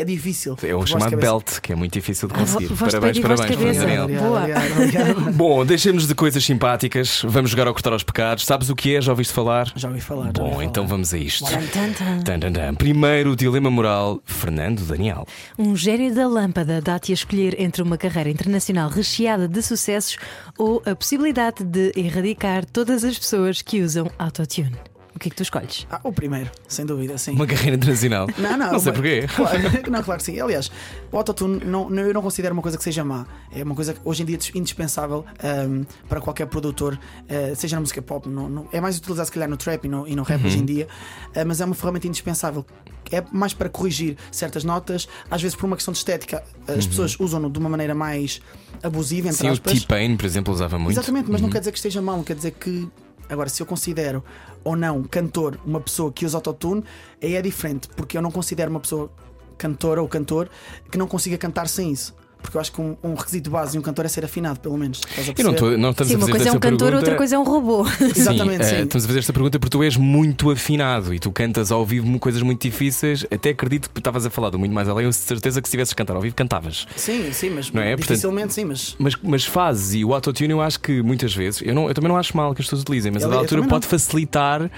é 0.00 0.04
difícil. 0.04 0.56
É 0.62 0.74
o 0.74 0.86
chamado 0.86 1.16
belt, 1.16 1.60
que 1.60 1.72
é 1.72 1.76
muito 1.76 1.92
difícil 1.92 2.28
de 2.28 2.34
Ah, 2.34 2.38
conseguir. 2.38 2.68
parabéns, 2.74 3.18
parabéns, 3.18 3.50
cabeça. 3.56 3.80
Daniel. 3.80 4.04
Obrigado, 4.04 4.24
Boa. 4.26 4.40
obrigado, 4.40 4.72
obrigado. 4.76 5.32
Bom, 5.32 5.66
deixemos 5.66 6.06
de 6.06 6.14
coisas 6.14 6.44
simpáticas. 6.44 7.22
Vamos 7.26 7.50
jogar 7.50 7.66
ao 7.66 7.72
cortar 7.74 7.92
aos 7.92 8.02
pecados. 8.02 8.44
Sabes 8.44 8.70
o 8.70 8.74
que 8.76 8.96
é? 8.96 9.00
Já 9.00 9.12
ouviste 9.12 9.32
falar? 9.32 9.72
Já 9.76 9.88
ouvi 9.88 10.00
falar. 10.00 10.32
Bom, 10.32 10.42
ouvi 10.42 10.52
falar. 10.54 10.64
então 10.64 10.86
vamos 10.86 11.12
a 11.14 11.18
isto. 11.18 11.44
Tan, 11.44 11.60
tan, 11.66 11.92
tan. 11.92 12.20
Tan, 12.22 12.40
tan, 12.40 12.52
tan. 12.52 12.74
Primeiro, 12.74 13.32
o 13.32 13.36
dilema 13.36 13.70
moral, 13.70 14.20
Fernando 14.24 14.80
Daniel. 14.84 15.26
Um 15.58 15.76
gênio 15.76 16.14
da 16.14 16.26
lâmpada 16.26 16.80
dá-te 16.80 17.12
a 17.12 17.14
escolher 17.14 17.60
entre 17.60 17.82
uma 17.82 17.96
carreira 17.98 18.30
internacional 18.30 18.88
recheada 18.88 19.46
de 19.48 19.62
sucessos 19.62 20.16
ou 20.58 20.82
a 20.86 20.94
possibilidade 20.94 21.62
de 21.64 21.92
erradicar 21.96 22.64
todas 22.64 23.04
as 23.04 23.18
pessoas 23.18 23.62
que 23.62 23.80
usam 23.82 24.10
autotune. 24.18 24.72
O 25.14 25.18
que 25.18 25.28
é 25.28 25.30
que 25.30 25.36
tu 25.36 25.42
escolhes? 25.42 25.86
Ah, 25.90 26.00
o 26.04 26.12
primeiro, 26.12 26.50
sem 26.68 26.86
dúvida, 26.86 27.18
sim. 27.18 27.32
Uma 27.32 27.46
carreira 27.46 27.76
internacional. 27.76 28.28
Não, 28.38 28.56
não. 28.56 28.72
Não 28.72 28.78
sei 28.78 28.92
porquê. 28.92 29.26
Claro, 29.34 29.58
não, 29.90 30.02
claro 30.02 30.18
que 30.20 30.24
sim. 30.24 30.40
Aliás, 30.40 30.70
o 31.10 31.16
autotune 31.16 31.64
não, 31.64 31.90
não- 31.90 32.02
eu 32.04 32.14
não 32.14 32.22
considero 32.22 32.52
uma 32.54 32.62
coisa 32.62 32.78
que 32.78 32.84
seja 32.84 33.04
má. 33.04 33.26
É 33.52 33.62
uma 33.64 33.74
coisa 33.74 33.92
que 33.92 34.00
hoje 34.04 34.22
em 34.22 34.26
dia 34.26 34.36
é 34.38 34.58
indispensável 34.58 35.24
ahm, 35.42 35.82
para 36.08 36.20
qualquer 36.20 36.46
produtor, 36.46 36.98
ah, 37.28 37.54
seja 37.56 37.76
na 37.76 37.80
música 37.80 38.00
pop. 38.00 38.28
no- 38.28 38.48
no- 38.48 38.68
é 38.72 38.80
mais 38.80 38.96
utilizado 38.98 39.26
se 39.26 39.32
calhar 39.32 39.48
no 39.48 39.56
trap 39.56 39.84
e 39.84 39.88
no, 39.88 40.06
e 40.06 40.14
no 40.14 40.22
rap 40.22 40.44
hoje 40.46 40.58
em 40.58 40.64
dia, 40.64 40.86
ah, 41.34 41.44
mas 41.44 41.60
é 41.60 41.64
uma 41.64 41.74
ferramenta 41.74 42.06
indispensável. 42.06 42.64
É 43.10 43.22
mais 43.32 43.52
para 43.52 43.68
corrigir 43.68 44.16
certas 44.30 44.62
notas, 44.62 45.08
às 45.28 45.42
vezes 45.42 45.56
por 45.56 45.66
uma 45.66 45.74
questão 45.74 45.90
de 45.90 45.98
estética, 45.98 46.44
as 46.68 46.86
pessoas 46.86 47.18
usam-no 47.18 47.50
de 47.50 47.58
uma 47.58 47.68
maneira 47.68 47.94
mais 47.96 48.40
abusiva, 48.82 49.26
entre 49.26 49.38
Sim, 49.40 49.48
o 49.48 49.52
aspas. 49.52 49.80
T-Pain, 49.80 50.16
por 50.16 50.24
exemplo, 50.26 50.54
usava 50.54 50.78
muito. 50.78 50.92
Exatamente, 50.96 51.28
mas 51.30 51.40
não 51.40 51.48
Uhum. 51.48 51.52
quer 51.52 51.58
dizer 51.58 51.72
que 51.72 51.78
esteja 51.78 52.00
mal, 52.00 52.16
não 52.18 52.22
quer 52.24 52.36
dizer 52.36 52.52
que. 52.52 52.88
Agora, 53.30 53.48
se 53.48 53.62
eu 53.62 53.66
considero 53.66 54.22
ou 54.64 54.74
não 54.74 55.04
cantor 55.04 55.58
uma 55.64 55.80
pessoa 55.80 56.12
que 56.12 56.26
usa 56.26 56.36
autotune, 56.36 56.84
aí 57.22 57.36
é 57.36 57.40
diferente, 57.40 57.88
porque 57.96 58.18
eu 58.18 58.22
não 58.22 58.30
considero 58.30 58.70
uma 58.70 58.80
pessoa 58.80 59.10
cantora 59.56 60.02
ou 60.02 60.08
cantor 60.08 60.50
que 60.90 60.98
não 60.98 61.06
consiga 61.06 61.38
cantar 61.38 61.68
sem 61.68 61.92
isso. 61.92 62.14
Porque 62.42 62.56
eu 62.56 62.60
acho 62.60 62.72
que 62.72 62.80
um, 62.80 62.96
um 63.04 63.14
requisito 63.14 63.50
base 63.50 63.72
de 63.72 63.78
um 63.78 63.82
cantor 63.82 64.04
é 64.04 64.08
ser 64.08 64.24
afinado, 64.24 64.60
pelo 64.60 64.76
menos. 64.76 65.00
A 65.16 65.20
E 65.40 65.42
não, 65.44 65.54
tô- 65.54 65.76
não 65.76 65.90
estamos 65.90 66.08
Sim, 66.10 66.14
a 66.14 66.18
uma 66.18 66.26
fazer 66.26 66.32
coisa 66.38 66.48
é 66.48 66.52
um 66.52 66.54
cantor, 66.58 66.78
pergunta... 66.78 66.96
outra 66.96 67.14
coisa 67.16 67.36
é 67.36 67.38
um 67.38 67.42
robô. 67.44 67.84
Exatamente, 68.16 68.64
sim. 68.64 68.70
sim. 68.70 68.76
eh, 68.76 68.82
estamos 68.82 69.04
a 69.04 69.08
fazer 69.08 69.18
esta 69.20 69.32
pergunta 69.32 69.58
porque 69.58 69.70
tu 69.76 69.82
és 69.82 69.96
muito 69.96 70.50
afinado 70.50 71.12
e 71.14 71.18
tu 71.18 71.30
cantas 71.30 71.70
ao 71.70 71.84
vivo 71.84 72.18
coisas 72.18 72.42
muito 72.42 72.62
difíceis. 72.62 73.24
Até 73.30 73.50
acredito 73.50 73.90
que 73.90 74.00
estavas 74.00 74.24
a 74.26 74.30
falar 74.30 74.50
do 74.50 74.58
muito 74.58 74.72
mais 74.72 74.88
além. 74.88 75.04
Eu 75.06 75.12
certeza 75.12 75.60
que 75.62 75.68
se 75.68 75.72
tivesses 75.72 75.94
cantar 75.94 76.16
ao 76.16 76.22
vivo, 76.22 76.34
cantavas. 76.34 76.86
Sim, 76.96 77.32
sim, 77.32 77.50
mas 77.50 77.70
Não 77.70 77.82
é? 77.82 77.90
Portanto- 77.90 78.08
dificilmente 78.08 78.54
sim, 78.54 78.64
mas. 78.64 78.96
Mas, 78.98 79.14
mas 79.22 79.44
fazes 79.44 79.94
e 79.94 80.04
o 80.04 80.14
autotune 80.14 80.50
eu 80.50 80.60
acho 80.60 80.80
que 80.80 81.02
muitas 81.02 81.34
vezes, 81.34 81.62
eu, 81.62 81.74
não, 81.74 81.88
eu 81.88 81.94
também 81.94 82.08
não 82.08 82.16
acho 82.16 82.36
mal 82.36 82.54
que 82.54 82.60
as 82.62 82.66
pessoas 82.66 82.82
utilizem, 82.82 83.12
mas 83.12 83.22
a 83.22 83.26
Eu- 83.26 83.30
da 83.30 83.36
eu 83.36 83.40
altura 83.40 83.62
pode 83.62 83.84
não. 83.84 83.90
facilitar 83.90 84.70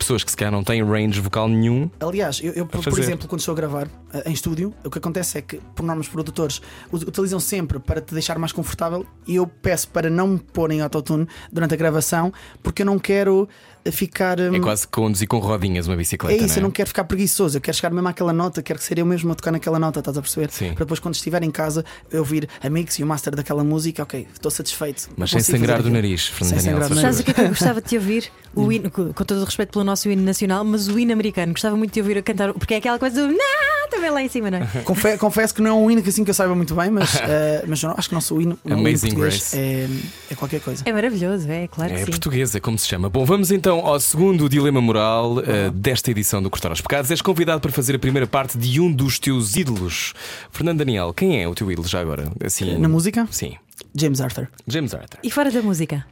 pessoas 0.00 0.24
que 0.24 0.30
se 0.30 0.36
calhar 0.36 0.50
não 0.52 0.64
têm 0.64 0.82
range 0.82 1.20
vocal 1.20 1.48
nenhum. 1.48 1.88
Aliás, 2.00 2.40
eu, 2.42 2.52
eu, 2.54 2.66
por, 2.66 2.98
exemplo, 2.98 3.28
quando 3.28 3.40
estou 3.40 3.52
a 3.52 3.56
gravar 3.56 3.88
eh, 4.12 4.22
em 4.30 4.32
estúdio, 4.32 4.74
o 4.84 4.90
que 4.90 4.98
acontece 4.98 5.38
é 5.38 5.42
que, 5.42 5.60
por 5.76 5.82
normas, 5.84 6.08
produtores 6.08 6.60
ut- 6.92 7.06
utilizam 7.08 7.38
sempre 7.38 7.78
para 7.78 8.00
te 8.00 8.12
deixar 8.14 8.38
mais 8.38 8.52
confortável 8.52 9.06
e 9.26 9.36
eu 9.36 9.46
peço 9.46 9.88
para 9.88 10.10
não 10.10 10.26
me 10.28 10.38
porem 10.38 10.80
autotune 10.80 11.26
durante 11.52 11.74
a 11.74 11.76
gravação 11.76 12.32
porque 12.62 12.82
eu 12.82 12.86
não 12.86 12.98
quero 12.98 13.48
eh, 13.84 13.90
ficar. 13.90 14.40
hum, 14.40 14.54
É 14.54 14.60
quase 14.60 14.88
conduzir 14.88 15.28
com 15.28 15.38
rodinhas 15.38 15.86
uma 15.86 15.94
É 15.94 15.96
bicicleta. 15.98 16.34
isso, 16.44 16.54
não 16.54 16.56
eu 16.56 16.62
não 16.64 16.70
quero 16.70 16.88
ficar 16.88 17.04
preguiçoso, 17.04 17.56
eu 17.58 17.60
quero 17.60 17.76
chegar 17.76 17.90
mesmo 17.90 18.08
àquela 18.08 18.32
nota, 18.32 18.62
quero 18.62 18.78
que 18.78 18.84
ser 18.84 18.98
eu 18.98 19.06
mesmo 19.06 19.30
a 19.30 19.34
tocar 19.34 19.50
naquela 19.52 19.78
nota, 19.78 19.98
estás 20.00 20.16
a 20.18 20.22
perceber? 20.22 20.50
Sim. 20.50 20.74
Para 20.74 20.84
depois, 20.84 20.98
quando 21.00 21.14
estiver 21.14 21.42
em 21.42 21.50
casa, 21.50 21.84
eu 22.10 22.20
ouvir 22.20 22.48
a 22.62 22.68
mix 22.70 22.98
e 22.98 23.02
o 23.02 23.06
master 23.06 23.34
daquela 23.36 23.62
música, 23.62 24.02
ok, 24.02 24.26
estou 24.32 24.50
satisfeito. 24.50 25.08
Mas 25.16 25.30
sem 25.30 25.40
sangrar 25.40 25.76
do 25.76 25.80
aquilo. 25.82 25.94
nariz, 25.94 26.26
Fernando 26.26 26.48
Sem 26.60 26.72
Daniel. 26.72 26.72
sangrar 26.82 26.88
do 26.88 26.94
se 26.94 27.00
faz 27.00 27.02
nariz. 27.02 27.16
Sabes 27.16 27.20
o 27.20 27.24
que 27.24 27.30
é 27.30 27.34
que 27.34 27.40
eu 27.40 27.48
gostava 27.48 27.80
de 27.82 27.88
te 27.88 27.96
ouvir? 27.96 28.30
O 28.54 28.72
hino, 28.72 28.90
com 28.90 29.12
com 29.12 29.24
todo 29.24 29.40
o 29.40 29.44
respeito 29.44 29.70
pelo 29.72 29.84
nosso 29.90 30.08
hino 30.10 30.22
nacional, 30.22 30.64
mas 30.64 30.88
o 30.88 30.98
hino 30.98 31.12
americano, 31.12 31.52
gostava 31.52 31.76
muito 31.76 31.92
de 31.92 32.00
ouvir 32.00 32.18
a 32.18 32.22
cantar, 32.22 32.52
porque 32.54 32.74
é 32.74 32.76
aquela 32.78 32.98
coisa 32.98 33.26
do 33.26 33.32
não, 33.32 33.88
também 33.90 34.10
lá 34.10 34.22
em 34.22 34.28
cima, 34.28 34.50
não 34.50 34.58
é? 34.58 34.66
Confe- 34.84 35.18
confesso 35.18 35.54
que 35.54 35.60
não 35.60 35.70
é 35.70 35.72
um 35.74 35.90
hino 35.90 36.02
que 36.02 36.08
assim 36.08 36.22
que 36.24 36.30
eu 36.30 36.34
saiba 36.34 36.54
muito 36.54 36.74
bem, 36.74 36.90
mas, 36.90 37.16
eh, 37.20 37.64
mas 37.66 37.82
não- 37.82 37.94
acho 37.96 38.08
que 38.08 38.14
o 38.14 38.16
nosso 38.16 38.40
hino, 38.40 38.58
o 38.64 38.68
hino 38.68 38.78
Amazing 38.78 39.08
português 39.08 39.34
Grace. 39.52 39.56
é, 39.58 39.88
é 40.30 40.34
qualquer 40.34 40.60
coisa. 40.60 40.82
É 40.86 40.92
maravilhoso, 40.92 41.50
é 41.50 41.66
claro 41.68 41.92
que 41.94 42.00
É 42.00 42.06
portuguesa, 42.06 42.60
como 42.60 42.78
se 42.78 42.86
chama. 42.86 43.08
Bom, 43.08 43.24
vamos 43.24 43.50
então 43.50 43.80
ao 43.86 43.98
segundo 44.00 44.48
dilema 44.48 44.80
moral 44.80 45.40
eh, 45.40 45.70
desta 45.74 46.10
edição 46.10 46.42
do 46.42 46.48
Cortar 46.48 46.70
aos 46.70 46.80
Pecados. 46.80 47.10
És 47.10 47.20
convidado 47.20 47.60
para 47.60 47.72
fazer 47.72 47.96
a 47.96 47.98
primeira 47.98 48.26
parte 48.26 48.56
de 48.56 48.80
um 48.80 48.90
dos 48.92 49.18
teus 49.18 49.56
ídolos. 49.56 50.14
Fernando 50.52 50.78
Daniel, 50.78 51.12
quem 51.12 51.42
é 51.42 51.48
o 51.48 51.54
teu 51.54 51.70
ídolo 51.70 51.88
já 51.88 52.00
agora? 52.00 52.30
Assim, 52.44 52.78
Na 52.78 52.88
música, 52.88 53.26
Sim. 53.30 53.54
James 53.94 54.20
Arthur. 54.20 54.46
James 54.68 54.94
Arthur. 54.94 55.18
E 55.22 55.30
fora 55.30 55.50
da 55.50 55.60
música? 55.62 56.06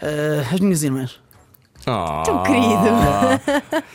Eh, 0.00 0.44
as 0.52 0.60
minhas 0.60 0.82
irmãs. 0.82 1.18
Oh, 1.88 2.22
Tão 2.24 2.42
querido. 2.42 2.66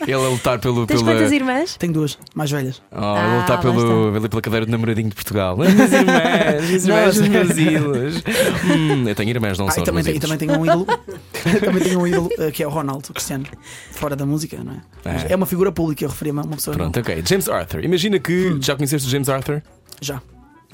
Ele 0.00 0.14
a 0.14 0.28
lutar 0.30 0.58
pelo. 0.58 0.86
Tens 0.86 1.02
pela... 1.02 1.14
quantas 1.14 1.30
irmãs? 1.30 1.76
Tenho 1.76 1.92
duas, 1.92 2.18
mais 2.34 2.50
velhas. 2.50 2.80
Oh, 2.90 2.96
ele 2.96 3.04
a 3.06 3.40
lutar 3.40 3.58
Ah, 3.58 3.60
pelo, 3.60 4.12
pela, 4.12 4.28
pela 4.30 4.42
cadeira 4.42 4.64
de 4.64 4.72
namoradinho 4.72 5.10
de 5.10 5.14
Portugal. 5.14 5.58
As 5.60 5.92
irmãs, 5.92 6.74
as 6.74 6.84
irmãs, 6.86 7.16
os 7.18 7.28
meus 7.28 7.58
ídolos. 7.58 8.22
Hum, 8.64 9.08
eu 9.08 9.14
tenho 9.14 9.28
irmãs, 9.30 9.58
não 9.58 9.68
Ah, 9.68 9.72
são 9.72 9.82
e 9.82 9.86
também, 9.86 10.18
também 10.18 10.38
tenho 10.38 10.58
um 10.58 10.64
ídolo, 10.64 10.86
também 11.60 11.82
tenho 11.82 12.00
um 12.00 12.06
ídolo 12.06 12.30
eh, 12.38 12.50
que 12.50 12.62
é 12.62 12.66
o 12.66 12.70
Ronaldo 12.70 13.08
o 13.10 13.12
Cristiano, 13.12 13.44
fora 13.90 14.16
da 14.16 14.24
música, 14.24 14.58
não 14.64 14.72
é? 14.72 15.26
É. 15.28 15.32
É 15.32 15.36
uma 15.36 15.46
figura 15.46 15.70
pública, 15.70 16.02
eu 16.04 16.08
referia-me 16.08 16.40
a 16.40 16.42
uma 16.44 16.56
pessoa. 16.56 16.74
Pronto, 16.74 16.98
ok. 16.98 17.22
James 17.26 17.46
Arthur. 17.48 17.84
Imagina 17.84 18.18
que 18.18 18.56
já 18.60 18.74
conheceste 18.74 19.06
o 19.06 19.10
James 19.10 19.28
Arthur? 19.28 19.62
Já. 20.00 20.22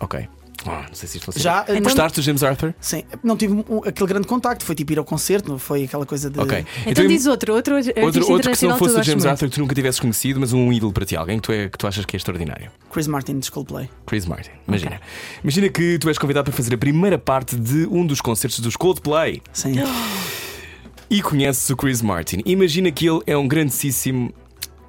Ok. 0.00 0.28
Ah, 0.66 0.84
não 0.88 0.94
sei 0.94 1.08
se 1.08 1.16
isto 1.18 1.26
funciona. 1.26 1.42
Já, 1.42 1.62
então- 1.68 1.82
Gostaste 1.82 2.20
do 2.20 2.24
James 2.24 2.42
Arthur? 2.42 2.74
Sim, 2.80 3.04
não 3.22 3.36
tive 3.36 3.52
um- 3.68 3.80
aquele 3.86 4.08
grande 4.08 4.26
contacto, 4.26 4.64
foi 4.64 4.74
tipo 4.74 4.92
ir 4.92 4.98
ao 4.98 5.04
concerto, 5.04 5.48
não 5.50 5.58
foi 5.58 5.84
aquela 5.84 6.04
coisa 6.04 6.28
de. 6.28 6.38
Ok. 6.40 6.66
Então, 6.86 7.06
diz 7.06 7.26
outro, 7.26 7.54
outro 7.54 7.76
outro, 7.76 8.30
outro 8.32 8.50
que 8.50 8.56
se 8.58 8.66
não 8.66 8.76
fosse 8.76 8.94
o 8.98 9.02
James 9.02 9.24
muito. 9.24 9.28
Arthur 9.28 9.48
que 9.48 9.54
tu 9.54 9.60
nunca 9.60 9.74
tivesses 9.74 10.00
conhecido, 10.00 10.40
mas 10.40 10.52
um 10.52 10.72
ídolo 10.72 10.92
para 10.92 11.04
ti, 11.06 11.16
alguém 11.16 11.36
que 11.38 11.42
tu, 11.42 11.52
é, 11.52 11.68
que 11.68 11.78
tu 11.78 11.86
achas 11.86 12.04
que 12.04 12.16
é 12.16 12.18
extraordinário. 12.18 12.70
Chris 12.92 13.06
Martin 13.06 13.38
de 13.38 13.50
Coldplay. 13.50 13.88
Chris 14.06 14.26
Martin. 14.26 14.50
Imagina. 14.66 15.00
Imagina 15.42 15.68
que 15.68 15.98
tu 15.98 16.08
és 16.08 16.18
convidado 16.18 16.44
para 16.50 16.56
fazer 16.56 16.74
a 16.74 16.78
primeira 16.78 17.18
parte 17.18 17.54
de 17.56 17.86
um 17.86 18.04
dos 18.06 18.20
concertos 18.20 18.58
dos 18.60 18.74
Coldplay 18.76 19.40
Sim. 19.52 19.74
e 21.08 21.22
conheces 21.22 21.70
o 21.70 21.76
Chris 21.76 22.02
Martin. 22.02 22.42
Imagina 22.44 22.90
que 22.90 23.08
ele 23.08 23.20
é 23.26 23.36
um 23.36 23.46
grandíssimo 23.46 24.32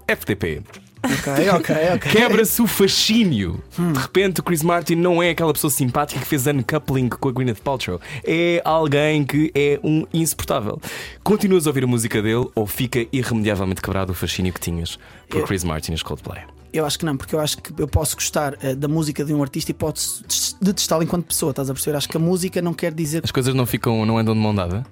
FTP. 0.08 0.62
Ok, 1.04 1.50
ok, 1.50 1.76
ok. 1.96 2.12
Quebra-se 2.12 2.62
o 2.62 2.68
fascínio. 2.68 3.62
De 3.78 4.00
repente, 4.00 4.40
o 4.40 4.44
Chris 4.44 4.64
Martin 4.64 4.96
não 4.96 5.22
é 5.22 5.30
aquela 5.30 5.54
pessoa 5.54 5.72
simpática 5.72 6.20
que 6.20 6.26
fez 6.26 6.46
uncoupling 6.48 7.10
com 7.10 7.30
a 7.30 7.32
Gwyneth 7.32 7.62
Paltrow. 7.64 8.00
É 8.24 8.62
alguém 8.66 9.24
que 9.24 9.52
é 9.56 9.80
um 9.84 10.06
insuportável. 10.14 10.80
Continuas 11.24 11.68
a 11.68 11.70
ouvir 11.70 11.84
a 11.84 11.88
música 11.88 12.22
dele 12.22 12.48
ou 12.56 12.68
fica 12.68 13.06
irremediavelmente 13.12 13.82
quebrado 13.82 14.12
o 14.12 14.16
fascínio 14.16 14.54
que 14.54 14.60
tinhas 14.60 15.00
por 15.30 15.46
Chris 15.46 15.64
Martin 15.64 15.92
e 15.92 15.96
os 15.96 16.04
Coldplay? 16.04 16.44
Eu 16.72 16.86
acho 16.86 17.00
que 17.00 17.06
não, 17.06 17.18
porque 17.18 17.34
eu 17.34 17.40
acho 17.40 17.58
que 17.58 17.82
eu 17.82 17.88
posso 17.88 18.16
gostar 18.16 18.56
eh, 18.62 18.76
da 18.76 18.88
música 18.88 19.26
de 19.26 19.34
um 19.34 19.42
artista 19.42 19.72
e 19.72 19.74
posso 19.74 20.24
detestá-lo 20.62 21.02
enquanto 21.02 21.26
pessoa, 21.26 21.50
estás 21.50 21.68
a 21.68 21.74
perceber? 21.74 21.98
Acho 21.98 22.08
que 22.08 22.18
a 22.18 22.20
música 22.20 22.62
não 22.62 22.76
quer 22.76 22.94
dizer. 22.94 23.22
As 23.24 23.32
coisas 23.32 23.56
não 23.56 23.66
ficam, 23.66 24.06
não 24.06 24.20
andam 24.20 24.36
de 24.36 24.40
mão 24.40 24.54
dada? 24.54 24.86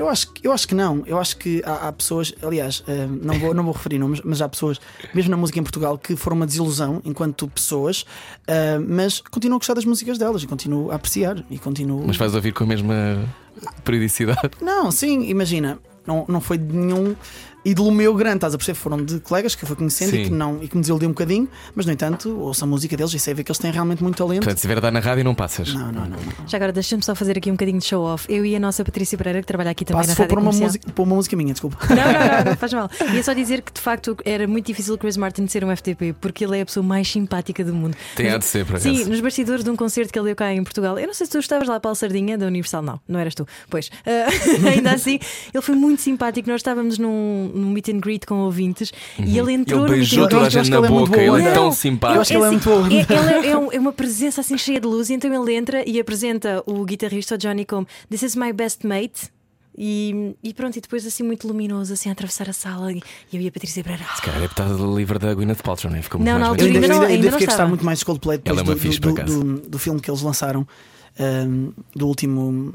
Eu 0.00 0.08
acho, 0.08 0.32
que- 0.32 0.46
eu 0.46 0.52
acho 0.52 0.66
que 0.66 0.74
não. 0.74 1.02
Eu 1.06 1.18
acho 1.18 1.36
que 1.36 1.62
há, 1.64 1.88
há 1.88 1.92
pessoas, 1.92 2.32
aliás, 2.42 2.82
eh, 2.88 3.06
não, 3.22 3.38
vou, 3.38 3.52
não 3.52 3.62
vou 3.64 3.72
referir 3.74 3.98
nomes, 3.98 4.20
mas 4.24 4.40
há 4.40 4.48
pessoas, 4.48 4.80
mesmo 5.14 5.30
na 5.30 5.36
música 5.36 5.58
em 5.58 5.62
Portugal, 5.62 5.98
que 5.98 6.16
foram 6.16 6.36
uma 6.38 6.46
desilusão 6.46 7.02
enquanto 7.04 7.46
pessoas, 7.48 8.06
eh, 8.46 8.78
mas 8.78 9.20
continuo 9.20 9.56
a 9.56 9.58
gostar 9.58 9.74
das 9.74 9.84
músicas 9.84 10.16
delas 10.16 10.42
e 10.42 10.46
continuo 10.46 10.90
a 10.90 10.94
apreciar 10.94 11.44
e 11.50 11.58
continuo. 11.58 12.02
Mas 12.06 12.16
vais 12.16 12.34
ouvir 12.34 12.52
com 12.54 12.64
a 12.64 12.66
mesma 12.66 12.94
periodicidade? 13.84 14.50
Não, 14.60 14.90
sim, 14.90 15.28
imagina, 15.28 15.78
não, 16.06 16.24
não 16.28 16.40
foi 16.40 16.56
de 16.58 16.74
nenhum 16.74 17.14
ídolo 17.64 17.90
meu 17.90 18.14
grande, 18.14 18.36
estás 18.36 18.54
a 18.54 18.56
perceber? 18.58 18.78
Foram 18.78 19.04
de 19.04 19.20
colegas 19.20 19.54
que 19.54 19.64
eu 19.64 19.66
fui 19.66 19.76
conhecendo 19.76 20.10
Sim. 20.10 20.22
e 20.22 20.24
que, 20.24 20.30
não, 20.30 20.62
e 20.62 20.68
que 20.68 20.76
me 20.76 20.80
desiludiu 20.80 21.08
um 21.08 21.12
bocadinho, 21.12 21.48
mas 21.74 21.86
no 21.86 21.92
entanto, 21.92 22.38
ouço 22.38 22.64
a 22.64 22.66
música 22.66 22.96
deles 22.96 23.12
e 23.12 23.18
sei 23.18 23.34
ver 23.34 23.44
que 23.44 23.50
eles 23.50 23.58
têm 23.58 23.70
realmente 23.70 24.02
muito 24.02 24.16
talento. 24.16 24.38
Portanto, 24.40 24.56
se 24.58 24.66
estiver 24.66 24.78
a 24.78 24.80
dar 24.80 24.90
na 24.90 25.00
rádio, 25.00 25.24
não 25.24 25.34
passas. 25.34 25.72
Não, 25.74 25.92
não, 25.92 26.02
não. 26.02 26.08
não. 26.10 26.48
Já 26.48 26.56
agora, 26.56 26.72
deixa-me 26.72 27.02
só 27.02 27.14
fazer 27.14 27.36
aqui 27.38 27.50
um 27.50 27.54
bocadinho 27.54 27.78
de 27.78 27.84
show-off. 27.84 28.26
Eu 28.32 28.44
e 28.44 28.54
a 28.56 28.60
nossa 28.60 28.84
Patrícia 28.84 29.16
Pereira, 29.18 29.40
que 29.40 29.46
trabalha 29.46 29.70
aqui 29.70 29.84
também 29.84 30.00
Passo 30.00 30.10
na 30.10 30.14
Rádio 30.14 30.28
por 30.28 30.38
uma, 30.38 30.50
Comercial. 30.50 30.66
música, 30.68 30.92
por 30.92 31.02
uma 31.02 31.14
música 31.16 31.36
minha, 31.36 31.52
desculpa. 31.52 31.78
Não, 31.88 31.96
não, 31.96 32.04
não, 32.04 32.44
não 32.46 32.56
faz 32.56 32.72
mal. 32.72 32.90
E 33.12 33.18
é 33.18 33.22
só 33.22 33.32
dizer 33.32 33.62
que 33.62 33.72
de 33.72 33.80
facto 33.80 34.16
era 34.24 34.46
muito 34.46 34.66
difícil 34.66 34.94
o 34.94 34.98
Chris 34.98 35.16
Martin 35.16 35.46
ser 35.46 35.64
um 35.64 35.74
FTP, 35.76 36.14
porque 36.20 36.44
ele 36.44 36.58
é 36.58 36.62
a 36.62 36.66
pessoa 36.66 36.84
mais 36.84 37.08
simpática 37.10 37.62
do 37.64 37.74
mundo. 37.74 37.96
Tem 38.16 38.26
Mas- 38.26 38.34
a 38.34 38.38
de 38.38 38.44
ser, 38.46 38.64
por 38.64 38.78
Sim, 38.80 39.04
nos 39.04 39.20
bastidores 39.20 39.62
de 39.64 39.70
um 39.70 39.76
concerto 39.76 40.12
que 40.12 40.18
ele 40.18 40.26
deu 40.26 40.36
cá 40.36 40.52
em 40.52 40.62
Portugal. 40.64 40.98
Eu 40.98 41.06
não 41.06 41.14
sei 41.14 41.26
se 41.26 41.32
tu 41.32 41.38
estavas 41.38 41.68
lá 41.68 41.78
para 41.78 41.90
a 41.90 41.94
Sardinha 41.94 42.38
da 42.38 42.46
Universal, 42.46 42.82
não, 42.82 43.00
não 43.06 43.20
eras 43.20 43.34
tu. 43.34 43.46
Pois, 43.68 43.90
Ah, 44.06 44.28
ainda 44.70 44.92
assim, 44.92 45.18
ele 45.52 45.62
foi 45.62 45.74
muito 45.74 46.00
simpático. 46.02 46.48
Nós 46.48 46.60
estávamos 46.60 46.98
num, 46.98 47.49
num 47.54 47.70
meet 47.70 47.88
and 47.88 47.98
greet 48.00 48.26
com 48.26 48.36
ouvintes 48.40 48.92
e 49.18 49.38
ele 49.38 49.52
entrou 49.52 49.80
Ele 49.86 49.90
no 49.92 49.96
meet 49.98 50.08
beijou 50.10 50.24
and 50.24 50.28
toda 50.28 50.36
a 50.46 50.48
greet. 50.48 50.54
eu 50.56 50.64
gente 50.64 50.70
na 50.70 50.76
ele 50.78 50.86
é 50.86 50.90
muito 50.90 51.10
boca, 51.10 51.22
ele 51.22 51.42
é 51.46 51.52
tão 51.52 51.66
Eu 51.66 51.72
simpático. 51.72 52.20
acho 52.20 52.30
que 52.30 52.36
ele 52.36 52.44
é 52.46 52.50
muito 52.50 52.68
bom. 52.68 52.86
é, 52.86 52.88
ele 52.88 53.46
é, 53.46 53.50
é 53.50 53.56
um- 53.58 53.72
é 53.72 53.78
uma 53.78 53.92
presença 53.92 54.40
assim 54.40 54.56
cheia 54.58 54.80
de 54.80 54.86
luz, 54.86 55.10
e 55.10 55.14
então 55.14 55.32
ele 55.42 55.54
entra 55.54 55.82
e 55.88 55.98
apresenta 56.00 56.62
o 56.66 56.84
guitarrista 56.84 57.36
Johnny 57.38 57.64
como 57.64 57.86
This 58.08 58.22
is 58.22 58.36
my 58.36 58.52
best 58.52 58.86
mate. 58.86 59.30
E, 59.82 60.34
e 60.42 60.52
pronto, 60.52 60.76
e 60.76 60.80
depois 60.80 61.06
assim 61.06 61.22
muito 61.22 61.46
luminoso, 61.46 61.92
assim 61.92 62.08
a 62.08 62.12
atravessar 62.12 62.50
a 62.50 62.52
sala. 62.52 62.92
E 62.92 63.00
eu 63.32 63.40
e 63.40 63.46
a 63.46 63.52
Patrícia 63.52 63.82
Pereira. 63.82 64.04
"Ah, 64.06 64.20
Cara, 64.20 64.38
é 64.44 64.48
porque 64.48 64.60
estás 64.62 64.78
livre 64.80 65.18
da 65.18 65.32
Gwyneth 65.32 65.62
Paltrow, 65.62 65.90
né? 65.92 66.02
Ficou 66.02 66.18
muito 66.20 66.30
Não, 66.30 66.38
mais 66.40 66.52
bem. 66.56 66.60
Eu 66.60 66.66
ainda, 66.74 66.78
ainda 66.80 66.88
não- 66.94 67.02
ainda, 67.02 67.14
ainda 67.14 67.24
não 67.30 67.32
fiquei 67.38 67.46
a 67.46 67.50
gostar 67.50 67.68
muito 67.68 67.84
mais 67.84 67.98
de 68.00 68.04
Coldplay 68.04 68.38
depois 68.38 68.58
Ela 68.58 68.60
é 68.60 68.68
uma 68.68 68.74
do, 68.74 68.80
fixe, 68.80 68.98
do, 69.00 69.14
por 69.14 69.24
do, 69.24 69.44
do- 69.44 69.68
do 69.70 69.78
filme 69.78 70.00
que 70.00 70.10
eles 70.10 70.20
lançaram, 70.22 70.66
um, 71.18 71.72
do 71.94 72.06
último 72.08 72.74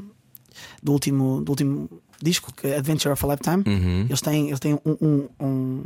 do 0.82 0.92
último 0.92 1.42
do 1.42 1.50
último 1.52 1.90
disco, 2.22 2.52
que 2.54 2.66
é 2.68 2.76
Adventure 2.78 3.12
of 3.12 3.24
a 3.24 3.28
Lifetime. 3.28 3.62
Uhum. 3.66 4.06
Eles 4.08 4.20
têm, 4.20 4.48
eles 4.48 4.60
têm 4.60 4.74
um, 4.74 4.96
um- 5.00 5.28
um- 5.40 5.84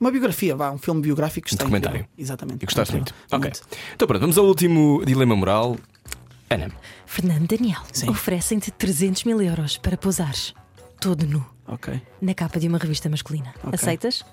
uma 0.00 0.10
biografia, 0.12 0.54
vá, 0.54 0.70
um 0.70 0.78
filme 0.78 1.00
biográfico 1.00 1.48
que 1.48 1.54
Um 1.54 1.58
documentário. 1.58 1.96
incrível. 1.98 2.10
Exatamente. 2.18 2.62
E 2.62 2.66
gostaste 2.66 2.94
muito. 2.94 3.14
Ok. 3.32 3.50
Então 3.94 4.06
pronto, 4.06 4.20
vamos 4.20 4.38
ao 4.38 4.44
último 4.46 5.02
dilema 5.04 5.34
moral. 5.34 5.76
Ana, 6.50 6.70
Fernando 7.04 7.46
Daniel, 7.46 7.80
oferecem-te 8.08 8.70
300 8.70 9.24
mil 9.24 9.42
euros 9.42 9.76
para 9.76 9.96
pousares 9.98 10.54
todo 11.00 11.26
nu 11.26 11.44
Ok. 11.66 12.00
na 12.22 12.32
capa 12.34 12.58
de 12.58 12.66
uma 12.68 12.78
revista 12.78 13.08
masculina. 13.08 13.52
Ok. 13.62 13.70
Aceitas? 13.74 14.24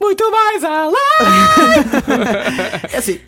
muito 0.00 0.30
mais 0.30 0.64
além! 0.64 0.96
É 2.92 2.96
assim. 2.96 3.20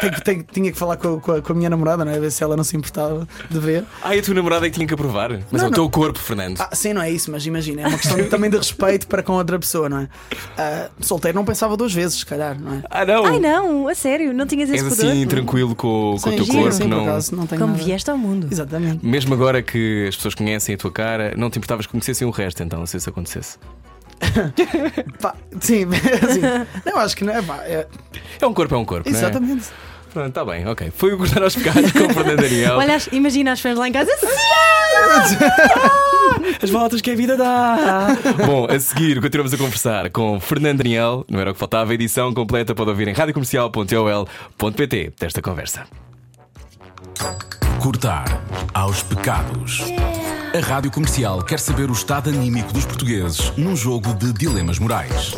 Tenho 0.00 0.12
que- 0.12 0.22
tenho- 0.22 0.42
tinha 0.52 0.72
que 0.72 0.78
falar 0.78 0.96
com 0.96 1.16
a, 1.16 1.20
com 1.20 1.32
a- 1.32 1.42
com 1.42 1.52
a 1.52 1.56
minha 1.56 1.70
namorada, 1.70 2.04
não 2.04 2.12
é? 2.12 2.16
A 2.16 2.20
ver 2.20 2.30
se 2.30 2.42
ela 2.42 2.56
não 2.56 2.64
se 2.64 2.76
importava 2.76 3.26
de 3.50 3.58
ver. 3.58 3.84
Ah, 4.02 4.14
e 4.14 4.18
a 4.18 4.22
tua 4.22 4.34
namorada 4.34 4.66
é 4.66 4.70
que 4.70 4.74
tinha 4.74 4.86
que 4.86 4.94
aprovar. 4.94 5.30
Mas 5.50 5.52
Não, 5.52 5.60
é 5.60 5.62
o 5.62 5.70
não. 5.70 5.70
teu 5.70 5.90
corpo, 5.90 6.18
Fernando. 6.18 6.60
Ah, 6.60 6.70
sim, 6.74 6.92
não 6.92 7.02
é 7.02 7.10
isso, 7.10 7.30
mas 7.30 7.44
imagina, 7.46 7.82
é 7.82 7.86
uma 7.88 7.98
questão 7.98 8.22
também 8.28 8.50
de 8.50 8.56
respeito 8.56 9.06
para 9.08 9.22
com 9.22 9.32
outra 9.32 9.58
pessoa, 9.58 9.88
não 9.88 9.98
é? 9.98 10.08
Ah, 10.56 10.88
solteiro 11.00 11.36
não 11.36 11.44
pensava 11.44 11.76
duas 11.76 11.92
vezes, 11.92 12.18
se 12.20 12.26
calhar, 12.26 12.58
não 12.60 12.74
é? 12.74 12.82
Ah, 12.90 13.04
não! 13.04 13.24
Ai 13.26 13.38
não, 13.38 13.88
a 13.88 13.94
sério, 13.94 14.32
não 14.32 14.46
tinhas 14.46 14.70
esse 14.70 14.84
És 14.84 14.96
poder? 14.96 15.10
assim 15.10 15.26
tranquilo 15.26 15.74
com, 15.74 16.16
com 16.22 16.28
o 16.28 16.30
Sim, 16.30 16.36
teu 16.36 16.44
sim, 16.44 16.52
corpo, 16.52 16.72
sim, 16.72 16.84
não. 16.84 17.02
acaso, 17.02 17.34
não 17.34 17.46
tenho 17.46 17.60
Como 17.60 17.72
nada. 17.72 17.84
vieste 17.84 18.10
ao 18.10 18.18
mundo. 18.18 18.48
Exatamente. 18.50 19.04
Mesmo 19.04 19.34
agora 19.34 19.62
que 19.62 20.06
as 20.08 20.16
pessoas 20.16 20.34
conhecem 20.34 20.74
a 20.74 20.78
tua 20.78 20.90
cara, 20.92 21.34
não 21.36 21.50
te 21.50 21.58
importavas 21.58 21.86
que 21.86 21.92
conhecessem 21.92 22.26
o 22.26 22.30
resto, 22.30 22.62
então, 22.62 22.84
se 22.86 22.96
isso 22.96 23.08
acontecesse. 23.08 23.58
Pá, 25.20 25.34
sim, 25.60 25.86
assim, 26.28 26.40
não 26.84 26.98
acho 26.98 27.16
que 27.16 27.24
não 27.24 27.32
é. 27.32 27.42
Pá, 27.42 27.58
é 27.64 27.86
É 28.40 28.46
um 28.46 28.54
corpo, 28.54 28.74
é 28.74 28.78
um 28.78 28.84
corpo, 28.84 29.08
é? 29.08 29.12
exatamente. 29.12 29.68
Pronto, 30.12 30.28
está 30.28 30.44
bem, 30.44 30.66
ok. 30.66 30.90
Foi 30.94 31.12
o 31.12 31.18
cortar 31.18 31.42
aos 31.42 31.54
pecados 31.54 31.92
com 31.92 32.04
o 32.04 32.10
Fernando 32.12 32.40
Daniel. 32.40 32.76
Olha, 32.76 32.98
imagina 33.12 33.52
as 33.52 33.60
fãs 33.60 33.78
lá 33.78 33.88
em 33.88 33.92
casa. 33.92 34.10
As 36.62 36.70
voltas 36.70 37.00
que 37.00 37.10
a 37.10 37.16
vida 37.16 37.36
dá. 37.36 38.08
Bom, 38.46 38.66
a 38.70 38.78
seguir 38.78 39.20
continuamos 39.20 39.52
a 39.52 39.58
conversar 39.58 40.08
com 40.10 40.38
Fernando 40.40 40.78
Daniel. 40.78 41.24
Não 41.28 41.40
era 41.40 41.50
o 41.50 41.54
que 41.54 41.58
faltava. 41.58 41.90
A 41.90 41.94
edição 41.94 42.32
completa 42.32 42.74
pode 42.74 42.90
ouvir 42.90 43.08
em 43.08 43.12
radiocomercial.ol.pt 43.12 45.12
desta 45.18 45.42
conversa. 45.42 45.86
Cortar 47.80 48.40
aos 48.74 49.02
pecados. 49.02 49.82
A 50.54 50.60
Rádio 50.66 50.90
Comercial 50.90 51.42
quer 51.42 51.58
saber 51.60 51.88
o 51.90 51.92
estado 51.92 52.28
anímico 52.30 52.72
dos 52.72 52.84
portugueses 52.84 53.52
num 53.56 53.76
jogo 53.76 54.12
de 54.14 54.32
dilemas 54.32 54.78
morais. 54.78 55.34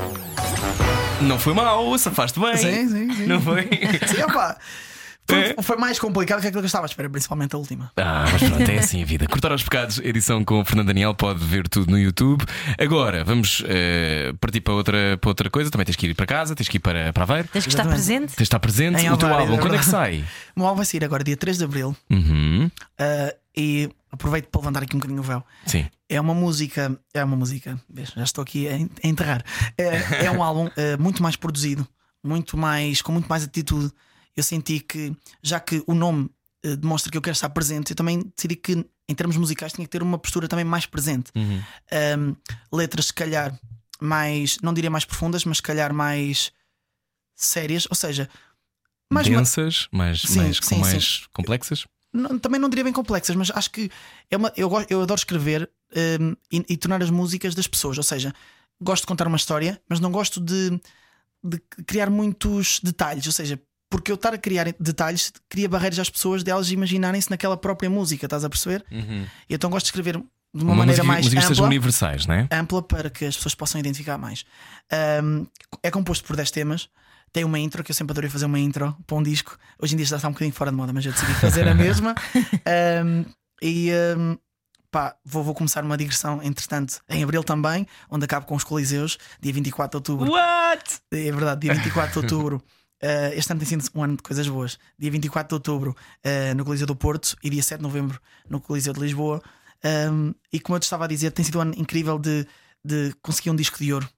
Não 1.20 1.38
foi 1.38 1.52
mal, 1.54 1.96
safaste 1.98 2.40
bem. 2.40 2.56
Sim, 2.56 2.88
sim, 2.88 3.12
sim. 3.14 3.26
Não 3.26 3.40
foi? 3.40 3.62
Sim, 4.08 4.22
opá, 4.22 4.56
foi, 5.28 5.38
É? 5.56 5.62
foi 5.62 5.76
mais 5.76 5.98
complicado 6.00 6.40
que 6.40 6.48
aquilo 6.48 6.60
que 6.62 6.64
eu 6.64 6.66
estava 6.66 6.86
à 6.86 6.88
espera, 6.88 7.08
principalmente 7.08 7.54
a 7.54 7.58
última. 7.58 7.92
Ah, 7.96 8.24
mas 8.32 8.42
pronto, 8.42 8.68
é 8.68 8.78
assim 8.78 9.02
a 9.02 9.04
vida. 9.04 9.26
Cortar 9.28 9.52
aos 9.52 9.62
pecados, 9.62 9.98
edição 10.02 10.44
com 10.44 10.60
o 10.60 10.64
Fernando 10.64 10.88
Daniel, 10.88 11.14
pode 11.14 11.44
ver 11.44 11.68
tudo 11.68 11.90
no 11.92 11.98
YouTube. 11.98 12.44
Agora, 12.78 13.22
vamos 13.22 13.62
eh, 13.68 14.32
partir 14.40 14.60
para 14.62 14.74
outra, 14.74 15.16
para 15.20 15.30
outra 15.30 15.48
coisa. 15.48 15.70
Também 15.70 15.84
tens 15.84 15.94
que 15.96 16.06
ir 16.08 16.14
para 16.14 16.26
casa, 16.26 16.56
tens 16.56 16.68
que 16.68 16.78
ir 16.78 16.80
para, 16.80 17.12
para 17.12 17.22
Aveiro. 17.22 17.48
Tens 17.52 17.62
que 17.64 17.70
estar 17.70 17.82
Exatamente. 17.84 18.04
presente. 18.06 18.26
Tens 18.30 18.36
de 18.36 18.42
estar 18.42 18.58
presente. 18.58 19.00
Em 19.04 19.10
o 19.12 19.16
teu 19.16 19.32
álbum, 19.32 19.54
é 19.54 19.58
quando 19.58 19.74
é 19.76 19.78
que 19.78 19.84
sai? 19.86 20.24
O 20.56 20.60
meu 20.60 20.66
álbum 20.66 20.78
vai 20.78 20.86
sair 20.86 21.04
agora, 21.04 21.22
dia 21.22 21.36
3 21.36 21.58
de 21.58 21.64
Abril, 21.64 21.94
Uhum. 22.10 22.68
ah, 22.98 23.32
e 23.56 23.88
aproveito 24.10 24.48
para 24.48 24.60
levantar 24.60 24.82
aqui 24.82 24.94
um 24.96 24.98
bocadinho 24.98 25.20
o 25.20 25.24
véu. 25.24 25.44
Sim. 25.66 25.88
É 26.08 26.20
uma 26.20 26.34
música, 26.34 26.98
é 27.14 27.24
uma 27.24 27.36
música, 27.36 27.80
já 28.16 28.22
estou 28.24 28.42
aqui 28.42 28.68
a 28.68 28.76
en- 28.78 28.90
a 29.02 29.06
enterrar. 29.06 29.44
É, 29.78 30.24
é 30.26 30.30
um 30.30 30.42
álbum 30.42 30.68
eh, 30.76 30.96
muito 30.98 31.22
mais 31.22 31.36
produzido, 31.36 31.86
muito 32.22 32.56
mais, 32.56 33.00
com 33.02 33.12
muito 33.12 33.28
mais 33.28 33.44
atitude. 33.44 33.90
Eu 34.36 34.42
senti 34.42 34.80
que, 34.80 35.14
já 35.42 35.58
que 35.60 35.82
o 35.86 35.94
nome 35.94 36.30
eh, 36.64 36.76
demonstra 36.76 37.10
que 37.10 37.16
eu 37.16 37.22
quero 37.22 37.34
estar 37.34 37.48
presente, 37.50 37.90
eu 37.92 37.96
também 37.96 38.20
decidi 38.36 38.56
que, 38.56 38.72
em 39.08 39.14
termos 39.14 39.36
musicais, 39.36 39.72
tinha 39.72 39.86
que 39.86 39.90
ter 39.90 40.02
uma 40.02 40.18
postura 40.18 40.46
também 40.48 40.64
mais 40.64 40.84
presente. 40.86 41.30
Uhum. 41.34 41.62
Um, 42.72 42.76
letras, 42.76 43.06
se 43.06 43.12
calhar, 43.14 43.58
mais, 44.00 44.58
não 44.62 44.72
diria 44.74 44.90
mais 44.90 45.04
profundas, 45.04 45.44
mas 45.44 45.58
se 45.58 45.62
calhar 45.62 45.92
mais 45.94 46.52
sérias, 47.36 47.86
ou 47.90 47.96
seja, 47.96 48.28
mais 49.10 49.28
ma- 49.28 49.38
Densas, 49.38 49.88
mais, 49.92 50.22
Sim, 50.22 50.38
mais, 50.38 50.58
sim, 50.62 50.78
mais 50.78 51.26
complexas. 51.32 51.86
Não- 52.12 52.38
também 52.38 52.60
não 52.60 52.68
diria 52.68 52.84
bem 52.84 52.92
complexas, 52.92 53.34
mas 53.36 53.50
acho 53.54 53.70
que 53.70 53.90
é 54.30 54.36
uma, 54.36 54.52
eu, 54.56 54.70
eu 54.88 55.02
adoro 55.02 55.18
escrever 55.18 55.68
hum, 56.20 56.34
e, 56.50 56.64
e 56.70 56.76
tornar 56.76 57.02
as 57.02 57.10
músicas 57.10 57.54
das 57.54 57.66
pessoas. 57.66 57.96
Ou 57.98 58.04
seja, 58.04 58.34
gosto 58.80 59.02
de 59.02 59.06
contar 59.06 59.26
uma 59.26 59.36
história, 59.36 59.80
mas 59.88 60.00
não 60.00 60.10
gosto 60.10 60.40
de, 60.40 60.80
de 61.42 61.58
criar 61.86 62.10
muitos 62.10 62.80
detalhes. 62.82 63.26
Ou 63.26 63.32
seja, 63.32 63.60
porque 63.90 64.10
eu 64.10 64.14
estar 64.14 64.32
a 64.34 64.38
criar 64.38 64.66
detalhes 64.80 65.32
cria 65.48 65.68
barreiras 65.68 65.98
às 65.98 66.10
pessoas 66.10 66.42
de 66.42 66.50
elas 66.50 66.70
imaginarem-se 66.70 67.30
naquela 67.30 67.56
própria 67.56 67.90
música, 67.90 68.26
estás 68.26 68.44
a 68.44 68.48
perceber? 68.48 68.84
Uhum. 68.90 69.26
Então 69.48 69.68
gosto 69.70 69.84
de 69.84 69.88
escrever 69.90 70.16
de 70.54 70.62
uma, 70.64 70.72
Uma 70.72 70.76
maneira 70.76 71.02
música, 71.02 71.12
mais 71.34 71.46
sejam 71.46 71.52
ampla, 71.52 71.66
universais, 71.66 72.26
não 72.26 72.34
é? 72.34 72.48
ampla 72.52 72.82
para 72.82 73.08
que 73.10 73.24
as 73.24 73.36
pessoas 73.36 73.54
possam 73.54 73.78
identificar 73.78 74.18
mais. 74.18 74.44
Um, 75.22 75.46
é 75.82 75.90
composto 75.90 76.24
por 76.26 76.36
10 76.36 76.50
temas. 76.50 76.88
Tem 77.32 77.44
uma 77.44 77.58
intro, 77.58 77.82
que 77.82 77.90
eu 77.90 77.94
sempre 77.94 78.12
adorei 78.12 78.28
fazer 78.28 78.44
uma 78.44 78.58
intro 78.58 78.96
para 79.06 79.16
um 79.16 79.22
disco. 79.22 79.56
Hoje 79.80 79.94
em 79.94 79.96
dia 79.96 80.06
já 80.06 80.16
está 80.16 80.28
um 80.28 80.32
bocadinho 80.32 80.54
fora 80.54 80.70
de 80.70 80.76
moda, 80.76 80.92
mas 80.92 81.04
eu 81.06 81.12
decidi 81.12 81.32
fazer 81.34 81.66
a 81.66 81.74
mesma. 81.74 82.14
Um, 83.04 83.24
e 83.60 83.90
um, 84.18 84.36
pá, 84.90 85.16
vou, 85.24 85.42
vou 85.42 85.54
começar 85.54 85.84
uma 85.84 85.96
digressão, 85.96 86.40
entretanto, 86.42 87.00
em 87.08 87.22
abril 87.22 87.42
também, 87.44 87.86
onde 88.10 88.24
acabo 88.24 88.44
com 88.46 88.54
os 88.54 88.64
Coliseus, 88.64 89.18
dia 89.40 89.52
24 89.52 89.90
de 89.90 89.96
outubro. 89.96 90.32
What? 90.32 91.00
É 91.12 91.32
verdade, 91.32 91.60
dia 91.60 91.74
24 91.74 92.12
de 92.12 92.18
outubro. 92.34 92.62
Uh, 93.02 93.34
este 93.34 93.50
ano 93.50 93.60
tem 93.60 93.68
sido 93.68 93.84
um 93.94 94.02
ano 94.02 94.16
de 94.16 94.22
coisas 94.22 94.46
boas. 94.46 94.78
Dia 94.98 95.10
24 95.10 95.48
de 95.48 95.54
outubro 95.54 95.96
uh, 96.24 96.54
no 96.54 96.64
Coliseu 96.64 96.86
do 96.86 96.94
Porto 96.94 97.36
e 97.42 97.50
dia 97.50 97.62
7 97.62 97.78
de 97.78 97.82
novembro 97.82 98.20
no 98.48 98.60
Coliseu 98.60 98.92
de 98.92 99.00
Lisboa. 99.00 99.42
Um, 99.84 100.32
e 100.52 100.60
como 100.60 100.76
eu 100.76 100.80
te 100.80 100.84
estava 100.84 101.04
a 101.04 101.08
dizer, 101.08 101.32
tem 101.32 101.44
sido 101.44 101.58
um 101.58 101.62
ano 101.62 101.74
incrível 101.76 102.18
de, 102.18 102.46
de 102.84 103.12
conseguir 103.20 103.50
um 103.50 103.56
disco 103.56 103.78
de 103.78 103.92
ouro. 103.92 104.08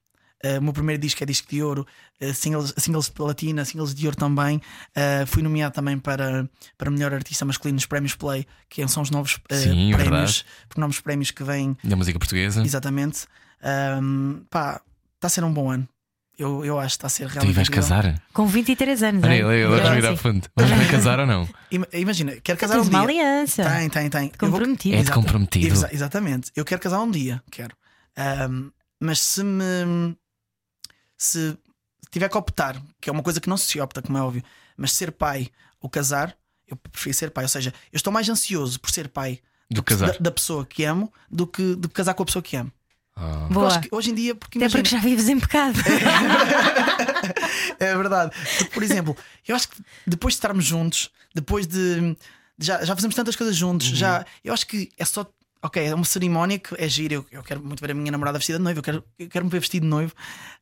Uh, 0.45 0.59
o 0.59 0.61
meu 0.63 0.73
primeiro 0.73 1.01
disco 1.01 1.23
é 1.23 1.25
disco 1.25 1.49
de 1.49 1.63
ouro, 1.63 1.87
uh, 2.21 2.33
singles, 2.33 2.73
singles 2.77 3.05
de 3.05 3.11
platina, 3.13 3.65
singles 3.65 3.95
de 3.95 4.05
ouro 4.05 4.15
também. 4.17 4.57
Uh, 4.57 5.25
fui 5.25 5.41
nomeado 5.41 5.73
também 5.73 5.97
para, 5.97 6.47
para 6.77 6.91
melhor 6.91 7.13
artista 7.13 7.45
masculino 7.45 7.75
nos 7.75 7.85
prémios 7.85 8.13
Play, 8.15 8.45
que 8.69 8.87
são 8.87 9.01
os 9.01 9.09
novos 9.09 9.35
uh, 9.35 9.55
Sim, 9.55 9.93
é 9.93 9.97
prémios, 9.97 10.45
novos 10.77 10.99
prémios 10.99 11.31
que 11.31 11.43
vêm 11.43 11.75
Da 11.83 11.95
música 11.95 12.19
portuguesa. 12.19 12.61
Exatamente. 12.63 13.25
Um, 14.01 14.43
pá, 14.49 14.81
está 15.15 15.27
a 15.27 15.29
ser 15.29 15.43
um 15.43 15.51
bom 15.53 15.71
ano. 15.71 15.87
Eu, 16.37 16.65
eu 16.65 16.77
acho 16.77 16.89
que 16.89 17.05
está 17.05 17.07
a 17.07 17.09
ser 17.09 17.23
Tu 17.23 17.27
aí 17.29 17.33
realmente. 17.35 17.55
vais 17.55 17.67
incrível. 17.69 17.89
casar? 17.89 18.21
Com 18.33 18.45
23 18.45 19.03
anos. 19.03 19.23
Olha, 19.23 19.33
hein? 19.35 19.43
olha, 19.45 19.69
olha, 19.69 19.83
olha, 19.85 19.97
ir 19.99 20.05
à 20.05 20.09
sim. 20.09 20.17
fundo. 20.17 20.47
Vais 20.53 20.91
casar 20.91 21.19
ou 21.21 21.25
não? 21.25 21.47
Ima- 21.71 21.87
Imagina, 21.93 22.33
quero 22.43 22.59
casar 22.59 22.73
Tens 22.75 22.87
um 22.87 22.89
uma 22.89 23.07
dia. 23.07 23.21
aliança. 23.21 23.63
Tem, 23.63 23.89
tem, 23.89 24.09
tem. 24.09 24.23
Eu 24.25 24.49
vou- 24.49 24.49
Comprometido. 24.59 24.95
É 24.97 25.03
de 25.03 25.11
comprometido. 25.11 25.73
Exa- 25.73 25.89
exatamente. 25.93 26.51
Eu 26.55 26.65
quero 26.65 26.81
casar 26.81 26.99
um 27.01 27.09
dia, 27.09 27.41
quero. 27.49 27.73
Um, 28.49 28.69
mas 28.99 29.19
se 29.21 29.43
me. 29.43 29.63
Se 31.17 31.57
tiver 32.11 32.29
que 32.29 32.37
optar, 32.37 32.81
que 32.99 33.09
é 33.09 33.13
uma 33.13 33.23
coisa 33.23 33.39
que 33.41 33.49
não 33.49 33.57
se 33.57 33.79
opta, 33.79 34.01
como 34.01 34.17
é 34.17 34.21
óbvio, 34.21 34.43
mas 34.77 34.91
ser 34.91 35.11
pai 35.11 35.49
ou 35.79 35.89
casar, 35.89 36.35
eu 36.67 36.75
prefiro 36.77 37.15
ser 37.15 37.31
pai. 37.31 37.45
Ou 37.45 37.49
seja, 37.49 37.73
eu 37.91 37.97
estou 37.97 38.11
mais 38.11 38.27
ansioso 38.29 38.79
por 38.79 38.89
ser 38.89 39.07
pai 39.09 39.39
Do 39.69 39.83
casar. 39.83 40.13
da, 40.13 40.17
da 40.19 40.31
pessoa 40.31 40.65
que 40.65 40.83
amo 40.83 41.11
do 41.29 41.45
que 41.47 41.75
de 41.75 41.87
casar 41.89 42.13
com 42.13 42.23
a 42.23 42.25
pessoa 42.25 42.43
que 42.43 42.55
amo. 42.55 42.71
Ah. 43.15 43.47
Boa. 43.49 43.67
acho 43.67 43.81
que 43.81 43.89
hoje 43.91 44.11
em 44.11 44.15
dia, 44.15 44.35
porque 44.35 44.57
Até 44.57 44.65
imagina, 44.65 44.83
porque 44.83 44.95
já 44.95 45.01
vives 45.01 45.29
em 45.29 45.39
pecado. 45.39 45.79
é 47.79 47.95
verdade. 47.95 48.35
Porque, 48.57 48.73
por 48.73 48.83
exemplo, 48.83 49.17
eu 49.47 49.55
acho 49.55 49.69
que 49.69 49.77
depois 50.05 50.33
de 50.33 50.37
estarmos 50.37 50.65
juntos, 50.65 51.09
depois 51.33 51.65
de. 51.65 52.15
de 52.57 52.65
já, 52.65 52.83
já 52.83 52.95
fazemos 52.95 53.15
tantas 53.15 53.35
coisas 53.35 53.55
juntos, 53.55 53.87
já. 53.87 54.25
Eu 54.43 54.53
acho 54.53 54.67
que 54.67 54.91
é 54.97 55.05
só. 55.05 55.25
Ok, 55.65 55.83
é 55.83 55.95
uma 55.95 56.05
cerimónia 56.05 56.59
que 56.59 56.75
é 56.77 56.87
gira. 56.87 57.15
Eu, 57.15 57.25
eu 57.31 57.41
quero 57.41 57.59
muito 57.59 57.81
ver 57.81 57.89
a 57.89 57.93
minha 57.95 58.11
namorada 58.11 58.37
vestida 58.37 58.59
de 58.59 58.63
noivo. 58.63 58.77
Eu 58.77 58.83
quero, 58.83 59.03
eu 59.17 59.27
quero 59.27 59.45
me 59.45 59.49
ver 59.49 59.59
vestido 59.59 59.81
de 59.81 59.89
noivo. 59.89 60.13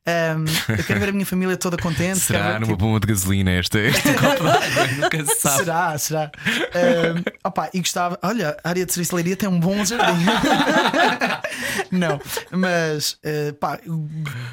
Ahm, 0.06 0.46
eu 0.78 0.82
quero 0.82 0.98
ver 0.98 1.10
a 1.10 1.12
minha 1.12 1.26
família 1.26 1.58
toda 1.58 1.76
contente. 1.76 2.20
Será 2.20 2.52
ver, 2.52 2.60
numa 2.60 2.72
tipo, 2.72 2.78
bomba 2.78 2.98
de 3.00 3.08
gasolina 3.08 3.50
esta? 3.50 3.78
Nunca 4.98 5.26
se 5.26 5.40
sabe. 5.40 5.58
Será, 5.58 5.98
será? 5.98 6.32
Ahm, 6.74 7.22
opa, 7.44 7.68
e 7.74 7.80
gostava. 7.80 8.18
Olha, 8.22 8.56
a 8.64 8.68
área 8.70 8.86
de 8.86 8.92
serviço 8.94 9.36
tem 9.36 9.46
um 9.46 9.60
bom 9.60 9.84
jardim. 9.84 10.24
Não, 11.92 12.18
mas 12.50 13.18
eh, 13.22 13.52
pá, 13.52 13.78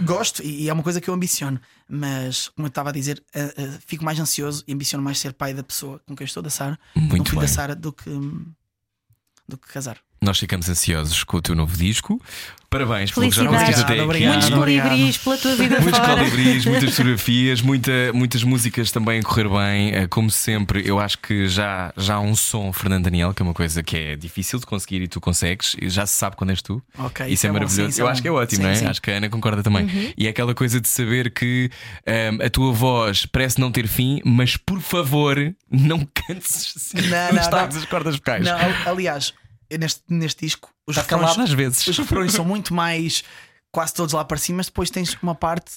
gosto 0.01 0.43
e, 0.43 0.63
e 0.63 0.69
é 0.69 0.73
uma 0.73 0.83
coisa 0.83 0.99
que 0.99 1.09
eu 1.09 1.13
ambiciono. 1.13 1.61
Mas, 1.87 2.49
como 2.49 2.67
eu 2.67 2.69
estava 2.69 2.89
a 2.89 2.93
dizer, 2.93 3.23
eh, 3.33 3.53
eh, 3.57 3.79
fico 3.85 4.03
mais 4.03 4.19
ansioso 4.19 4.65
e 4.67 4.73
ambiciono 4.73 5.01
mais 5.01 5.17
ser 5.17 5.31
pai 5.31 5.53
da 5.53 5.63
pessoa 5.63 6.01
com 6.05 6.13
quem 6.13 6.25
estou, 6.25 6.43
da 6.43 6.49
Sara, 6.49 6.77
Muito 6.93 7.21
um 7.21 7.25
filho 7.25 7.39
bem. 7.39 7.47
da 7.47 7.53
Sara, 7.53 7.73
do 7.73 7.93
que, 7.93 8.09
do 9.47 9.57
que 9.57 9.67
casar. 9.69 9.97
Nós 10.23 10.37
ficamos 10.37 10.69
ansiosos 10.69 11.23
com 11.23 11.37
o 11.37 11.41
teu 11.41 11.55
novo 11.55 11.75
disco. 11.75 12.21
Parabéns 12.69 13.11
pelo 13.11 13.27
que 13.29 13.35
já 13.35 13.45
conseguiste 13.47 13.81
até 13.81 14.01
Obrigado, 14.03 14.37
aqui. 14.37 14.51
Muitos 14.53 14.79
colibris 14.85 15.17
pela 15.17 15.37
tua 15.37 15.55
vida 15.55 15.79
Muitos 15.81 15.99
fora. 15.99 16.15
colibris, 16.19 16.63
muitas 16.67 16.89
fotografias, 16.91 17.61
muita, 17.61 17.91
muitas 18.13 18.43
músicas 18.43 18.91
também 18.91 19.19
a 19.19 19.23
correr 19.23 19.49
bem. 19.49 19.95
Eh, 19.95 20.07
Como 20.07 20.29
sempre, 20.29 20.87
eu 20.87 20.99
acho 20.99 21.17
que 21.17 21.47
já, 21.47 21.91
já 21.97 22.15
há 22.15 22.19
um 22.21 22.35
som, 22.35 22.71
Fernando 22.71 23.05
Daniel, 23.05 23.33
que 23.33 23.41
é 23.41 23.43
uma 23.43 23.53
coisa 23.55 23.81
que 23.81 23.97
é 23.97 24.15
difícil 24.15 24.59
de 24.59 24.65
conseguir 24.67 25.01
e 25.01 25.07
tu 25.07 25.19
consegues, 25.19 25.75
e 25.81 25.89
já 25.89 26.05
se 26.05 26.13
sabe 26.13 26.35
quando 26.35 26.51
és 26.51 26.61
tu. 26.61 26.81
Ok, 26.99 27.25
isso 27.25 27.33
isso 27.33 27.47
é, 27.47 27.49
é 27.49 27.51
bom, 27.51 27.53
maravilhoso. 27.59 27.91
sim, 27.91 28.01
eu 28.01 28.07
é 28.07 28.11
acho 28.11 28.21
que 28.21 28.27
é 28.27 28.31
ótimo, 28.31 28.57
Sim, 28.57 28.63
não 28.63 28.69
é? 28.69 28.75
sim. 28.75 28.85
Acho 28.85 29.01
que 29.01 29.09
a 29.11 29.17
Ana 29.17 29.27
concorda 29.27 29.63
também. 29.63 30.13
E 30.15 30.27
é 30.27 30.29
aquela 30.29 30.53
coisa 30.53 30.79
de 30.79 30.87
saber 30.87 31.31
que 31.31 31.69
ehm, 32.05 32.37
a 32.45 32.49
tua 32.49 32.71
voz 32.71 33.25
parece 33.25 33.59
não 33.59 33.71
ter 33.71 33.87
fim, 33.87 34.21
mas 34.23 34.55
por 34.55 34.79
favor, 34.79 35.35
não 35.69 36.07
assim, 36.29 36.97
Não, 37.09 37.33
não, 37.33 37.49
não. 37.49 37.59
as 37.65 37.85
cordas 37.85 38.15
vocais. 38.15 38.45
Não, 38.45 38.53
al- 38.53 38.93
aliás, 38.93 39.33
neste, 39.77 40.01
neste 40.09 40.45
disco, 40.45 40.73
os 40.85 40.97
Está 40.97 41.17
refrões, 41.17 41.37
às 41.39 41.51
vezes. 41.51 41.87
os 41.87 41.97
refrões 41.97 42.33
são 42.33 42.45
muito 42.45 42.73
mais 42.73 43.23
quase 43.71 43.93
todos 43.93 44.13
lá 44.13 44.25
para 44.25 44.37
cima, 44.37 44.57
mas 44.57 44.65
depois 44.67 44.89
tens 44.89 45.17
uma 45.21 45.35
parte, 45.35 45.71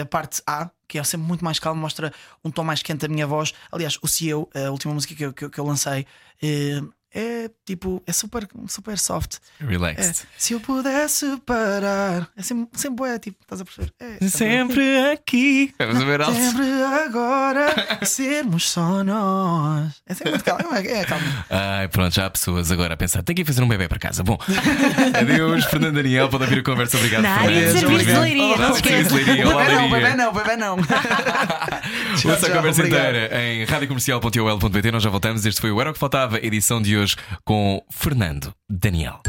a 0.00 0.04
parte 0.04 0.42
A, 0.46 0.70
que 0.86 0.98
é 0.98 1.04
sempre 1.04 1.26
muito 1.26 1.44
mais 1.44 1.58
calma, 1.58 1.80
mostra 1.80 2.12
um 2.44 2.50
tom 2.50 2.62
mais 2.64 2.82
quente 2.82 3.00
da 3.00 3.08
minha 3.08 3.26
voz. 3.26 3.52
Aliás, 3.72 3.98
o 4.02 4.06
Eu, 4.24 4.48
a 4.54 4.70
última 4.70 4.94
música 4.94 5.14
que 5.14 5.24
eu, 5.24 5.32
que 5.32 5.44
eu, 5.44 5.50
que 5.50 5.58
eu 5.58 5.64
lancei, 5.64 6.06
eh, 6.42 6.80
é 7.18 7.50
tipo, 7.64 8.02
é 8.06 8.12
super, 8.12 8.46
super 8.68 8.98
soft. 8.98 9.36
É, 9.58 9.64
Relaxed. 9.64 10.26
se 10.36 10.52
eu 10.52 10.60
pudesse 10.60 11.38
parar, 11.46 12.28
é 12.36 12.42
sempre, 12.42 12.78
sempre 12.78 13.06
é 13.08 13.18
tipo, 13.18 13.38
estás 13.40 13.62
a 13.62 13.64
perceber? 13.64 13.92
É, 13.98 14.28
Sempre 14.28 15.10
aqui. 15.12 15.72
Vamos 15.78 16.02
ver 16.04 16.20
Alce. 16.20 16.38
Sempre 16.38 16.82
agora 17.06 17.74
sermos 18.04 18.68
só 18.68 19.02
nós. 19.02 19.94
É 20.06 20.12
sempre 20.12 20.32
muito 20.32 20.44
calmo. 20.44 20.74
É, 20.74 21.00
é 21.00 21.04
calmo. 21.06 21.24
Ai, 21.48 21.88
pronto, 21.88 22.14
já 22.14 22.26
há 22.26 22.30
pessoas 22.30 22.70
agora 22.70 22.92
a 22.92 22.96
pensar: 22.98 23.22
tem 23.22 23.34
que 23.34 23.40
ir 23.40 23.44
fazer 23.46 23.62
um 23.62 23.68
bebê 23.68 23.88
para 23.88 23.98
casa. 23.98 24.22
Bom, 24.22 24.36
adeus, 25.18 25.64
Fernando 25.64 25.94
Daniel, 25.94 26.28
pode 26.28 26.44
ouvir 26.44 26.58
a 26.58 26.62
conversa. 26.62 26.98
Obrigado, 26.98 27.22
de 27.22 27.28
Fernando. 27.28 27.78
serviço 27.78 28.04
de 28.04 28.18
leiria, 28.18 28.56
não 28.58 28.70
esquece. 28.72 29.14
Bebê 29.14 29.42
não, 29.42 29.90
bebê 29.90 30.14
não, 30.16 30.32
bebê 30.34 30.56
não. 30.56 30.76
Ouça 30.76 32.46
a 32.46 32.50
conversa 32.50 32.82
obrigado. 32.82 33.08
inteira 33.16 33.40
em 33.42 33.64
radiocomercial.ol.pt. 33.64 34.92
Nós 34.92 35.02
já 35.02 35.08
voltamos. 35.08 35.46
Este 35.46 35.60
foi 35.62 35.70
o 35.70 35.80
Era 35.80 35.90
o 35.90 35.92
que 35.94 35.98
Faltava, 35.98 36.38
edição 36.44 36.82
de 36.82 36.96
hoje 36.96 37.05
com 37.44 37.82
Fernando 37.90 38.52
Daniel. 38.68 39.20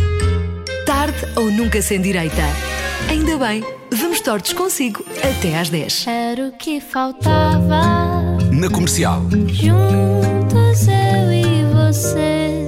Tarde 0.86 1.18
ou 1.36 1.52
nunca 1.52 1.82
sem 1.82 2.02
direita. 2.02 2.44
Ainda 3.10 3.38
bem, 3.38 3.64
vamos 3.94 4.22
tortos 4.22 4.54
consigo 4.54 5.06
até 5.18 5.58
às 5.58 5.70
10. 5.70 6.08
Era 6.08 6.48
o 6.48 6.52
que 6.54 6.82
faltava. 6.82 8.38
Na 8.52 8.70
comercial. 8.70 9.22
Juntos 9.48 10.88
eu 10.88 11.32
e 11.32 11.64
você. 11.74 12.67